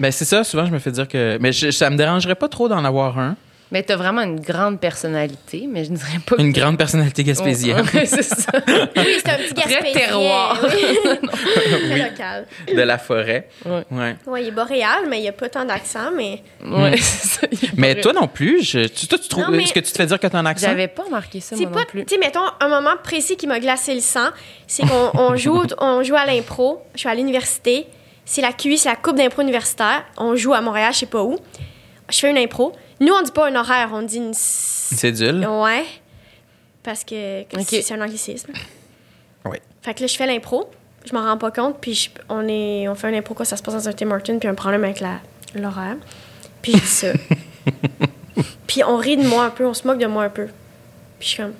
Ben, 0.00 0.10
c'est 0.10 0.24
ça, 0.24 0.42
souvent, 0.44 0.66
je 0.66 0.72
me 0.72 0.78
fais 0.78 0.90
dire 0.90 1.06
que. 1.08 1.38
Mais 1.40 1.52
je- 1.52 1.70
ça 1.70 1.88
me 1.90 1.96
dérangerait 1.96 2.34
pas 2.34 2.48
trop 2.48 2.68
d'en 2.68 2.84
avoir 2.84 3.18
un. 3.18 3.36
Mais 3.72 3.82
t'as 3.82 3.96
vraiment 3.96 4.20
une 4.20 4.38
grande 4.38 4.78
personnalité, 4.78 5.66
mais 5.66 5.86
je 5.86 5.92
ne 5.92 5.96
dirais 5.96 6.18
pas 6.26 6.36
Une 6.38 6.52
que 6.52 6.60
grande 6.60 6.76
personnalité 6.76 7.24
gaspésienne. 7.24 7.84
C'est 8.04 8.22
ça. 8.22 8.52
Oui, 8.96 9.16
c'est 9.24 9.30
un 9.30 9.36
petit 9.38 9.54
Très 9.54 9.70
gaspésien. 9.70 9.92
terroir. 9.92 10.60
Oui. 10.62 11.28
Très 11.88 11.98
local. 12.10 12.46
de 12.68 12.82
la 12.82 12.98
forêt. 12.98 13.48
Ouais. 13.64 13.84
Ouais. 13.90 14.16
Ouais, 14.26 14.42
il 14.42 14.48
est 14.48 14.50
boréal, 14.50 15.04
mais 15.08 15.18
il 15.18 15.22
n'y 15.22 15.28
a 15.28 15.32
pas 15.32 15.48
tant 15.48 15.64
d'accent, 15.64 16.10
mais... 16.14 16.42
Ouais, 16.64 16.96
c'est 16.98 17.26
ça. 17.28 17.46
Mais 17.76 17.98
toi 18.00 18.12
non 18.12 18.28
plus, 18.28 18.62
je, 18.62 18.80
tu, 18.86 19.06
toi, 19.06 19.18
tu 19.18 19.28
trouves. 19.28 19.54
Est-ce 19.54 19.72
que 19.72 19.80
tu 19.80 19.90
te 19.90 19.96
fais 19.96 20.06
dire 20.06 20.20
que 20.20 20.26
tu 20.26 20.36
as 20.36 20.38
un 20.38 20.44
accent? 20.46 20.66
J'avais 20.68 20.88
pas 20.88 21.04
remarqué 21.04 21.40
ça, 21.40 21.56
moi 21.56 21.70
pas, 21.70 21.78
non 21.80 21.84
plus. 21.86 22.04
tu 22.04 22.14
sais, 22.14 22.20
mettons, 22.20 22.40
un 22.60 22.68
moment 22.68 22.96
précis 23.02 23.36
qui 23.38 23.46
m'a 23.46 23.58
glacé 23.58 23.94
le 23.94 24.00
sang, 24.00 24.28
c'est 24.66 24.82
qu'on 24.86 25.10
on 25.14 25.34
joue, 25.36 25.62
on 25.78 26.02
joue 26.02 26.16
à 26.16 26.26
l'impro. 26.26 26.82
Je 26.94 27.00
suis 27.00 27.08
à 27.08 27.14
l'université. 27.14 27.86
C'est 28.26 28.42
la 28.42 28.52
QI, 28.52 28.76
c'est 28.76 28.90
la 28.90 28.96
coupe 28.96 29.16
d'impro 29.16 29.40
universitaire. 29.42 30.04
On 30.18 30.36
joue 30.36 30.52
à 30.52 30.60
Montréal, 30.60 30.92
je 30.92 30.98
sais 31.00 31.06
pas 31.06 31.22
où. 31.22 31.38
Je 32.10 32.18
fais 32.18 32.30
une 32.30 32.38
impro. 32.38 32.72
Nous, 33.02 33.12
on 33.12 33.22
dit 33.22 33.32
pas 33.32 33.48
un 33.50 33.54
horaire, 33.56 33.90
on 33.92 34.02
dit 34.02 34.16
une... 34.18 34.26
Une 34.28 34.32
cédule? 34.34 35.46
Ouais. 35.46 35.84
Parce 36.82 37.04
que, 37.04 37.44
c'est 37.66 37.92
un 37.94 38.00
anglicisme. 38.00 38.52
Oui. 39.44 39.58
Fait 39.82 39.94
que 39.94 40.00
là, 40.02 40.06
je 40.06 40.16
fais 40.16 40.26
l'impro. 40.26 40.70
Je 41.04 41.12
m'en 41.14 41.22
rends 41.22 41.36
pas 41.38 41.50
compte. 41.50 41.78
Puis 41.80 41.94
je- 41.94 42.10
on, 42.28 42.46
est, 42.48 42.86
on 42.88 42.94
fait 42.94 43.08
un 43.08 43.14
impro, 43.14 43.34
quoi, 43.34 43.44
ça 43.44 43.56
se 43.56 43.62
passe 43.62 43.74
dans 43.74 43.88
un 43.88 43.92
Tim 43.92 44.10
Hortons, 44.10 44.38
puis 44.38 44.48
un 44.48 44.54
problème 44.54 44.84
avec 44.84 45.00
l'horaire. 45.54 45.96
Puis 46.62 46.72
je 46.72 46.78
dis 46.78 46.86
ça. 46.86 47.08
puis 48.66 48.84
on 48.84 48.96
rit 48.96 49.16
de 49.16 49.26
moi 49.26 49.44
un 49.46 49.50
peu, 49.50 49.66
on 49.66 49.74
se 49.74 49.86
moque 49.86 49.98
de 49.98 50.06
moi 50.06 50.24
un 50.24 50.30
peu. 50.30 50.46
Puis 51.18 51.28
je 51.28 51.34
suis 51.34 51.42
comme. 51.42 51.54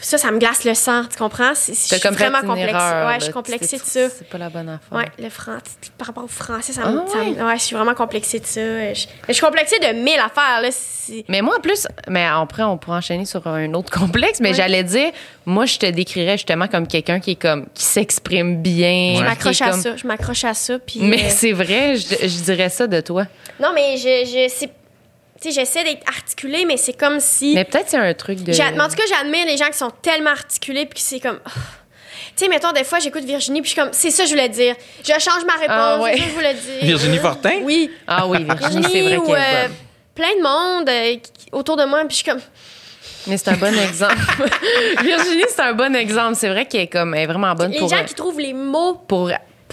Ça, 0.00 0.18
ça 0.18 0.30
me 0.30 0.38
glace 0.38 0.64
le 0.64 0.74
sang, 0.74 1.04
tu 1.10 1.16
comprends? 1.16 1.54
C'est- 1.54 1.72
Je 1.74 1.96
suis 1.98 2.08
vraiment 2.10 2.40
complexée. 2.40 2.74
ouais, 2.74 3.14
je 3.18 3.24
suis 3.24 3.32
complexée 3.32 3.76
de 3.78 3.82
ça. 3.82 4.08
C'est 4.10 4.28
pas 4.28 4.38
la 4.38 4.48
bonne 4.50 4.68
affaire. 4.68 4.92
Ouais, 4.98 5.06
le 5.18 5.28
français. 5.30 5.62
Par 5.98 6.06
rapport 6.08 6.24
au 6.24 6.28
français, 6.28 6.72
ça 6.72 6.82
Ah 6.84 6.90
me. 6.90 7.06
ça 7.08 7.18
me- 7.18 7.34
ouais? 7.36 7.42
ouais, 7.42 7.56
je 7.58 7.62
suis 7.62 7.76
vraiment 7.76 7.94
complexée 7.94 8.38
de 8.40 8.46
ça. 8.46 8.60
Je, 8.94 9.06
je 9.28 9.32
suis 9.32 9.42
complexée 9.44 9.78
de 9.78 9.92
mille 10.02 10.18
affaires, 10.18 10.60
là. 10.62 10.68
Mais 11.28 11.42
moi, 11.42 11.56
en 11.58 11.60
plus, 11.60 11.86
mais 12.08 12.24
après, 12.24 12.62
on 12.62 12.78
pourra 12.78 12.96
enchaîner 12.98 13.24
sur 13.26 13.46
un 13.46 13.72
autre 13.74 13.90
complexe, 13.98 14.40
mais 14.40 14.50
Ouais. 14.50 14.54
j'allais 14.54 14.84
dire, 14.84 15.10
moi, 15.46 15.66
je 15.66 15.78
te 15.78 15.86
décrirais 15.86 16.38
justement 16.38 16.66
comme 16.68 16.86
quelqu'un 16.86 17.20
qui 17.20 17.32
est 17.32 17.40
comme, 17.40 17.66
qui 17.74 17.84
s'exprime 17.84 18.62
bien. 18.62 19.14
Je 19.18 19.22
m'accroche 19.22 19.60
à 19.62 19.70
comme- 19.70 19.80
ça. 19.80 19.96
Je 19.96 20.06
m'accroche 20.06 20.44
à 20.44 20.54
ça. 20.54 20.78
Puis, 20.78 21.00
Mais 21.02 21.24
euh, 21.24 21.28
c'est 21.30 21.52
vrai, 21.52 21.96
je, 21.96 22.26
je 22.26 22.42
dirais 22.44 22.68
ça 22.70 22.86
de 22.86 23.00
toi. 23.00 23.26
Non, 23.60 23.70
mais 23.74 23.96
je, 23.96 24.24
je 24.26 24.52
c'est- 24.54 24.70
tu 25.40 25.48
sais, 25.48 25.54
j'essaie 25.60 25.84
d'être 25.84 26.06
articulée, 26.08 26.64
mais 26.64 26.76
c'est 26.76 26.92
comme 26.92 27.20
si. 27.20 27.54
Mais 27.54 27.64
peut-être 27.64 27.88
c'est 27.88 27.96
un 27.96 28.14
truc 28.14 28.38
de. 28.42 28.52
En 28.52 28.88
tout 28.88 28.96
cas, 28.96 29.02
j'admire 29.08 29.46
les 29.46 29.56
gens 29.56 29.66
qui 29.66 29.78
sont 29.78 29.90
tellement 30.02 30.30
articulés 30.30 30.86
puis 30.86 30.94
que 30.94 31.00
c'est 31.00 31.20
comme. 31.20 31.40
oh. 31.46 31.50
Tu 32.36 32.44
sais, 32.44 32.48
mettons, 32.48 32.72
des 32.72 32.82
fois, 32.84 32.98
j'écoute 32.98 33.22
Virginie 33.24 33.60
puis 33.60 33.68
je 33.70 33.74
suis 33.74 33.80
comme, 33.80 33.92
c'est 33.92 34.10
ça 34.10 34.24
que 34.24 34.28
je 34.28 34.34
voulais 34.34 34.48
dire. 34.48 34.74
Je 35.04 35.12
change 35.20 35.44
ma 35.46 35.52
réponse, 35.52 35.68
Ah, 35.68 36.00
ouais. 36.00 36.12
c'est 36.14 36.18
ça 36.18 36.24
que 36.24 36.30
je 36.30 36.34
voulais 36.34 36.54
dire. 36.54 36.82
Virginie 36.82 37.18
Fortin? 37.18 37.58
Oui. 37.62 37.90
Ah 38.08 38.26
oui, 38.26 38.42
Virginie, 38.42 38.82
c'est 38.82 38.88
Virginie 38.90 39.02
vrai 39.02 39.16
ou 39.18 39.26
qu'elle 39.26 39.36
est 39.36 39.38
euh, 39.64 39.68
bonne. 39.68 39.76
plein 40.16 40.36
de 40.36 40.42
monde 40.42 40.88
euh, 40.88 41.16
autour 41.52 41.76
de 41.76 41.84
moi 41.84 42.00
puis 42.00 42.08
je 42.10 42.14
suis 42.16 42.24
comme. 42.24 42.40
Mais 43.26 43.36
c'est 43.36 43.50
un 43.50 43.56
bon 43.56 43.72
exemple. 43.78 44.16
Virginie, 45.02 45.44
c'est 45.48 45.62
un 45.62 45.72
bon 45.74 45.94
exemple. 45.94 46.34
C'est 46.34 46.48
vrai 46.48 46.66
qu'elle 46.66 46.82
est 46.82 46.86
comme, 46.88 47.14
elle 47.14 47.22
est 47.22 47.26
vraiment 47.26 47.54
bonne 47.54 47.70
Les 47.70 47.78
pour, 47.78 47.88
gens 47.88 48.04
qui 48.04 48.14
trouvent 48.14 48.40
les 48.40 48.52
mots 48.52 48.94
pour 48.94 49.30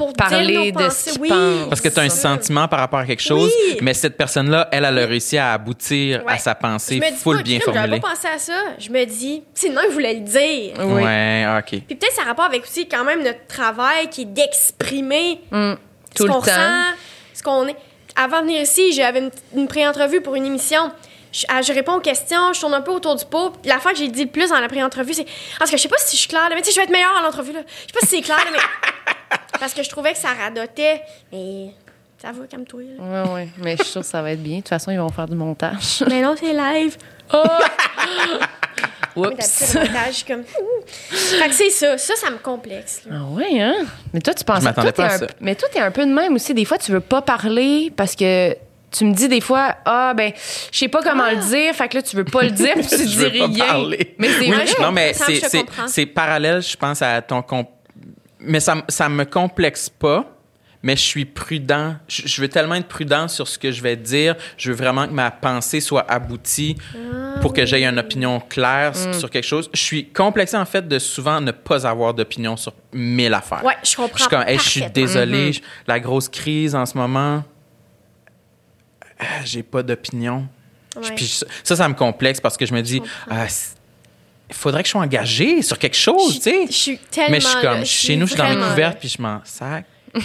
pour 0.08 0.14
parler 0.14 0.48
dire 0.48 0.60
nos 0.76 0.80
de 0.82 0.86
pensées. 0.86 1.10
ce 1.10 1.14
qu'ils 1.14 1.22
oui. 1.22 1.30
pensent. 1.30 1.70
Parce 1.70 1.82
que 1.82 1.90
tu 1.90 2.00
as 2.00 2.04
un 2.04 2.10
sentiment 2.10 2.68
par 2.68 2.80
rapport 2.80 3.00
à 3.00 3.06
quelque 3.06 3.22
chose, 3.22 3.52
Oui. 3.68 3.78
mais 3.82 3.94
cette 3.94 4.18
personne-là, 4.18 4.68
elle, 4.72 4.86
elle 4.86 4.98
a 4.98 5.06
réussi 5.06 5.38
à 5.38 5.54
aboutir 5.54 6.24
à 6.28 6.38
sa 6.38 6.52
Je 6.52 6.58
pensée 6.62 7.00
me 7.00 7.10
dis 7.12 7.18
full 7.18 7.38
pas, 7.38 7.44
bien 7.44 7.60
crime, 7.60 7.74
j'avais 7.74 7.88
formulée. 7.88 8.02
pas 8.02 8.10
pensé 8.10 8.28
à 8.28 8.38
ça. 8.40 8.54
Je 8.80 8.90
me 8.90 9.06
dis, 9.06 9.44
sinon, 9.54 9.82
je 9.88 9.94
voulais 9.94 10.14
le 10.16 10.20
dire. 10.22 10.74
Oui. 10.80 11.04
Ouais, 11.04 11.46
OK. 11.60 11.70
Puis 11.70 11.96
peut-être 11.96 12.14
ça 12.14 12.24
a 12.24 12.26
rapport 12.26 12.46
avec 12.46 12.64
aussi 12.64 12.88
quand 12.88 13.04
même 13.04 13.24
notre 13.24 13.46
travail 13.48 14.10
qui 14.10 14.22
est 14.22 14.26
d'exprimer 14.26 15.40
Hum, 15.52 15.78
ce 16.12 16.18
tout 16.18 16.24
le 16.28 16.30
qu'on 16.34 16.42
temps. 16.42 16.46
ressent, 16.52 16.96
ce 17.34 17.44
qu'on 17.44 17.68
est. 17.68 17.76
Avant 18.16 18.40
de 18.42 18.48
venir 18.48 18.62
ici, 18.62 18.92
j'avais 18.94 19.20
une, 19.20 19.32
une 19.56 19.68
pré-entrevue 19.68 20.22
pour 20.22 20.36
une 20.36 20.46
émission. 20.46 20.92
Je, 21.32 21.46
ah, 21.48 21.62
je 21.62 21.72
réponds 21.72 21.94
aux 21.94 22.02
questions, 22.02 22.52
je 22.52 22.60
tourne 22.60 22.74
un 22.74 22.82
peu 22.82 22.92
autour 22.92 23.16
du 23.16 23.24
pot. 23.24 23.52
Puis 23.62 23.70
La 23.70 23.80
fois 23.80 23.94
que 23.94 23.98
j'ai 23.98 24.10
dit 24.10 24.26
le 24.26 24.30
plus 24.30 24.50
dans 24.50 24.60
la 24.60 24.68
pré-entrevue, 24.68 25.14
c'est 25.14 25.26
parce 25.58 25.72
que 25.72 25.78
je 25.78 25.82
sais 25.82 25.88
pas 25.88 25.96
si 25.98 26.18
je 26.18 26.22
suis 26.22 26.28
claire, 26.30 26.50
là, 26.50 26.56
mais 26.56 26.62
tu 26.62 26.66
sais, 26.68 26.72
je 26.72 26.76
vais 26.78 26.84
être 26.84 26.90
meilleure 26.92 27.16
à 27.18 27.22
l'entrevue. 27.22 27.54
là. 27.54 27.62
Je 27.66 27.88
sais 27.88 27.94
pas 27.94 28.00
si 28.06 28.18
c'est 28.18 28.22
clair, 28.22 28.36
là, 28.38 28.52
mais 28.52 28.58
parce 29.62 29.74
que 29.74 29.82
je 29.84 29.90
trouvais 29.90 30.12
que 30.12 30.18
ça 30.18 30.30
radotait. 30.34 31.02
Mais 31.32 31.68
ça 32.22 32.32
va, 32.34 32.46
calme-toi. 32.48 32.82
là. 33.00 33.24
Ouais, 33.24 33.30
ouais. 33.34 33.48
Mais 33.64 33.78
je 33.78 33.84
suis 33.84 33.92
sûre 33.94 34.02
que 34.02 34.08
ça 34.08 34.22
va 34.22 34.32
être 34.32 34.44
bien. 34.44 34.58
De 34.58 34.62
toute 34.62 34.68
façon, 34.70 34.92
ils 34.92 34.98
vont 35.00 35.08
faire 35.10 35.28
du 35.28 35.36
montage. 35.36 36.04
Mais 36.10 36.22
non, 36.22 36.36
c'est 36.38 36.52
live. 36.54 36.98
Mais 39.16 39.22
Oups. 39.28 39.76
montage, 39.76 40.26
comme. 40.26 40.44
fait 40.44 41.48
que 41.50 41.54
c'est 41.54 41.70
ça. 41.70 41.98
Ça, 41.98 42.16
ça 42.16 42.30
me 42.30 42.38
complexe. 42.38 43.02
là. 43.06 43.18
Ah 43.20 43.26
ouais, 43.34 43.60
hein? 43.62 43.76
Mais 44.14 44.22
toi, 44.22 44.34
tu 44.34 44.44
penses 44.44 44.60
Je 44.60 44.64
m'attendais 44.66 44.94
toi, 44.94 45.06
pas 45.08 45.14
à 45.14 45.18
t'es 45.20 45.26
un- 45.26 45.28
ça. 45.28 45.34
Mais 45.42 45.56
toi, 45.56 45.68
t'es 45.72 45.80
un 45.80 45.92
peu 45.92 46.06
de 46.06 46.12
même 46.14 46.36
aussi. 46.36 46.54
Des 46.54 46.66
fois, 46.66 46.78
tu 46.78 46.92
veux 46.92 47.02
pas 47.02 47.22
parler 47.22 47.92
parce 47.96 48.16
que 48.16 48.56
tu 48.90 49.04
me 49.06 49.14
dis 49.14 49.28
des 49.28 49.42
fois, 49.42 49.76
ah, 49.86 50.14
ben, 50.16 50.32
je 50.72 50.78
sais 50.78 50.88
pas 50.88 51.02
comment 51.02 51.30
le 51.30 51.38
dire. 51.38 51.74
Fait 51.76 51.88
que 51.90 51.98
là, 51.98 52.04
tu 52.04 52.16
veux 52.16 52.24
pas 52.26 52.44
le 52.44 52.52
dire 52.52 52.74
puis 52.76 52.86
tu 52.88 52.98
Je 53.00 53.04
dis 53.04 53.16
veux 53.18 53.30
pas 53.40 53.48
rien. 53.48 53.66
parler. 53.66 54.16
Mais 54.18 54.30
c'est 54.30 54.40
Oui, 54.40 54.52
vrai. 54.52 54.66
Non, 54.82 54.92
mais 54.92 55.14
c'est- 55.88 56.06
parallèle, 56.06 56.62
je 56.62 56.78
pense, 56.78 57.02
à 57.02 57.22
ton... 57.22 57.42
com- 57.42 57.66
Mais 58.42 58.60
ça, 58.60 58.84
ça 58.90 59.08
me 59.10 59.24
complexe 59.24 59.90
pas, 59.90 60.26
mais 60.84 60.96
je 60.96 61.02
suis 61.02 61.26
prudent. 61.26 61.96
Je, 62.08 62.24
je 62.26 62.42
veux 62.42 62.48
tellement 62.50 62.74
être 62.76 62.88
prudent 62.88 63.28
sur 63.28 63.48
ce 63.48 63.60
que 63.60 63.72
je 63.72 63.82
vais 63.84 63.96
dire. 63.96 64.36
Je 64.58 64.72
veux 64.72 64.76
vraiment 64.78 65.08
que 65.08 65.14
ma 65.14 65.30
pensée 65.30 65.80
soit 65.80 66.10
aboutie 66.12 66.76
pour 67.42 67.54
que 67.54 67.66
j'aie 67.68 67.84
une 67.86 68.00
opinion 68.00 68.40
claire 68.40 68.92
s- 68.96 69.20
sur 69.20 69.30
quelque 69.30 69.46
chose. 69.46 69.70
Je 69.74 69.80
suis 69.80 70.10
complexé, 70.10 70.58
en 70.58 70.66
fait, 70.66 70.88
de 70.88 70.98
souvent 70.98 71.40
ne 71.40 71.52
pas 71.52 71.86
avoir 71.88 72.14
d'opinion 72.16 72.58
sur 72.58 72.74
mille 72.94 73.34
affaires. 73.34 73.64
Ouais, 73.64 73.76
je 73.84 73.96
comprends. 73.96 74.18
Je 74.18 74.22
suis 74.24 74.30
comme, 74.30 74.42
Hey, 74.48 74.58
je 74.58 74.70
suis 74.70 74.82
désolé, 74.90 75.54
je- 75.54 75.62
la 75.88 76.00
grosse 76.00 76.28
crise 76.30 76.74
en 76.76 76.86
ce 76.88 76.98
moment, 76.98 77.44
ah, 79.20 79.26
j'ai 79.46 79.64
pas 79.64 79.84
d'opinion. 79.84 80.48
Ouais. 80.96 81.16
Ça, 81.64 81.76
ça, 81.76 81.88
me 81.88 81.94
complexe 81.94 82.42
parce 82.42 82.58
que 82.58 82.66
je 82.66 82.74
me 82.74 82.82
dis, 82.82 83.02
ah, 83.30 83.48
c- 83.48 83.76
il 84.52 84.56
faudrait 84.58 84.84
que 84.84 84.88
je 84.88 84.92
sois 84.92 85.02
engagé 85.02 85.62
sur 85.62 85.80
quelque 85.80 85.98
chose, 85.98 86.36
tu 86.36 86.42
sais. 86.52 86.66
Je 86.68 86.72
suis 86.74 86.98
tellement. 86.98 87.32
Mais 87.32 87.40
je 87.40 87.48
suis 87.48 87.64
là, 87.64 87.74
comme, 87.76 87.86
chez 87.86 88.16
nous, 88.16 88.28
je 88.28 88.34
suis 88.34 88.38
dans 88.42 88.50
mes 88.50 88.56
couvertes, 88.56 88.94
là. 88.96 89.00
puis 89.00 89.10
je 89.10 89.22
m'en 89.22 89.40
sac. 89.44 89.86
Je 90.14 90.20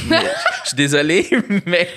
suis 0.65 0.77
désolée, 0.77 1.29
mais 1.67 1.89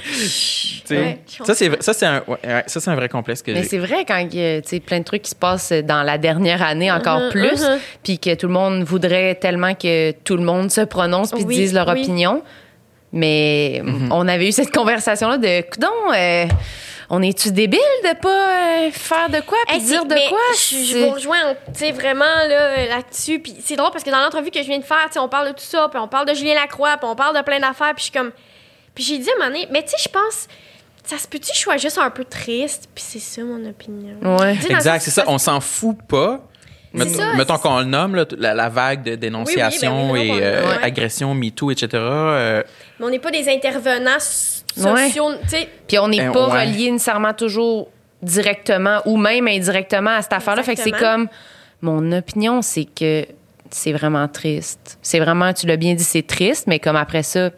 Ouais, 0.92 1.20
ça 1.44 1.56
c'est 1.56 1.82
ça 1.84 1.94
c'est 1.94 2.06
un 2.06 2.24
ouais, 2.28 2.38
ouais, 2.44 2.64
ça 2.68 2.80
c'est 2.80 2.90
un 2.92 2.96
vrai 2.96 3.10
complexe 3.10 3.42
que 3.42 3.52
Mais 3.52 3.64
c'est 3.64 3.78
vrai 3.80 4.06
quand 4.08 4.18
il 4.18 4.36
y 4.36 4.44
a 4.46 4.62
tu 4.62 4.70
sais, 4.70 4.80
plein 4.80 5.00
de 5.00 5.04
trucs 5.04 5.24
qui 5.24 5.32
se 5.32 5.36
passent 5.36 5.72
dans 5.72 6.04
la 6.04 6.18
dernière 6.20 6.62
année 6.62 6.92
encore 6.92 7.20
Mhm, 7.20 7.30
plus, 7.32 7.62
mhm. 7.64 7.80
puis 8.04 8.20
que 8.20 8.36
tout 8.36 8.46
le 8.48 8.54
monde 8.54 8.84
voudrait 8.84 9.36
tellement 9.36 9.74
que 9.74 10.12
tout 10.12 10.38
le 10.38 10.44
monde 10.44 10.70
se 10.72 10.82
prononce 10.82 11.32
puis 11.32 11.44
Oui, 11.46 11.56
dise 11.56 11.74
leur 11.74 11.88
oui. 11.90 12.02
opinion. 12.02 12.44
Mais 13.12 13.82
Mhm. 13.84 14.12
on 14.12 14.28
avait 14.28 14.48
eu 14.48 14.52
cette 14.52 14.72
conversation-là 14.72 15.38
de, 15.40 15.62
coudon, 15.72 15.88
euh, 16.16 16.46
on 17.10 17.22
est-tu 17.22 17.52
débile 17.52 17.80
de 18.04 18.16
pas 18.20 18.30
euh, 18.88 18.92
faire 18.92 19.30
de 19.30 19.40
quoi 19.42 19.58
puis 19.68 19.78
Hey, 19.78 19.82
dire 19.84 20.06
de 20.06 20.14
mais 20.14 20.28
quoi? 20.30 20.38
Je, 20.56 21.06
vous 21.06 21.12
rejoins, 21.12 21.56
tu 21.74 21.80
sais, 21.80 21.92
vraiment 21.92 22.26
là, 22.48 22.86
là-dessus. 22.88 23.40
Puis 23.40 23.56
c'est 23.64 23.76
drôle 23.76 23.92
parce 23.92 24.04
que 24.04 24.12
dans 24.12 24.20
l'entrevue 24.20 24.52
que 24.52 24.62
je 24.62 24.68
viens 24.68 24.78
de 24.80 24.84
faire, 24.86 25.06
tu 25.08 25.14
sais, 25.14 25.20
on 25.20 25.28
parle 25.30 25.48
de 25.48 25.54
tout 25.54 25.64
ça, 25.66 25.88
puis 25.90 26.00
on 26.00 26.08
parle 26.08 26.28
de 26.28 26.34
Julien 26.34 26.56
Lacroix, 26.56 26.98
puis 26.98 27.08
on 27.10 27.16
parle 27.16 27.36
de 27.36 27.42
plein 27.42 27.60
d'affaires, 27.60 27.94
puis 27.96 28.00
je 28.00 28.04
suis 28.04 28.12
comme. 28.12 28.32
Puis 28.94 29.04
j'ai 29.04 29.18
dit 29.18 29.30
à 29.30 29.34
un 29.34 29.38
moment 29.38 29.52
donné, 29.60 29.68
mais 29.72 29.82
tu 29.84 29.90
sais, 29.90 29.98
je 30.04 30.10
pense, 30.10 30.48
ça 31.04 31.18
se 31.18 31.28
peut-tu 31.28 31.50
que 31.52 31.56
je 31.56 31.60
sois 31.62 31.78
juste 31.78 31.98
un 31.98 32.10
peu 32.12 32.26
triste, 32.26 32.90
puis 32.94 33.04
c'est 33.08 33.20
ça 33.20 33.42
mon 33.42 33.68
opinion. 33.68 34.16
Ouais. 34.38 34.58
Exact, 34.70 35.02
c'est 35.02 35.12
ça, 35.12 35.24
on 35.28 35.38
s'en 35.38 35.60
fout 35.62 35.98
pas. 36.08 36.42
Mettons, 36.92 37.14
ça, 37.20 37.34
mettons 37.34 37.56
c'est- 37.56 37.62
qu'on 37.62 37.80
le 37.80 37.86
nomme, 37.86 38.16
là, 38.16 38.26
la, 38.38 38.54
la 38.56 38.68
vague 38.70 39.04
de 39.04 39.14
dénonciation 39.16 40.12
Oui, 40.12 40.22
oui, 40.22 40.28
ben 40.30 40.34
oui, 40.36 40.40
et 40.42 40.44
euh, 40.46 40.68
ouais. 40.78 40.84
agression, 40.84 41.36
MeToo, 41.36 41.70
etc. 41.70 41.88
euh, 41.94 42.64
Mais 43.00 43.06
on 43.06 43.10
n'est 43.10 43.20
pas 43.20 43.30
des 43.30 43.48
intervenants 43.48 44.18
Ouais. 44.78 45.08
sociaux. 45.08 45.32
Puis 45.88 46.00
on 46.00 46.08
n'est 46.08 46.28
Euh, 46.28 46.32
pas 46.32 46.48
ouais. 46.50 46.66
relié 46.66 46.92
nécessairement 46.92 47.34
toujours 47.34 47.90
directement 48.22 49.00
ou 49.06 49.18
même 49.18 49.48
indirectement 49.48 50.12
à 50.12 50.22
cette 50.22 50.34
affaire-là. 50.34 50.64
Fait 50.64 50.76
que 50.76 50.82
c'est 50.82 50.92
comme 50.92 51.28
mon 51.82 52.12
opinion, 52.12 52.62
c'est 52.62 52.86
que 52.86 53.26
c'est 53.72 53.94
vraiment 53.94 54.28
triste. 54.28 54.98
C'est 55.02 55.20
vraiment, 55.20 55.54
tu 55.54 55.68
l'as 55.68 55.78
bien 55.78 55.94
dit, 55.94 56.04
c'est 56.04 56.26
triste, 56.26 56.66
mais 56.68 56.80
comme 56.80 56.96
après 56.96 57.24
ça, 57.24 57.50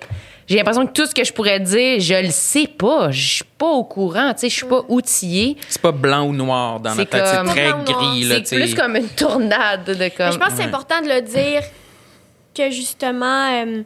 j'ai 0.47 0.58
l'impression 0.58 0.86
que 0.86 0.91
tout 0.91 1.06
ce 1.06 1.15
que 1.15 1.24
je 1.24 1.32
pourrais 1.32 1.60
dire, 1.62 2.00
je 2.00 2.21
le 2.26 2.30
sais 2.30 2.67
pas. 2.67 3.10
Je 3.12 3.36
suis 3.36 3.43
pas 3.58 3.67
au 3.69 3.84
courant, 3.86 4.34
tu 4.34 4.41
sais, 4.41 4.50
je 4.50 4.56
suis 4.56 4.65
pas 4.65 4.84
outillée. 4.89 5.56
C'est 5.69 5.82
pas 5.82 5.93
blanc 5.93 6.26
ou 6.28 6.34
noir 6.34 6.80
dans 6.82 6.93
notre 6.93 7.10
tête, 7.10 7.26
c'est 7.26 7.43
très 7.45 7.71
gris. 7.86 8.43
C'est 8.45 8.56
plus 8.58 8.76
comme 8.76 8.95
une 8.97 9.08
tornade 9.08 9.86
de 9.86 9.93
comme. 9.93 10.26
Mais 10.28 10.32
je 10.34 10.38
pense 10.38 10.50
que 10.50 10.54
c'est 10.56 10.62
Ouais. 10.63 10.67
important 10.67 11.02
de 11.02 11.08
le 11.08 11.21
dire 11.21 11.62
que 12.56 12.69
justement, 12.69 13.47
euh, 13.65 13.82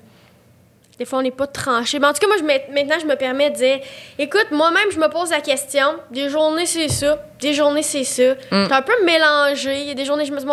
des 0.98 1.06
fois, 1.06 1.20
on 1.20 1.22
n'est 1.22 1.32
pas 1.32 1.48
tranché. 1.48 2.00
Mais 2.00 2.08
en 2.08 2.14
tout 2.14 2.20
cas, 2.20 2.28
moi, 2.28 2.38
je, 2.40 2.44
maintenant, 2.74 2.96
je 3.00 3.06
me 3.06 3.16
permets 3.16 3.50
de 3.50 3.56
dire 3.56 3.80
écoute, 4.18 4.48
moi-même, 4.52 4.92
je 4.92 5.00
me 5.00 5.10
pose 5.10 5.32
la 5.32 5.42
question 5.42 5.88
des 6.12 6.30
journées, 6.30 6.66
c'est 6.66 6.88
ça, 6.90 7.22
des 7.40 7.54
journées, 7.54 7.84
c'est 7.84 8.04
ça. 8.06 8.34
Mm. 8.52 8.66
C'est 8.68 8.72
un 8.74 8.82
peu 8.82 8.94
mélangé. 9.04 9.82
Il 9.82 9.88
y 9.88 9.92
a 9.92 9.94
des 9.94 10.06
journées, 10.06 10.26
je 10.26 10.32
me 10.32 10.40
dis. 10.40 10.46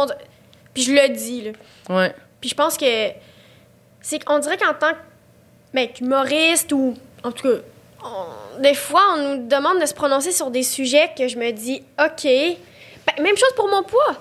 Puis 0.75 0.83
je 0.85 0.93
le 0.93 1.09
dis, 1.11 1.43
là. 1.43 1.51
Ouais. 1.95 2.15
Puis 2.41 2.51
je 2.51 2.55
pense 2.55 2.77
que 2.77 3.11
c'est 4.01 4.25
qu'on 4.25 4.39
dirait 4.41 4.57
qu'en 4.57 4.75
tant 4.75 4.91
que 4.93 4.97
ben, 5.75 5.89
qu'humoriste 5.89 6.73
ou 6.73 6.95
en 7.23 7.31
tout 7.33 7.49
cas, 7.49 7.59
on- 8.05 8.61
des 8.61 8.75
fois 8.75 9.03
on 9.17 9.37
nous 9.37 9.47
demande 9.47 9.81
de 9.81 9.87
se 9.87 9.95
prononcer 9.95 10.33
sur 10.33 10.51
des 10.51 10.63
sujets 10.65 11.11
que 11.17 11.29
je 11.29 11.39
me 11.39 11.51
dis 11.53 11.83
OK. 12.05 12.25
Ben, 12.25 13.23
même 13.23 13.37
chose 13.37 13.53
pour 13.57 13.69
mon 13.69 13.83
poids. 13.83 14.17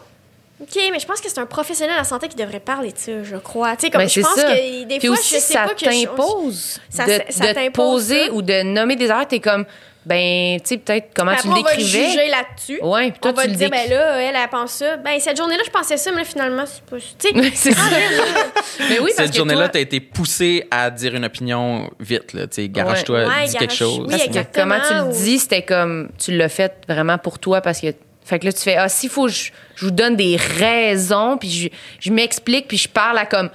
OK, 0.61 0.79
mais 0.91 0.99
je 0.99 1.05
pense 1.07 1.19
que 1.19 1.27
c'est 1.29 1.39
un 1.39 1.45
professionnel 1.47 1.95
de 1.95 1.99
la 1.99 2.03
santé 2.03 2.27
qui 2.27 2.35
devrait 2.35 2.59
parler 2.59 2.91
de 2.91 2.97
ça, 2.97 3.11
je 3.23 3.35
crois. 3.37 3.75
Tu 3.75 3.85
sais, 3.85 3.89
comme 3.89 4.01
Ben, 4.01 4.07
je 4.07 4.13
c'est 4.13 4.21
pense 4.21 4.35
ça. 4.35 4.43
que 4.55 4.83
des 4.83 4.97
Puis 4.99 5.07
fois, 5.07 5.17
aussi, 5.17 5.35
je 5.35 5.39
sais 5.39 5.53
ça 5.53 5.63
pas 5.63 5.73
que 5.73 5.79
je- 5.79 5.85
t'impose 6.05 6.79
Ça- 6.89 7.05
de, 7.05 7.19
ça 7.29 7.53
de 7.53 7.71
poser 7.71 8.27
ça. 8.27 8.31
ou 8.33 8.41
de 8.43 8.61
nommer 8.63 8.95
des 8.95 9.09
heures. 9.09 9.27
T'es 9.27 9.39
comme, 9.39 9.65
ben, 10.05 10.59
tu 10.61 10.67
sais, 10.69 10.77
peut-être 10.77 11.09
comment 11.15 11.31
tu 11.33 11.47
après, 11.47 11.49
on 11.49 11.63
va 11.63 11.71
l'écrivais. 11.75 12.09
juger 12.09 12.27
là-dessus. 12.29 12.79
Ouais, 12.83 13.09
puis 13.11 13.19
toi, 13.19 13.31
on 13.31 13.33
va 13.35 13.41
tu 13.43 13.47
te 13.47 13.51
le 13.53 13.57
dire, 13.57 13.69
ben 13.71 13.89
là, 13.89 14.21
elle, 14.21 14.35
elle 14.35 14.49
pense 14.49 14.71
ça. 14.73 14.97
Ben, 14.97 15.19
cette 15.19 15.37
journée-là, 15.37 15.63
je 15.65 15.71
pensais 15.71 15.97
ça, 15.97 16.11
mais 16.11 16.17
là, 16.19 16.23
finalement, 16.25 16.63
c'est 16.67 16.83
pas. 16.83 16.97
Tu 16.97 17.29
sais, 17.29 17.51
c'est 17.55 17.71
ça. 17.73 17.81
Mais 18.89 18.99
oui, 18.99 19.11
parce 19.15 19.27
Cette 19.29 19.35
journée-là, 19.37 19.61
toi- 19.61 19.69
t'as 19.69 19.79
été 19.79 19.99
poussé 19.99 20.67
à 20.69 20.89
dire 20.91 21.15
une 21.15 21.25
opinion 21.25 21.89
vite. 21.99 22.33
Là, 22.33 22.47
tu 22.47 22.55
sais, 22.61 22.69
garage-toi, 22.69 23.25
Ouais, 23.25 23.45
dis 23.47 23.51
quelque 23.53 23.61
garage- 23.61 23.77
chose. 23.77 24.05
oui, 24.07 24.21
exactement, 24.25 24.75
comment 24.75 24.87
tu 24.87 24.93
le 25.07 25.23
dis, 25.23 25.39
c'était 25.39 25.63
comme 25.63 26.09
tu 26.19 26.35
l'as 26.37 26.49
fait 26.49 26.73
vraiment 26.87 27.17
pour 27.17 27.39
toi 27.39 27.61
parce 27.61 27.79
que 27.79 27.87
fait 28.23 28.39
que 28.39 28.45
là 28.45 28.53
tu 28.53 28.59
fais 28.61 28.75
ah 28.75 28.87
s'il 28.89 29.09
faut 29.09 29.27
je, 29.27 29.49
je 29.75 29.85
vous 29.85 29.91
donne 29.91 30.15
des 30.15 30.35
raisons 30.37 31.37
puis 31.37 31.49
je, 31.49 31.69
je 31.99 32.11
m'explique 32.11 32.67
puis 32.67 32.77
je 32.77 32.87
parle 32.87 33.17
à 33.17 33.25
comme 33.25 33.49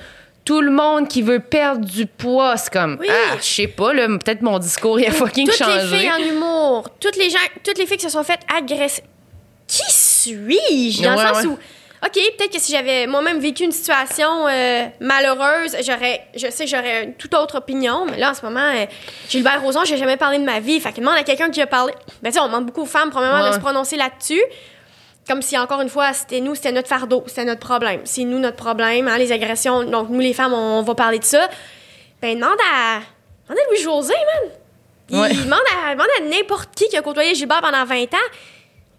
tout 0.44 0.60
le 0.60 0.70
monde 0.70 1.08
qui 1.08 1.22
veut 1.22 1.40
perdre 1.40 1.84
du 1.84 2.06
poids, 2.06 2.56
c'est 2.56 2.72
comme 2.72 2.98
Oui. 3.00 3.08
ah, 3.10 3.36
je 3.40 3.44
sais 3.44 3.66
pas 3.66 3.92
là, 3.92 4.06
peut-être 4.06 4.42
mon 4.42 4.58
discours 4.60 5.00
il 5.00 5.06
a 5.06 5.10
fucking 5.10 5.46
toutes 5.48 5.56
changé. 5.56 5.90
les 5.90 5.98
filles 5.98 6.10
en 6.12 6.18
humour, 6.18 6.88
toutes 7.00 7.16
les 7.16 7.30
gens, 7.30 7.38
toutes 7.64 7.78
les 7.78 7.86
filles 7.86 7.96
qui 7.96 8.04
se 8.04 8.10
sont 8.10 8.22
faites 8.24 8.42
agresser. 8.56 9.02
Qui 9.66 9.82
suis-je? 9.88 11.02
Dans 11.02 11.16
Ouais, 11.16 11.22
le 11.22 11.34
sens 11.34 11.42
ouais. 11.44 11.48
où 11.50 11.58
OK, 12.04 12.12
peut-être 12.12 12.52
que 12.52 12.60
si 12.60 12.72
j'avais 12.72 13.06
moi-même 13.06 13.38
vécu 13.38 13.64
une 13.64 13.72
situation 13.72 14.46
euh, 14.46 14.86
malheureuse, 15.00 15.76
j'aurais 15.84 16.26
je 16.34 16.50
sais 16.50 16.64
que 16.64 16.70
j'aurais 16.70 17.04
une 17.04 17.14
toute 17.14 17.34
autre 17.34 17.56
opinion, 17.58 18.04
mais 18.04 18.18
là 18.18 18.30
en 18.30 18.34
ce 18.34 18.44
moment 18.44 18.60
euh, 18.74 18.84
Gilbert 19.28 19.62
Rozon, 19.62 19.84
j'ai 19.84 19.96
jamais 19.96 20.16
parlé 20.18 20.38
de 20.38 20.44
ma 20.44 20.60
vie, 20.60 20.78
fait 20.78 20.92
qu'il 20.92 21.02
demande 21.02 21.16
à 21.18 21.22
quelqu'un 21.24 21.50
qui 21.50 21.60
a 21.62 21.66
parlé. 21.66 21.94
Ben 22.22 22.30
tu 22.32 22.38
on 22.38 22.46
demande 22.46 22.66
beaucoup 22.66 22.82
aux 22.82 22.86
femmes 22.86 23.10
probablement 23.10 23.48
de 23.48 23.54
se 23.54 23.58
prononcer 23.60 23.96
là-dessus. 23.96 24.42
Comme 25.28 25.42
si, 25.42 25.58
encore 25.58 25.80
une 25.80 25.88
fois, 25.88 26.12
c'était 26.12 26.40
nous, 26.40 26.54
c'était 26.54 26.70
notre 26.70 26.86
fardeau, 26.86 27.24
c'était 27.26 27.44
notre 27.44 27.60
problème. 27.66 28.02
C'est 28.04 28.22
nous 28.22 28.38
notre 28.38 28.56
problème, 28.56 29.08
hein, 29.08 29.18
les 29.18 29.32
agressions. 29.32 29.82
Donc, 29.82 30.08
nous, 30.08 30.20
les 30.20 30.32
femmes, 30.32 30.52
on, 30.52 30.82
va 30.82 30.94
parler 30.94 31.18
de 31.18 31.24
ça. 31.24 31.48
Ben, 32.22 32.36
demande 32.36 32.56
à, 32.72 33.00
demande 33.48 33.58
à 33.60 33.68
Louis-José, 33.68 34.14
man. 34.14 34.50
Il 35.08 35.18
Ouais. 35.18 35.28
demande 35.30 35.58
à, 35.84 35.94
demande 35.94 36.06
à 36.20 36.22
n'importe 36.22 36.70
qui 36.76 36.88
qui 36.88 36.96
a 36.96 37.02
côtoyé 37.02 37.34
Gilbert 37.34 37.60
pendant 37.60 37.84
20 37.84 38.02
ans. 38.14 38.28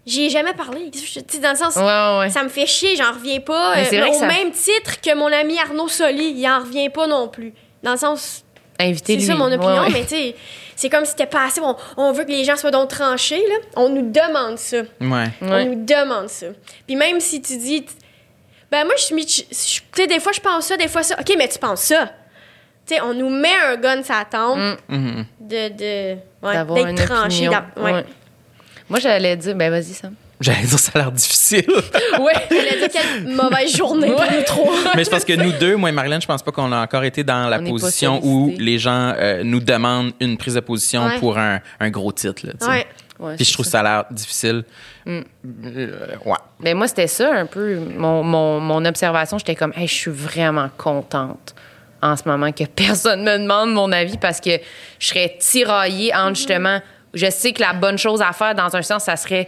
J'y 0.06 0.26
ai 0.26 0.30
jamais 0.30 0.54
parlé. 0.54 0.90
Tu 0.90 0.98
sais, 1.00 1.22
dans 1.40 1.50
le 1.50 1.56
sens, 1.56 1.76
Ouais, 1.76 1.82
ouais, 1.82 2.18
ouais. 2.20 2.30
ça 2.30 2.42
me 2.42 2.48
fait 2.48 2.66
chier, 2.66 2.96
j'en 2.96 3.12
reviens 3.12 3.40
pas. 3.40 3.74
Mais 3.76 3.86
Euh, 3.94 4.00
vrai 4.00 4.10
au 4.10 4.14
ça- 4.18 4.26
même 4.26 4.50
titre 4.52 5.00
que 5.02 5.14
mon 5.14 5.26
ami 5.32 5.58
Arnaud 5.58 5.88
Soli, 5.88 6.32
il 6.36 6.48
en 6.48 6.60
revient 6.60 6.88
pas 6.88 7.06
non 7.06 7.28
plus. 7.28 7.52
Dans 7.82 7.92
le 7.92 7.98
sens, 7.98 8.42
Inviter 8.80 9.18
c'est 9.20 9.26
ça 9.26 9.34
mon 9.34 9.46
opinion, 9.52 9.80
Ouais, 9.82 9.86
ouais. 9.86 9.90
mais 9.92 10.02
tu 10.02 10.08
sais, 10.10 10.36
c'est 10.76 10.88
comme 10.88 11.04
si 11.04 11.10
c'était 11.10 11.26
pas 11.26 11.44
assez. 11.46 11.60
On, 11.60 11.76
on 11.96 12.12
veut 12.12 12.24
que 12.24 12.30
les 12.30 12.44
gens 12.44 12.56
soient 12.56 12.70
donc 12.70 12.88
tranchés, 12.88 13.36
là. 13.48 13.54
On 13.76 13.88
nous 13.90 14.10
demande 14.10 14.56
ça. 14.58 14.78
Ouais. 15.00 15.24
On 15.42 15.50
Ouais. 15.50 15.64
nous 15.66 15.84
demande 15.84 16.28
ça. 16.28 16.46
Puis 16.86 16.96
même 16.96 17.20
si 17.20 17.42
tu 17.42 17.56
dis, 17.58 17.84
ben 18.70 18.84
moi, 18.84 18.94
je 18.96 19.02
suis. 19.02 19.26
Tu 19.26 19.44
sais, 19.92 20.06
des 20.06 20.20
fois, 20.20 20.32
je 20.32 20.40
pense 20.40 20.66
ça, 20.66 20.76
des 20.76 20.88
fois 20.88 21.02
ça. 21.02 21.16
OK, 21.20 21.34
mais 21.36 21.48
tu 21.48 21.58
penses 21.58 21.82
ça. 21.82 22.06
Tu 22.86 22.94
sais, 22.94 23.00
on 23.02 23.12
nous 23.14 23.28
met 23.28 23.54
un 23.66 23.76
gun 23.76 24.02
sur 24.02 24.14
la 24.14 24.24
tempe 24.24 24.56
Mm. 24.58 24.76
Mhm. 24.96 25.26
de, 25.40 25.68
de, 25.68 26.16
ouais, 26.42 26.84
d'être 26.94 27.04
tranché. 27.06 27.48
Ouais. 27.48 28.04
Moi 28.88 28.98
j'allais 29.00 29.36
dire 29.36 29.54
ben 29.54 29.70
vas-y 29.70 29.92
Sam. 29.94 30.14
J'allais 30.40 30.66
dire, 30.66 30.78
ça 30.78 30.92
a 30.94 30.98
l'air 30.98 31.12
difficile. 31.12 31.66
Ouais. 32.20 32.32
J'allais 32.48 32.78
dire 32.78 32.88
quelle 32.92 33.34
mauvaise 33.34 33.76
journée 33.76 34.08
pour 34.10 34.22
nous 34.22 34.42
trois. 34.46 34.74
Mais 34.96 35.02
c'est 35.04 35.10
parce 35.10 35.24
que 35.24 35.32
nous 35.32 35.50
deux, 35.52 35.74
moi 35.76 35.88
et 35.88 35.92
Marilyn, 35.92 36.20
je 36.20 36.26
pense 36.26 36.42
pas 36.42 36.52
qu'on 36.52 36.70
a 36.72 36.80
encore 36.80 37.02
été 37.04 37.24
dans 37.24 37.48
la 37.48 37.58
On 37.58 37.64
position 37.64 38.20
où 38.22 38.54
les 38.58 38.78
gens 38.78 39.14
euh, 39.16 39.42
nous 39.42 39.58
demandent 39.60 40.12
une 40.20 40.36
prise 40.36 40.54
de 40.54 40.60
position 40.60 41.04
Ouais. 41.06 41.18
pour 41.18 41.38
un, 41.38 41.60
un 41.80 41.90
gros 41.90 42.12
titre. 42.12 42.46
Là, 42.46 42.52
tu 42.52 42.64
sais. 42.64 42.70
Ouais. 42.70 42.86
Ouais, 43.18 43.34
Puis 43.34 43.44
je 43.46 43.52
trouve 43.52 43.66
ça 43.66 43.80
a 43.80 43.82
l'air 43.82 44.04
difficile. 44.12 44.64
Mm. 45.06 45.20
Euh, 45.66 45.96
ouais. 46.24 46.36
Ben 46.60 46.76
moi, 46.76 46.86
c'était 46.86 47.08
ça 47.08 47.32
un 47.32 47.46
peu 47.46 47.76
mon, 47.76 48.22
mon, 48.22 48.60
mon 48.60 48.84
observation. 48.84 49.38
J'étais 49.38 49.56
comme, 49.56 49.72
hey, 49.76 49.88
je 49.88 49.94
suis 49.94 50.10
vraiment 50.12 50.70
contente 50.76 51.54
en 52.00 52.16
ce 52.16 52.22
moment 52.28 52.52
que 52.52 52.62
personne 52.76 53.24
me 53.24 53.38
demande 53.38 53.72
mon 53.72 53.90
avis 53.90 54.18
parce 54.18 54.40
que 54.40 54.58
je 55.00 55.06
serais 55.08 55.36
tiraillée 55.40 56.14
entre 56.14 56.36
justement. 56.36 56.80
Je 57.14 57.30
sais 57.30 57.52
que 57.52 57.60
la 57.62 57.72
bonne 57.72 57.96
chose 57.98 58.20
à 58.22 58.32
faire, 58.32 58.54
dans 58.54 58.74
un 58.76 58.82
sens, 58.82 59.04
ça 59.04 59.16
serait 59.16 59.46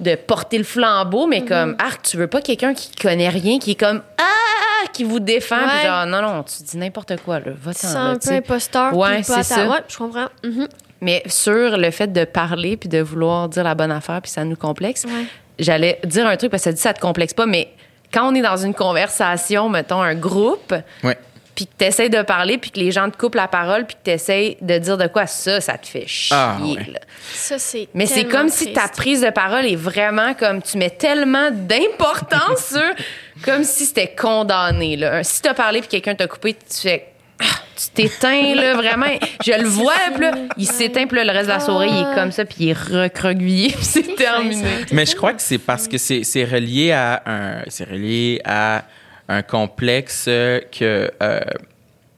de 0.00 0.14
porter 0.16 0.58
le 0.58 0.64
flambeau, 0.64 1.26
mais 1.26 1.44
comme, 1.44 1.76
Arc, 1.78 2.02
tu 2.02 2.16
veux 2.16 2.26
pas 2.26 2.40
quelqu'un 2.42 2.74
qui 2.74 2.90
connaît 2.96 3.28
rien, 3.28 3.58
qui 3.58 3.72
est 3.72 3.74
comme, 3.80 4.02
ah, 4.18 4.86
qui 4.92 5.04
vous 5.04 5.20
défend, 5.20 5.56
Ouais. 5.56 5.84
genre, 5.86 6.06
non, 6.06 6.20
non, 6.20 6.42
tu 6.42 6.62
dis 6.64 6.76
n'importe 6.76 7.16
quoi, 7.24 7.38
là, 7.38 7.52
va-t'en, 7.62 7.78
C'est 7.88 7.96
un 7.96 8.16
peu 8.16 8.30
imposteur. 8.32 8.96
Ouais, 8.96 9.22
c'est 9.22 9.42
ça. 9.42 9.68
Ouais, 9.68 9.78
je 9.88 9.96
comprends. 9.96 10.26
Mhm. 10.44 10.66
Mais 11.00 11.22
sur 11.26 11.76
le 11.76 11.90
fait 11.90 12.08
de 12.12 12.24
parler 12.24 12.76
puis 12.76 12.88
de 12.88 13.00
vouloir 13.00 13.48
dire 13.50 13.62
la 13.64 13.74
bonne 13.74 13.92
affaire 13.92 14.20
puis 14.22 14.30
ça 14.30 14.44
nous 14.44 14.56
complexe, 14.56 15.04
Ouais. 15.04 15.26
j'allais 15.58 16.00
dire 16.04 16.26
un 16.26 16.36
truc 16.36 16.50
parce 16.50 16.62
que 16.62 16.70
ça 16.70 16.72
dit 16.72 16.80
ça 16.80 16.94
te 16.94 17.00
complexe 17.00 17.34
pas, 17.34 17.46
mais 17.46 17.68
quand 18.12 18.28
on 18.30 18.34
est 18.34 18.40
dans 18.42 18.56
une 18.56 18.72
conversation, 18.74 19.68
mettons 19.68 20.00
un 20.00 20.14
groupe, 20.14 20.74
Ouais. 21.04 21.18
Puis 21.56 21.66
que 21.66 21.72
t'essayes 21.76 22.10
de 22.10 22.20
parler 22.20 22.58
puis 22.58 22.70
que 22.70 22.78
les 22.78 22.92
gens 22.92 23.10
te 23.10 23.16
coupent 23.16 23.34
la 23.34 23.48
parole 23.48 23.86
puis 23.86 23.96
que 23.96 24.02
t'essayes 24.02 24.58
de 24.60 24.78
dire 24.78 24.98
de 24.98 25.06
quoi 25.06 25.26
ça, 25.26 25.60
ça 25.60 25.78
te 25.78 25.86
fait 25.86 26.06
chier. 26.06 26.36
Ah, 26.38 26.58
ouais. 26.60 26.84
là. 26.92 27.00
Ça, 27.32 27.58
c'est. 27.58 27.88
Mais 27.94 28.04
c'est 28.04 28.26
comme 28.26 28.50
si 28.50 28.74
ta 28.74 28.88
prise 28.88 29.22
de 29.22 29.30
parole 29.30 29.64
est 29.66 29.74
vraiment 29.74 30.34
comme 30.34 30.62
tu 30.62 30.76
mets 30.76 30.90
tellement 30.90 31.48
d'importance 31.50 32.68
sur 32.72 33.42
comme 33.42 33.64
si 33.64 33.86
c'était 33.86 34.14
condamné. 34.14 34.96
Là. 34.96 35.24
Si 35.24 35.40
t'as 35.40 35.54
parlé 35.54 35.80
puis 35.80 35.88
quelqu'un 35.88 36.14
t'a 36.14 36.26
coupé, 36.26 36.52
tu 36.54 36.82
fais 36.82 37.06
Ah, 37.40 37.44
tu 37.74 37.88
t'éteins 37.88 38.54
là 38.54 38.74
vraiment. 38.74 39.06
Je 39.42 39.52
le 39.52 39.66
vois 39.68 39.94
là, 40.18 40.32
il 40.58 40.66
s'éteint 40.66 41.06
puis 41.06 41.16
là, 41.16 41.24
le 41.24 41.32
reste 41.32 41.46
de 41.46 41.54
la 41.54 41.60
soirée 41.60 41.88
il 41.88 42.00
est 42.00 42.14
comme 42.14 42.32
ça 42.32 42.44
puis 42.44 42.56
il 42.60 42.68
est 42.68 42.78
recroquevillé 42.78 43.68
puis 43.74 43.84
c'est 43.84 44.14
terminé. 44.14 44.84
Mais 44.92 45.06
je 45.06 45.16
crois 45.16 45.32
que 45.32 45.40
c'est 45.40 45.58
parce 45.58 45.88
que 45.88 45.96
c'est 45.96 46.22
c'est 46.22 46.44
relié 46.44 46.92
à 46.92 47.22
un 47.24 47.62
c'est 47.68 47.88
relié 47.88 48.42
à 48.44 48.84
un 49.28 49.42
complexe 49.42 50.26
euh, 50.28 50.60
que 50.70 51.10
euh, 51.22 51.40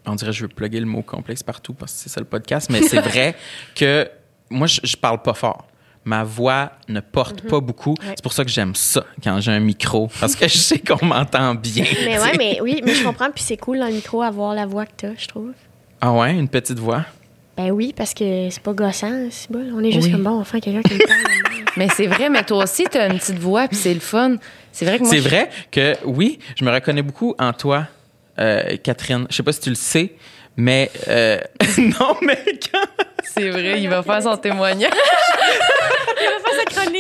on 0.06 0.14
dirait 0.14 0.32
je 0.32 0.42
veux 0.42 0.48
plugger 0.48 0.80
le 0.80 0.86
mot 0.86 1.02
complexe 1.02 1.42
partout 1.42 1.74
parce 1.74 1.92
que 1.92 1.98
c'est 2.00 2.08
ça 2.08 2.20
le 2.20 2.26
podcast 2.26 2.68
mais 2.70 2.82
c'est 2.82 3.00
vrai 3.10 3.34
que 3.74 4.08
moi 4.50 4.66
je, 4.66 4.80
je 4.82 4.96
parle 4.96 5.22
pas 5.22 5.34
fort. 5.34 5.66
Ma 6.04 6.24
voix 6.24 6.72
ne 6.88 7.00
porte 7.00 7.42
pas 7.42 7.60
beaucoup. 7.60 7.94
C'est 8.00 8.22
pour 8.22 8.32
ça 8.32 8.42
que 8.42 8.50
j'aime 8.50 8.74
ça 8.74 9.04
quand 9.22 9.40
j'ai 9.40 9.52
un 9.52 9.60
micro 9.60 10.08
parce 10.20 10.34
que 10.34 10.48
je 10.48 10.56
sais 10.56 10.78
qu'on 10.78 11.04
m'entend 11.04 11.54
bien. 11.54 11.84
Mais 12.06 12.16
tu 12.16 12.22
ouais, 12.22 12.32
mais 12.38 12.60
oui, 12.62 12.80
mais 12.82 12.94
je 12.94 13.04
comprends. 13.04 13.30
Puis 13.30 13.44
c'est 13.44 13.58
cool 13.58 13.78
dans 13.78 13.88
le 13.88 13.92
micro 13.92 14.22
avoir 14.22 14.54
la 14.54 14.64
voix 14.64 14.86
que 14.86 14.92
t'as, 14.96 15.14
je 15.18 15.26
trouve. 15.26 15.52
Ah 16.00 16.12
ouais, 16.12 16.32
une 16.32 16.48
petite 16.48 16.78
voix? 16.78 17.04
Ben 17.58 17.72
oui, 17.72 17.92
parce 17.94 18.14
que 18.14 18.48
c'est 18.50 18.62
pas 18.62 18.72
gossant, 18.72 19.28
c'est 19.30 19.50
bon. 19.50 19.66
On 19.74 19.82
est 19.82 19.90
juste 19.90 20.06
Oui. 20.06 20.12
comme 20.12 20.22
bon, 20.22 20.38
enfin, 20.40 20.60
quelqu'un 20.60 20.80
qui 20.82 20.94
me 20.94 21.06
parle. 21.06 21.20
Mais 21.76 21.88
c'est 21.94 22.06
vrai, 22.06 22.28
mais 22.30 22.42
toi 22.44 22.64
aussi 22.64 22.84
t'as 22.90 23.08
une 23.08 23.18
petite 23.18 23.38
voix 23.38 23.68
puis 23.68 23.76
c'est 23.76 23.94
le 23.94 24.00
fun. 24.00 24.36
C'est 24.72 24.84
vrai 24.84 24.98
que 24.98 25.02
moi 25.04 25.10
C'est 25.12 25.18
je- 25.18 25.28
vrai 25.28 25.48
que 25.70 25.94
oui, 26.06 26.38
je 26.58 26.64
me 26.64 26.72
reconnais 26.72 27.02
beaucoup 27.02 27.34
en 27.38 27.52
toi, 27.52 27.86
euh, 28.40 28.76
Catherine. 28.82 29.26
Je 29.30 29.36
sais 29.36 29.42
pas 29.44 29.52
si 29.52 29.60
tu 29.60 29.68
le 29.68 29.74
sais, 29.76 30.14
mais 30.58 30.90
euh, 31.08 31.38
non, 31.78 32.16
mais 32.20 32.38
quand 32.70 33.04
C'est 33.34 33.48
vrai, 33.48 33.80
il 33.80 33.88
va 33.88 34.02
faire 34.02 34.22
son 34.22 34.36
témoignage. 34.36 34.90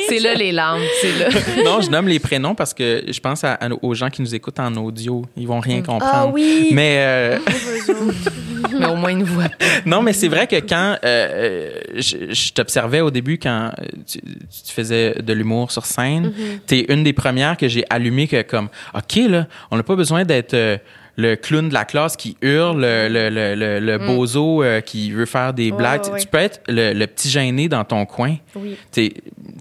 C'est 0.08 0.18
là 0.20 0.34
les 0.34 0.52
larmes, 0.52 0.80
c'est 1.02 1.12
là. 1.18 1.28
non, 1.64 1.80
je 1.80 1.90
nomme 1.90 2.08
les 2.08 2.18
prénoms 2.18 2.54
parce 2.54 2.72
que 2.72 3.02
je 3.06 3.20
pense 3.20 3.44
à- 3.44 3.54
à- 3.54 3.68
aux 3.82 3.94
gens 3.94 4.08
qui 4.10 4.22
nous 4.22 4.34
écoutent 4.34 4.58
en 4.60 4.74
audio, 4.76 5.24
ils 5.36 5.46
vont 5.46 5.60
rien 5.60 5.82
comprendre. 5.82 6.10
Ah 6.12 6.26
oui! 6.26 6.68
Mais 6.72 6.96
euh, 6.98 7.38
Mais 8.78 8.86
au 8.86 8.96
moins 8.96 9.10
une 9.10 9.24
voix. 9.24 9.44
non, 9.84 10.02
mais 10.02 10.12
c'est 10.12 10.28
vrai 10.28 10.46
que 10.46 10.56
quand 10.56 10.96
euh, 10.96 10.98
euh, 11.04 11.70
je, 11.96 12.32
je 12.32 12.52
t'observais 12.52 13.00
au 13.00 13.10
début 13.10 13.38
quand 13.38 13.72
tu, 14.06 14.20
tu 14.20 14.72
faisais 14.72 15.14
de 15.20 15.32
l'humour 15.32 15.70
sur 15.70 15.84
scène, 15.84 16.32
t'es 16.66 16.86
une 16.88 17.02
des 17.04 17.12
premières 17.12 17.56
que 17.56 17.68
j'ai 17.68 17.84
allumé 17.90 18.26
que 18.28 18.42
comme 18.42 18.68
ok 18.94 19.16
là, 19.28 19.46
on 19.70 19.76
n'a 19.76 19.82
pas 19.82 19.96
besoin 19.96 20.24
d'être 20.24 20.54
euh, 20.54 20.78
le 21.20 21.34
clown 21.34 21.68
de 21.68 21.74
la 21.74 21.84
classe 21.84 22.16
qui 22.16 22.36
hurle, 22.42 22.80
le, 22.80 23.08
le, 23.08 23.28
le, 23.28 23.54
le- 23.56 23.80
le 23.80 23.98
bozo 23.98 24.62
euh, 24.62 24.80
qui 24.80 25.10
veut 25.10 25.26
faire 25.26 25.52
des 25.52 25.70
Ouais, 25.72 25.76
blagues. 25.76 26.00
ouais, 26.02 26.06
Tu- 26.06 26.12
ouais. 26.12 26.20
Tu 26.20 26.26
peux 26.28 26.38
être 26.38 26.60
le, 26.68 26.92
le 26.94 27.06
petit 27.08 27.28
gêné 27.28 27.68
dans 27.68 27.84
ton 27.84 28.06
coin. 28.06 28.36
Oui. 28.54 28.76
T'es 28.92 29.12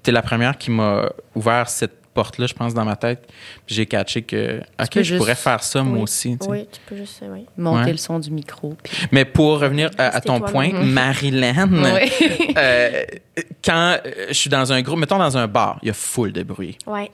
es 0.05 0.11
la 0.11 0.21
première 0.21 0.57
qui 0.57 0.69
m'a 0.71 1.09
ouvert 1.35 1.67
cette 1.67 1.95
porte-là, 2.13 2.47
je 2.47 2.53
pense, 2.53 2.73
dans 2.73 2.85
ma 2.85 2.95
tête. 2.95 3.27
J'ai 3.67 3.85
catché 3.85 4.21
que, 4.23 4.59
OK, 4.81 5.01
je 5.03 5.17
pourrais 5.17 5.35
faire 5.35 5.61
ça, 5.61 5.83
moi 5.83 6.01
aussi. 6.03 6.35
tu. 6.37 6.47
Oui, 6.49 6.65
tu 6.71 6.79
peux 6.87 6.95
juste. 6.95 7.23
Oui. 7.27 7.45
Monter 7.57 7.85
Ouais. 7.85 7.91
le 7.91 7.97
son 7.97 8.17
du 8.19 8.31
micro. 8.31 8.75
puis- 8.81 8.95
Mais 9.11 9.25
pour 9.25 9.59
revenir 9.59 9.89
à, 9.99 10.19
ton 10.21 10.39
point, 10.39 10.71
Marilyn, 10.73 11.67
euh, 12.57 13.03
quand 13.63 13.97
euh, 14.05 14.25
je 14.29 14.33
suis 14.33 14.49
dans 14.49 14.71
un 14.73 14.81
groupe, 14.81 14.99
mettons 14.99 15.17
dans 15.19 15.37
un 15.37 15.47
bar, 15.47 15.79
il 15.83 15.87
y 15.87 15.91
a 15.91 15.93
full 15.93 16.31
de 16.31 16.43
bruit. 16.43 16.77
Ouais. 16.87 17.11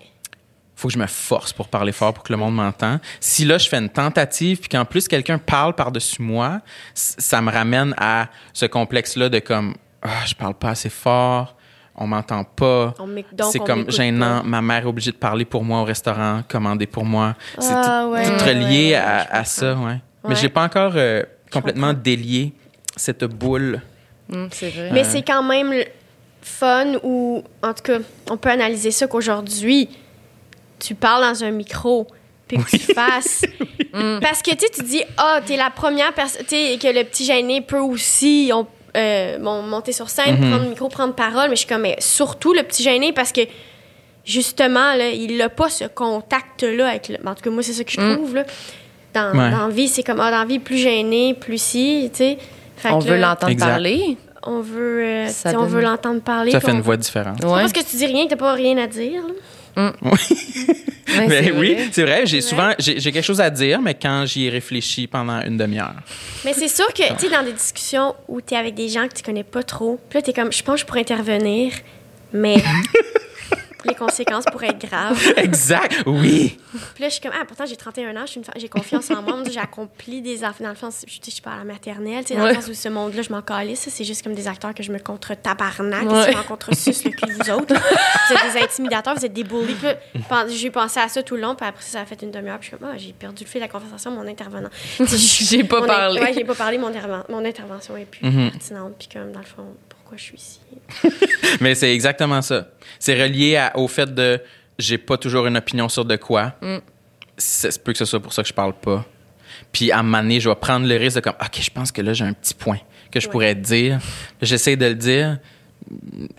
Faut 0.84 0.90
que 0.90 0.96
je 0.96 1.00
me 1.00 1.08
force 1.08 1.54
pour 1.54 1.70
parler 1.70 1.94
fort 1.94 2.14
pour 2.14 2.26
que 2.26 2.34
le 2.34 2.38
monde 2.38 2.56
m'entende. 2.56 3.00
Si 3.22 3.46
là, 3.46 3.58
je 3.58 3.70
fais 3.70 3.78
une 3.78 3.88
tentative, 3.88 4.60
puis 4.60 4.68
qu'en 4.68 4.84
plus, 4.84 5.08
quelqu'un 5.08 5.38
parle 5.38 5.76
par-dessus 5.76 6.22
moi, 6.22 6.60
ça 6.94 7.42
me 7.42 7.50
ramène 7.50 7.96
à 7.98 8.28
ce 8.52 8.66
complexe-là 8.66 9.30
de 9.30 9.40
comme, 9.40 9.76
ah, 10.02 10.10
je 10.26 10.36
parle 10.36 10.56
pas 10.56 10.72
assez 10.72 10.90
fort, 10.90 11.56
on 11.96 12.06
m'entend 12.06 12.44
pas. 12.44 12.94
C'est 13.50 13.60
comme 13.60 13.90
gênant. 13.90 14.42
pas. 14.42 14.44
Ma 14.44 14.62
mère 14.62 14.84
est 14.84 14.88
obligée 14.88 15.12
de 15.12 15.16
parler 15.16 15.46
pour 15.46 15.64
moi 15.64 15.80
au 15.80 15.86
restaurant, 15.86 16.42
commander 16.50 16.86
pour 16.86 17.06
moi. 17.06 17.36
C'est 17.60 17.72
Ah, 17.74 18.02
tout, 18.04 18.12
ouais, 18.12 18.26
tout 18.26 18.44
relié 18.46 18.90
ouais, 18.90 18.96
à, 18.98 19.46
ça, 19.46 19.76
ouais. 19.76 20.02
Mais 20.28 20.36
j'ai 20.36 20.50
pas 20.50 20.66
encore 20.66 20.94
euh, 20.98 21.24
complètement 21.50 21.94
délié 21.94 22.52
cette 22.98 23.24
boule. 23.24 23.82
C'est 24.52 24.70
vrai. 24.70 24.90
Mais 24.92 25.06
c'est 25.06 25.22
quand 25.22 25.44
même 25.44 25.72
le 25.72 25.86
fun 26.42 26.96
ou, 27.04 27.42
en 27.62 27.74
tout 27.74 27.84
cas, 27.84 28.00
on 28.30 28.36
peut 28.36 28.50
analyser 28.50 28.92
ça 28.92 29.08
qu'aujourd'hui, 29.08 29.88
tu 30.86 30.96
parles 30.96 31.24
dans 31.24 31.44
un 31.44 31.52
micro, 31.52 32.08
puis 32.48 32.58
que 32.58 32.70
tu 32.70 32.80
fasses. 32.94 33.44
Parce 34.22 34.42
que 34.42 34.52
tu 34.52 34.58
sais, 34.60 34.70
tu 34.74 34.84
dis, 34.84 35.02
ah, 35.18 35.40
t'es 35.46 35.56
la 35.58 35.70
première 35.70 36.14
personne, 36.14 36.42
tu 36.48 36.56
sais, 36.56 36.78
que 36.82 36.88
le 36.88 37.04
petit 37.04 37.26
gêné 37.26 37.62
peut 37.62 37.80
aussi 37.80 38.52
on, 38.54 38.66
euh, 38.98 39.38
mon- 39.40 39.62
monter 39.64 39.92
sur 39.92 40.10
scène, 40.10 40.36
Mhm. 40.40 40.50
prendre 40.50 40.64
le 40.64 40.70
micro, 40.70 40.88
prendre 40.90 41.14
parole, 41.14 41.50
mais 41.50 41.56
je 41.56 41.60
suis 41.62 41.68
comme, 41.68 41.82
mais 41.82 41.96
surtout 42.00 42.54
le 42.54 42.64
petit 42.64 42.84
gêné, 42.84 43.14
parce 43.14 43.32
que 43.32 43.42
justement, 44.26 44.94
là, 44.96 45.10
il 45.10 45.38
n'a 45.38 45.50
pas 45.50 45.70
ce 45.70 45.86
contact-là 45.86 46.90
avec 46.90 47.10
le. 47.10 47.18
En 47.28 47.36
tout 47.36 47.42
cas, 47.44 47.50
moi, 47.50 47.64
c'est 47.64 47.74
ça 47.74 47.84
que 47.84 47.92
je 47.92 48.00
Mm. 48.02 48.16
trouve, 48.16 48.36
là. 48.36 48.44
Dans, 49.14 49.32
Ouais. 49.32 49.52
dans 49.52 49.68
la 49.68 49.70
vie, 49.70 49.88
c'est 49.88 50.04
comme, 50.04 50.20
ah, 50.20 50.32
dans 50.32 50.40
la 50.40 50.46
vie, 50.46 50.60
plus 50.60 50.78
gêné, 50.78 51.34
plus 51.36 51.62
si, 51.62 52.10
tu 52.12 52.18
sais. 52.18 52.38
On 52.90 53.00
veut 53.00 53.18
l'entendre 53.18 53.56
parler. 53.58 54.18
on 54.46 54.60
veut, 54.60 55.02
euh, 55.06 55.28
on 55.46 55.52
donne- 55.52 55.68
veut 55.68 55.82
l'entendre 55.82 56.20
parler. 56.22 56.52
Ça 56.52 56.60
fait 56.60 56.72
on- 56.72 56.76
une 56.76 56.82
voix 56.82 56.98
différente. 56.98 57.38
C'est 57.40 57.46
Ouais. 57.46 57.54
pas 57.54 57.60
parce 57.62 57.72
que 57.72 57.80
tu 57.80 57.96
dis 57.96 58.06
rien 58.06 58.26
que 58.26 58.32
t'as 58.32 58.36
pas 58.36 58.52
rien 58.54 58.78
à 58.78 58.88
dire. 58.88 59.22
là. 59.22 59.34
Ouais, 61.16 61.28
Mais 61.28 61.52
oui, 61.52 61.74
vrai. 61.76 61.90
c'est 61.92 62.02
vrai. 62.04 62.26
J'ai 62.26 62.42
souvent 62.42 62.72
j'ai 62.80 62.96
quelque 63.12 63.22
chose 63.22 63.42
à 63.42 63.50
dire, 63.50 63.82
mais 63.82 63.94
quand 63.94 64.26
j'y 64.26 64.46
ai 64.46 64.50
réfléchi 64.50 65.06
pendant 65.06 65.42
une 65.42 65.58
demi-heure. 65.58 65.94
Mais 66.44 66.54
c'est 66.54 66.68
sûr 66.68 66.88
que, 66.88 67.08
tu 67.14 67.20
sais, 67.20 67.30
dans 67.30 67.44
des 67.44 67.54
discussions 67.54 68.16
où 68.28 68.42
t'es 68.42 68.56
avec 68.56 68.74
des 68.74 68.90
gens 68.90 69.08
que 69.08 69.14
tu 69.14 69.22
connais 69.22 69.44
pas 69.44 69.62
trop, 69.64 70.00
puis 70.10 70.18
là, 70.18 70.24
t'es 70.24 70.34
comme, 70.34 70.52
je 70.52 70.64
pense 70.64 70.76
que 70.76 70.82
je 70.82 70.86
pourrais 70.86 71.02
intervenir, 71.02 71.74
mais 72.32 72.56
les 73.90 73.96
conséquences 73.96 74.46
pourraient 74.46 74.70
être 74.70 74.80
graves. 74.88 75.22
exact. 75.38 76.04
Oui. 76.06 76.58
Puis 76.96 77.04
là, 77.04 77.10
je 77.10 77.14
suis 77.14 77.22
comme, 77.22 77.32
ah, 77.40 77.44
pourtant, 77.48 77.66
j'ai 77.66 77.76
31 77.76 78.16
ans, 78.16 78.26
j'ai 78.56 78.70
confiance 78.70 79.10
en 79.12 79.22
moi, 79.22 79.44
j'ai 79.50 79.60
accompli 79.60 80.22
des 80.22 80.44
affaires. 80.44 80.66
Dans 80.68 80.70
le 80.74 80.76
sens, 80.76 81.04
je, 81.08 81.18
je 81.24 81.32
suis 81.32 81.42
pas 81.42 81.52
à 81.52 81.58
la 81.60 81.64
maternelle, 81.64 82.24
tu 82.24 82.34
sais, 82.34 82.36
dans 82.40 82.44
Ouais. 82.46 82.50
le 82.54 82.62
sens 82.62 82.70
où 82.70 82.74
ce 82.74 82.90
monde-là, 82.90 83.22
je 83.22 83.32
m'en 83.32 83.42
calisse. 83.42 83.88
C'est 83.90 84.04
juste 84.04 84.24
comme 84.24 84.34
des 84.34 84.48
acteurs 84.48 84.74
que 84.74 84.84
je 84.84 84.92
me 84.92 85.00
contre 85.00 85.34
tabarnak, 85.36 86.10
Ouais. 86.10 86.34
je 86.34 86.48
contre 86.48 86.76
suce 86.76 87.04
le 87.06 87.12
cul 87.12 87.32
vous 87.32 87.50
autres. 87.52 87.74
vous 87.76 88.36
êtes 88.36 88.54
des 88.54 88.60
intimidateurs, 88.64 89.16
vous 89.16 89.26
êtes 89.26 89.34
des 89.34 89.44
bullies. 89.44 89.76
J'ai 90.50 90.72
pensé 90.72 91.00
à 91.00 91.08
ça 91.08 91.24
tout 91.24 91.36
le 91.36 91.42
long, 91.42 91.56
puis 91.56 91.68
après 91.68 91.84
ça, 91.84 92.02
a 92.02 92.06
fait 92.06 92.22
une 92.22 92.32
demi-heure, 92.32 92.60
puis 92.60 92.70
je 92.72 92.76
suis 92.76 92.78
comme, 92.78 92.90
ah, 92.94 92.98
j'ai 92.98 93.14
perdu 93.14 93.44
le 93.44 93.50
fil 93.50 93.62
de 93.62 93.66
la 93.66 93.72
conversation, 93.72 94.12
mon 94.12 94.28
intervenant. 94.28 94.70
J'ai 95.08 95.64
pas 95.64 95.82
parlé. 95.86 96.22
Ouais, 96.22 96.34
j'ai 96.34 96.44
pas 96.44 96.56
parlé, 96.56 96.78
mon, 96.78 96.92
mon 97.30 97.46
intervention 97.46 97.96
est 97.98 98.06
plus 98.06 98.26
Mhm. 98.28 98.52
pertinente, 98.52 98.94
puis 98.98 99.08
comme, 99.12 99.32
dans 99.32 99.40
le 99.40 99.46
fond, 99.46 99.66
pourquoi 100.04 100.18
je 100.18 100.24
suis 100.24 100.36
ici? 100.38 100.60
Mais 101.62 101.76
c'est 101.76 101.94
exactement 101.94 102.42
ça. 102.42 102.68
C'est 103.00 103.22
relié 103.22 103.56
à- 103.58 103.78
au 103.78 103.88
fait 103.88 104.14
de 104.14 104.40
j'ai 104.78 104.98
pas 104.98 105.18
toujours 105.18 105.48
une 105.48 105.58
opinion 105.58 105.88
sur 105.90 106.06
de 106.06 106.16
quoi. 106.16 106.54
Mm. 106.62 106.78
Ça 107.38 107.72
se 107.72 107.80
peut 107.80 107.92
que 107.94 107.98
ce 107.98 108.06
soit 108.06 108.20
pour 108.20 108.34
ça 108.34 108.42
que 108.44 108.50
je 108.50 108.54
parle 108.54 108.74
pas. 108.74 109.06
Puis 109.72 109.92
à 109.92 110.00
un 110.00 110.04
moment 110.04 110.22
donné, 110.22 110.40
je 110.40 110.50
vais 110.50 110.56
prendre 110.56 110.88
le 110.88 110.96
risque 110.98 111.16
de 111.18 111.22
comme 111.22 111.36
OK, 111.42 111.60
je 111.62 111.70
pense 111.72 111.92
que 111.92 112.02
là 112.02 112.14
j'ai 112.14 112.26
un 112.26 112.34
petit 112.34 112.54
point 112.54 112.80
que 113.12 113.20
je 113.20 113.28
Ouais. 113.28 113.32
pourrais 113.32 113.56
te 113.56 113.62
dire. 113.62 114.00
J'essaie 114.42 114.76
de 114.76 114.86
le 114.86 114.96
dire. 114.96 115.38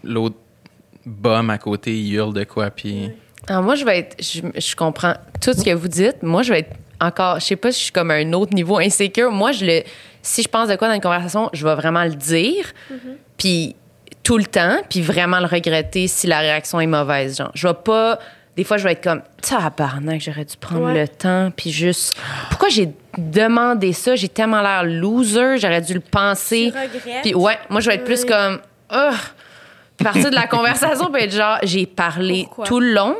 L'autre 0.03 0.37
bum 1.07 1.51
à 1.51 1.59
côté, 1.59 1.97
il 1.99 2.12
hurle 2.15 2.33
de 2.35 2.45
quoi 2.45 2.71
puis 2.71 3.11
Alors, 3.47 3.62
moi, 3.62 3.75
je 3.75 3.85
vais 3.85 3.99
être. 4.01 4.17
Je, 4.23 4.41
je 4.59 4.75
comprends 4.77 5.15
tout 5.41 5.53
ce 5.53 5.62
que 5.65 5.75
vous 5.75 5.89
dites. 5.89 6.23
Moi, 6.23 6.43
je 6.43 6.53
vais 6.53 6.61
être 6.61 6.75
encore. 7.01 7.41
Je 7.41 7.45
sais 7.45 7.57
pas 7.57 7.71
si 7.73 7.79
je 7.79 7.85
suis 7.85 7.93
comme 7.93 8.11
à 8.11 8.15
un 8.15 8.33
autre 8.33 8.55
niveau 8.55 8.79
insécure. 8.79 9.31
Moi, 9.31 9.53
je 9.53 9.65
le. 9.67 9.83
Si 10.23 10.43
je 10.43 10.49
pense 10.49 10.69
de 10.69 10.77
quoi 10.77 10.89
dans 10.89 10.95
une 10.95 11.03
conversation, 11.03 11.51
je 11.53 11.62
vais 11.67 11.75
vraiment 11.75 12.05
le 12.05 12.15
dire. 12.15 12.65
Puis 13.39 13.74
tout 14.22 14.39
le 14.39 14.45
temps. 14.45 14.78
Puis 14.89 15.03
vraiment 15.03 15.39
le 15.41 15.47
regretter 15.47 16.09
si 16.09 16.26
la 16.26 16.41
réaction 16.41 16.80
est 16.80 16.87
mauvaise. 16.87 17.37
Genre, 17.39 17.51
je 17.55 17.68
vais 17.68 17.74
pas. 17.74 18.18
Des 18.57 18.62
fois, 18.64 18.76
je 18.76 18.85
vais 18.85 18.93
être 18.93 19.03
comme, 19.03 19.20
tabarnak, 19.43 20.20
j'aurais 20.20 20.45
dû 20.45 20.57
prendre 20.57 20.85
Ouais. 20.87 21.01
le 21.01 21.09
temps, 21.09 21.51
puis 21.57 21.70
juste. 21.72 22.14
Pourquoi 22.51 22.68
j'ai 22.68 22.89
demandé 23.18 23.93
ça? 23.93 24.14
J'ai 24.14 24.28
tellement 24.28 24.62
l'air 24.62 24.85
loser, 24.85 25.59
j'aurais 25.59 25.80
dû 25.80 25.93
le 25.95 26.01
penser. 26.01 26.72
Tu 26.72 26.78
regrettes? 26.78 27.22
Puis 27.22 27.35
ouais, 27.35 27.59
moi, 27.68 27.80
je 27.80 27.89
vais 27.91 27.97
être 27.97 28.05
plus 28.05 28.22
Oui. 28.22 28.28
comme, 28.28 28.61
ah, 28.91 29.11
partir 29.99 30.30
de 30.30 30.37
la 30.37 30.47
conversation 30.47 31.11
peut 31.11 31.20
être 31.20 31.35
genre, 31.35 31.59
j'ai 31.64 31.85
parlé 31.87 32.45
Pourquoi? 32.45 32.66
tout 32.66 32.78
le 32.78 32.93
long, 32.95 33.16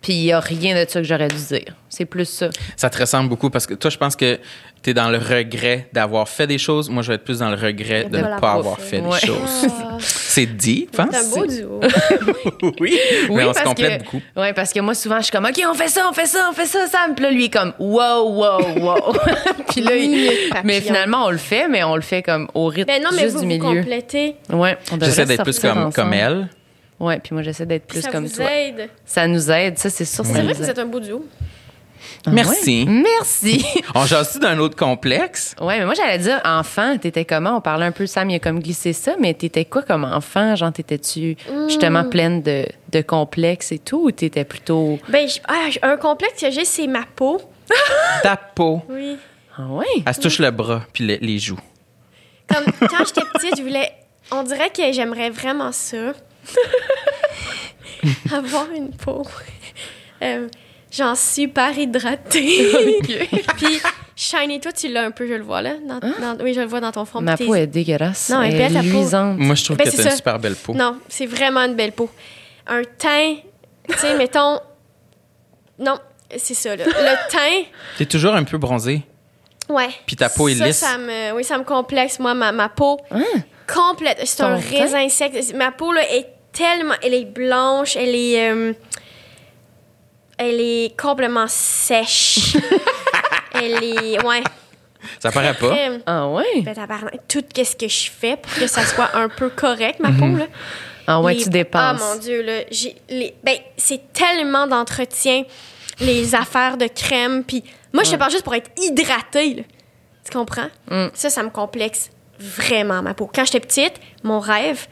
puis 0.00 0.12
il 0.12 0.22
n'y 0.26 0.32
a 0.32 0.38
rien 0.38 0.80
de 0.84 0.88
ça 0.88 1.00
que 1.00 1.06
j'aurais 1.06 1.28
dû 1.28 1.36
dire. 1.36 1.74
C'est 1.88 2.04
plus 2.04 2.26
ça. 2.28 2.50
ça 2.76 2.88
te 2.88 2.98
ressemble 2.98 3.28
beaucoup 3.28 3.50
parce 3.50 3.66
que 3.66 3.74
toi, 3.74 3.90
je 3.90 3.96
pense 3.98 4.14
que 4.14 4.38
tu 4.86 4.90
es 4.90 4.94
dans 4.94 5.10
le 5.10 5.18
regret 5.18 5.88
d'avoir 5.92 6.28
fait 6.28 6.46
des 6.46 6.58
choses. 6.58 6.88
Moi, 6.88 7.02
je 7.02 7.08
vais 7.08 7.14
être 7.16 7.24
plus 7.24 7.40
dans 7.40 7.50
le 7.50 7.56
regret 7.56 8.04
De 8.04 8.10
de 8.10 8.18
ne 8.18 8.38
pas 8.38 8.52
avoir 8.52 8.78
fait. 8.78 9.00
des 9.00 9.26
choses. 9.26 9.66
C'est 9.98 10.46
dit, 10.46 10.86
je 10.92 10.96
pense. 10.96 11.08
c'est 11.10 11.16
un 11.16 11.40
beau 11.40 11.46
duo. 11.46 11.80
oui, 12.80 12.96
mais 13.30 13.44
on 13.44 13.52
se 13.54 13.62
complète 13.64 13.98
que, 14.00 14.04
beaucoup. 14.04 14.22
Ouais, 14.36 14.52
parce 14.52 14.72
que 14.72 14.78
moi, 14.80 14.94
souvent, 14.94 15.16
je 15.16 15.22
suis 15.24 15.32
comme, 15.32 15.46
OK, 15.46 15.60
on 15.68 15.74
fait 15.74 15.88
ça, 15.88 16.06
on 16.08 16.12
fait 16.12 16.26
ça, 16.26 16.48
on 16.50 16.52
fait 16.54 16.66
ça, 16.66 16.86
Sam. 16.86 17.14
Puis 17.16 17.24
là, 17.24 17.30
lui, 17.32 17.46
est 17.46 17.50
comme, 17.52 17.72
wow, 17.80 18.28
wow, 18.28 18.60
wow. 18.78 19.14
puis 19.70 19.80
là, 19.80 19.96
il- 19.96 20.30
mais 20.62 20.80
finalement, 20.82 21.24
on 21.26 21.30
le 21.30 21.38
fait, 21.38 21.66
mais 21.68 21.82
on 21.82 21.96
le 21.96 22.02
fait 22.02 22.22
comme 22.22 22.46
au 22.54 22.66
rythme 22.66 22.86
Ben 22.92 23.02
non, 23.02 23.08
mais 23.12 23.22
juste 23.22 23.36
vous 23.36 23.44
du 23.46 23.58
vous 23.58 23.64
milieu. 23.66 23.80
complétez. 23.80 24.36
Ouais, 24.52 24.76
J'essaie 25.00 25.24
d'être 25.24 25.42
plus 25.42 25.58
comme, 25.58 25.70
ensemble. 25.78 25.94
comme 25.94 26.12
elle. 26.12 26.48
Ouais, 27.00 27.18
puis 27.18 27.34
moi, 27.34 27.42
j'essaie 27.42 27.66
d'être 27.66 27.86
plus 27.86 28.02
ça 28.02 28.10
comme 28.10 28.26
vous 28.26 28.36
toi. 28.36 28.50
aide. 28.52 28.88
Ça 29.04 29.26
nous 29.26 29.50
aide, 29.50 29.78
ça, 29.78 29.90
c'est 29.90 30.04
sûr. 30.04 30.24
ça 30.24 30.32
C'est 30.34 30.42
vrai 30.42 30.52
que 30.52 30.58
vous 30.58 30.70
êtes 30.70 30.78
un 30.78 30.86
beau 30.86 31.00
duo. 31.00 31.26
Ah 32.26 32.30
Merci. 32.32 32.84
ouais? 32.84 33.02
Merci. 33.18 33.64
On 33.94 34.04
jase 34.04 34.38
d'un 34.40 34.58
autre 34.58 34.74
complexe? 34.76 35.54
Ouais, 35.60 35.78
mais 35.78 35.84
moi, 35.84 35.94
j'allais 35.94 36.18
dire, 36.18 36.40
enfant, 36.44 36.98
t'étais 36.98 37.24
comment? 37.24 37.56
On 37.56 37.60
parlait 37.60 37.86
un 37.86 37.92
peu, 37.92 38.06
Sam, 38.06 38.28
il 38.30 38.34
a 38.36 38.38
comme 38.40 38.60
glissé 38.60 38.92
ça, 38.92 39.14
mais 39.20 39.32
t'étais 39.34 39.64
quoi 39.64 39.82
comme 39.82 40.04
enfant? 40.04 40.56
Genre, 40.56 40.72
t'étais-tu 40.72 41.36
justement 41.68 42.04
pleine 42.04 42.42
de, 42.42 42.66
de 42.90 43.00
complexes 43.02 43.70
et 43.72 43.78
tout, 43.78 44.06
ou 44.06 44.10
t'étais 44.10 44.44
plutôt. 44.44 44.98
Ben, 45.08 45.28
ah, 45.46 45.68
un 45.82 45.96
complexe 45.96 46.40
que 46.40 46.50
j'ai, 46.50 46.64
c'est 46.64 46.86
ma 46.88 47.02
peau. 47.14 47.40
Ta 48.22 48.36
peau. 48.36 48.82
Oui. 48.88 49.16
Ah 49.56 49.66
ouais? 49.68 49.86
Elle 50.04 50.14
se 50.14 50.20
touche 50.20 50.38
le 50.40 50.50
bras 50.50 50.82
puis 50.92 51.06
le- 51.06 51.18
les 51.20 51.38
joues. 51.38 51.58
Comme 52.52 52.64
quand 52.88 53.04
j'étais 53.06 53.22
petite, 53.32 53.56
je 53.56 53.62
voulais. 53.62 53.90
On 54.32 54.42
dirait 54.42 54.70
que 54.70 54.92
j'aimerais 54.92 55.30
vraiment 55.30 55.72
ça. 55.72 56.12
Avoir 58.32 58.66
une 58.76 58.90
peau. 58.90 59.24
Euh, 60.22 60.48
genre 60.96 61.16
super 61.16 61.76
hydratée. 61.78 62.98
Puis, 63.56 63.80
shiny, 64.16 64.60
toi, 64.60 64.72
tu 64.72 64.88
l'as 64.88 65.04
un 65.04 65.10
peu, 65.10 65.26
je 65.26 65.34
le 65.34 65.42
vois 65.42 65.62
là. 65.62 65.74
Dans- 65.86 65.98
dans- 66.00 66.42
oui, 66.44 66.54
je 66.54 66.60
le 66.60 66.66
vois 66.66 66.80
dans 66.80 66.92
ton 66.92 67.04
front. 67.04 67.20
Ma 67.20 67.36
peau 67.36 67.54
est 67.54 67.66
dégueulasse. 67.66 68.30
Non, 68.30 68.42
elle 68.42 68.54
est 68.54 68.58
elle 68.58 68.76
est 68.76 68.82
belle, 68.82 68.92
peau. 68.92 69.16
Moi, 69.36 69.54
je 69.54 69.64
trouve 69.64 69.76
Ben, 69.76 69.84
que 69.84 69.90
c'est 69.90 69.96
t'as 69.98 70.02
une 70.04 70.10
ça. 70.10 70.16
super 70.16 70.38
belle 70.38 70.56
peau. 70.56 70.74
Non, 70.74 70.98
c'est 71.08 71.26
vraiment 71.26 71.60
une 71.60 71.74
belle 71.74 71.92
peau. 71.92 72.08
Un 72.66 72.82
teint, 72.98 73.36
tu 73.88 73.96
sais, 73.98 74.14
mettons. 74.18 74.58
Non, 75.78 75.98
c'est 76.36 76.54
ça, 76.54 76.74
là. 76.76 76.84
Le 76.86 76.92
teint, 77.30 77.68
T'es 77.98 78.06
toujours 78.06 78.34
un 78.34 78.44
peu 78.44 78.56
bronzé. 78.58 79.02
ouais. 79.68 79.88
Puis 80.06 80.16
ta 80.16 80.28
peau 80.28 80.48
est 80.48 80.54
Ça, 80.56 80.66
lisse. 80.66 80.78
Ça 80.78 80.98
me, 80.98 81.32
oui, 81.34 81.44
ça 81.44 81.58
me 81.58 81.64
complexe. 81.64 82.18
Moi, 82.18 82.34
ma, 82.34 82.52
ma 82.52 82.68
peau, 82.68 82.98
complète. 83.72 84.20
C'est 84.24 84.42
un 84.42 84.56
raisin 84.56 85.08
sec. 85.08 85.32
Ma 85.54 85.70
peau, 85.72 85.92
là, 85.92 86.00
est 86.10 86.26
tellement. 86.52 86.94
Elle 87.02 87.14
est 87.14 87.24
blanche, 87.26 87.96
elle 87.96 88.14
est. 88.14 88.50
euh, 88.50 88.72
elle 90.38 90.60
est 90.60 90.98
complètement 91.00 91.46
sèche. 91.48 92.56
elle 93.54 93.82
est. 93.82 94.24
Ouais. 94.24 94.42
Ça 95.20 95.30
paraît 95.30 95.54
pas. 95.54 95.74
Ah 96.06 96.28
ouais? 96.28 96.62
Ben, 96.62 96.74
tout 97.28 97.42
ce 97.56 97.76
que 97.76 97.88
je 97.88 98.10
fais 98.10 98.36
pour 98.36 98.52
que 98.54 98.66
ça 98.66 98.84
soit 98.84 99.14
un 99.14 99.28
peu 99.28 99.48
correct, 99.50 100.00
ma 100.00 100.10
peau, 100.10 100.26
là. 100.36 100.46
Ah 101.06 101.20
ouais, 101.20 101.34
Les- 101.34 101.42
tu 101.44 101.48
dépenses. 101.50 101.82
Ah 101.82 101.94
mon 102.14 102.16
Dieu, 102.20 102.42
là. 102.42 102.62
j'ai- 102.70 102.96
les- 103.08 103.34
ben, 103.44 103.56
c'est 103.76 104.12
tellement 104.12 104.66
d'entretien, 104.66 105.44
les 106.00 106.34
affaires 106.34 106.76
de 106.76 106.88
crème. 106.88 107.44
Puis 107.44 107.62
moi, 107.92 108.02
je 108.02 108.10
te 108.10 108.16
parle 108.16 108.32
juste 108.32 108.42
pour 108.42 108.54
être 108.54 108.70
hydratée, 108.76 109.54
là. 109.54 109.62
Tu 110.24 110.32
comprends? 110.32 110.68
Mm. 110.90 111.06
Ça, 111.14 111.30
ça 111.30 111.44
me 111.44 111.50
complexe 111.50 112.10
vraiment 112.40 113.00
ma 113.02 113.14
peau. 113.14 113.30
Quand 113.32 113.44
j'étais 113.44 113.60
petite, 113.60 113.94
mon 114.24 114.40
rêve, 114.40 114.86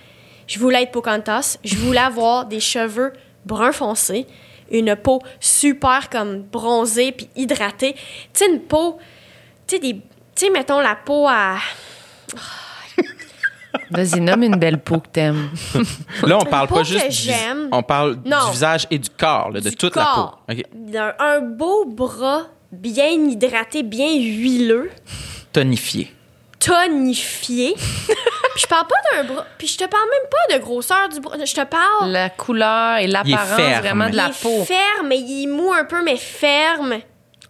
je 0.46 0.58
voulais 0.60 0.82
être 0.84 0.92
Pocahontas. 0.92 1.58
Je 1.64 1.74
voulais 1.76 1.98
avoir 1.98 2.46
des 2.46 2.60
cheveux 2.60 3.12
brun 3.44 3.72
foncé, 3.72 4.26
une 4.70 4.96
peau 4.96 5.20
super 5.40 6.08
comme 6.10 6.42
bronzée 6.42 7.12
puis 7.12 7.28
hydratée. 7.36 7.94
Tu 7.94 8.00
sais, 8.34 8.46
une 8.50 8.60
peau, 8.60 8.98
tu 9.66 9.76
sais, 9.76 9.80
des, 9.80 9.94
tu 9.94 10.00
sais, 10.36 10.50
mettons 10.50 10.80
la 10.80 10.94
peau 10.96 11.26
à. 11.28 11.56
Vas-y, 13.90 14.20
nomme 14.20 14.42
une 14.44 14.56
belle 14.56 14.78
peau 14.78 15.00
que 15.00 15.08
t'aimes. 15.08 15.50
Là, 16.22 16.38
on 16.38 16.44
parle 16.44 16.68
peau 16.68 16.76
pas 16.76 16.82
juste 16.84 17.08
du, 17.08 17.30
on 17.72 17.82
parle 17.82 18.18
Non. 18.24 18.46
du 18.46 18.52
visage 18.52 18.86
et 18.90 18.98
du 18.98 19.10
corps, 19.10 19.50
là, 19.50 19.60
de 19.60 19.68
Du 19.68 19.76
toute 19.76 19.92
corps. 19.94 20.42
la 20.48 20.54
peau. 20.54 20.62
Un 21.18 21.40
beau 21.40 21.84
bras 21.84 22.46
bien 22.72 23.08
hydraté, 23.10 23.82
bien 23.82 24.14
huileux, 24.14 24.90
Tonifié. 25.52 26.12
tonifié. 26.58 27.74
je 28.56 28.66
parle 28.66 28.86
pas 28.86 28.96
d'un 29.16 29.24
bras. 29.24 29.46
Puis 29.58 29.66
je 29.68 29.76
te 29.78 29.84
parle 29.84 30.04
même 30.04 30.30
pas 30.30 30.56
de 30.56 30.62
grosseur 30.62 31.08
du 31.08 31.20
bras. 31.20 31.36
Je 31.44 31.54
te 31.54 31.64
parle. 31.64 32.10
La 32.10 32.30
couleur 32.30 32.98
et 32.98 33.06
l'apparence 33.06 33.80
vraiment 33.80 34.08
de 34.10 34.16
la 34.16 34.26
il 34.26 34.30
est 34.30 34.42
peau. 34.42 34.64
ferme, 34.64 35.08
mais 35.08 35.18
il 35.18 35.44
est 35.44 35.46
mou 35.46 35.72
un 35.72 35.84
peu, 35.84 36.02
mais 36.02 36.16
ferme. 36.16 36.98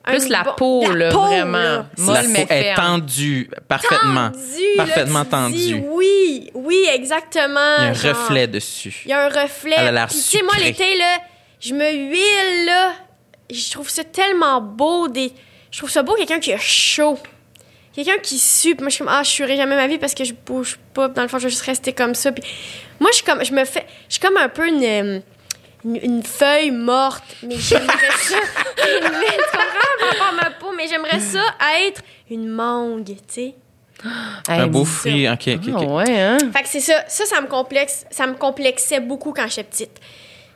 Plus 0.07 0.29
la 0.29 0.45
peau, 0.45 0.83
la 0.93 1.07
là, 1.07 1.11
peau, 1.11 1.23
vraiment. 1.23 1.57
là. 1.59 1.87
Molle, 1.97 2.15
la 2.15 2.23
mais 2.25 2.45
peau 2.47 2.53
est 2.55 2.75
tendue 2.75 3.51
parfaitement. 3.67 4.31
Tendu, 4.33 4.77
là, 4.77 4.85
parfaitement 4.85 5.25
tu 5.25 5.31
tendue. 5.31 5.55
dis 5.57 5.83
Oui, 5.89 6.51
oui, 6.53 6.87
exactement. 6.93 7.77
Il 7.79 7.85
y 7.85 7.87
a 7.87 7.89
un 7.89 7.93
genre. 7.95 8.13
reflet 8.15 8.47
dessus. 8.47 9.01
Il 9.07 9.11
y 9.11 9.15
a 9.15 9.25
un 9.25 9.29
reflet. 9.29 9.75
Elle 9.79 9.89
a 9.89 9.93
l'air 9.93 10.07
Puis, 10.09 10.17
tu 10.17 10.23
sais, 10.37 10.43
moi, 10.43 10.53
l'été, 10.63 10.99
là, 10.99 11.17
je 11.59 11.73
me 11.73 11.91
huile, 11.91 12.67
là. 12.67 12.93
Je 13.51 13.71
trouve 13.71 13.89
ça 13.89 14.05
tellement 14.05 14.61
beau. 14.61 15.09
Des... 15.09 15.33
Je 15.71 15.79
trouve 15.79 15.91
ça 15.91 16.03
beau, 16.03 16.15
quelqu'un 16.17 16.39
qui 16.41 16.53
a 16.53 16.59
chaud. 16.59 17.19
Quelqu'un 17.95 18.19
qui 18.19 18.39
sue. 18.39 18.75
Moi, 18.81 18.89
je 18.89 18.95
suis 18.95 19.05
comme, 19.05 19.13
ah, 19.13 19.23
je 19.23 19.31
suerai 19.31 19.57
jamais 19.57 19.77
ma 19.77 19.87
vie 19.87 19.99
parce 19.99 20.15
que 20.15 20.25
je 20.25 20.33
bouge 20.33 20.79
pas. 20.93 21.09
Dans 21.09 21.23
le 21.23 21.29
fond, 21.29 21.39
je 21.39 21.45
vais 21.45 21.51
juste 21.51 21.63
rester 21.63 21.93
comme 21.93 22.15
ça. 22.15 22.33
Puis 22.33 22.43
moi, 22.99 23.11
je 23.13 23.17
suis 23.17 23.25
comme, 23.25 23.45
je 23.45 23.53
me 23.53 23.65
fais, 23.65 23.87
je 24.09 24.15
suis 24.15 24.21
comme 24.21 24.37
un 24.37 24.49
peu 24.49 24.67
une, 24.67 24.83
euh, 24.83 25.21
une, 25.85 25.97
une 26.03 26.23
feuille 26.23 26.73
morte. 26.73 27.23
Mais 27.43 27.57
j'aimerais 27.57 28.11
ça. 28.19 28.37
Mais 28.77 29.27
tu 29.27 29.57
comprends 29.57 30.19
par 30.19 30.33
ma 30.35 30.51
peau, 30.51 30.73
mais 30.77 30.87
j'aimerais 30.89 31.21
ça 31.21 31.43
être 31.87 32.03
une 32.31 32.49
mangue, 32.49 33.07
tu 33.07 33.15
sais. 33.29 33.55
Hey, 34.49 34.61
un 34.61 34.67
beau 34.67 34.85
fruit. 34.85 35.29
OK, 35.29 35.49
OK, 35.49 35.69
OK. 35.75 35.89
ouais, 35.89 36.21
hein? 36.21 36.39
Fait 36.53 36.63
que 36.63 36.69
c'est 36.69 36.81
ça. 36.81 37.05
Ça, 37.09 37.25
ça 37.25 37.41
me 37.41 37.47
complexe. 37.47 38.05
Ça 38.11 38.27
me 38.27 38.35
complexait 38.35 39.01
beaucoup 39.01 39.33
quand 39.33 39.47
j'étais 39.49 39.65
petite. 39.65 40.01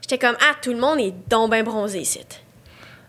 J'étais 0.02 0.18
comme, 0.18 0.36
ah, 0.40 0.54
tout 0.60 0.72
le 0.72 0.78
monde 0.78 1.00
est 1.00 1.14
donc 1.28 1.50
bien 1.50 1.62
bronzé 1.62 2.00
ici. 2.00 2.20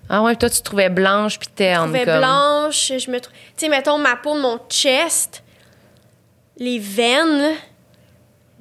Ah 0.10 0.24
ouais, 0.24 0.36
toi, 0.36 0.50
tu 0.50 0.58
te 0.60 0.64
trouvais 0.64 0.90
blanche 0.90 1.38
puis 1.38 1.48
Je 1.52 1.56
terne. 1.56 1.84
trouvais 1.92 2.06
comme... 2.06 2.18
blanche. 2.18 2.92
Je 2.98 3.12
me 3.12 3.20
Tu 3.20 3.30
sais, 3.58 3.70
mettons, 3.70 3.98
ma 4.00 4.16
peau 4.16 4.36
de 4.36 4.42
mon 4.42 4.60
chest, 4.70 5.44
les 6.58 6.80
veines. 6.80 7.54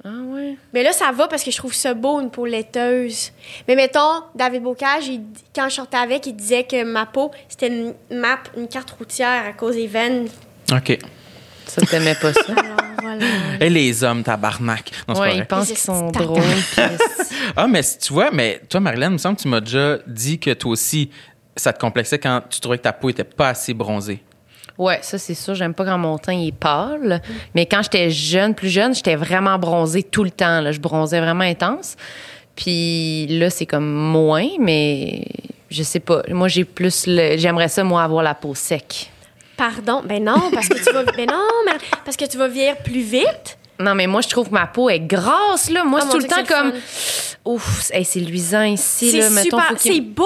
Ah 0.05 0.09
ouais. 0.27 0.55
Mais 0.73 0.83
là, 0.83 0.93
ça 0.93 1.11
va 1.11 1.27
parce 1.27 1.43
que 1.43 1.51
je 1.51 1.57
trouve 1.57 1.73
ça 1.73 1.93
beau, 1.93 2.21
une 2.21 2.31
peau 2.31 2.45
laiteuse. 2.45 3.31
Mais 3.67 3.75
mettons, 3.75 4.23
David 4.33 4.63
Bocage, 4.63 5.07
il- 5.07 5.23
quand 5.53 5.67
je 5.67 5.75
sortais 5.75 5.97
avec, 5.97 6.25
il 6.25 6.33
disait 6.35 6.63
que 6.63 6.83
ma 6.83 7.05
peau, 7.05 7.31
c'était 7.49 7.67
une 7.67 7.93
map, 8.11 8.39
une 8.55 8.67
carte 8.69 8.91
routière 8.91 9.43
à 9.49 9.51
cause 9.53 9.75
des 9.75 9.87
veines. 9.87 10.29
OK. 10.71 10.99
Ça, 11.65 11.81
t'aimais 11.81 12.15
pas 12.15 12.31
ça? 12.31 12.41
Alors, 12.49 12.77
voilà. 13.01 13.25
Et 13.59 13.69
les 13.69 14.03
hommes, 14.03 14.23
tabarnak. 14.23 14.89
Non, 15.07 15.15
pas 15.15 15.19
ouais, 15.21 15.27
vrai. 15.31 15.37
ils 15.39 15.45
pensent 15.45 15.67
qu'ils 15.67 15.77
sont 15.77 16.11
drôles. 16.11 16.41
Ah, 17.55 17.67
mais 17.67 17.81
si 17.81 17.97
tu 17.97 18.13
vois, 18.13 18.31
mais 18.31 18.61
toi, 18.69 18.79
Marilyn, 18.79 19.07
il 19.07 19.13
me 19.13 19.17
semble 19.17 19.35
que 19.37 19.41
tu 19.41 19.47
m'as 19.47 19.59
déjà 19.61 19.97
dit 20.05 20.39
que 20.39 20.51
toi 20.53 20.71
aussi, 20.71 21.09
ça 21.59 21.73
te 21.73 21.79
complexait 21.79 22.19
quand 22.19 22.41
tu 22.49 22.59
trouvais 22.59 22.77
que 22.77 22.83
ta 22.83 22.93
peau 22.93 23.09
était 23.09 23.23
pas 23.23 23.49
assez 23.49 23.73
bronzée. 23.73 24.23
Ouais, 24.77 24.99
ça 25.01 25.17
c'est 25.17 25.33
sûr. 25.33 25.55
J'aime 25.55 25.73
pas 25.73 25.83
quand 25.85 25.97
mon 25.97 26.17
teint 26.17 26.33
il 26.33 26.47
est 26.47 26.51
pâle. 26.53 27.21
Mais 27.53 27.65
quand 27.65 27.81
j'étais 27.83 28.09
jeune, 28.09 28.55
plus 28.55 28.69
jeune, 28.69 28.95
j'étais 28.95 29.15
vraiment 29.15 29.59
bronzée 29.59 30.03
tout 30.03 30.23
le 30.23 30.31
temps. 30.31 30.61
Là. 30.61 30.71
Je 30.71 30.79
bronzais 30.79 31.19
vraiment 31.19 31.43
intense. 31.43 31.97
Puis 32.55 33.27
là, 33.27 33.49
c'est 33.49 33.65
comme 33.65 33.89
moins, 33.89 34.47
mais 34.59 35.25
je 35.69 35.83
sais 35.83 35.99
pas. 35.99 36.23
Moi, 36.29 36.47
j'ai 36.47 36.63
plus 36.63 37.05
le... 37.07 37.37
J'aimerais 37.37 37.67
ça, 37.67 37.83
moi, 37.83 38.03
avoir 38.03 38.23
la 38.23 38.35
peau 38.35 38.55
sec. 38.55 39.11
Pardon, 39.57 40.01
ben 40.05 40.23
non, 40.23 40.49
parce 40.53 40.69
que 40.69 40.77
tu 40.77 40.93
vas, 40.93 41.03
ben 41.03 41.27
non, 41.27 41.47
mais 41.65 41.73
parce 42.05 42.15
que 42.15 42.25
tu 42.25 42.37
vas 42.37 42.47
vieillir 42.47 42.77
plus 42.77 43.01
vite. 43.01 43.57
Non, 43.79 43.95
mais 43.95 44.07
moi, 44.07 44.19
je 44.21 44.27
trouve 44.27 44.49
que 44.49 44.53
ma 44.53 44.67
peau 44.67 44.89
est 44.89 44.99
grasse, 44.99 45.69
là. 45.69 45.83
Moi, 45.85 45.99
Ah, 46.01 46.05
c'est 46.05 46.07
mon 46.07 46.13
tout 46.13 46.19
le 46.19 46.27
temps 46.27 46.35
c'est 46.45 46.53
le 46.65 46.71
comme... 46.71 46.73
Ouf, 47.45 47.89
hey, 47.93 48.03
c'est 48.03 48.19
luisant 48.19 48.63
ici, 48.63 49.11
C'est 49.11 49.17
là. 49.19 49.29
Mettons, 49.29 49.57
super, 49.61 49.73
c'est 49.77 50.01
beau, 50.01 50.25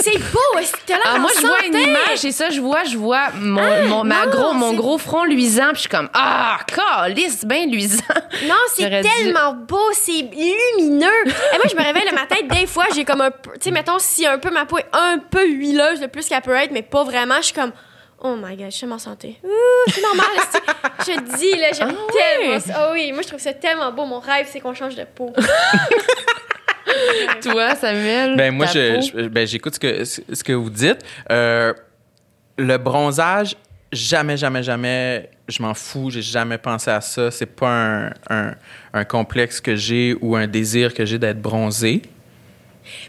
c'est 0.00 0.18
beau. 0.18 0.38
T'as 0.86 0.94
Ah, 1.04 1.18
moi, 1.18 1.28
je 1.36 1.44
vois 1.44 1.66
une 1.66 1.74
image 1.74 2.24
et 2.24 2.30
ça, 2.30 2.48
je 2.50 2.60
vois, 2.60 2.84
je 2.84 2.96
vois 2.96 3.30
mon, 3.34 3.60
mon, 3.88 4.04
ma 4.04 4.24
non, 4.26 4.30
gros, 4.30 4.52
mon 4.54 4.70
c'est- 4.70 4.76
gros 4.76 4.96
front 4.96 5.24
luisant, 5.24 5.66
puis 5.70 5.74
je 5.74 5.80
suis 5.80 5.88
comme, 5.88 6.08
ah, 6.14 6.58
calice, 6.66 7.44
bien 7.44 7.66
luisant. 7.66 8.02
Non, 8.46 8.54
c'est 8.72 8.88
dû- 8.88 9.08
tellement 9.08 9.52
beau, 9.54 9.82
c'est 9.92 10.12
lumineux. 10.22 11.06
Et 11.26 11.56
moi, 11.56 11.64
je 11.68 11.74
me 11.76 11.82
réveille 11.82 12.06
le 12.08 12.14
matin, 12.14 12.36
des 12.48 12.66
fois, 12.66 12.84
j'ai 12.94 13.04
comme 13.04 13.20
un 13.20 13.30
tu 13.30 13.36
sais, 13.60 13.70
mettons, 13.72 13.98
si 13.98 14.24
un 14.24 14.38
peu 14.38 14.50
ma 14.50 14.64
peau 14.64 14.78
est 14.78 14.86
un 14.92 15.18
peu 15.18 15.44
huileuse, 15.46 16.00
le 16.00 16.08
plus 16.08 16.26
qu'elle 16.28 16.40
peut 16.42 16.54
être, 16.54 16.70
mais 16.70 16.82
pas 16.82 17.02
vraiment, 17.02 17.36
je 17.38 17.46
suis 17.46 17.54
comme, 17.54 17.72
oh 18.24 18.34
my 18.36 18.56
god, 18.56 18.66
je 18.66 18.70
suis 18.70 18.80
tellement 18.80 18.98
santé. 18.98 19.38
C'est 19.88 20.00
normal, 20.02 20.26
je 21.00 21.04
te 21.12 21.36
dis, 21.38 21.56
là, 21.60 21.68
j'aime 21.72 21.94
Ah 21.96 22.12
tellement 22.12 22.60
ça. 22.60 22.72
Ah 22.76 22.90
oui, 22.92 23.12
moi, 23.12 23.22
je 23.22 23.28
trouve 23.28 23.38
ça 23.40 23.52
tellement 23.52 23.92
beau. 23.92 24.04
Mon 24.06 24.18
rêve, 24.18 24.46
c'est 24.50 24.58
qu'on 24.60 24.74
change 24.74 24.96
de 24.96 25.04
peau. 25.04 25.32
Toi, 27.42 27.74
Samuel. 27.76 28.36
Ben 28.36 28.54
moi, 28.54 28.66
je, 28.66 29.00
je- 29.00 29.28
ben, 29.28 29.46
j'écoute 29.46 29.74
ce 29.74 29.80
que, 29.80 30.04
ce 30.04 30.44
que 30.44 30.52
vous 30.52 30.70
dites. 30.70 30.98
Euh, 31.30 31.72
le 32.56 32.76
bronzage, 32.78 33.56
jamais, 33.92 34.36
jamais, 34.36 34.62
jamais, 34.62 35.30
je 35.48 35.62
m'en 35.62 35.74
fous, 35.74 36.10
j'ai 36.10 36.22
jamais 36.22 36.58
pensé 36.58 36.90
à 36.90 37.00
ça. 37.00 37.30
C'est 37.30 37.46
pas 37.46 37.68
un, 37.68 38.10
un- 38.30 38.54
un 38.92 39.04
complexe 39.04 39.60
que 39.60 39.74
j'ai 39.76 40.16
ou 40.20 40.36
un 40.36 40.46
désir 40.46 40.94
que 40.94 41.04
j'ai 41.04 41.18
d'être 41.18 41.40
bronzé. 41.42 42.02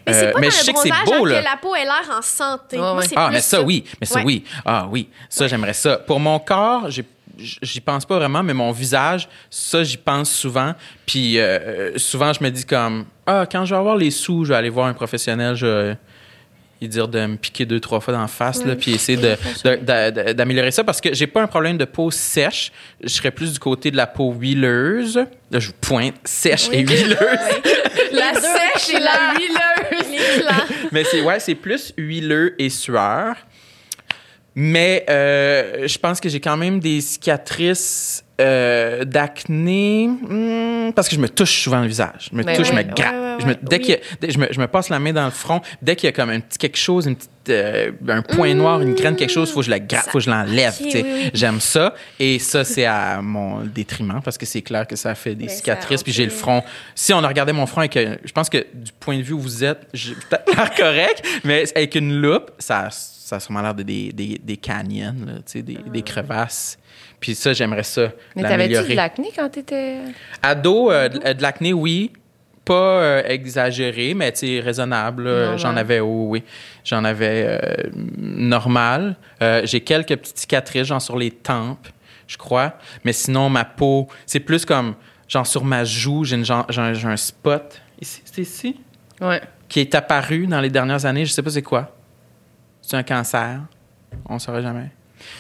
Mais 0.08 0.14
c'est 0.14 0.28
Euh, 0.28 0.32
pas 0.32 0.40
mais 0.40 0.48
dans 0.48 0.52
je 0.54 0.58
le 0.60 0.64
sais 0.64 0.74
que 0.74 0.80
c'est 0.80 0.90
beau, 1.06 1.26
hein, 1.26 1.30
là. 1.30 1.40
que 1.40 1.44
la 1.46 1.58
peau 1.58 1.76
ait 1.76 1.84
l'air 1.84 2.18
en 2.18 2.22
santé. 2.22 2.78
Moi, 2.78 3.02
c'est 3.04 3.16
Ah, 3.18 3.28
plus 3.28 3.34
mais 3.36 3.42
ça, 3.42 3.62
oui. 3.62 3.84
Mais 4.00 4.08
ça, 4.08 4.16
Ouais. 4.20 4.24
oui. 4.26 4.44
Ah, 4.66 4.88
oui. 4.90 5.10
Ça, 5.30 5.48
j'aimerais 5.48 5.74
ça. 5.74 5.98
Pour 5.98 6.20
mon 6.20 6.40
corps, 6.40 6.90
j'ai- 6.90 7.06
j'y 7.38 7.82
pense 7.82 8.06
pas 8.06 8.16
vraiment, 8.16 8.44
mais 8.44 8.54
mon 8.54 8.72
visage, 8.72 9.28
ça, 9.50 9.84
j'y 9.84 9.98
pense 9.98 10.32
souvent. 10.32 10.74
Puis 11.06 11.38
euh, 11.40 11.98
souvent, 11.98 12.32
je 12.34 12.44
me 12.44 12.50
dis 12.50 12.66
comme, 12.66 13.06
ah, 13.28 13.46
quand 13.52 13.66
je 13.66 13.74
vais 13.74 13.80
avoir 13.80 13.96
les 13.98 14.12
sous, 14.12 14.46
je 14.46 14.50
vais 14.50 14.56
aller 14.56 14.70
voir 14.70 14.88
un 14.88 14.94
professionnel, 14.94 15.56
je 15.56 15.66
vais 15.66 15.98
lui 16.82 16.90
dire 16.90 17.08
de 17.08 17.26
me 17.26 17.38
piquer 17.38 17.66
deux, 17.66 17.80
trois 17.80 18.02
fois 18.02 18.14
dans 18.14 18.22
la 18.22 18.28
face, 18.28 18.64
là, 18.66 18.76
puis 18.76 18.94
essayer 18.94 19.18
de- 19.18 19.38
de- 19.64 19.76
de- 19.78 20.28
de- 20.28 20.34
d'améliorer 20.34 20.72
ça 20.72 20.84
parce 20.84 21.00
que 21.00 21.14
j'ai 21.14 21.26
pas 21.26 21.42
un 21.42 21.48
problème 21.48 21.78
de 21.78 21.86
peau 21.86 22.12
sèche. 22.12 22.72
Je 23.02 23.08
serais 23.08 23.32
plus 23.32 23.54
du 23.54 23.60
côté 23.60 23.92
de 23.92 23.98
la 23.98 24.08
peau 24.08 24.34
huileuse. 24.34 25.16
Là, 25.52 25.60
je 25.60 25.68
vous 25.68 25.74
pointe, 25.80 26.16
sèche 26.26 26.68
et 26.74 26.80
huileuse. 26.82 27.18
La 28.12 28.34
sèche 28.34 28.65
et 28.90 29.00
la 29.00 29.12
clans. 29.12 29.34
huileuse. 29.40 30.12
Les 30.12 30.42
clans. 30.42 30.88
Mais 30.92 31.04
c'est 31.04 31.22
ouais, 31.22 31.40
c'est 31.40 31.56
plus 31.56 31.94
huileux 31.98 32.56
et 32.60 32.70
sueur. 32.70 33.36
Mais 34.56 35.06
euh, 35.10 35.88
je 35.88 35.98
pense 35.98 36.20
que 36.20 36.30
j'ai 36.30 36.40
quand 36.40 36.58
même 36.58 36.80
des 36.80 37.02
cicatrices 37.02 38.25
euh, 38.42 39.06
d'acné 39.06 40.08
hmm, 40.08 40.92
parce 40.94 41.08
que 41.08 41.16
je 41.16 41.22
me 41.22 41.30
touche 41.30 41.64
souvent 41.64 41.82
le 41.82 41.88
visage. 41.88 42.30
Je 42.32 42.36
me 42.38 42.44
Ben 42.44 42.56
touche, 42.56 42.70
oui. 42.70 42.78
je 42.82 42.88
me 42.88 42.94
gratte. 42.94 43.14
Ouais, 43.14 43.20
ouais, 43.20 43.38
Je 43.40 43.46
me- 43.48 43.56
dès 43.62 43.78
Oui. 43.78 43.82
qu'il 43.82 43.96
a- 43.96 44.32
je, 44.32 44.38
me, 44.38 44.48
je 44.52 44.60
me 44.60 44.68
passe 44.68 44.90
la 44.90 45.00
main 45.00 45.14
dans 45.14 45.26
le 45.26 45.32
front. 45.32 45.62
Dès 45.82 45.96
qu'il 45.96 46.08
y 46.08 46.10
a 46.10 46.12
comme 46.14 46.30
un 46.30 46.40
petit 46.42 46.58
quelque 46.58 46.78
chose, 46.78 47.06
une 47.06 47.16
petite, 47.16 47.30
euh, 47.50 47.92
un 48.08 48.22
point 48.22 48.54
noir, 48.54 48.82
une 48.82 48.94
graine, 48.94 49.16
quelque 49.16 49.32
chose, 49.32 49.52
faut 49.52 49.60
que 49.60 49.66
je 49.66 49.70
la 49.72 49.80
gratte, 49.80 50.06
Ça- 50.06 50.12
faut 50.12 50.18
que 50.20 50.24
je 50.24 50.30
l'enlève. 50.30 50.74
Ok, 50.80 50.86
tu 50.86 50.92
sais. 50.92 51.04
oui. 51.06 51.30
J'aime 51.34 51.60
ça. 51.62 51.94
Et 52.20 52.40
ça, 52.40 52.64
c'est 52.66 52.86
à 52.86 53.22
mon 53.22 53.62
détriment 53.62 54.22
parce 54.24 54.38
que 54.38 54.46
c'est 54.46 54.62
clair 54.62 54.86
que 54.88 54.96
ça 54.96 55.16
fait 55.16 55.36
des 55.36 55.46
Ben, 55.46 55.54
cicatrices. 55.56 56.04
Puis 56.04 56.12
j'ai 56.14 56.26
le 56.26 56.32
front. 56.32 56.62
Si 56.94 57.14
on 57.14 57.22
regardait 57.22 57.54
mon 57.54 57.66
front 57.66 57.82
un- 57.82 57.88
Je 57.92 58.32
pense 58.34 58.50
que 58.50 58.58
du 58.74 58.92
point 59.00 59.18
de 59.18 59.22
vue 59.24 59.34
où 59.34 59.40
vous 59.40 59.64
êtes, 59.64 59.88
peut-être 59.92 60.56
l'air 60.56 60.74
correct, 60.78 61.24
mais 61.46 61.64
avec 61.76 61.96
une 61.96 62.20
loupe, 62.22 62.52
ça, 62.60 62.90
ça 62.92 63.38
a 63.38 63.40
sûrement 63.40 63.62
l'air 63.62 63.74
de 63.76 63.84
des, 63.84 64.12
des, 64.12 64.40
des 64.44 64.58
canyons, 64.58 65.16
là, 65.26 65.34
des, 65.54 65.62
des 65.62 66.02
crevasses. 66.04 66.78
Puis 67.26 67.34
ça, 67.34 67.54
j'aimerais 67.54 67.82
ça. 67.82 68.12
Mais 68.36 68.44
t'avais-tu 68.44 68.92
de 68.92 68.96
l'acné 68.96 69.32
quand 69.36 69.50
t'étais. 69.50 69.98
Ado, 70.44 70.92
euh, 70.92 71.10
de, 71.10 71.34
de 71.34 71.42
l'acné, 71.42 71.74
oui. 71.74 72.12
Pas 72.64 72.74
euh, 73.02 73.24
exagéré, 73.26 74.14
mais 74.14 74.32
tu 74.32 74.60
raisonnable. 74.60 75.58
J'en 75.58 75.76
avais, 75.76 76.02
oh, 76.02 76.28
oui. 76.30 76.44
J'en 76.84 77.04
avais 77.04 77.48
euh, 77.48 77.60
normal. 78.16 79.16
Euh, 79.42 79.62
J'ai 79.64 79.82
quelques 79.82 80.16
petites 80.16 80.38
cicatrices, 80.38 80.86
genre 80.86 81.02
sur 81.02 81.18
les 81.18 81.32
tempes, 81.32 81.88
je 82.28 82.38
crois. 82.38 82.76
Mais 83.04 83.12
sinon, 83.12 83.50
ma 83.50 83.66
peau, 83.66 84.08
c'est 84.28 84.40
plus 84.40 84.64
comme, 84.64 84.94
genre 85.28 85.48
sur 85.48 85.64
ma 85.66 85.84
joue, 85.84 86.26
j'ai 86.26 86.36
un, 86.36 86.66
un 86.70 87.18
spot. 87.18 87.82
Ici, 88.00 88.22
c'est 88.24 88.42
ici? 88.44 88.80
Ouais. 89.20 89.42
Qui 89.68 89.80
est 89.80 89.96
apparu 89.96 90.46
dans 90.46 90.62
les 90.62 90.70
dernières 90.70 91.08
années. 91.08 91.26
Je 91.26 91.32
sais 91.32 91.42
pas 91.42 91.50
c'est 91.50 91.64
quoi. 91.64 91.96
C'est 92.84 92.98
un 92.98 93.04
cancer. 93.04 93.62
On 94.30 94.36
ne 94.36 94.40
saura 94.40 94.62
jamais. 94.62 94.92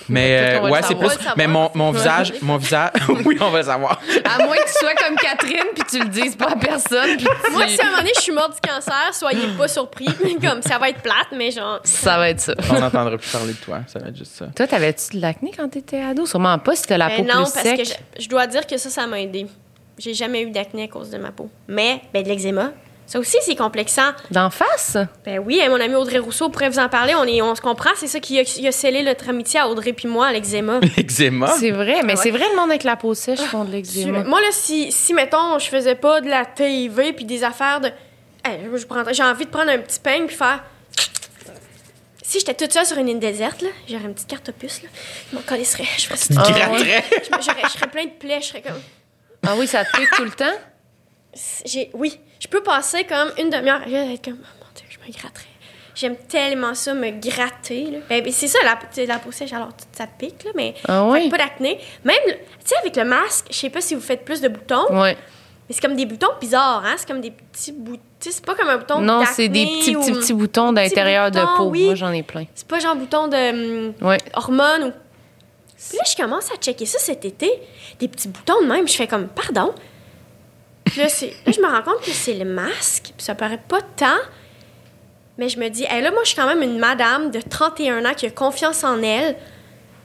Mais 0.07 0.59
euh, 0.59 0.69
ouais, 0.69 0.81
c'est 0.83 0.93
plus. 0.95 1.09
Mais 1.35 1.47
mon, 1.47 1.71
mon 1.73 1.91
visage, 1.91 2.33
mon 2.41 2.57
visage. 2.65 2.91
oui, 3.25 3.37
on 3.41 3.49
va 3.49 3.59
le 3.59 3.63
savoir. 3.65 3.99
À 4.23 4.43
moins 4.43 4.55
que 4.55 4.65
tu 4.67 4.73
sois 4.79 4.93
comme 4.93 5.15
Catherine 5.17 5.65
puis 5.73 5.83
tu 5.89 5.99
le 5.99 6.09
dises 6.09 6.35
pas 6.35 6.49
à 6.51 6.55
personne. 6.55 7.17
Puis 7.17 7.25
tu- 7.45 7.51
Moi, 7.51 7.67
si 7.67 7.79
à 7.81 7.83
un 7.83 7.87
moment 7.87 7.97
donné, 7.97 8.11
je 8.15 8.21
suis 8.21 8.31
morte 8.31 8.53
du 8.61 8.69
cancer, 8.69 9.09
soyez 9.13 9.47
pas 9.57 9.67
surpris. 9.67 10.05
Comme, 10.41 10.61
ça 10.61 10.77
va 10.77 10.89
être 10.89 11.01
plate, 11.01 11.27
mais 11.35 11.49
genre... 11.49 11.79
Ça 11.83 12.17
va 12.17 12.29
être 12.29 12.39
ça. 12.39 12.53
On 12.69 12.79
n'entendra 12.79 13.17
plus 13.17 13.31
parler 13.31 13.53
de 13.53 13.57
toi. 13.57 13.79
Ça 13.87 13.97
va 13.99 14.09
être 14.09 14.17
juste 14.17 14.33
ça. 14.35 14.45
Toi, 14.55 14.67
t'avais-tu 14.67 15.17
de 15.17 15.21
l'acné 15.21 15.51
quand 15.57 15.67
t'étais 15.69 16.01
ado? 16.03 16.25
Sûrement 16.27 16.59
pas 16.59 16.75
si 16.75 16.83
t'as 16.83 16.97
la 16.97 17.07
Ben 17.07 17.17
peau 17.25 17.33
non, 17.33 17.43
plus 17.45 17.53
parce 17.53 17.65
sec. 17.65 17.77
que 17.77 17.83
je, 17.85 18.23
je 18.23 18.29
dois 18.29 18.45
dire 18.47 18.67
que 18.67 18.77
ça, 18.77 18.89
ça 18.89 19.07
m'a 19.07 19.19
aidé. 19.21 19.47
J'ai 19.97 20.13
jamais 20.13 20.41
eu 20.43 20.51
d'acné 20.51 20.83
à 20.83 20.87
cause 20.87 21.09
de 21.09 21.17
ma 21.17 21.31
peau. 21.31 21.49
Mais, 21.67 22.01
ben, 22.13 22.21
de 22.21 22.27
l'eczéma, 22.27 22.71
Ça 23.07 23.19
aussi, 23.19 23.37
c'est 23.41 23.55
complexant. 23.55 24.11
D'en 24.31 24.49
face? 24.49 24.97
Ben 25.25 25.37
oui, 25.39 25.61
hein, 25.63 25.69
mon 25.69 25.79
ami 25.79 25.93
Audrey 25.95 26.17
Rousseau 26.17 26.49
pourrait 26.49 26.69
vous 26.69 26.79
en 26.79 26.89
parler. 26.89 27.13
On, 27.15 27.23
est, 27.25 27.41
on 27.41 27.53
se 27.53 27.61
comprend. 27.61 27.91
C'est 27.95 28.07
ça 28.07 28.19
qui 28.19 28.39
a, 28.39 28.43
qui 28.43 28.67
a 28.67 28.71
scellé 28.71 29.03
notre 29.03 29.29
amitié 29.29 29.59
à 29.59 29.67
Audrey 29.69 29.93
puis 29.93 30.07
moi, 30.07 30.27
à 30.27 30.31
l'eczéma. 30.33 30.79
L'eczéma? 30.97 31.47
C'est 31.59 31.71
vrai, 31.71 32.01
mais 32.03 32.13
Ah 32.13 32.15
ouais. 32.15 32.21
c'est 32.23 32.31
vrai, 32.31 32.45
le 32.49 32.55
monde 32.55 32.71
avec 32.71 32.83
la 32.83 32.95
peau 32.95 33.13
sèche 33.13 33.39
font 33.41 33.63
de 33.63 33.71
l'eczéma. 33.71 34.23
Moi, 34.23 34.41
là, 34.41 34.47
si, 34.51 34.91
si, 34.91 35.13
mettons, 35.13 35.59
je 35.59 35.67
faisais 35.67 35.95
pas 35.95 36.19
de 36.21 36.29
la 36.29 36.45
TV 36.45 37.13
puis 37.13 37.25
des 37.25 37.43
affaires 37.43 37.79
de. 37.81 37.91
Hey, 38.43 38.59
je 38.75 38.85
prendrais- 38.85 39.13
j'ai 39.13 39.23
envie 39.23 39.45
de 39.45 39.51
prendre 39.51 39.69
un 39.71 39.77
petit 39.79 39.99
peigne 39.99 40.25
puis 40.25 40.35
faire. 40.35 40.63
Si 42.23 42.39
j'étais 42.39 42.55
toute 42.55 42.73
seule 42.73 42.87
sur 42.87 42.97
une 42.97 43.07
île 43.07 43.19
déserte, 43.19 43.61
là, 43.61 43.69
j'aurais 43.87 44.05
une 44.05 44.15
petite 44.15 44.27
carte 44.27 44.49
opus, 44.49 44.81
là. 44.81 44.89
Je 45.31 45.35
m'en 45.35 45.41
calisserais. 45.43 45.85
Je, 45.97 46.05
ferais 46.05 46.17
ça. 46.17 46.33
Ah, 46.37 46.51
gratterais. 46.51 47.03
je, 47.11 47.69
serais 47.69 47.87
plein 47.87 48.05
de 48.05 48.11
plaies. 48.19 48.41
Je 48.41 48.47
serais 48.47 48.61
comme. 48.63 48.81
Ah 49.47 49.53
oui, 49.57 49.67
ça 49.67 49.85
te 49.85 49.95
pique 49.95 50.09
tout 50.09 50.23
le 50.23 50.31
temps? 50.31 50.45
J'ai, 51.65 51.89
oui, 51.93 52.17
je 52.39 52.47
peux 52.47 52.61
passer 52.63 53.03
comme 53.03 53.31
une 53.37 53.49
demi-heure. 53.49 53.81
Vais 53.87 54.13
être 54.13 54.25
comme, 54.25 54.39
oh 54.41 54.63
mon 54.65 54.71
Dieu, 54.75 54.85
je 54.89 54.97
me 54.99 55.11
gratterais. 55.11 55.45
J'aime 55.93 56.15
tellement 56.27 56.73
ça, 56.73 56.93
me 56.93 57.09
gratter. 57.11 57.85
Là. 57.91 57.97
Ben, 58.09 58.23
ben, 58.23 58.31
c'est 58.31 58.47
ça, 58.47 58.59
la, 58.63 58.77
la 59.05 59.19
peau 59.19 59.31
sèche, 59.31 59.53
alors 59.53 59.69
ça 59.93 60.07
pique, 60.07 60.43
là, 60.43 60.51
mais 60.55 60.73
Ah 60.87 61.05
oui? 61.05 61.29
pas 61.29 61.37
d'acné. 61.37 61.79
Même, 62.03 62.15
tu 62.27 62.35
sais, 62.65 62.75
avec 62.81 62.95
le 62.97 63.05
masque, 63.05 63.45
je 63.49 63.55
sais 63.55 63.69
pas 63.69 63.79
si 63.81 63.95
vous 63.95 64.01
faites 64.01 64.25
plus 64.25 64.41
de 64.41 64.49
boutons, 64.49 64.85
Ouais. 64.91 65.15
mais 65.15 65.75
c'est 65.75 65.81
comme 65.81 65.95
des 65.95 66.05
boutons 66.05 66.31
bizarres, 66.41 66.83
hein? 66.85 66.95
C'est 66.97 67.07
comme 67.07 67.21
des 67.21 67.31
petits 67.31 67.71
boutons. 67.71 68.01
C'est 68.19 68.43
pas 68.45 68.55
comme 68.55 68.67
un 68.69 68.77
bouton 68.77 68.99
Non, 69.01 69.23
c'est 69.31 69.47
des 69.49 69.65
petits, 69.65 69.95
ou- 69.95 70.01
petits, 70.01 70.11
petits 70.13 70.33
boutons 70.33 70.73
d'intérieur 70.73 71.31
de 71.31 71.39
peau. 71.57 71.65
oui. 71.65 71.85
Moi, 71.85 71.95
j'en 71.95 72.11
ai 72.11 72.23
plein. 72.23 72.45
C'est 72.55 72.67
pas 72.67 72.79
genre 72.79 72.95
bouton 72.95 73.27
de 73.29 73.87
hum, 73.89 73.93
Ouais. 74.01 74.17
hormones 74.33 74.83
ou. 74.85 74.91
Puis 75.77 75.97
là, 75.97 76.03
je 76.09 76.15
commence 76.15 76.51
à 76.51 76.55
checker 76.55 76.85
ça 76.85 76.97
cet 76.99 77.23
été. 77.25 77.49
Des 77.99 78.07
petits 78.07 78.27
boutons 78.29 78.61
de 78.61 78.67
même. 78.67 78.87
Je 78.87 78.93
fais 78.95 79.07
comme, 79.07 79.27
pardon. 79.27 79.73
Puis 80.85 81.01
là, 81.01 81.07
là, 81.07 81.51
je 81.51 81.59
me 81.59 81.67
rends 81.67 81.81
compte 81.81 82.01
que 82.03 82.11
c'est 82.11 82.33
le 82.33 82.45
masque. 82.45 83.11
Puis 83.17 83.25
ça 83.25 83.35
paraît 83.35 83.61
pas 83.67 83.81
tant. 83.81 84.17
Mais 85.37 85.49
je 85.49 85.59
me 85.59 85.67
dis, 85.69 85.85
hey, 85.89 86.01
là, 86.01 86.11
moi, 86.11 86.21
je 86.23 86.29
suis 86.29 86.37
quand 86.37 86.47
même 86.47 86.61
une 86.61 86.79
madame 86.79 87.31
de 87.31 87.41
31 87.41 88.05
ans 88.05 88.13
qui 88.15 88.25
a 88.25 88.31
confiance 88.31 88.83
en 88.83 89.01
elle. 89.01 89.35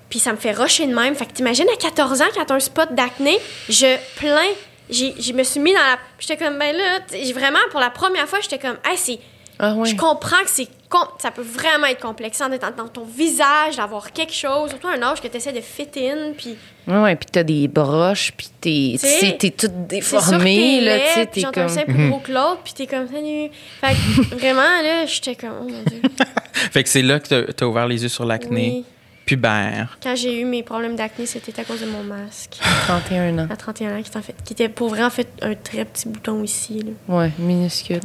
Puis 0.08 0.18
ça 0.18 0.32
me 0.32 0.36
fait 0.36 0.52
rusher 0.52 0.86
de 0.86 0.94
même. 0.94 1.14
Fait 1.14 1.26
que 1.26 1.32
t'imagines, 1.32 1.68
à 1.72 1.76
14 1.76 2.20
ans, 2.22 2.26
quand 2.34 2.44
t'as 2.44 2.54
un 2.54 2.60
spot 2.60 2.92
d'acné, 2.94 3.38
je 3.68 3.96
plains. 4.16 4.54
Je 4.90 5.32
me 5.32 5.44
suis 5.44 5.60
mis 5.60 5.72
dans 5.72 5.78
la. 5.78 5.98
J'étais 6.18 6.36
comme, 6.36 6.58
ben 6.58 6.74
là, 6.74 6.98
vraiment, 7.32 7.60
pour 7.70 7.78
la 7.78 7.90
première 7.90 8.28
fois, 8.28 8.40
j'étais 8.40 8.58
comme, 8.58 8.76
hey, 8.84 8.96
c'est. 8.96 9.20
Ah 9.60 9.74
ouais. 9.74 9.88
Je 9.88 9.94
comprends 9.94 10.42
que 10.42 10.50
c'est 10.50 10.68
ça 11.18 11.30
peut 11.30 11.43
vraiment 11.43 11.86
être 11.86 12.01
complexant 12.01 12.49
d'être 12.49 12.62
dans, 12.76 12.84
dans 12.84 12.88
ton 12.88 13.05
visage, 13.05 13.76
d'avoir 13.76 14.12
quelque 14.12 14.32
chose, 14.32 14.70
surtout 14.70 14.88
à 14.88 14.95
un 14.95 15.03
âge 15.03 15.20
que 15.20 15.28
tu 15.28 15.36
essaies 15.36 15.53
de 15.53 15.61
fit 15.61 15.88
in, 15.97 16.32
puis 16.36 16.57
Ouais, 16.88 17.14
puis 17.14 17.26
t'as 17.30 17.43
des 17.45 17.68
broches, 17.68 18.32
puis 18.36 18.49
t'es, 18.61 18.93
tu 18.95 18.99
sais, 18.99 19.20
sais, 19.20 19.36
t'es 19.38 19.51
toute 19.51 19.86
déformée, 19.86 20.80
t'es 20.80 20.84
là, 20.84 20.99
tu 20.99 21.05
sais, 21.14 21.20
puis 21.26 21.28
t'es 21.34 21.41
genre, 21.43 21.53
comme... 21.53 21.68
sein 21.68 21.84
plus 21.84 22.09
gros 22.09 22.18
que 22.18 22.32
l'autre, 22.32 22.61
puis 22.64 22.72
t'es 22.72 22.86
comme 22.86 23.07
salut. 23.07 23.51
Fait 23.80 23.95
que 23.95 24.34
vraiment 24.36 24.62
là, 24.82 25.07
j'étais 25.07 25.36
comme 25.36 25.55
oh 25.62 25.68
mon 25.68 25.82
dieu. 25.84 26.03
Fait 26.53 26.82
que 26.82 26.88
c'est 26.88 27.03
là 27.03 27.20
que 27.20 27.28
t'as- 27.28 27.53
t'as 27.53 27.66
ouvert 27.66 27.86
les 27.86 28.03
yeux 28.03 28.09
sur 28.09 28.24
l'acné 28.24 28.70
Oui. 28.78 28.84
pubère. 29.26 29.97
Quand 30.03 30.16
j'ai 30.16 30.41
eu 30.41 30.45
mes 30.45 30.62
problèmes 30.64 30.97
d'acné, 30.97 31.26
c'était 31.26 31.61
à 31.61 31.64
cause 31.64 31.80
de 31.82 31.86
mon 31.86 32.03
masque. 32.03 32.59
31 32.86 33.38
ans. 33.38 33.47
À 33.49 33.57
31 33.57 33.99
ans, 33.99 34.03
qui, 34.03 34.18
en 34.18 34.22
fait, 34.22 34.34
qui 34.45 34.55
était 34.55 34.68
pour 34.68 34.88
vrai 34.88 35.05
en 35.05 35.11
fait 35.11 35.28
un 35.43 35.55
très 35.55 35.84
petit 35.84 36.09
bouton 36.09 36.43
ici. 36.43 36.82
Là. 36.82 37.16
Ouais, 37.16 37.30
minuscule. 37.38 38.01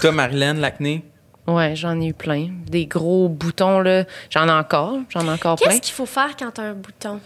Toi, 0.00 0.12
Marilyn, 0.12 0.54
l'acné? 0.54 1.04
Ouais, 1.46 1.76
j'en 1.76 2.00
ai 2.00 2.06
eu 2.08 2.14
plein. 2.14 2.48
Des 2.66 2.86
gros 2.86 3.28
boutons, 3.28 3.80
là. 3.80 4.04
J'en 4.30 4.48
ai 4.48 4.52
encore. 4.52 4.98
J'en 5.10 5.26
ai 5.26 5.30
encore 5.30 5.56
plein. 5.56 5.68
Qu'est-ce 5.70 5.80
qu'il 5.82 5.94
faut 5.94 6.06
faire 6.06 6.34
quand 6.38 6.50
t'as 6.52 6.62
un 6.62 6.72
bouton? 6.74 7.20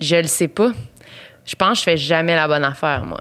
Je 0.00 0.16
le 0.16 0.28
sais 0.28 0.48
pas. 0.48 0.70
Je 1.44 1.54
pense 1.54 1.70
que 1.72 1.78
je 1.78 1.82
fais 1.84 1.96
jamais 1.96 2.34
la 2.34 2.46
bonne 2.48 2.64
affaire, 2.64 3.04
moi. 3.04 3.20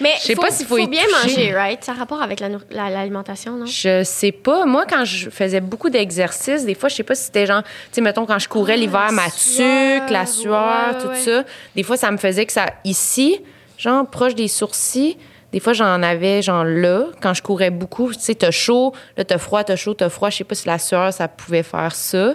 Mais 0.00 0.12
Je 0.20 0.24
sais 0.26 0.34
pas 0.36 0.50
s'il 0.50 0.66
faut 0.66 0.76
y 0.78 0.86
bien 0.86 1.02
toucher. 1.04 1.28
manger, 1.28 1.54
right? 1.54 1.82
Ça 1.84 1.92
a 1.92 1.94
rapport 1.94 2.20
avec 2.20 2.40
la 2.40 2.50
nour- 2.50 2.60
la- 2.70 2.90
l'alimentation, 2.90 3.56
non? 3.56 3.64
Je 3.66 4.04
sais 4.04 4.32
pas. 4.32 4.66
Moi, 4.66 4.84
quand 4.88 5.04
je 5.06 5.30
faisais 5.30 5.60
beaucoup 5.60 5.88
d'exercices, 5.88 6.64
des 6.66 6.74
fois, 6.74 6.90
je 6.90 6.96
sais 6.96 7.02
pas 7.02 7.14
si 7.14 7.24
c'était 7.24 7.46
genre, 7.46 7.62
tu 7.62 7.68
sais, 7.92 8.00
mettons, 8.02 8.26
quand 8.26 8.38
je 8.38 8.48
courais 8.48 8.74
Ah, 8.74 8.76
l'hiver, 8.76 9.12
ma 9.12 9.30
sueur, 9.30 10.02
tuque, 10.02 10.10
la 10.10 10.26
sueur, 10.26 10.94
ouais, 10.96 11.00
tout 11.00 11.08
ouais. 11.08 11.16
ça. 11.20 11.44
Des 11.74 11.82
fois, 11.82 11.96
ça 11.96 12.10
me 12.10 12.18
faisait 12.18 12.44
que 12.44 12.52
ça, 12.52 12.66
ici, 12.84 13.40
genre, 13.78 14.06
proche 14.06 14.34
des 14.34 14.48
sourcils, 14.48 15.16
des 15.52 15.60
fois, 15.60 15.72
j'en 15.72 16.02
avais, 16.02 16.42
genre, 16.42 16.64
là, 16.64 17.04
quand 17.22 17.32
je 17.34 17.42
courais 17.42 17.70
beaucoup. 17.70 18.12
Tu 18.12 18.20
sais, 18.20 18.34
t'as 18.34 18.50
chaud, 18.50 18.92
là, 19.16 19.24
t'as 19.24 19.38
froid, 19.38 19.62
t'as 19.64 19.76
chaud, 19.76 19.94
t'as 19.94 20.08
froid. 20.08 20.28
Je 20.30 20.38
sais 20.38 20.44
pas 20.44 20.54
si 20.54 20.66
la 20.66 20.78
sueur, 20.78 21.12
ça 21.12 21.28
pouvait 21.28 21.62
faire 21.62 21.94
ça. 21.94 22.34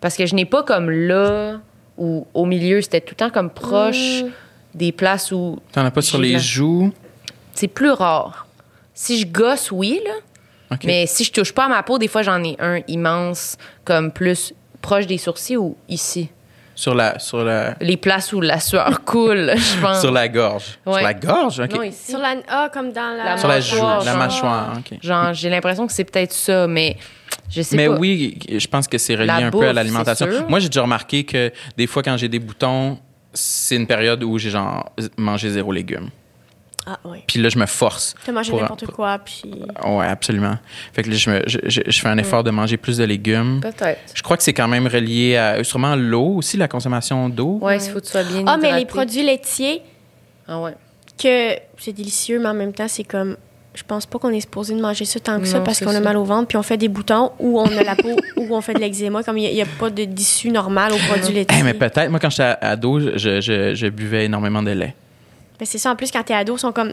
Parce 0.00 0.16
que 0.16 0.26
je 0.26 0.34
n'ai 0.34 0.44
pas 0.44 0.62
comme 0.62 0.90
là, 0.90 1.60
ou 1.96 2.26
au 2.34 2.46
milieu, 2.46 2.80
c'était 2.80 3.00
tout 3.00 3.12
le 3.12 3.16
temps 3.16 3.30
comme 3.30 3.50
proche 3.50 4.22
Mm. 4.22 4.30
des 4.74 4.92
places 4.92 5.30
où 5.32 5.58
T'en 5.72 5.84
as 5.84 5.90
pas 5.90 6.02
sur 6.02 6.18
les 6.18 6.32
la- 6.34 6.38
joues? 6.38 6.92
c'est 7.54 7.68
plus 7.68 7.90
rare. 7.90 8.46
Si 8.94 9.18
je 9.20 9.26
gosse, 9.26 9.70
oui, 9.70 10.00
là. 10.04 10.76
Mais 10.84 11.06
si 11.06 11.24
je 11.24 11.32
touche 11.32 11.52
pas 11.52 11.64
à 11.64 11.68
ma 11.68 11.82
peau, 11.82 11.98
des 11.98 12.08
fois, 12.08 12.22
j'en 12.22 12.42
ai 12.44 12.56
un 12.60 12.80
immense, 12.88 13.56
comme 13.84 14.12
plus 14.12 14.52
proche 14.82 15.06
des 15.06 15.16
sourcils 15.18 15.56
ou 15.56 15.76
ici. 15.88 16.28
Sur 16.78 16.94
la, 16.94 17.18
sur 17.18 17.42
la, 17.42 17.74
Les 17.80 17.96
places 17.96 18.32
où 18.32 18.40
la 18.40 18.60
sueur 18.60 19.02
coule, 19.04 19.52
je 19.56 19.80
pense. 19.80 20.00
sur 20.00 20.12
la 20.12 20.28
gorge. 20.28 20.78
Ouais. 20.86 20.92
Sur 20.94 21.02
la 21.02 21.14
gorge? 21.14 21.58
OK. 21.58 21.74
Non, 21.74 21.82
ici. 21.82 22.12
Sur 22.12 22.20
la 22.20 22.36
ah 22.46 22.70
comme 22.72 22.92
dans 22.92 23.16
la, 23.16 23.24
La 23.24 23.36
Sur 23.36 23.48
la 23.48 23.60
joue, 23.60 23.74
mâchoire, 23.74 24.04
la 24.04 24.14
mâchoire. 24.14 24.72
OK. 24.78 24.96
Genre, 25.02 25.34
j'ai 25.34 25.50
l'impression 25.50 25.88
que 25.88 25.92
c'est 25.92 26.04
peut-être 26.04 26.32
ça, 26.32 26.68
mais 26.68 26.96
je 27.50 27.62
sais 27.62 27.76
Mais 27.76 27.88
pas. 27.88 27.94
oui, 27.96 28.38
je 28.48 28.66
pense 28.68 28.86
que 28.86 28.96
c'est 28.96 29.14
relié 29.16 29.26
La 29.26 29.34
un 29.38 29.50
bouffe, 29.50 29.62
peu 29.62 29.68
à 29.68 29.72
l'alimentation. 29.72 30.28
Moi, 30.48 30.60
j'ai 30.60 30.68
déjà 30.68 30.82
remarqué 30.82 31.24
que 31.24 31.50
des 31.76 31.88
fois, 31.88 32.04
quand 32.04 32.16
j'ai 32.16 32.28
des 32.28 32.38
boutons, 32.38 32.96
c'est 33.32 33.74
une 33.74 33.88
période 33.88 34.22
où 34.22 34.38
j'ai 34.38 34.50
genre 34.50 34.88
mangé 35.16 35.50
zéro 35.50 35.72
légumes. 35.72 36.10
Ah. 36.90 36.98
Puis 37.26 37.40
là, 37.40 37.48
je 37.50 37.58
me 37.58 37.66
force. 37.66 38.14
T'as 38.24 38.32
mangé 38.32 38.50
pour- 38.50 38.60
n'importe 38.62 38.86
quoi 38.86 39.18
puis 39.18 39.42
Ouais, 39.86 40.06
absolument. 40.06 40.56
Fait 40.92 41.02
que 41.02 41.10
là, 41.10 41.16
je, 41.16 41.30
me- 41.30 41.42
je, 41.46 41.58
je- 41.64 41.80
je 41.86 42.00
fais 42.00 42.08
un 42.08 42.16
effort 42.18 42.42
de 42.44 42.50
manger 42.50 42.76
plus 42.78 42.96
de 42.96 43.04
légumes. 43.04 43.60
Peut-être. 43.60 44.00
Je 44.14 44.22
crois 44.22 44.36
que 44.36 44.42
c'est 44.42 44.54
quand 44.54 44.68
même 44.68 44.86
relié 44.86 45.36
à 45.36 45.62
sûrement 45.64 45.96
l'eau 45.96 46.36
aussi, 46.36 46.56
la 46.56 46.68
consommation 46.68 47.28
d'eau. 47.28 47.58
Ouais, 47.60 47.76
il 47.76 47.80
faut 47.90 48.00
que 48.00 48.04
tu 48.06 48.10
sois 48.12 48.22
bien 48.24 48.44
Ah 48.46 48.56
mais 48.56 48.74
les 48.78 48.86
produits 48.86 49.22
laitiers 49.22 49.82
Ah 50.46 50.60
ouais. 50.60 50.74
que 51.22 51.56
c'est 51.76 51.92
délicieux 51.92 52.38
mais 52.40 52.48
en 52.48 52.54
même 52.54 52.72
temps 52.72 52.88
c'est 52.88 53.04
comme 53.04 53.36
je 53.74 53.82
pense 53.84 54.06
pas 54.06 54.18
qu'on 54.18 54.30
est 54.30 54.40
supposé 54.40 54.74
de 54.74 54.80
manger 54.80 55.04
ça 55.04 55.20
tant 55.20 55.38
que 55.38 55.46
ça 55.46 55.60
parce 55.60 55.78
qu'on 55.80 55.94
a 55.94 56.00
mal 56.00 56.16
au 56.16 56.24
ventre 56.24 56.48
puis 56.48 56.56
on 56.56 56.62
fait 56.62 56.76
des 56.76 56.88
boutons 56.88 57.30
ou 57.38 57.60
on 57.60 57.66
a 57.76 57.82
la 57.84 57.94
peau 57.94 58.16
ou 58.36 58.54
on 58.56 58.60
fait 58.60 58.74
de 58.74 58.80
l'eczéma 58.80 59.22
comme 59.22 59.38
il 59.38 59.52
n'y 59.52 59.62
a, 59.62 59.66
pas 59.78 59.90
de 59.90 60.04
d'issue 60.04 60.50
normale 60.50 60.92
aux 60.92 60.98
produits 61.12 61.34
laitiers. 61.34 61.58
Eh, 61.60 61.62
mais 61.62 61.74
peut-être, 61.74 62.08
moi, 62.10 62.18
quand 62.18 62.30
j'étais 62.30 62.54
ado, 62.60 62.98
je, 62.98 63.40
je- 63.40 63.74
je 63.74 63.86
buvais 63.88 64.24
énormément 64.24 64.62
de 64.62 64.70
lait. 64.72 64.94
Mais 65.60 65.66
c'est 65.66 65.78
ça 65.78 65.90
en 65.90 65.96
plus 65.96 66.10
quand 66.10 66.22
t'es 66.22 66.34
ado 66.34 66.56
ils 66.56 66.60
sont 66.60 66.72
comme 66.72 66.92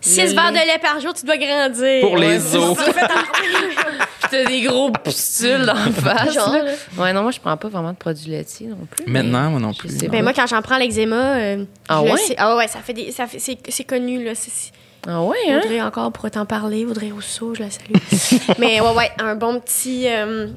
6 0.00 0.20
Le 0.20 0.26
verres 0.34 0.50
de 0.52 0.56
lait 0.56 0.78
par 0.80 1.00
jour 1.00 1.12
tu 1.14 1.24
dois 1.26 1.36
grandir. 1.36 2.00
Pour 2.02 2.16
les 2.16 2.56
os. 2.56 2.78
Puis 2.78 4.28
t'as 4.30 4.44
des 4.44 4.62
gros 4.62 4.90
pustules 4.90 5.68
en 5.70 5.92
face. 5.92 6.32
Genre, 6.34 6.52
là. 6.52 6.72
Ouais, 6.96 7.12
non, 7.12 7.22
moi, 7.22 7.30
je 7.30 7.40
prends 7.40 7.56
pas 7.56 7.68
vraiment 7.68 7.92
de 7.92 7.96
produits 7.96 8.30
laitiers 8.30 8.68
non 8.68 8.86
plus. 8.90 9.04
Maintenant, 9.10 9.50
moi 9.50 9.60
non 9.60 9.72
je 9.72 9.78
plus. 9.78 9.98
sais 9.98 10.08
Ben 10.08 10.22
moi 10.22 10.32
quand 10.32 10.46
j'en 10.46 10.62
prends 10.62 10.78
l'eczéma 10.78 11.16
euh, 11.36 11.64
Ah 11.88 12.00
je 12.00 12.06
le 12.06 12.12
ouais? 12.12 12.18
sais. 12.18 12.34
Ah 12.38 12.56
ouais, 12.56 12.68
ça 12.68 12.80
fait 12.80 12.92
des 12.94 13.12
ça 13.12 13.26
fait 13.26 13.38
c'est 13.38 13.58
c'est 13.68 13.84
connu 13.84 14.24
là, 14.24 14.34
c'est- 14.34 14.50
c'est- 14.52 14.72
Ah 15.06 15.22
ouais, 15.22 15.36
hein? 15.50 15.60
Audrey 15.62 15.80
encore 15.82 16.10
pourrait 16.12 16.30
t'en 16.30 16.46
parler. 16.46 16.84
Audrey 16.86 17.10
Rousseau, 17.10 17.54
je 17.54 17.62
la 17.62 17.70
salue. 17.70 18.50
Mais 18.58 18.80
ouais, 18.80 18.94
ouais, 18.96 19.10
un 19.18 19.34
bon 19.36 19.60
petit. 19.60 20.06
euh, 20.08 20.48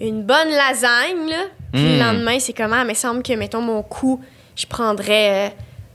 une 0.00 0.22
bonne 0.24 0.48
lasagne, 0.48 1.28
là. 1.28 1.44
Puis 1.72 1.82
Mm. 1.82 1.86
le 1.92 1.98
lendemain, 1.98 2.38
c'est 2.40 2.52
comment? 2.52 2.80
Il 2.82 2.88
me 2.88 2.94
semble 2.94 3.22
que, 3.22 3.32
mettons, 3.34 3.60
mon 3.60 3.82
cou, 3.82 4.20
je 4.56 4.66
prendrais 4.66 5.48
euh, 5.48 5.50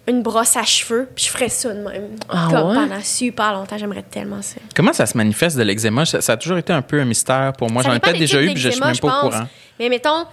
une 0.10 0.22
brosse 0.24 0.57
à 0.57 0.64
cheveux, 0.64 1.07
puis 1.16 1.26
je 1.26 1.30
ferais 1.30 1.49
ça 1.49 1.74
de 1.74 1.80
même. 1.82 2.16
Ah 2.30 2.47
Comme 2.51 2.70
ouais? 2.70 2.76
pendant 2.76 3.01
super 3.01 3.53
longtemps, 3.53 3.78
j'aimerais 3.78 4.03
tellement 4.03 4.41
ça. 4.41 4.55
Comment 4.76 4.93
ça 4.93 5.05
se 5.05 5.16
manifeste 5.18 5.55
de 5.57 5.64
l'eczéma? 5.64 6.05
Ça, 6.05 6.22
ça 6.22 6.34
a 6.34 6.38
toujours 6.38 6.57
été 6.57 6.74
un 6.74 6.82
peu 6.82 6.99
un 6.99 7.05
mystère 7.05 7.53
pour 7.57 7.70
moi. 7.72 7.84
J'en 7.84 7.93
ai 7.93 7.99
peut-être 7.99 8.14
des 8.14 8.20
déjà 8.22 8.41
eu, 8.41 8.47
puis 8.53 8.57
je 8.57 8.70
suis 8.70 8.82
même 8.82 8.97
pas 8.97 9.20
au 9.24 9.30
courant. 9.30 9.47
Mais 9.80 9.88
mettons, 9.89 10.26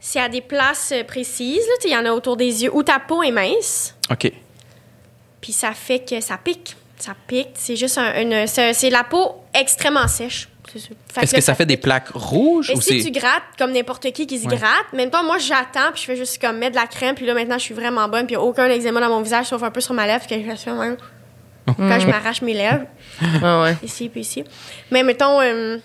c'est 0.00 0.20
à 0.20 0.28
des 0.28 0.40
places 0.40 0.92
euh, 0.92 1.04
précises, 1.04 1.56
là, 1.66 1.72
tu 1.80 1.82
sais, 1.82 1.88
il 1.88 1.92
y 1.92 1.96
en 1.96 2.04
a 2.04 2.12
autour 2.12 2.36
des 2.36 2.64
yeux, 2.64 2.70
où 2.74 2.82
ta 2.82 2.98
peau 2.98 3.22
est 3.22 3.30
mince, 3.30 3.94
OK. 4.10 4.32
puis 5.40 5.52
ça 5.52 5.72
fait 5.72 6.00
que 6.00 6.20
ça 6.20 6.36
pique. 6.36 6.76
Ça 6.98 7.14
pique. 7.26 7.48
C'est 7.54 7.74
juste 7.76 7.98
un- 7.98 8.20
une. 8.20 8.46
C'est 8.46 8.72
c'est 8.74 8.90
la 8.90 9.02
peau 9.02 9.42
extrêmement 9.54 10.06
sèche. 10.06 10.48
C'est 10.72 10.78
sûr. 10.78 10.94
Fait 11.12 11.22
Est-ce 11.22 11.34
que 11.34 11.40
ça 11.40 11.54
fait 11.54 11.66
des 11.66 11.76
plaques 11.76 12.08
rouges 12.14 12.70
Et 12.70 12.74
ou 12.74 12.80
si 12.80 13.04
tu 13.04 13.10
grattes, 13.10 13.42
comme 13.58 13.72
n'importe 13.72 14.10
qui 14.12 14.26
qui 14.26 14.38
se 14.38 14.46
Ouais. 14.48 14.56
gratte, 14.56 14.92
même 14.92 15.10
temps, 15.10 15.22
moi, 15.24 15.38
j'attends, 15.38 15.92
puis 15.92 16.00
je 16.00 16.06
fais 16.06 16.16
juste 16.16 16.40
comme 16.40 16.58
mettre 16.58 16.72
de 16.76 16.80
la 16.80 16.86
crème, 16.86 17.14
puis 17.14 17.26
là, 17.26 17.34
maintenant, 17.34 17.58
je 17.58 17.62
suis 17.64 17.74
vraiment 17.74 18.08
bonne, 18.08 18.26
puis 18.26 18.34
il 18.34 18.38
n'y 18.38 18.42
a 18.44 18.46
aucun 18.46 18.66
eczéma 18.68 19.00
dans 19.00 19.08
mon 19.08 19.22
visage, 19.22 19.46
sauf 19.46 19.62
un 19.62 19.70
peu 19.70 19.80
sur 19.80 19.94
ma 19.94 20.06
lèvre, 20.06 20.26
que 20.26 20.34
je 20.34 20.56
fais 20.56 20.72
même. 20.72 20.96
Quand 21.66 22.00
je 22.00 22.06
m'arrache 22.08 22.42
mes 22.42 22.54
lèvres, 22.54 22.86
Ah 23.42 23.62
ouais. 23.62 23.76
ici, 23.82 24.08
puis 24.08 24.22
ici. 24.22 24.42
Mais 24.90 25.02
mettons, 25.04 25.40
euh, 25.40 25.78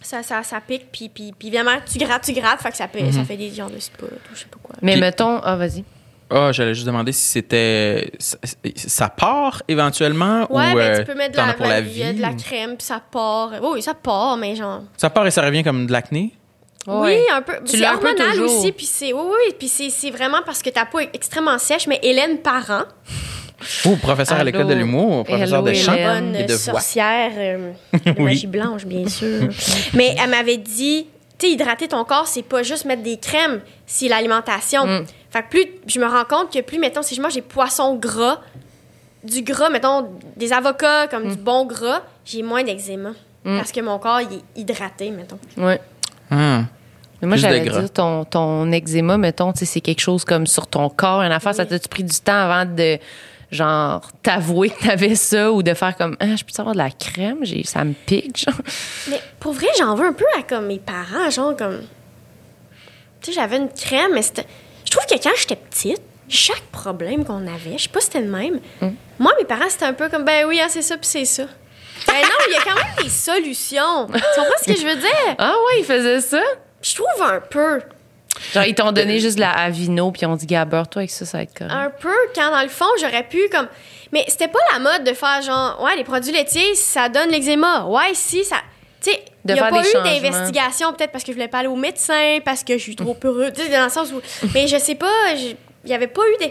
ça, 0.00 0.22
ça, 0.22 0.42
ça 0.42 0.60
pique, 0.60 0.86
puis, 0.92 1.08
puis, 1.08 1.32
puis 1.38 1.48
évidemment, 1.48 1.76
tu 1.90 1.98
grattes, 1.98 2.24
tu 2.24 2.32
grattes, 2.32 2.60
fait 2.60 2.70
que 2.70 2.76
ça, 2.76 2.88
fait, 2.88 3.12
ça 3.12 3.24
fait 3.24 3.36
des 3.36 3.50
genres 3.52 3.70
de 3.70 3.78
spot, 3.78 4.10
ou 4.10 4.34
je 4.34 4.40
sais 4.40 4.46
pas 4.46 4.58
quoi. 4.62 4.76
Mais 4.82 4.92
Puis- 4.92 5.00
mettons, 5.00 5.40
ah, 5.42 5.56
vas-y. 5.56 5.84
Ah, 6.30 6.52
j'allais 6.52 6.74
juste 6.74 6.86
demander 6.86 7.12
si 7.12 7.24
c'était. 7.26 8.12
Ça, 8.18 9.08
part 9.08 9.62
éventuellement 9.66 10.40
Ouais, 10.52 10.72
ou 10.72 10.74
ben, 10.74 10.78
euh, 10.78 10.98
tu 10.98 11.04
peux 11.06 11.14
mettre 11.14 11.32
de 11.32 11.36
la, 11.46 11.54
pour 11.54 11.66
la 11.66 11.80
il 11.80 11.96
y 11.98 12.02
a 12.02 12.10
vie? 12.12 12.16
de 12.18 12.22
la 12.22 12.32
crème, 12.34 12.76
puis 12.76 12.86
ça 12.86 13.00
part. 13.10 13.52
Oui, 13.62 13.68
oui, 13.74 13.82
ça 13.82 13.94
part, 13.94 14.36
mais 14.36 14.54
genre. 14.54 14.82
Ça 14.96 15.08
part 15.10 15.26
et 15.26 15.30
ça 15.30 15.42
revient 15.42 15.62
comme 15.64 15.86
de 15.86 15.92
l'acné? 15.92 16.32
Oui, 16.86 17.18
un 17.32 17.42
peu. 17.42 17.54
Tu 17.64 17.72
C'est 17.72 17.76
l'as 17.78 17.94
un 17.94 17.98
peu 17.98 18.08
hormonal 18.08 18.40
aussi, 18.42 18.72
puis 18.72 18.86
c'est 18.86 19.12
oui, 19.12 19.20
oui, 19.24 19.54
puis 19.58 19.68
c'est 19.68 19.90
c'est 19.90 20.10
vraiment 20.10 20.38
parce 20.44 20.62
que 20.62 20.70
ta 20.70 20.84
peau 20.86 20.98
est 21.00 21.10
extrêmement 21.14 21.58
sèche. 21.58 21.86
Mais 21.86 21.98
Hélène 22.02 22.38
Parent, 22.38 22.84
Ou 23.86 23.96
professeur 23.96 24.38
à 24.38 24.44
l'école 24.44 24.66
de 24.68 24.74
l'humour, 24.74 25.24
professeur 25.24 25.62
de 25.62 25.72
chant 25.74 25.92
Hélène. 25.94 26.34
et 26.34 26.38
bonne 26.38 26.46
de 26.46 26.52
voix. 26.54 26.72
sorcière 26.74 27.32
euh, 27.36 27.72
de 27.92 28.10
Oui. 28.18 28.24
magie 28.24 28.46
blanche, 28.46 28.84
bien 28.86 29.06
sûr. 29.08 29.48
Mais 29.94 30.14
elle 30.22 30.30
m'avait 30.30 30.56
dit, 30.56 31.06
tu 31.38 31.46
sais, 31.46 31.52
hydrater 31.52 31.88
ton 31.88 32.04
corps, 32.04 32.26
c'est 32.26 32.42
pas 32.42 32.62
juste 32.62 32.84
mettre 32.86 33.02
des 33.02 33.16
crèmes, 33.18 33.60
c'est 33.86 34.08
l'alimentation. 34.08 34.86
Mm. 34.86 35.04
Fait 35.30 35.42
que 35.42 35.48
plus, 35.50 35.66
je 35.86 36.00
me 36.00 36.06
rends 36.06 36.24
compte 36.24 36.52
que 36.52 36.60
plus, 36.60 36.78
mettons, 36.78 37.02
si 37.02 37.14
je 37.14 37.20
mange 37.20 37.34
des 37.34 37.42
poissons 37.42 37.94
gras, 37.96 38.40
du 39.24 39.42
gras, 39.42 39.68
mettons, 39.68 40.08
des 40.36 40.52
avocats, 40.52 41.06
comme 41.08 41.24
Mm. 41.28 41.30
du 41.30 41.36
bon 41.36 41.66
gras, 41.66 42.02
j'ai 42.24 42.42
moins 42.42 42.62
d'eczéma. 42.64 43.10
Parce 43.44 43.72
que 43.72 43.80
mon 43.80 43.98
corps, 43.98 44.20
il 44.20 44.38
est 44.38 44.60
hydraté, 44.60 45.10
mettons. 45.10 45.38
Ouais. 45.56 45.80
Ah. 46.30 46.62
Mais 47.22 47.28
moi, 47.28 47.36
j'allais 47.38 47.62
gras. 47.62 47.80
dire, 47.80 47.90
ton, 47.90 48.24
ton 48.26 48.70
eczéma, 48.72 49.16
mettons, 49.16 49.52
tu 49.52 49.60
sais, 49.60 49.64
c'est 49.64 49.80
quelque 49.80 50.00
chose 50.00 50.24
comme 50.24 50.46
sur 50.46 50.66
ton 50.66 50.88
corps, 50.90 51.22
une 51.22 51.32
affaire, 51.32 51.54
ça 51.54 51.64
t'a-tu 51.64 51.88
pris 51.88 52.04
du 52.04 52.14
temps 52.20 52.32
avant 52.50 52.70
de, 52.70 52.98
genre, 53.50 54.02
t'avouer 54.22 54.68
que 54.70 54.84
t'avais 54.86 55.14
ça 55.14 55.50
ou 55.50 55.62
de 55.62 55.72
faire 55.72 55.96
comme, 55.96 56.16
ah, 56.20 56.36
je 56.36 56.44
peux 56.44 56.50
avoir 56.58 56.74
de 56.74 56.78
la 56.78 56.90
crème? 56.90 57.38
J'ai, 57.42 57.64
ça 57.64 57.84
me 57.84 57.94
pique, 57.94 58.38
genre. 58.44 58.54
Mais 59.08 59.20
pour 59.40 59.52
vrai, 59.54 59.68
j'en 59.78 59.94
veux 59.94 60.06
un 60.06 60.12
peu 60.12 60.26
à 60.38 60.42
comme 60.42 60.66
mes 60.66 60.78
parents, 60.78 61.30
genre 61.30 61.56
comme. 61.56 61.80
Tu 63.22 63.32
sais, 63.32 63.40
j'avais 63.40 63.56
une 63.56 63.70
crème, 63.70 64.10
mais 64.14 64.22
c'était. 64.22 64.46
Je 64.88 64.96
trouve 64.96 65.04
que 65.04 65.22
quand 65.22 65.36
j'étais 65.36 65.56
petite, 65.56 66.00
chaque 66.30 66.62
problème 66.72 67.22
qu'on 67.22 67.46
avait, 67.46 67.76
je 67.76 67.82
sais 67.82 67.88
pas 67.90 68.00
si 68.00 68.06
c'était 68.06 68.22
le 68.22 68.30
même. 68.30 68.58
Moi, 69.18 69.32
mes 69.38 69.44
parents, 69.44 69.68
c'était 69.68 69.84
un 69.84 69.92
peu 69.92 70.08
comme, 70.08 70.24
ben 70.24 70.46
oui, 70.46 70.58
ah, 70.64 70.68
c'est 70.70 70.80
ça, 70.80 70.96
puis 70.96 71.06
c'est 71.06 71.26
ça. 71.26 71.42
Ben 72.06 72.14
non, 72.14 72.46
il 72.48 72.54
y 72.54 72.56
a 72.56 72.62
quand 72.62 72.74
même 72.74 73.04
des 73.04 73.10
solutions. 73.10 74.06
Tu 74.06 74.12
comprends 74.12 74.58
ce 74.62 74.72
que 74.72 74.80
je 74.80 74.86
veux 74.86 74.96
dire? 74.96 75.34
Ah 75.36 75.52
ouais, 75.52 75.80
ils 75.80 75.84
faisaient 75.84 76.22
ça? 76.22 76.40
Je 76.80 76.94
trouve 76.94 77.22
un 77.22 77.40
peu. 77.40 77.82
Genre, 78.54 78.64
ils 78.64 78.74
t'ont 78.74 78.92
donné 78.92 79.20
juste 79.20 79.36
de 79.36 79.40
la 79.40 79.50
Avino, 79.50 80.10
puis 80.10 80.22
ils 80.22 80.26
ont 80.26 80.36
dit, 80.36 80.46
Gabeur, 80.46 80.88
toi, 80.88 81.00
avec 81.00 81.10
ça, 81.10 81.26
ça 81.26 81.36
va 81.36 81.42
être 81.42 81.52
correct. 81.58 81.74
Un 81.74 81.90
peu, 81.90 82.14
quand 82.34 82.50
dans 82.50 82.62
le 82.62 82.68
fond, 82.68 82.86
j'aurais 82.98 83.24
pu 83.24 83.40
comme. 83.52 83.68
Mais 84.12 84.24
c'était 84.28 84.48
pas 84.48 84.60
la 84.72 84.78
mode 84.78 85.04
de 85.04 85.12
faire 85.12 85.42
genre, 85.42 85.82
ouais, 85.82 85.96
les 85.96 86.04
produits 86.04 86.32
laitiers, 86.32 86.74
ça 86.76 87.10
donne 87.10 87.28
l'eczéma. 87.28 87.84
Ouais, 87.84 88.14
si, 88.14 88.42
ça. 88.42 88.56
Tu 89.02 89.10
sais, 89.10 89.22
De 89.48 89.52
il 89.52 89.54
n'y 89.54 89.60
a 89.60 89.70
pas 89.70 89.82
des 89.82 89.88
eu 89.88 89.92
d'investigation, 90.22 90.92
peut-être 90.92 91.10
parce 91.12 91.24
que 91.24 91.32
je 91.32 91.36
voulais 91.36 91.48
pas 91.48 91.58
aller 91.58 91.68
au 91.68 91.76
médecin, 91.76 92.38
parce 92.44 92.62
que 92.62 92.74
je 92.74 92.82
suis 92.82 92.96
trop 92.96 93.14
peureux. 93.14 93.50
Tu 93.54 93.62
sais, 93.62 93.68
dans 93.68 93.84
le 93.84 93.90
sens 93.90 94.12
où. 94.12 94.20
Mais 94.54 94.66
je 94.68 94.76
sais 94.78 94.94
pas, 94.94 95.10
il 95.34 95.56
y 95.90 95.94
avait 95.94 96.06
pas 96.06 96.22
eu 96.22 96.44
de. 96.44 96.50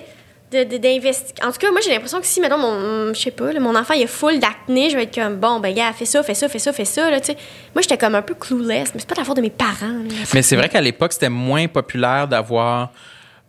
de- 0.49 0.63
de- 0.63 0.77
d'investi- 0.77 1.33
En 1.45 1.51
tout 1.51 1.57
cas, 1.59 1.71
moi, 1.71 1.81
j'ai 1.83 1.91
l'impression 1.91 2.21
que 2.21 2.25
si, 2.25 2.39
mettons, 2.39 2.57
mon, 2.57 3.13
je 3.13 3.19
sais 3.19 3.31
pas, 3.31 3.51
là, 3.51 3.59
mon 3.59 3.75
enfant, 3.75 3.93
il 3.93 4.03
a 4.03 4.07
full 4.07 4.39
d'acné, 4.39 4.89
je 4.89 4.95
vais 4.95 5.03
être 5.03 5.13
comme, 5.13 5.35
bon, 5.35 5.59
ben, 5.59 5.73
gars, 5.75 5.91
fais 5.91 6.05
ça, 6.05 6.23
fais 6.23 6.33
ça, 6.35 6.47
fais 6.47 6.59
ça, 6.59 6.71
fais 6.71 6.85
ça, 6.85 7.09
là, 7.11 7.19
tu 7.19 7.27
sais. 7.33 7.37
Moi, 7.75 7.81
j'étais 7.81 7.97
comme 7.97 8.15
un 8.15 8.21
peu 8.21 8.33
clueless, 8.33 8.91
mais 8.93 9.01
c'est 9.01 9.07
pas 9.09 9.15
de 9.15 9.19
la 9.19 9.25
faute 9.25 9.35
de 9.35 9.41
mes 9.41 9.49
parents, 9.49 9.75
là. 9.81 10.13
Mais 10.33 10.41
c'est 10.41 10.55
vrai 10.55 10.69
qu'à 10.69 10.79
l'époque, 10.79 11.11
c'était 11.11 11.27
moins 11.29 11.67
populaire 11.67 12.29
d'avoir 12.29 12.91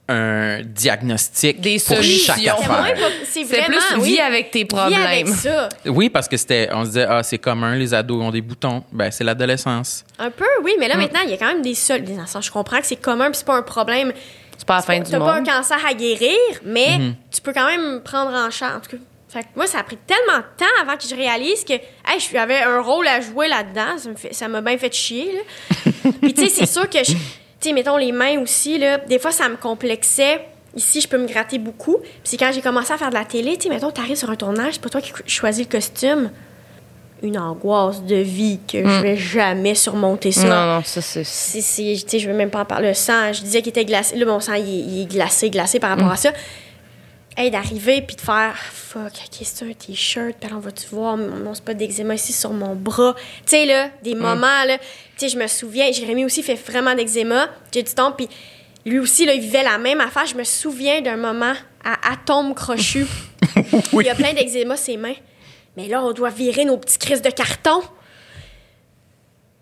un 0.08 0.62
diagnostic 0.62 1.60
Des 1.60 1.76
pour 1.78 1.96
solutions. 1.96 2.34
chaque 2.34 2.96
C'était 3.24 3.44
C'est 3.46 3.58
pas- 3.60 3.64
plus 3.66 3.78
oui, 3.98 4.12
vis 4.12 4.20
avec 4.20 4.50
tes 4.50 4.60
avec 4.60 4.68
problèmes. 4.68 5.26
ça. 5.26 5.68
Oui, 5.86 6.08
parce 6.08 6.28
que 6.28 6.36
c'était, 6.36 6.68
on 6.72 6.82
se 6.84 6.88
disait, 6.90 7.06
ah, 7.08 7.22
c'est 7.22 7.38
commun, 7.38 7.74
les 7.76 7.92
ados 7.94 8.22
ont 8.22 8.30
des 8.30 8.40
boutons. 8.40 8.82
Ben, 8.92 9.10
c'est 9.10 9.24
l'adolescence. 9.24 10.04
Un 10.18 10.30
peu, 10.30 10.46
oui, 10.62 10.72
mais 10.78 10.88
là, 10.88 10.96
Mm. 10.96 11.00
maintenant, 11.00 11.20
il 11.24 11.30
y 11.30 11.34
a 11.34 11.36
quand 11.36 11.48
même 11.48 11.62
des 11.62 11.74
seuls. 11.74 12.02
Des 12.02 12.18
enfants, 12.18 12.40
je 12.40 12.50
comprends 12.50 12.78
que 12.80 12.86
c'est 12.86 12.96
commun, 12.96 13.26
puis 13.26 13.36
c'est 13.38 13.46
pas 13.46 13.56
un 13.56 13.62
problème. 13.62 14.12
C'est 14.56 14.66
pas 14.66 14.76
la 14.76 14.82
fin 14.82 14.98
du 14.98 15.10
T'as 15.10 15.18
pas 15.18 15.32
un 15.32 15.36
monde. 15.36 15.46
cancer 15.46 15.78
à 15.86 15.94
guérir, 15.94 16.36
mais 16.64 16.98
Mhm. 16.98 17.14
tu 17.30 17.40
peux 17.40 17.52
quand 17.52 17.66
même 17.66 18.00
prendre 18.02 18.32
en 18.34 18.50
charge. 18.50 18.76
En 18.76 18.80
tout 18.80 18.90
cas, 18.96 19.02
fait 19.28 19.42
que 19.42 19.46
moi, 19.54 19.66
ça 19.66 19.78
a 19.80 19.82
pris 19.84 19.98
tellement 20.06 20.38
de 20.38 20.44
temps 20.56 20.82
avant 20.82 20.96
que 20.96 21.04
je 21.08 21.14
réalise 21.14 21.62
que 21.64 21.74
hey, 21.74 22.18
j'avais 22.32 22.62
un 22.62 22.80
rôle 22.80 23.06
à 23.06 23.20
jouer 23.20 23.46
là-dedans. 23.46 23.98
Ça 23.98 24.08
me 24.08 24.16
fait- 24.16 24.32
Ça 24.34 24.48
m'a 24.48 24.60
bien 24.62 24.76
fait 24.78 24.92
chier. 24.92 25.32
Là. 25.32 25.80
puis, 26.22 26.32
tu 26.34 26.42
sais, 26.44 26.48
c'est 26.48 26.66
sûr 26.66 26.88
que, 26.88 27.04
je- 27.04 27.12
tu 27.60 27.68
sais, 27.68 27.74
mettons 27.74 27.96
les 27.96 28.12
mains 28.12 28.38
aussi, 28.40 28.78
là, 28.78 28.98
des 28.98 29.18
fois, 29.18 29.32
ça 29.32 29.48
me 29.48 29.56
complexait. 29.56 30.40
Ici, 30.76 31.00
je 31.00 31.08
peux 31.08 31.18
me 31.18 31.26
gratter 31.26 31.58
beaucoup. 31.58 31.96
Puis 31.98 32.10
c'est 32.24 32.36
quand 32.36 32.50
j'ai 32.52 32.60
commencé 32.60 32.92
à 32.92 32.98
faire 32.98 33.08
de 33.10 33.14
la 33.14 33.24
télé, 33.24 33.56
tu 33.56 33.64
sais, 33.64 33.68
mettons, 33.68 33.90
t'arrives 33.90 34.16
sur 34.16 34.30
un 34.30 34.36
tournage, 34.36 34.74
c'est 34.74 34.82
pas 34.82 34.88
toi 34.90 35.00
qui 35.00 35.12
choisis 35.26 35.66
le 35.66 35.70
costume. 35.70 36.30
Une 37.20 37.36
angoisse 37.36 38.02
de 38.04 38.14
vie 38.14 38.60
que 38.70 38.78
je 38.78 39.00
vais 39.02 39.16
jamais 39.16 39.74
surmonter 39.74 40.30
ça. 40.30 40.44
Non, 40.48 40.76
non, 40.76 40.82
ça, 40.84 41.00
c'est. 41.02 41.24
Tu 41.24 41.62
sais, 42.08 42.18
je 42.20 42.28
veux 42.30 42.36
même 42.36 42.50
pas 42.50 42.60
en 42.60 42.64
parler. 42.64 42.88
Le 42.88 42.94
sang, 42.94 43.32
je 43.32 43.40
disais 43.42 43.60
qu'il 43.60 43.70
était 43.70 43.84
glacé. 43.84 44.14
Là, 44.14 44.24
mon 44.24 44.38
sang, 44.38 44.52
il, 44.54 44.62
est- 44.68 44.82
il 44.86 45.02
est 45.02 45.06
glacé, 45.06 45.50
glacé 45.50 45.80
par 45.80 45.90
rapport 45.90 46.12
à 46.12 46.16
ça. 46.16 46.30
Hey, 47.40 47.52
d'arriver 47.52 48.02
puis 48.02 48.16
de 48.16 48.20
faire 48.20 48.56
fuck, 48.56 49.12
ok, 49.12 49.38
c'est 49.42 49.64
un 49.64 49.72
t-shirt, 49.72 50.34
puis 50.40 50.50
alors, 50.50 50.58
vas-tu 50.58 50.88
voir 50.88 51.16
mon 51.16 51.54
spot 51.54 51.76
d'eczéma 51.76 52.16
ici 52.16 52.32
sur 52.32 52.50
mon 52.52 52.74
bras. 52.74 53.14
Tu 53.14 53.42
sais, 53.46 53.64
là, 53.64 53.90
des 54.02 54.16
moments, 54.16 54.64
là. 54.66 54.76
Tu 54.78 54.84
sais, 55.18 55.28
je 55.28 55.38
me 55.38 55.46
souviens, 55.46 55.92
Jérémy 55.92 56.24
aussi 56.24 56.42
fait 56.42 56.56
vraiment 56.56 56.96
d'eczéma. 56.96 57.48
J'ai 57.72 57.84
du 57.84 57.94
temps, 57.94 58.10
puis 58.10 58.28
lui 58.84 58.98
aussi, 58.98 59.24
là, 59.24 59.34
il 59.34 59.40
vivait 59.40 59.62
la 59.62 59.78
même 59.78 60.00
affaire. 60.00 60.26
Je 60.26 60.34
me 60.34 60.42
souviens 60.42 61.00
d'un 61.00 61.16
moment 61.16 61.54
à 61.84 62.12
Atome 62.12 62.56
Crochu. 62.56 63.06
Il 63.92 64.08
a 64.08 64.16
plein 64.16 64.32
d'eczéma, 64.32 64.76
ses 64.76 64.96
mains. 64.96 65.14
Mais 65.76 65.86
là, 65.86 66.02
on 66.02 66.10
doit 66.12 66.30
virer 66.30 66.64
nos 66.64 66.76
petits 66.76 66.98
crises 66.98 67.22
de 67.22 67.30
carton 67.30 67.82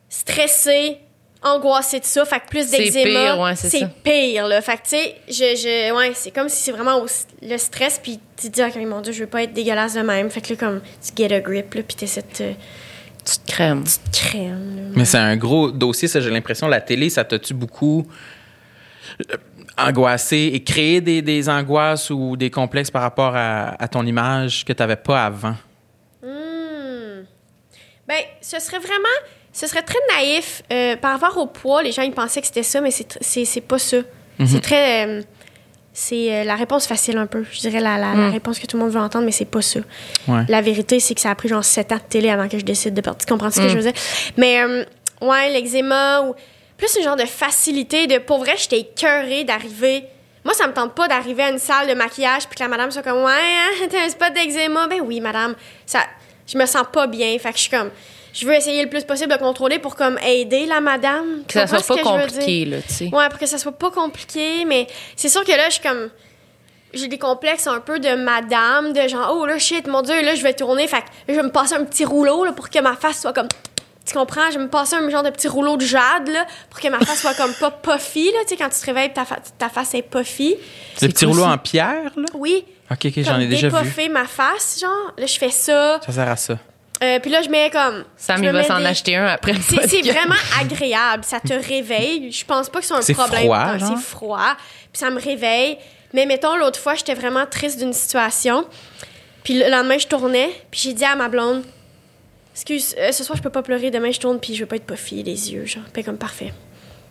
stressé, 0.09 0.99
angoissé 1.43 2.01
de 2.01 2.05
ça, 2.05 2.25
fait 2.25 2.41
que 2.41 2.49
plus 2.49 2.67
C'est 2.69 2.79
d'eczéma, 2.79 3.33
pire, 3.35 3.39
ouais, 3.41 3.57
c'est 3.57 3.69
ça. 3.79 3.87
pire 4.03 4.49
là. 4.49 4.61
Fait 4.63 4.77
que 4.79 4.83
tu 4.83 4.89
sais, 4.91 5.15
je, 5.29 5.57
je 5.61 5.95
ouais, 5.95 6.13
c'est 6.15 6.31
comme 6.31 6.49
si 6.49 6.63
c'est 6.63 6.73
vraiment 6.73 6.97
au- 7.03 7.07
le 7.43 7.57
stress 7.59 8.01
puis 8.03 8.19
tu 8.37 8.51
te 8.51 8.55
dis 8.55 8.63
OK, 8.63 8.77
mon 8.87 9.01
dieu, 9.01 9.13
je 9.13 9.21
veux 9.21 9.27
pas 9.29 9.43
être 9.43 9.53
dégueulasse 9.53 9.95
de 9.95 10.01
même. 10.01 10.29
Fait 10.31 10.41
que 10.41 10.53
là 10.55 10.57
comme 10.59 10.81
tu 11.05 11.13
get 11.17 11.33
a 11.35 11.41
grip 11.41 11.75
là 11.75 11.83
puis 11.83 11.97
t'essaies 11.97 12.23
de 12.23 12.27
te 12.37 12.53
Tu 13.25 13.39
te 13.39 13.53
crèmes. 13.53 13.85
tu 13.85 14.11
te 14.11 14.17
crèmes. 14.29 14.77
là. 14.77 14.83
Mais 14.97 15.05
c'est 15.05 15.19
un 15.19 15.37
gros 15.37 15.71
dossier, 15.71 16.09
ça, 16.09 16.21
j'ai 16.21 16.31
l'impression. 16.31 16.69
La 16.69 16.81
télé, 16.81 17.11
ça 17.11 17.25
t'a-tu 17.25 17.55
beaucoup 17.55 18.07
euh, 19.31 19.37
angoissé 19.79 20.51
et 20.55 20.63
créé 20.65 21.01
des, 21.01 21.23
des 21.23 21.49
angoisses 21.49 22.11
ou 22.11 22.37
des 22.37 22.51
complexes 22.51 22.91
par 22.91 23.03
rapport 23.03 23.35
à, 23.37 23.81
à 23.83 23.89
ton 23.89 24.05
image 24.07 24.65
que 24.65 24.73
tu 24.73 24.83
n'avais 24.83 24.97
pas 24.97 25.27
avant? 25.27 25.55
Hmm. 26.23 27.25
Ben, 28.09 28.21
ce 28.41 28.59
serait 28.61 28.79
vraiment. 28.79 29.19
Ce 29.59 29.67
serait 29.67 29.83
très 29.83 29.99
naïf. 30.17 30.63
euh, 30.73 30.97
par 30.97 31.19
rapport 31.19 31.39
au 31.39 31.47
poids, 31.47 31.83
les 31.83 31.93
gens 31.93 32.03
ils 32.03 32.13
pensaient 32.13 32.41
que 32.41 32.47
c'était 32.47 32.63
ça, 32.63 32.81
mais 32.81 32.91
c'est 32.91 33.09
tr- 33.11 33.19
c'est 33.21 33.45
c'est 33.45 33.61
pas 33.63 33.79
ça. 33.79 33.99
C'est 34.47 34.61
très. 34.61 35.07
euh, 35.07 35.23
c'est 35.95 36.31
euh, 36.31 36.45
la 36.45 36.57
réponse 36.57 36.87
facile 36.87 37.17
un 37.17 37.25
peu. 37.27 37.43
Je 37.51 37.61
dirais 37.61 37.81
la, 37.81 37.97
la, 37.97 38.15
la 38.15 38.29
réponse 38.31 38.59
que 38.59 38.67
tout 38.67 38.77
le 38.77 38.83
monde 38.83 38.93
veut 38.93 39.01
entendre, 39.01 39.25
mais 39.25 39.33
c'est 39.33 39.47
pas 39.47 39.63
ça. 39.63 39.81
Ouais. 40.29 40.43
La 40.49 40.61
vérité, 40.61 41.01
c'est 41.01 41.15
que 41.15 41.23
ça 41.23 41.31
a 41.31 41.35
pris 41.35 41.49
genre 41.49 41.65
7 41.65 41.93
ans 41.93 41.97
de 41.97 42.01
télé 42.03 42.29
avant 42.29 42.49
que 42.49 42.59
je 42.59 42.65
décide 42.67 42.93
de 42.93 43.01
partir. 43.01 43.25
Tu 43.27 43.33
comprends 43.33 43.51
ce 43.51 43.61
que 43.63 43.69
je 43.71 43.77
veux 43.77 43.81
dire? 43.83 43.95
Mais, 44.37 44.61
euh, 44.63 44.85
ouais, 45.23 45.49
l'eczéma 45.51 46.21
ou 46.21 46.35
plus 46.77 46.95
un 46.99 47.03
genre 47.03 47.17
de 47.17 47.25
facilité 47.25 48.07
de. 48.07 48.19
Pour 48.19 48.41
vrai, 48.41 48.57
j'étais 48.59 48.81
écœurée 48.81 49.45
d'arriver. 49.45 50.05
Moi, 50.45 50.53
ça 50.53 50.67
me 50.69 50.75
tente 50.75 50.95
pas 50.95 51.09
d'arriver 51.09 51.45
à 51.45 51.49
une 51.51 51.59
salle 51.59 51.89
de 51.89 51.95
maquillage 51.95 52.47
puis 52.47 52.57
que 52.59 52.63
la 52.63 52.69
madame 52.69 52.91
soit 52.91 53.03
comme, 53.03 53.23
ouais, 53.25 53.33
hein, 53.33 53.87
t'as 53.91 54.05
un 54.05 54.09
spot 54.11 54.35
d'eczéma. 54.35 54.87
Ben 54.89 55.01
oui, 55.03 55.21
madame. 55.21 55.55
Ça, 55.87 56.01
je 56.47 56.59
me 56.59 56.67
sens 56.67 56.85
pas 56.93 57.07
bien. 57.07 57.39
Fait 57.39 57.53
que 57.53 57.57
je 57.57 57.63
suis 57.63 57.71
comme. 57.71 57.91
Je 58.39 58.47
veux 58.47 58.53
essayer 58.55 58.83
le 58.83 58.91
plus 58.91 59.05
possible 59.05 59.33
de 59.33 59.39
contrôler 59.39 59.79
pour 59.79 59.97
comme 59.97 60.19
aider 60.19 60.67
la 60.67 60.81
madame. 60.81 61.43
Que 61.49 61.55
ça 61.55 61.67
soit 61.67 61.97
pas 61.97 62.03
compliqué, 62.03 62.65
là, 62.67 62.77
tu 62.87 62.93
sais. 62.93 63.05
Ouais, 63.11 63.29
pour 63.31 63.39
que 63.39 63.47
ça 63.47 63.57
soit 63.57 63.73
pas 63.73 63.91
compliqué, 63.91 64.65
mais 64.67 64.87
c'est 65.17 65.31
sûr 65.31 65.43
que 65.45 65.53
là, 65.53 65.69
je 65.69 65.75
suis 65.75 65.83
comme. 65.83 66.11
J'ai 66.93 67.09
des 67.09 67.19
complexes 67.19 67.67
un 67.67 67.81
peu 67.81 67.99
de 67.99 68.15
madame, 68.15 68.93
de 68.93 69.09
genre, 69.09 69.35
oh 69.39 69.47
là, 69.47 69.59
shit, 69.59 69.87
mon 69.87 70.03
Dieu, 70.03 70.23
là, 70.23 70.35
je 70.35 70.43
vais 70.43 70.55
tourner, 70.55 70.87
fait 70.87 70.99
que 71.01 71.07
je 71.29 71.35
vais 71.35 71.43
me 71.43 71.51
passer 71.51 71.75
un 71.75 71.85
petit 71.85 72.05
rouleau, 72.05 72.45
là, 72.45 72.53
pour 72.53 72.69
que 72.71 72.79
ma 72.81 72.95
face 72.95 73.21
soit 73.23 73.33
comme. 73.33 73.49
Tu 74.07 74.15
comprends? 74.15 74.51
Je 74.53 74.59
vais 74.59 74.65
me 74.65 74.71
passer 74.71 74.95
un 74.97 75.09
genre 75.11 75.23
de 75.25 75.31
petit 75.31 75.49
rouleau 75.49 75.77
de 75.77 75.85
jade, 75.85 76.29
là, 76.29 76.47
pour 76.71 76.79
que 76.81 76.89
ma 76.89 77.01
face 77.01 77.21
soit 77.23 77.35
comme 77.35 77.53
pas 77.55 77.71
puffy, 77.71 78.27
là, 78.33 78.39
tu 78.43 78.51
sais, 78.51 78.57
quand 78.57 78.69
tu 78.69 78.79
te 78.81 78.87
réveilles, 78.87 79.13
ta, 79.13 79.25
fa- 79.25 79.41
ta 79.59 79.69
face 79.69 79.95
est 79.95 80.03
puffy. 80.03 80.57
Le 81.03 81.09
petit 81.09 81.25
quoi, 81.25 81.33
rouleau 81.35 81.45
ça? 81.45 81.51
en 81.53 81.59
pierre, 81.59 82.13
là? 82.17 82.27
Oui. 82.35 82.65
OK, 82.91 82.99
OK, 83.07 83.13
j'en 83.17 83.41
ai 83.41 83.47
déjà 83.49 83.69
vu. 83.69 83.75
dépuffer 83.79 84.09
ma 84.09 84.25
face, 84.27 84.79
genre. 84.81 85.13
Là, 85.19 85.27
je 85.27 85.39
fais 85.39 85.51
ça. 85.51 86.01
Ça 86.07 86.13
sert 86.13 86.29
à 86.29 86.37
ça. 86.37 86.59
Euh, 87.05 87.19
puis 87.21 87.31
là, 87.31 87.43
je 87.43 87.49
mets 87.51 87.69
comme. 87.71 88.05
Sam, 88.17 88.43
il 88.43 88.47
me 88.49 88.53
va 88.53 88.65
s'en 88.65 88.79
des- 88.79 88.87
acheter 88.87 89.17
un 89.17 89.27
après 89.27 89.53
le 89.53 89.61
C'est 89.61 90.01
vraiment 90.03 90.35
agréable. 90.61 91.25
Ça 91.25 91.41
te 91.41 91.53
réveille. 91.53 92.33
Je 92.33 92.45
pense 92.45 92.69
pas 92.71 92.81
que 92.81 92.87
c'est 92.87 92.95
un 92.95 93.03
C'est 93.03 93.13
problème. 93.15 93.43
froid? 93.45 93.67
C'est 93.79 93.97
froid. 94.03 94.57
Puis 94.93 95.01
ça 95.01 95.11
me 95.11 95.21
réveille. 95.21 95.77
Mais 96.15 96.25
mettons, 96.25 96.57
l'autre 96.57 96.81
fois, 96.81 96.95
j'étais 96.95 97.15
vraiment 97.15 97.45
triste 97.47 97.79
d'une 97.79 97.93
situation. 97.93 98.65
Puis 99.45 99.55
le 99.59 99.69
lendemain, 99.71 99.99
je 99.99 100.07
tournais. 100.07 100.49
Puis 100.71 100.81
j'ai 100.85 100.93
dit 100.95 101.05
à 101.05 101.15
ma 101.17 101.29
blonde 101.29 101.63
Excuse, 102.55 102.95
euh, 102.99 103.13
ce 103.13 103.23
soir, 103.23 103.37
je 103.37 103.43
peux 103.43 103.51
pas 103.51 103.63
pleurer. 103.63 103.91
Demain, 103.91 104.11
je 104.11 104.19
tourne. 104.19 104.41
Puis 104.41 104.55
je 104.55 104.61
veux 104.61 104.67
pas 104.67 104.77
être 104.77 104.87
puffy, 104.87 105.23
les 105.23 105.53
yeux. 105.53 105.67
Genre, 105.67 105.83
puis 105.93 106.03
comme 106.03 106.17
parfait. 106.17 106.55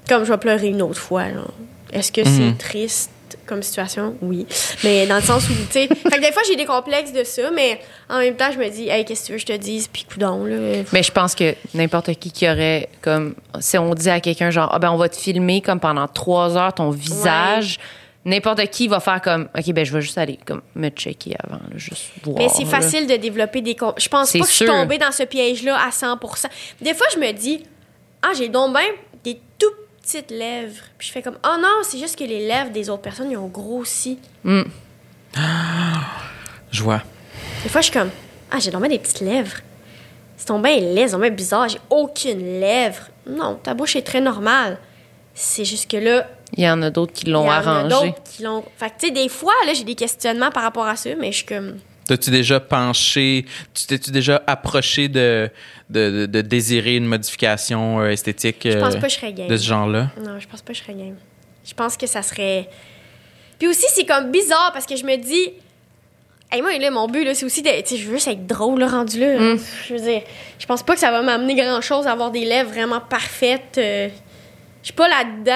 Comme 0.10 0.24
je 0.26 0.32
vais 0.32 0.38
pleurer 0.40 0.68
une 0.68 0.82
autre 0.82 1.00
fois. 1.00 1.32
genre. 1.32 1.54
Est-ce 1.94 2.12
que 2.12 2.22
Mhm. 2.22 2.54
c'est 2.58 2.58
triste? 2.58 3.12
Comme 3.46 3.64
situation? 3.64 4.16
Oui. 4.22 4.46
Mais 4.84 5.08
dans 5.08 5.16
le 5.16 5.22
sens 5.22 5.50
où, 5.50 5.54
tu 5.54 5.72
sais. 5.72 5.88
fait 5.88 6.10
que 6.10 6.22
des 6.22 6.32
fois, 6.32 6.42
j'ai 6.48 6.56
des 6.56 6.66
complexes 6.66 7.14
de 7.14 7.24
ça. 7.24 7.52
Mais 7.52 7.80
en 8.10 8.20
même 8.20 8.36
temps, 8.36 8.52
je 8.52 8.58
me 8.58 8.70
dis 8.70 8.90
Hey, 8.90 9.06
qu'est-ce 9.06 9.22
que 9.22 9.26
tu 9.28 9.32
veux 9.34 9.38
que 9.38 9.42
je 9.42 9.54
te 9.54 9.58
dise? 9.58 9.88
Puis 9.88 10.06
coudon, 10.06 10.46
là. 10.46 10.84
Mais 10.92 11.04
je 11.04 11.12
pense 11.12 11.36
que 11.36 11.56
n'importe 11.74 12.14
qui 12.16 12.32
qui 12.32 12.50
aurait 12.50 12.90
comme 13.02 13.36
si 13.60 13.78
on 13.78 13.94
dit 13.94 14.10
à 14.10 14.20
quelqu'un 14.20 14.50
genre 14.50 14.70
ah 14.72 14.80
ben 14.80 14.92
on 14.92 14.98
va 14.98 15.10
te 15.10 15.16
filmer 15.16 15.62
comme 15.62 15.80
pendant 15.80 16.08
trois 16.08 16.58
heures 16.58 16.74
ton 16.74 16.90
visage, 16.90 17.80
n'importe 18.26 18.66
qui 18.68 18.88
va 18.88 19.00
faire 19.00 19.22
comme 19.22 19.48
ok 19.58 19.74
ben 19.74 19.86
je 19.86 19.94
vais 19.94 20.02
juste 20.02 20.18
aller 20.18 20.40
comme 20.46 20.62
me 20.76 20.90
checker 20.90 21.36
avant 21.44 21.58
là, 21.58 21.78
juste 21.78 22.06
voir. 22.24 22.38
Mais 22.38 22.50
c'est 22.50 22.64
là. 22.64 22.70
facile 22.70 23.08
de 23.08 23.16
développer 23.16 23.62
des... 23.62 23.76
Je 23.98 24.10
pense 24.10 24.32
pas 24.34 24.40
que 24.40 24.46
je 24.46 24.52
suis 24.52 24.66
tombée 24.66 24.98
dans 24.98 25.12
ce 25.12 25.24
piège-là 25.24 25.78
à 25.78 25.90
100% 25.90 26.46
Des 26.82 26.94
fois, 26.94 27.08
je 27.14 27.20
me 27.20 27.32
dis, 27.32 27.64
ah, 28.22 28.32
j'ai 28.38 28.50
donc 28.50 28.74
bien 28.74 28.88
des 29.24 29.40
tout 29.58 29.72
petites 30.06 30.32
lèvres. 30.32 30.84
Puis 30.98 31.08
je 31.08 31.14
fais 31.14 31.22
comme, 31.22 31.38
oh 31.44 31.56
non, 31.60 31.82
c'est 31.84 31.98
juste 31.98 32.18
que 32.18 32.24
les 32.24 32.48
lèvres 32.48 32.70
des 32.70 32.90
autres 32.90 33.02
personnes, 33.02 33.32
ils 33.32 33.38
ont 33.38 33.48
grossi. 33.48 34.20
Je 34.44 34.64
Je 36.72 36.84
vois. 36.84 37.02
Des 37.64 37.70
fois, 37.70 37.82
je 37.82 37.86
suis 37.86 37.94
comme, 37.94 38.12
ah, 38.52 38.60
j'ai 38.60 38.72
tombé 38.72 38.88
des 38.88 39.00
petites 39.00 39.22
lèvres. 39.22 39.58
C'est 40.38 40.48
tombé 40.48 40.80
laid, 40.80 41.08
c'est 41.08 41.30
bizarre, 41.32 41.70
j'ai 41.70 41.80
aucune 41.90 42.60
lèvre. 42.60 43.10
Non, 43.28 43.56
ta 43.56 43.74
bouche 43.74 43.96
est 43.96 44.02
très 44.02 44.22
normale. 44.22 44.78
C'est 45.34 45.66
juste 45.66 45.90
que 45.90 45.98
là, 45.98 46.28
Il 46.56 46.64
y 46.64 46.70
en 46.70 46.82
a 46.82 46.90
d'autres 46.90 47.14
qui 47.14 47.26
l'ont 47.26 47.44
il 47.44 47.48
y 47.48 47.50
en 47.50 47.52
a 47.52 47.56
arrangé. 47.56 47.90
d'autres 47.90 48.24
qui 48.24 48.44
l'ont. 48.44 48.64
Fait 48.78 48.90
que, 48.90 49.00
tu 49.00 49.08
sais, 49.08 49.12
des 49.12 49.30
fois, 49.30 49.54
là, 49.66 49.74
j'ai 49.74 49.84
des 49.84 49.96
questionnements 49.96 50.52
par 50.52 50.64
rapport 50.64 50.86
à 50.86 50.96
ça, 50.96 51.10
mais 51.20 51.32
je 51.32 51.38
suis 51.38 51.46
comme. 51.46 51.80
T'as-tu 52.08 52.30
déjà 52.30 52.60
penché, 52.60 53.46
tu 53.74 53.86
t'es-tu 53.88 54.12
déjà 54.12 54.44
approché 54.46 55.08
de, 55.08 55.50
de, 55.90 56.12
de- 56.12 56.26
de 56.28 56.42
désirer 56.42 56.96
une 56.98 57.06
modification 57.08 58.00
euh, 58.02 58.10
esthétique 58.10 58.60
Je 58.64 58.78
pense 58.78 58.94
euh, 58.96 59.00
pas 59.00 59.08
que 59.08 59.14
je 59.14 59.18
serais 59.18 59.34
game. 59.34 59.48
de 59.48 59.58
ce 59.58 59.66
genre-là? 59.68 60.12
Non, 60.24 60.40
je 60.40 60.48
pense 60.48 60.62
pas 60.62 60.74
que 60.74 60.78
je 60.80 60.84
serais 60.84 60.94
game. 60.94 61.16
Je 61.66 61.74
pense 61.74 61.98
que 61.98 62.06
ça 62.06 62.22
serait. 62.22 62.70
Puis 63.58 63.68
aussi, 63.68 63.86
c'est 63.94 64.06
comme 64.06 64.30
bizarre 64.32 64.72
parce 64.74 64.86
que 64.86 64.96
je 64.96 65.04
me 65.06 65.16
dis. 65.18 65.50
Hey, 66.52 66.62
moi, 66.62 66.78
là, 66.78 66.92
mon 66.92 67.08
but, 67.08 67.24
là, 67.26 67.34
c'est 67.34 67.46
aussi 67.46 67.64
de. 67.64 67.70
Tu 67.82 67.88
sais, 67.88 67.98
je 67.98 68.06
veux 68.08 68.14
juste 68.16 68.28
être 68.28 68.46
drôle, 68.46 68.80
là, 68.80 68.88
rendu 68.88 69.20
là. 69.20 69.40
Mm. 69.56 69.60
Je 69.88 69.94
veux 69.96 70.00
dire, 70.00 70.22
je 70.60 70.66
pense 70.68 70.84
pas 70.84 70.94
que 70.94 71.00
ça 71.00 71.10
va 71.10 71.24
m'amener 71.24 71.56
grand-chose 71.56 72.06
à 72.06 72.12
avoir 72.12 72.30
des 72.30 72.46
lèvres 72.46 72.70
vraiment 72.70 73.02
parfaites. 73.02 73.80
euh, 73.80 74.10
je 74.82 74.86
suis 74.86 74.94
pas 74.94 75.08
là-dedans. 75.10 75.52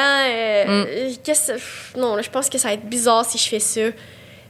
euh, 0.76 1.10
Mm. 1.96 2.00
Non, 2.00 2.16
là, 2.16 2.24
je 2.24 2.30
pense 2.32 2.50
que 2.50 2.58
ça 2.58 2.70
va 2.70 2.74
être 2.74 2.86
bizarre 2.90 3.24
si 3.24 3.38
je 3.38 3.48
fais 3.48 3.60
ça. 3.60 3.82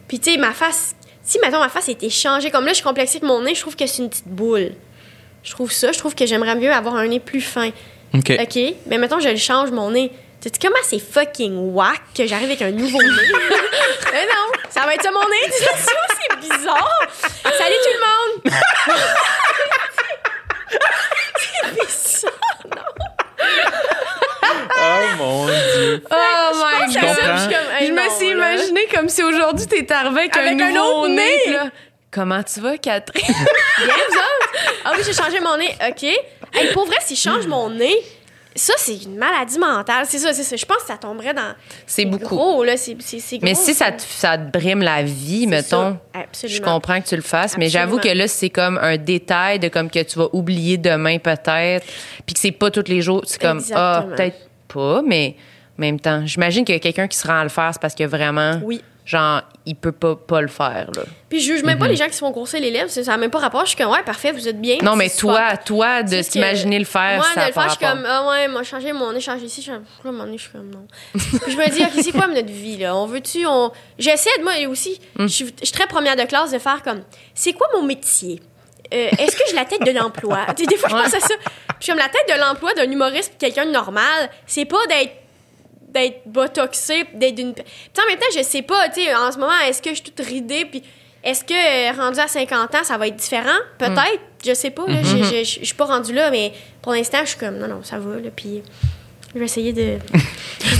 Puis, 0.07 0.19
tu 0.19 0.31
sais, 0.31 0.37
ma 0.37 0.53
face. 0.53 0.95
Si, 1.29 1.37
mettons, 1.37 1.59
ma 1.59 1.69
face 1.69 1.89
était 1.89 2.09
changée, 2.09 2.49
comme 2.49 2.65
là, 2.65 2.71
je 2.71 2.77
suis 2.77 2.83
complexée 2.83 3.17
avec 3.17 3.29
mon 3.29 3.43
nez, 3.43 3.53
je 3.53 3.61
trouve 3.61 3.75
que 3.75 3.85
c'est 3.85 4.01
une 4.01 4.09
petite 4.09 4.27
boule. 4.27 4.71
Je 5.43 5.51
trouve 5.51 5.71
ça. 5.71 5.91
Je 5.91 5.99
trouve 5.99 6.15
que 6.15 6.25
j'aimerais 6.25 6.55
mieux 6.55 6.71
avoir 6.71 6.95
un 6.95 7.05
nez 7.05 7.19
plus 7.19 7.41
fin. 7.41 7.69
OK. 8.15 8.31
OK, 8.31 8.59
mais 8.87 8.97
mettons, 8.97 9.19
je 9.19 9.29
le 9.29 9.35
change, 9.35 9.69
mon 9.69 9.91
nez. 9.91 10.11
Tu 10.41 10.49
sais 10.49 10.55
comment 10.59 10.79
c'est 10.83 10.97
fucking 10.97 11.55
whack 11.71 12.01
que 12.17 12.25
j'arrive 12.25 12.47
avec 12.47 12.63
un 12.63 12.71
nouveau 12.71 12.99
nez? 12.99 13.09
mais 14.11 14.25
non, 14.25 14.51
ça 14.71 14.87
va 14.87 14.95
être 14.95 15.03
ça 15.03 15.11
mon 15.11 15.19
nez? 15.19 15.25
Tu 15.45 15.51
sais, 15.51 15.69
c'est 16.19 16.39
bizarre. 16.39 16.99
Salut 17.43 17.75
tout 17.83 17.93
le 17.93 17.99
monde! 18.01 18.41
c'est 21.37 21.75
bizarre, 21.75 21.77
non? 21.77 22.08
Oh 24.89 25.17
mon 25.17 25.45
Dieu. 25.45 26.03
Oh 26.09 26.15
my 26.55 26.93
Je 26.93 26.99
god! 26.99 27.07
comprends. 27.15 27.49
Je 27.85 27.91
me 27.91 28.09
suis 28.17 28.33
là. 28.33 28.53
imaginé 28.53 28.81
comme 28.93 29.09
si 29.09 29.23
aujourd'hui 29.23 29.67
t'étais 29.67 29.93
arrivé 29.93 30.21
avec, 30.21 30.37
Avec 30.37 30.61
un 30.61 30.75
autre 30.81 31.07
nez. 31.09 31.15
nez. 31.15 31.39
puis 31.45 31.53
là, 31.53 31.69
Comment 32.11 32.41
tu 32.41 32.59
vas, 32.59 32.77
Catherine? 32.77 33.23
Bien, 33.77 33.85
vous 34.09 34.15
autres? 34.17 34.53
Ah 34.83 34.91
oui, 34.97 35.03
j'ai 35.05 35.13
changé 35.13 35.39
mon 35.39 35.57
nez. 35.57 35.75
OK. 35.89 36.03
Hey, 36.03 36.73
pour 36.73 36.87
vrai, 36.87 36.97
si 37.01 37.15
je 37.15 37.21
change 37.21 37.45
mon 37.45 37.69
nez, 37.69 37.95
ça, 38.55 38.73
c'est 38.77 39.03
une 39.03 39.15
maladie 39.15 39.59
mentale. 39.59 40.05
C'est 40.09 40.17
ça, 40.17 40.33
c'est 40.33 40.41
ça. 40.43 40.55
Je 40.55 40.65
pense 40.65 40.77
que 40.77 40.87
ça 40.87 40.97
tomberait 40.97 41.35
dans. 41.35 41.53
C'est 41.85 42.05
beaucoup. 42.05 42.35
Gros, 42.35 42.63
là. 42.63 42.77
C'est 42.77 42.97
Mais 43.43 43.53
gros, 43.53 43.61
si 43.63 43.75
ça 43.75 43.91
te, 43.91 44.01
ça 44.01 44.39
te 44.39 44.51
brime 44.57 44.81
la 44.81 45.03
vie, 45.03 45.45
mettons, 45.45 45.99
ça. 46.15 46.19
Absolument. 46.19 46.57
je 46.57 46.61
comprends 46.63 46.99
que 46.99 47.07
tu 47.07 47.15
le 47.15 47.21
fasses, 47.21 47.55
mais 47.59 47.69
j'avoue 47.69 47.99
que 47.99 48.09
là, 48.09 48.27
c'est 48.27 48.49
comme 48.49 48.79
un 48.81 48.97
détail 48.97 49.59
de 49.59 49.67
comme 49.67 49.91
que 49.91 50.01
tu 50.01 50.17
vas 50.17 50.29
oublier 50.33 50.77
demain 50.77 51.19
peut-être, 51.19 51.85
puis 52.25 52.33
que 52.33 52.39
c'est 52.39 52.51
pas 52.51 52.71
tous 52.71 52.85
les 52.87 53.03
jours. 53.03 53.21
C'est 53.27 53.39
comme, 53.39 53.59
ah, 53.75 53.99
Exactement. 53.99 54.15
peut-être 54.15 54.37
pas, 54.73 55.01
mais 55.05 55.35
en 55.77 55.81
même 55.81 55.99
temps, 55.99 56.25
j'imagine 56.25 56.65
qu'il 56.65 56.75
y 56.75 56.77
a 56.77 56.79
quelqu'un 56.81 57.07
qui 57.07 57.17
se 57.17 57.27
rend 57.27 57.39
à 57.39 57.43
le 57.43 57.49
faire, 57.49 57.69
c'est 57.73 57.81
parce 57.81 57.95
que 57.95 58.03
vraiment, 58.03 58.59
Oui. 58.63 58.81
genre, 59.05 59.41
il 59.65 59.75
peut 59.75 59.91
pas, 59.91 60.15
pas 60.15 60.41
le 60.41 60.47
faire, 60.47 60.89
là. 60.95 61.03
Puis 61.29 61.39
je 61.39 61.53
juge 61.53 61.63
même 61.63 61.77
pas 61.77 61.87
les 61.87 61.95
gens 61.95 62.07
qui 62.07 62.13
se 62.13 62.19
font 62.19 62.31
courser 62.31 62.59
les 62.59 62.71
lèvres, 62.71 62.89
ça 62.89 63.01
n'a 63.03 63.17
même 63.17 63.29
pas 63.29 63.39
rapport. 63.39 63.61
Je 63.61 63.69
suis 63.69 63.77
comme, 63.77 63.91
ouais, 63.91 64.03
parfait, 64.03 64.31
vous 64.31 64.47
êtes 64.47 64.59
bien. 64.59 64.77
Non, 64.81 64.95
mais 64.95 65.09
toi, 65.09 65.55
toi, 65.57 66.03
de 66.03 66.21
t'imaginer 66.21 66.79
le 66.79 66.85
faire, 66.85 67.17
Moi, 67.17 67.25
ça 67.33 67.41
de 67.43 67.47
le 67.47 67.53
faire, 67.53 67.63
je 67.65 67.69
suis 67.69 67.85
comme, 67.85 68.03
ah 68.07 68.27
ouais, 68.29 68.47
moi, 68.47 68.63
changer 68.63 68.91
mon 68.93 69.13
nez, 69.13 69.21
changer 69.21 69.45
ici. 69.45 69.61
Je 69.61 69.71
suis 69.71 69.81
comme, 70.03 70.27
je 70.33 70.37
suis 70.41 70.51
comme, 70.51 70.69
non. 70.69 70.85
Puis 71.13 71.51
je 71.51 71.57
me 71.57 71.69
dis, 71.69 71.81
OK, 71.83 72.03
c'est 72.03 72.11
quoi 72.11 72.27
notre 72.27 72.51
vie, 72.51 72.77
là? 72.77 72.95
On 72.95 73.05
veut-tu, 73.05 73.45
on. 73.45 73.71
J'essaie, 73.97 74.37
de 74.39 74.43
moi 74.43 74.53
aussi, 74.67 74.99
suis 75.27 75.45
je 75.59 75.65
suis 75.65 75.71
très 75.71 75.87
première 75.87 76.15
de 76.15 76.23
classe 76.23 76.51
de 76.51 76.59
faire 76.59 76.81
comme, 76.83 77.01
c'est 77.33 77.53
quoi 77.53 77.67
mon 77.75 77.83
métier? 77.83 78.41
Euh, 78.93 79.09
Est-ce 79.19 79.35
que 79.35 79.43
j'ai 79.49 79.55
la 79.55 79.65
tête 79.65 79.85
de 79.85 79.91
l'emploi? 79.91 80.45
Des 80.57 80.75
fois, 80.77 80.89
je 80.89 80.95
pense 80.95 81.13
à 81.13 81.19
ça. 81.19 81.33
Je 81.79 81.83
suis 81.83 81.91
comme 81.91 81.99
la 81.99 82.09
tête 82.09 82.25
de 82.27 82.39
l'emploi 82.39 82.73
d'un 82.73 82.89
humoriste 82.89 83.33
quelqu'un 83.39 83.65
de 83.65 83.71
normal, 83.71 84.29
c'est 84.47 84.65
pas 84.65 84.85
d'être 84.87 85.13
d'être 85.89 86.21
botoxé, 86.27 87.05
d'être 87.15 87.33
d'une. 87.35 87.53
Puis 87.53 87.63
en 88.03 88.07
même 88.07 88.19
temps, 88.19 88.25
je 88.35 88.43
sais 88.43 88.61
pas, 88.61 88.89
tu 88.89 89.01
sais, 89.01 89.15
en 89.15 89.31
ce 89.31 89.39
moment, 89.39 89.51
est-ce 89.67 89.81
que 89.81 89.89
je 89.89 89.95
suis 89.95 90.03
toute 90.11 90.23
ridée, 90.25 90.65
puis 90.65 90.83
est-ce 91.23 91.43
que 91.43 91.53
euh, 91.53 91.91
rendu 91.99 92.19
à 92.19 92.27
50 92.27 92.75
ans, 92.75 92.83
ça 92.83 92.97
va 92.99 93.07
être 93.07 93.15
différent? 93.15 93.57
Peut-être, 93.79 94.21
je 94.45 94.53
sais 94.53 94.69
pas, 94.69 94.85
là, 94.87 95.01
Mm-hmm. 95.01 95.39
je 95.59 95.65
suis 95.65 95.73
pas 95.75 95.85
rendue 95.85 96.13
là, 96.13 96.29
mais 96.29 96.53
pour 96.83 96.91
l'instant, 96.93 97.17
je 97.23 97.29
suis 97.29 97.39
comme, 97.39 97.57
non, 97.57 97.67
non, 97.67 97.81
ça 97.83 97.97
va, 97.97 98.17
là, 98.17 98.29
puis 98.35 98.61
je 99.33 99.39
vais 99.39 99.45
essayer 99.45 99.73
de 99.73 99.97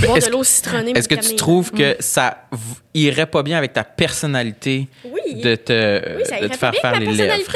boire 0.06 0.18
de 0.18 0.26
l'eau 0.30 0.44
citronnée. 0.44 0.92
Est-ce 0.94 1.08
que 1.08 1.14
tu 1.16 1.20
calmer. 1.22 1.36
trouve 1.36 1.72
que 1.72 1.96
ça 1.98 2.44
v- 2.52 2.58
irait 2.94 3.26
pas 3.26 3.42
bien 3.42 3.58
avec 3.58 3.72
ta 3.72 3.82
personnalité 3.82 4.86
Oui. 5.04 5.40
de 5.40 5.56
te, 5.56 6.16
Oui, 6.18 6.24
ça 6.24 6.40
de 6.40 6.46
te 6.46 6.56
faire 6.56 6.70
bien 6.70 6.80
faire 6.80 6.94
avec 6.94 7.08
les 7.08 7.26
ma 7.26 7.36
lèvres? 7.36 7.52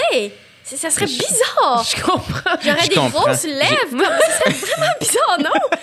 Ça 0.64 0.90
serait 0.90 1.06
bizarre. 1.06 1.84
Je 1.88 2.02
comprends. 2.02 2.56
J'aurais 2.64 2.88
des 2.88 2.94
comprends. 2.94 3.20
grosses 3.22 3.44
lèvres. 3.44 4.04
Ça 4.20 4.50
serait 4.50 4.50
vraiment 4.52 4.92
bizarre, 5.00 5.38
non? 5.40 5.78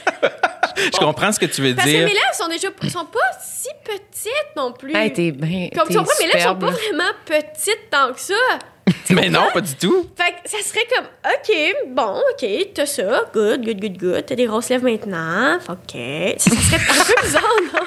Je 0.77 0.97
comprends 0.97 1.31
ce 1.31 1.39
que 1.39 1.45
tu 1.45 1.61
veux 1.61 1.75
Parce 1.75 1.85
que 1.87 1.91
dire. 1.91 1.99
mes 2.05 2.13
lèvres 2.13 2.33
sont 2.33 2.47
déjà 2.47 2.67
sont 2.89 3.05
pas 3.05 3.19
si 3.43 3.67
petites 3.83 4.55
non 4.55 4.73
plus. 4.73 4.95
Hey, 4.95 5.13
t'es 5.13 5.31
bien. 5.31 5.69
Comme 5.75 5.87
tu 5.87 5.97
comprends, 5.97 6.13
mes 6.19 6.27
lèvres 6.33 6.49
sont 6.49 6.55
pas 6.55 6.71
vraiment 6.71 7.11
petites 7.25 7.89
tant 7.91 8.11
que 8.13 8.19
ça. 8.19 8.33
Mais 9.11 9.29
non, 9.29 9.49
pas 9.53 9.61
du 9.61 9.75
tout. 9.75 10.09
Fait 10.17 10.31
que 10.31 10.49
ça 10.49 10.57
serait 10.67 10.87
comme, 10.95 11.05
OK, 11.25 11.75
bon, 11.89 12.21
OK, 12.31 12.47
t'as 12.73 12.85
ça, 12.85 13.25
good, 13.33 13.63
good, 13.63 13.79
good, 13.79 13.97
good. 13.97 14.25
T'as 14.25 14.35
des 14.35 14.45
grosses 14.45 14.69
lèvres 14.69 14.85
maintenant, 14.85 15.57
OK. 15.69 16.35
Ça, 16.37 16.49
ça 16.49 16.55
serait 16.55 16.77
un 16.89 17.03
peu 17.05 17.21
bizarre, 17.21 17.43
non? 17.73 17.79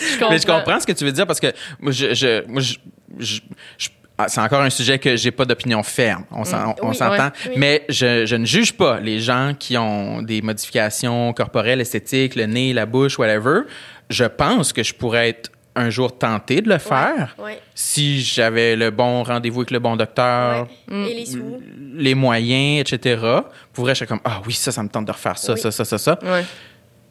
Je 0.00 0.24
Mais 0.30 0.38
je 0.38 0.46
comprends 0.46 0.80
ce 0.80 0.86
que 0.86 0.92
tu 0.92 1.04
veux 1.04 1.12
dire 1.12 1.26
parce 1.26 1.40
que 1.40 1.52
moi, 1.78 1.92
je, 1.92 2.14
je- 2.14 2.46
moi, 2.46 2.62
je- 2.62 2.76
je- 3.18 3.40
je- 3.76 3.88
c'est 4.26 4.40
encore 4.40 4.62
un 4.62 4.70
sujet 4.70 4.98
que 4.98 5.16
j'ai 5.16 5.30
pas 5.30 5.44
d'opinion 5.44 5.82
ferme. 5.82 6.24
On 6.32 6.40
Oui, 6.40 6.94
s'entend. 6.94 7.30
oui. 7.46 7.52
Mais 7.56 7.84
je, 7.88 8.26
je 8.26 8.34
ne 8.36 8.44
juge 8.44 8.72
pas 8.72 8.98
les 8.98 9.20
gens 9.20 9.54
qui 9.58 9.76
ont 9.78 10.22
des 10.22 10.42
modifications 10.42 11.32
corporelles, 11.32 11.80
esthétiques, 11.80 12.34
le 12.34 12.46
nez, 12.46 12.72
la 12.72 12.84
bouche, 12.86 13.18
whatever. 13.18 13.60
Je 14.10 14.24
pense 14.24 14.72
que 14.72 14.82
je 14.82 14.92
pourrais 14.94 15.28
être 15.28 15.52
un 15.76 15.90
jour 15.90 16.18
tenté 16.18 16.60
de 16.60 16.68
le 16.68 16.78
faire 16.78 17.36
si 17.74 18.20
j'avais 18.20 18.74
le 18.74 18.90
bon 18.90 19.22
rendez-vous 19.22 19.60
avec 19.60 19.70
le 19.70 19.78
bon 19.78 19.94
docteur. 19.94 20.66
Et 20.90 21.14
les 21.14 21.26
sous. 21.26 21.62
les 21.94 22.16
moyens, 22.16 22.80
etc. 22.90 23.22
Pour 23.72 23.84
vrai, 23.84 23.94
je 23.94 24.04
comme 24.04 24.18
ah 24.24 24.40
oui, 24.44 24.54
ça, 24.54 24.72
ça 24.72 24.82
me 24.82 24.88
tente 24.88 25.04
de 25.04 25.12
refaire 25.12 25.38
ça, 25.38 25.56
ça, 25.56 25.70
ça, 25.70 25.84
ça, 25.84 25.96
ça. 25.98 26.18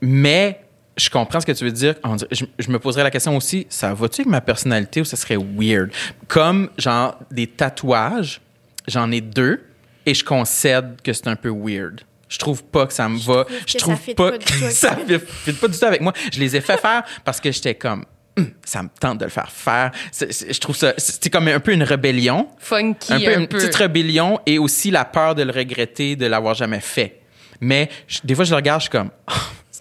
Mais 0.02 0.60
je 0.98 1.10
comprends 1.10 1.40
ce 1.40 1.46
que 1.46 1.52
tu 1.52 1.64
veux 1.64 1.72
dire. 1.72 1.96
Je, 2.32 2.46
je 2.60 2.70
me 2.70 2.80
poserais 2.80 3.04
la 3.04 3.12
question 3.12 3.36
aussi, 3.38 3.68
ça 3.70 3.94
va-tu 3.94 4.22
avec 4.22 4.32
ma 4.32 4.42
personnalité 4.42 5.02
ou 5.02 5.06
ça 5.06 5.16
serait 5.16 5.38
weird? 5.38 5.92
Comme, 6.28 6.70
genre, 6.78 7.18
des 7.32 7.48
tatouages, 7.48 8.42
j'en 8.88 9.12
ai 9.12 9.22
deux 9.22 9.64
et 10.06 10.14
je 10.14 10.24
concède 10.24 10.98
que 11.04 11.14
c'est 11.14 11.28
un 11.28 11.36
peu 11.36 11.50
weird. 11.50 12.02
Je 12.30 12.38
trouve 12.40 12.64
pas 12.64 12.86
que 12.88 12.94
ça 12.94 13.08
me 13.08 13.18
va. 13.20 13.46
trouve 13.46 13.58
Je 13.66 13.74
que 13.74 13.78
trouve 13.80 13.96
ça 13.96 14.02
fit 14.02 14.14
pas 14.16 14.32
que 14.38 14.44
ça 14.72 14.96
fit, 14.98 15.54
pas 15.54 15.68
du 15.68 15.78
tout 15.80 15.86
avec 15.86 16.02
moi. 16.02 16.14
Je 16.34 16.40
les 16.40 16.56
ai 16.56 16.62
fait 16.62 16.78
faire 16.78 17.04
parce 17.24 17.40
que 17.40 17.52
j'étais 17.52 17.76
comme, 17.76 18.06
Hum, 18.40 18.52
ça 18.64 18.84
me 18.84 18.90
tente 19.00 19.18
de 19.18 19.24
le 19.26 19.32
faire 19.32 19.50
faire. 19.52 19.90
Je 20.14 20.60
trouve 20.60 20.76
ça, 20.76 20.94
c'est 20.98 21.28
comme 21.32 21.48
un 21.48 21.60
peu 21.60 21.72
une 21.74 21.82
rébellion 21.82 22.48
Funky, 22.60 23.12
un 23.14 23.20
peu 23.20 23.34
une 23.34 23.48
petite 23.48 23.74
rébellion 23.74 24.40
et 24.46 24.60
aussi 24.60 24.92
la 24.92 25.06
peur 25.06 25.34
de 25.34 25.42
le 25.42 25.52
regretter, 25.52 26.16
de 26.16 26.28
l'avoir 26.28 26.54
jamais 26.54 26.80
fait. 26.80 27.20
Mais 27.62 27.90
je- 28.08 28.20
des 28.24 28.36
fois, 28.36 28.46
je 28.46 28.52
le 28.52 28.58
regarde, 28.58 28.80
je 28.82 28.84
suis 28.84 28.92
comme, 28.92 29.10
Ah, 29.26 29.34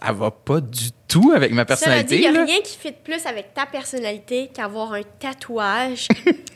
ça 0.07 0.12
va 0.12 0.30
pas 0.30 0.61
du 0.61 0.90
tout 1.09 1.32
avec 1.34 1.52
ma 1.52 1.64
personnalité. 1.64 2.16
il 2.22 2.30
n'y 2.30 2.38
a 2.38 2.44
rien 2.44 2.61
qui 2.61 2.76
fit 2.78 2.92
plus 2.92 3.24
avec 3.26 3.54
ta 3.54 3.66
personnalité 3.66 4.50
qu'avoir 4.54 4.92
un 4.92 5.02
tatouage 5.18 6.09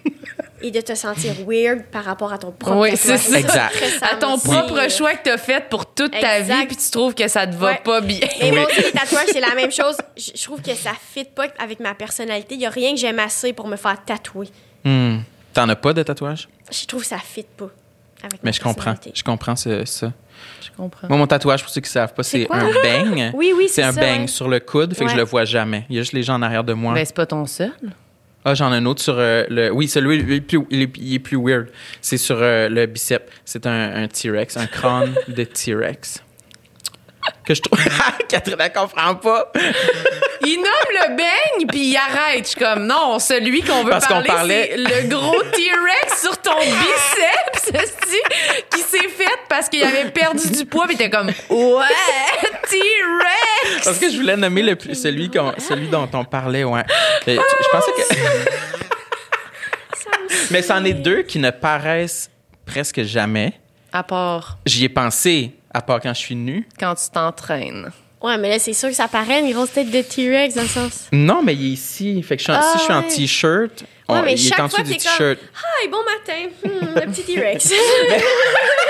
et 0.62 0.70
de 0.70 0.80
te 0.80 0.94
sentir 0.94 1.32
weird 1.46 1.84
par 1.90 2.04
rapport 2.04 2.32
à 2.32 2.38
ton 2.38 2.52
propre 2.52 2.78
Oui, 2.80 2.90
tatouage. 2.92 3.18
c'est 3.18 3.30
ça. 3.32 3.38
Exact. 3.38 3.74
À 4.02 4.16
ton 4.16 4.38
propre 4.38 4.88
choix 4.90 5.14
que 5.14 5.24
t'as 5.24 5.38
fait 5.38 5.68
pour 5.68 5.86
toute 5.86 6.12
ta 6.12 6.40
vie, 6.40 6.66
puis 6.66 6.76
tu 6.76 6.90
trouves 6.90 7.14
que 7.14 7.26
ça 7.28 7.46
te 7.46 7.54
va 7.56 7.72
Ouais. 7.72 7.80
pas 7.82 8.00
bien. 8.00 8.20
Mais 8.40 8.50
Oui. 8.50 8.56
moi 8.58 8.66
aussi, 8.66 8.82
les 8.82 8.92
tatouages, 8.92 9.28
c'est 9.32 9.40
la 9.40 9.54
même 9.54 9.72
chose. 9.80 9.96
Je 10.16 10.30
je 10.34 10.42
trouve 10.44 10.60
que 10.62 10.74
ça 10.74 10.92
fit 11.12 11.24
pas 11.24 11.46
avec 11.58 11.80
ma 11.80 11.94
personnalité. 11.94 12.54
Il 12.54 12.58
n'y 12.58 12.66
a 12.66 12.70
rien 12.70 12.92
que 12.92 12.98
j'aime 13.00 13.18
assez 13.18 13.52
pour 13.52 13.66
me 13.68 13.76
faire 13.76 13.96
tatouer. 14.04 14.48
Hmm. 14.84 15.18
T'en 15.54 15.68
as 15.68 15.76
pas 15.76 15.92
de 15.92 16.02
tatouage? 16.02 16.48
Je 16.70 16.84
trouve 16.86 17.00
que 17.02 17.08
ça 17.08 17.18
fit 17.18 17.46
pas 17.56 17.70
avec 18.22 18.42
Mais 18.44 18.48
ma 18.50 18.52
je 18.52 18.60
comprends. 18.60 18.94
Je 19.14 19.22
comprends 19.22 19.56
ce- 19.56 19.84
ça. 19.86 20.12
Je 20.72 20.76
comprends. 20.76 21.08
Moi, 21.08 21.18
mon 21.18 21.26
tatouage, 21.26 21.62
pour 21.62 21.70
ceux 21.70 21.80
qui 21.80 21.90
savent 21.90 22.14
pas, 22.14 22.22
C'est 22.22 22.46
un 22.50 22.70
beigne. 22.82 23.32
Oui, 23.34 23.52
oui, 23.56 23.66
C'est 23.68 23.76
c'est 23.76 23.82
un 23.82 23.92
ça, 23.92 24.00
ouais. 24.00 24.26
sur 24.26 24.48
le 24.48 24.60
coude, 24.60 24.94
fait 24.94 25.04
que 25.04 25.10
je 25.10 25.16
le 25.16 25.22
vois 25.24 25.44
jamais. 25.44 25.84
Il 25.90 25.96
y 25.96 25.98
a 25.98 26.02
juste 26.02 26.12
les 26.12 26.22
gens 26.22 26.34
en 26.34 26.42
arrière 26.42 26.64
de 26.64 26.72
moi. 26.72 26.94
Ben, 26.94 27.04
c'est 27.04 27.14
pas 27.14 27.26
ton 27.26 27.46
seul. 27.46 27.72
Ah, 28.44 28.54
j'en 28.54 28.72
ai 28.72 28.76
un 28.76 28.86
autre 28.86 29.02
sur 29.02 29.16
euh, 29.18 29.44
le. 29.50 29.70
Oui, 29.70 29.86
celui 29.86 30.16
il 30.18 30.32
est 30.32 30.40
plus, 30.40 30.60
il 30.70 30.82
est, 30.82 30.90
il 30.96 31.14
est 31.14 31.18
plus 31.18 31.36
weird. 31.36 31.66
C'est 32.00 32.16
sur 32.16 32.38
euh, 32.40 32.70
le 32.70 32.86
bicep. 32.86 33.30
C'est 33.44 33.66
un, 33.66 34.02
un 34.04 34.08
T-Rex, 34.08 34.56
un 34.56 34.66
crâne 34.66 35.12
de 35.28 35.44
T-Rex. 35.44 36.22
Que 37.44 37.54
je 37.54 37.60
trouve. 37.60 37.78
Catherine, 38.28 38.56
elle 38.60 38.72
comprend 38.72 39.14
pas. 39.16 39.52
Il 40.42 40.56
nomme 40.56 41.10
le 41.10 41.16
beigne, 41.16 41.66
puis 41.68 41.90
il 41.90 41.96
arrête. 41.96 42.44
Je 42.44 42.50
suis 42.50 42.60
comme, 42.60 42.86
non, 42.86 43.18
celui 43.18 43.62
qu'on 43.62 43.82
veut 43.84 43.90
Parce 43.90 44.06
qu'on 44.06 44.22
parler, 44.22 44.28
parlait- 44.28 44.70
c'est 44.76 45.02
le 45.02 45.08
gros 45.08 45.42
T-Rex 45.42 46.20
sur 46.22 46.38
ton 46.38 46.56
biceps, 46.60 47.72
qui 48.70 48.80
s'est 48.80 49.08
fait 49.08 49.38
parce 49.48 49.68
qu'il 49.68 49.82
avait 49.84 50.10
perdu 50.10 50.48
du 50.50 50.64
poids, 50.64 50.86
puis 50.86 50.96
t'es 50.96 51.10
comme, 51.10 51.26
ouais, 51.28 51.84
T-Rex! 52.68 53.84
Parce 53.84 53.98
que 53.98 54.10
je 54.10 54.16
voulais 54.16 54.36
nommer 54.36 54.62
le 54.62 54.76
plus, 54.76 54.94
celui, 54.94 55.30
celui 55.58 55.88
dont 55.88 56.08
on 56.12 56.24
parlait, 56.24 56.64
ouais. 56.64 56.84
Et 57.26 57.34
Je 57.36 57.68
pensais 57.70 57.92
que. 57.92 58.02
Ça 59.96 60.10
me 60.22 60.52
Mais 60.52 60.62
c'en 60.62 60.84
est 60.84 60.94
deux 60.94 61.22
qui 61.22 61.38
ne 61.38 61.50
paraissent 61.50 62.30
presque 62.64 63.02
jamais. 63.02 63.52
À 63.92 64.02
part 64.04 64.58
J'y 64.64 64.84
ai 64.84 64.88
pensé, 64.88 65.52
à 65.72 65.82
part 65.82 66.00
quand 66.00 66.12
je 66.14 66.18
suis 66.18 66.34
nu. 66.36 66.66
quand 66.78 66.94
tu 66.94 67.08
t'entraînes. 67.12 67.90
Ouais, 68.22 68.36
mais 68.36 68.50
là, 68.50 68.58
c'est 68.58 68.74
sûr 68.74 68.90
que 68.90 68.94
ça 68.94 69.08
paraît 69.08 69.40
une 69.40 69.50
grosse 69.52 69.72
tête 69.72 69.90
de 69.90 70.02
T-Rex 70.02 70.54
dans 70.54 70.60
le 70.62 70.68
sens. 70.68 71.08
Non, 71.10 71.40
mais 71.42 71.54
il 71.54 71.66
est 71.70 71.72
ici. 71.72 72.22
Fait 72.22 72.36
que 72.36 72.40
je 72.40 72.44
suis 72.44 72.52
en- 72.52 72.56
Ah, 72.60 72.70
si 72.72 72.78
je 72.78 72.82
suis 72.84 72.92
en 72.92 73.00
ouais. 73.00 73.08
t-shirt, 73.08 73.84
on- 74.08 74.14
Ouais, 74.16 74.22
mais 74.22 74.34
il 74.34 74.46
est 74.46 74.60
en 74.60 74.66
dessous 74.66 74.82
du 74.82 74.96
t-shirt. 74.98 75.38
Hi, 75.40 75.88
bon 75.88 75.98
matin. 76.04 76.50
Hmm, 76.62 76.94
le 77.00 77.06
petit 77.12 77.22
T-Rex. 77.22 77.72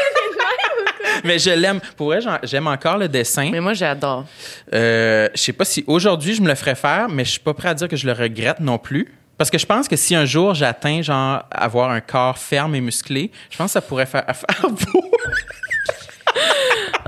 Mais 1.24 1.38
je 1.38 1.50
l'aime. 1.50 1.80
Pour 1.96 2.08
vrai, 2.08 2.20
j'aime 2.42 2.66
encore 2.66 2.98
le 2.98 3.08
dessin. 3.08 3.50
Mais 3.52 3.60
moi, 3.60 3.72
j'adore. 3.74 4.24
Euh, 4.72 5.28
je 5.34 5.40
sais 5.40 5.52
pas 5.52 5.64
si 5.64 5.84
aujourd'hui 5.86 6.34
je 6.34 6.42
me 6.42 6.48
le 6.48 6.54
ferais 6.54 6.74
faire, 6.74 7.08
mais 7.08 7.24
je 7.24 7.30
suis 7.32 7.40
pas 7.40 7.54
prêt 7.54 7.68
à 7.68 7.74
dire 7.74 7.88
que 7.88 7.96
je 7.96 8.06
le 8.06 8.12
regrette 8.12 8.60
non 8.60 8.78
plus. 8.78 9.12
Parce 9.38 9.48
que 9.50 9.58
je 9.58 9.66
pense 9.66 9.88
que 9.88 9.96
si 9.96 10.14
un 10.14 10.24
jour 10.26 10.54
j'atteins, 10.54 11.02
genre, 11.02 11.42
avoir 11.50 11.90
un 11.90 12.00
corps 12.00 12.36
ferme 12.38 12.74
et 12.74 12.80
musclé, 12.80 13.30
je 13.50 13.56
pense 13.56 13.68
que 13.68 13.72
ça 13.72 13.80
pourrait 13.80 14.06
faire 14.06 14.24
affaire 14.26 14.68
beau. 14.68 15.10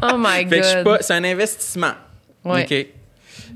Oh 0.02 0.16
my 0.18 0.48
Fait 0.48 0.60
que 0.60 0.82
God. 0.84 0.98
c'est 1.00 1.14
un 1.14 1.24
investissement. 1.24 1.92
Ouais. 2.44 2.62
OK. 2.64 2.86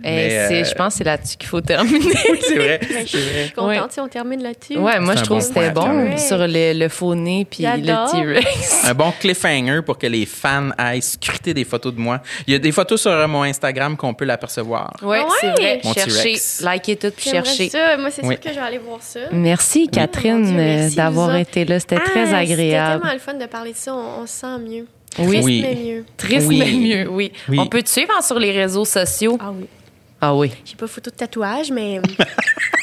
Eh, 0.04 0.08
Mais, 0.10 0.38
euh, 0.62 0.64
Je 0.64 0.74
pense 0.74 0.92
que 0.94 0.98
c'est 0.98 1.04
là-dessus 1.04 1.36
qu'il 1.38 1.48
faut 1.48 1.60
terminer. 1.62 1.98
Oui, 2.30 2.38
c'est 2.46 2.54
vrai. 2.58 2.80
Je 2.82 3.04
suis 3.06 3.52
contente 3.54 3.68
Ouais. 3.70 3.80
si 3.90 4.00
on 4.00 4.08
termine 4.08 4.42
là-dessus. 4.42 4.76
Ouais, 4.78 5.00
moi, 5.00 5.16
je 5.16 5.22
trouve 5.22 5.38
bon 5.38 5.42
que 5.42 5.46
c'était 5.48 5.70
bon 5.70 6.16
sur 6.18 6.36
le, 6.38 6.72
le 6.78 6.88
faux 6.88 7.14
nez 7.14 7.46
puis 7.50 7.64
le 7.64 8.10
T-Rex. 8.12 8.84
Un 8.84 8.94
bon 8.94 9.12
cliffhanger 9.18 9.80
pour 9.84 9.96
que 9.98 10.06
les 10.06 10.26
fans 10.26 10.68
aillent 10.76 11.00
scruter 11.02 11.54
des 11.54 11.64
photos 11.64 11.94
de 11.94 12.00
moi. 12.00 12.20
Il 12.46 12.52
y 12.52 12.56
a 12.56 12.58
des 12.58 12.72
photos 12.72 13.00
sur 13.00 13.28
mon 13.28 13.42
Instagram 13.42 13.96
qu'on 13.96 14.12
peut 14.14 14.26
l'apercevoir. 14.26 14.92
Ouais, 15.02 15.22
Ah 15.24 15.28
c'est 15.40 15.46
ouais? 15.48 15.52
vrai. 15.54 15.80
Mon 15.84 15.92
Cherchez, 15.94 16.10
T-Rex. 16.22 16.64
likez 16.64 16.96
tout 16.96 17.10
puis 17.16 17.30
cherchez. 17.30 17.68
ça. 17.70 17.96
Moi, 17.96 18.10
c'est 18.10 18.22
Oui. 18.24 18.34
sûr 18.34 18.40
que 18.40 18.50
je 18.50 18.54
vais 18.54 18.66
aller 18.66 18.78
voir 18.78 18.98
ça. 19.02 19.20
Merci, 19.32 19.88
Catherine, 19.88 20.46
euh, 20.46 20.52
merci, 20.52 20.96
d'avoir 20.96 21.34
été 21.36 21.64
là. 21.64 21.80
C'était 21.80 21.96
très 22.00 22.34
Ah, 22.34 22.38
agréable. 22.38 22.48
C'était 22.58 23.00
tellement 23.00 23.12
le 23.12 23.18
fun 23.18 23.34
de 23.34 23.46
parler 23.46 23.72
de 23.72 23.76
ça. 23.78 23.94
On, 23.94 24.22
on 24.22 24.26
se 24.26 24.32
sent 24.34 24.58
mieux. 24.68 24.86
Oui. 25.18 25.24
Triste, 25.26 25.44
Oui. 25.44 25.62
mais 25.62 25.74
mieux. 25.94 26.04
Triste, 26.16 26.46
Oui. 26.48 26.58
mais 26.58 26.72
mieux, 27.04 27.10
oui. 27.10 27.32
Oui. 27.48 27.58
On 27.60 27.66
peut 27.66 27.82
te 27.82 27.88
suivre 27.88 28.12
hein, 28.16 28.22
sur 28.22 28.38
les 28.38 28.52
réseaux 28.52 28.84
sociaux? 28.84 29.38
Ah 29.40 29.50
oui. 29.52 29.66
Ah 30.20 30.34
oui. 30.34 30.50
J'ai 30.64 30.76
pas 30.76 30.86
photo 30.86 31.10
de 31.10 31.16
tatouage, 31.16 31.70
mais. 31.70 32.00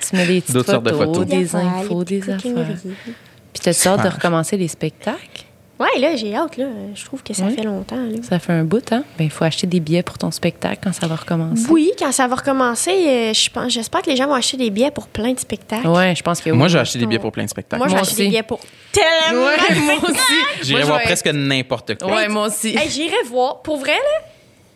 Tu 0.09 0.15
mets 0.17 0.27
des 0.27 0.41
petites 0.41 0.53
D'autres 0.53 0.71
sortes 0.71 0.89
photos, 0.89 0.99
de 0.99 1.05
photos. 1.13 1.25
des 1.25 1.55
infos, 1.55 2.03
des 2.03 2.29
affaires. 2.29 2.77
Puis 2.83 3.61
t'as 3.61 3.87
hâte 3.87 4.03
de 4.03 4.09
recommencer 4.09 4.57
les 4.57 4.67
spectacles? 4.67 5.45
Ouais, 5.83 5.99
là, 5.99 6.15
j'ai 6.15 6.33
hâte, 6.35 6.57
là. 6.57 6.65
Je 6.95 7.03
trouve 7.05 7.21
que 7.23 7.33
ça 7.33 7.43
Oui. 7.45 7.55
fait 7.55 7.63
longtemps, 7.63 7.95
là. 7.97 8.17
Ça 8.27 8.39
fait 8.39 8.53
un 8.53 8.63
bout, 8.63 8.83
hein? 8.91 9.03
Ben, 9.17 9.25
il 9.25 9.29
faut 9.29 9.43
acheter 9.43 9.67
des 9.67 9.79
billets 9.79 10.03
pour 10.03 10.17
ton 10.17 10.31
spectacle 10.31 10.79
quand 10.83 10.93
ça 10.93 11.07
va 11.07 11.15
recommencer. 11.15 11.65
Oui, 11.69 11.91
quand 11.99 12.11
ça 12.11 12.27
va 12.27 12.35
recommencer, 12.35 12.91
euh, 12.91 13.33
je 13.33 13.49
pense, 13.49 13.71
j'espère 13.73 14.01
que 14.01 14.09
les 14.09 14.15
gens 14.15 14.27
vont 14.27 14.33
acheter 14.35 14.57
des 14.57 14.69
billets 14.69 14.91
pour 14.91 15.07
plein 15.07 15.33
de 15.33 15.39
spectacles. 15.39 15.87
Ouais, 15.87 16.15
je 16.15 16.23
pense 16.23 16.39
que 16.41 16.49
oui. 16.49 16.57
Moi, 16.57 16.67
j'ai 16.69 16.79
acheté 16.79 16.99
des 16.99 17.05
billets 17.05 17.19
pour 17.19 17.31
plein 17.31 17.43
de 17.43 17.49
spectacles. 17.49 17.83
Moi, 17.85 17.87
acheter 17.99 18.01
aussi. 18.11 18.15
des 18.15 18.27
billets 18.29 18.43
pour 18.43 18.59
tellement. 18.91 19.45
Ouais, 19.45 19.75
moi 19.85 19.95
aussi. 20.09 20.63
J'irai 20.63 20.83
voir 20.83 21.01
presque 21.03 21.27
n'importe 21.27 21.97
quoi. 21.99 22.15
Ouais, 22.15 22.27
moi 22.29 22.47
aussi. 22.47 22.75
Hey, 22.77 22.89
j'irai 22.89 23.15
voir. 23.27 23.61
Pour 23.61 23.77
vrai, 23.77 23.93
là, 23.93 24.25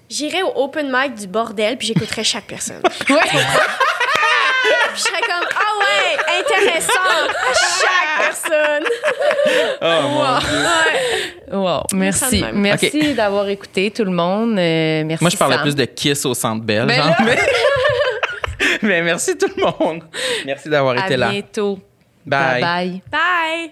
j'irai 0.09 0.43
au 0.43 0.51
open 0.63 0.89
mic 0.91 1.15
du 1.15 1.27
bordel 1.27 1.77
puis 1.77 1.87
j'écouterai 1.87 2.23
chaque 2.23 2.45
personne. 2.47 2.81
Ouais. 3.09 3.19
Je 4.97 5.01
serais 5.03 5.21
comme, 5.21 5.47
ah 5.55 5.71
ouais, 5.79 6.39
intéressant, 6.39 6.91
chaque 7.53 8.25
personne. 8.25 8.83
Oh, 9.81 10.01
mon 10.09 10.39
Dieu. 10.39 11.57
Wow, 11.57 11.83
merci. 11.93 12.43
Merci 12.53 13.13
d'avoir 13.13 13.47
écouté 13.47 13.91
tout 13.91 14.03
le 14.03 14.11
monde. 14.11 14.57
Euh, 14.57 15.03
merci. 15.05 15.23
Moi, 15.23 15.29
je 15.29 15.37
parlais 15.37 15.55
Sam. 15.55 15.63
plus 15.63 15.75
de 15.75 15.85
Kiss 15.85 16.25
au 16.25 16.33
Centre 16.33 16.63
Bell. 16.63 16.87
Ben 16.87 17.03
genre, 17.03 17.15
mais... 17.23 17.37
mais 18.81 19.01
merci 19.03 19.37
tout 19.37 19.49
le 19.55 19.63
monde. 19.63 20.03
Merci 20.45 20.69
d'avoir 20.69 20.97
À 20.97 21.05
été 21.05 21.15
là. 21.15 21.29
bientôt. 21.29 21.79
Bye. 22.25 22.61
bye. 22.61 23.01
Bye. 23.11 23.71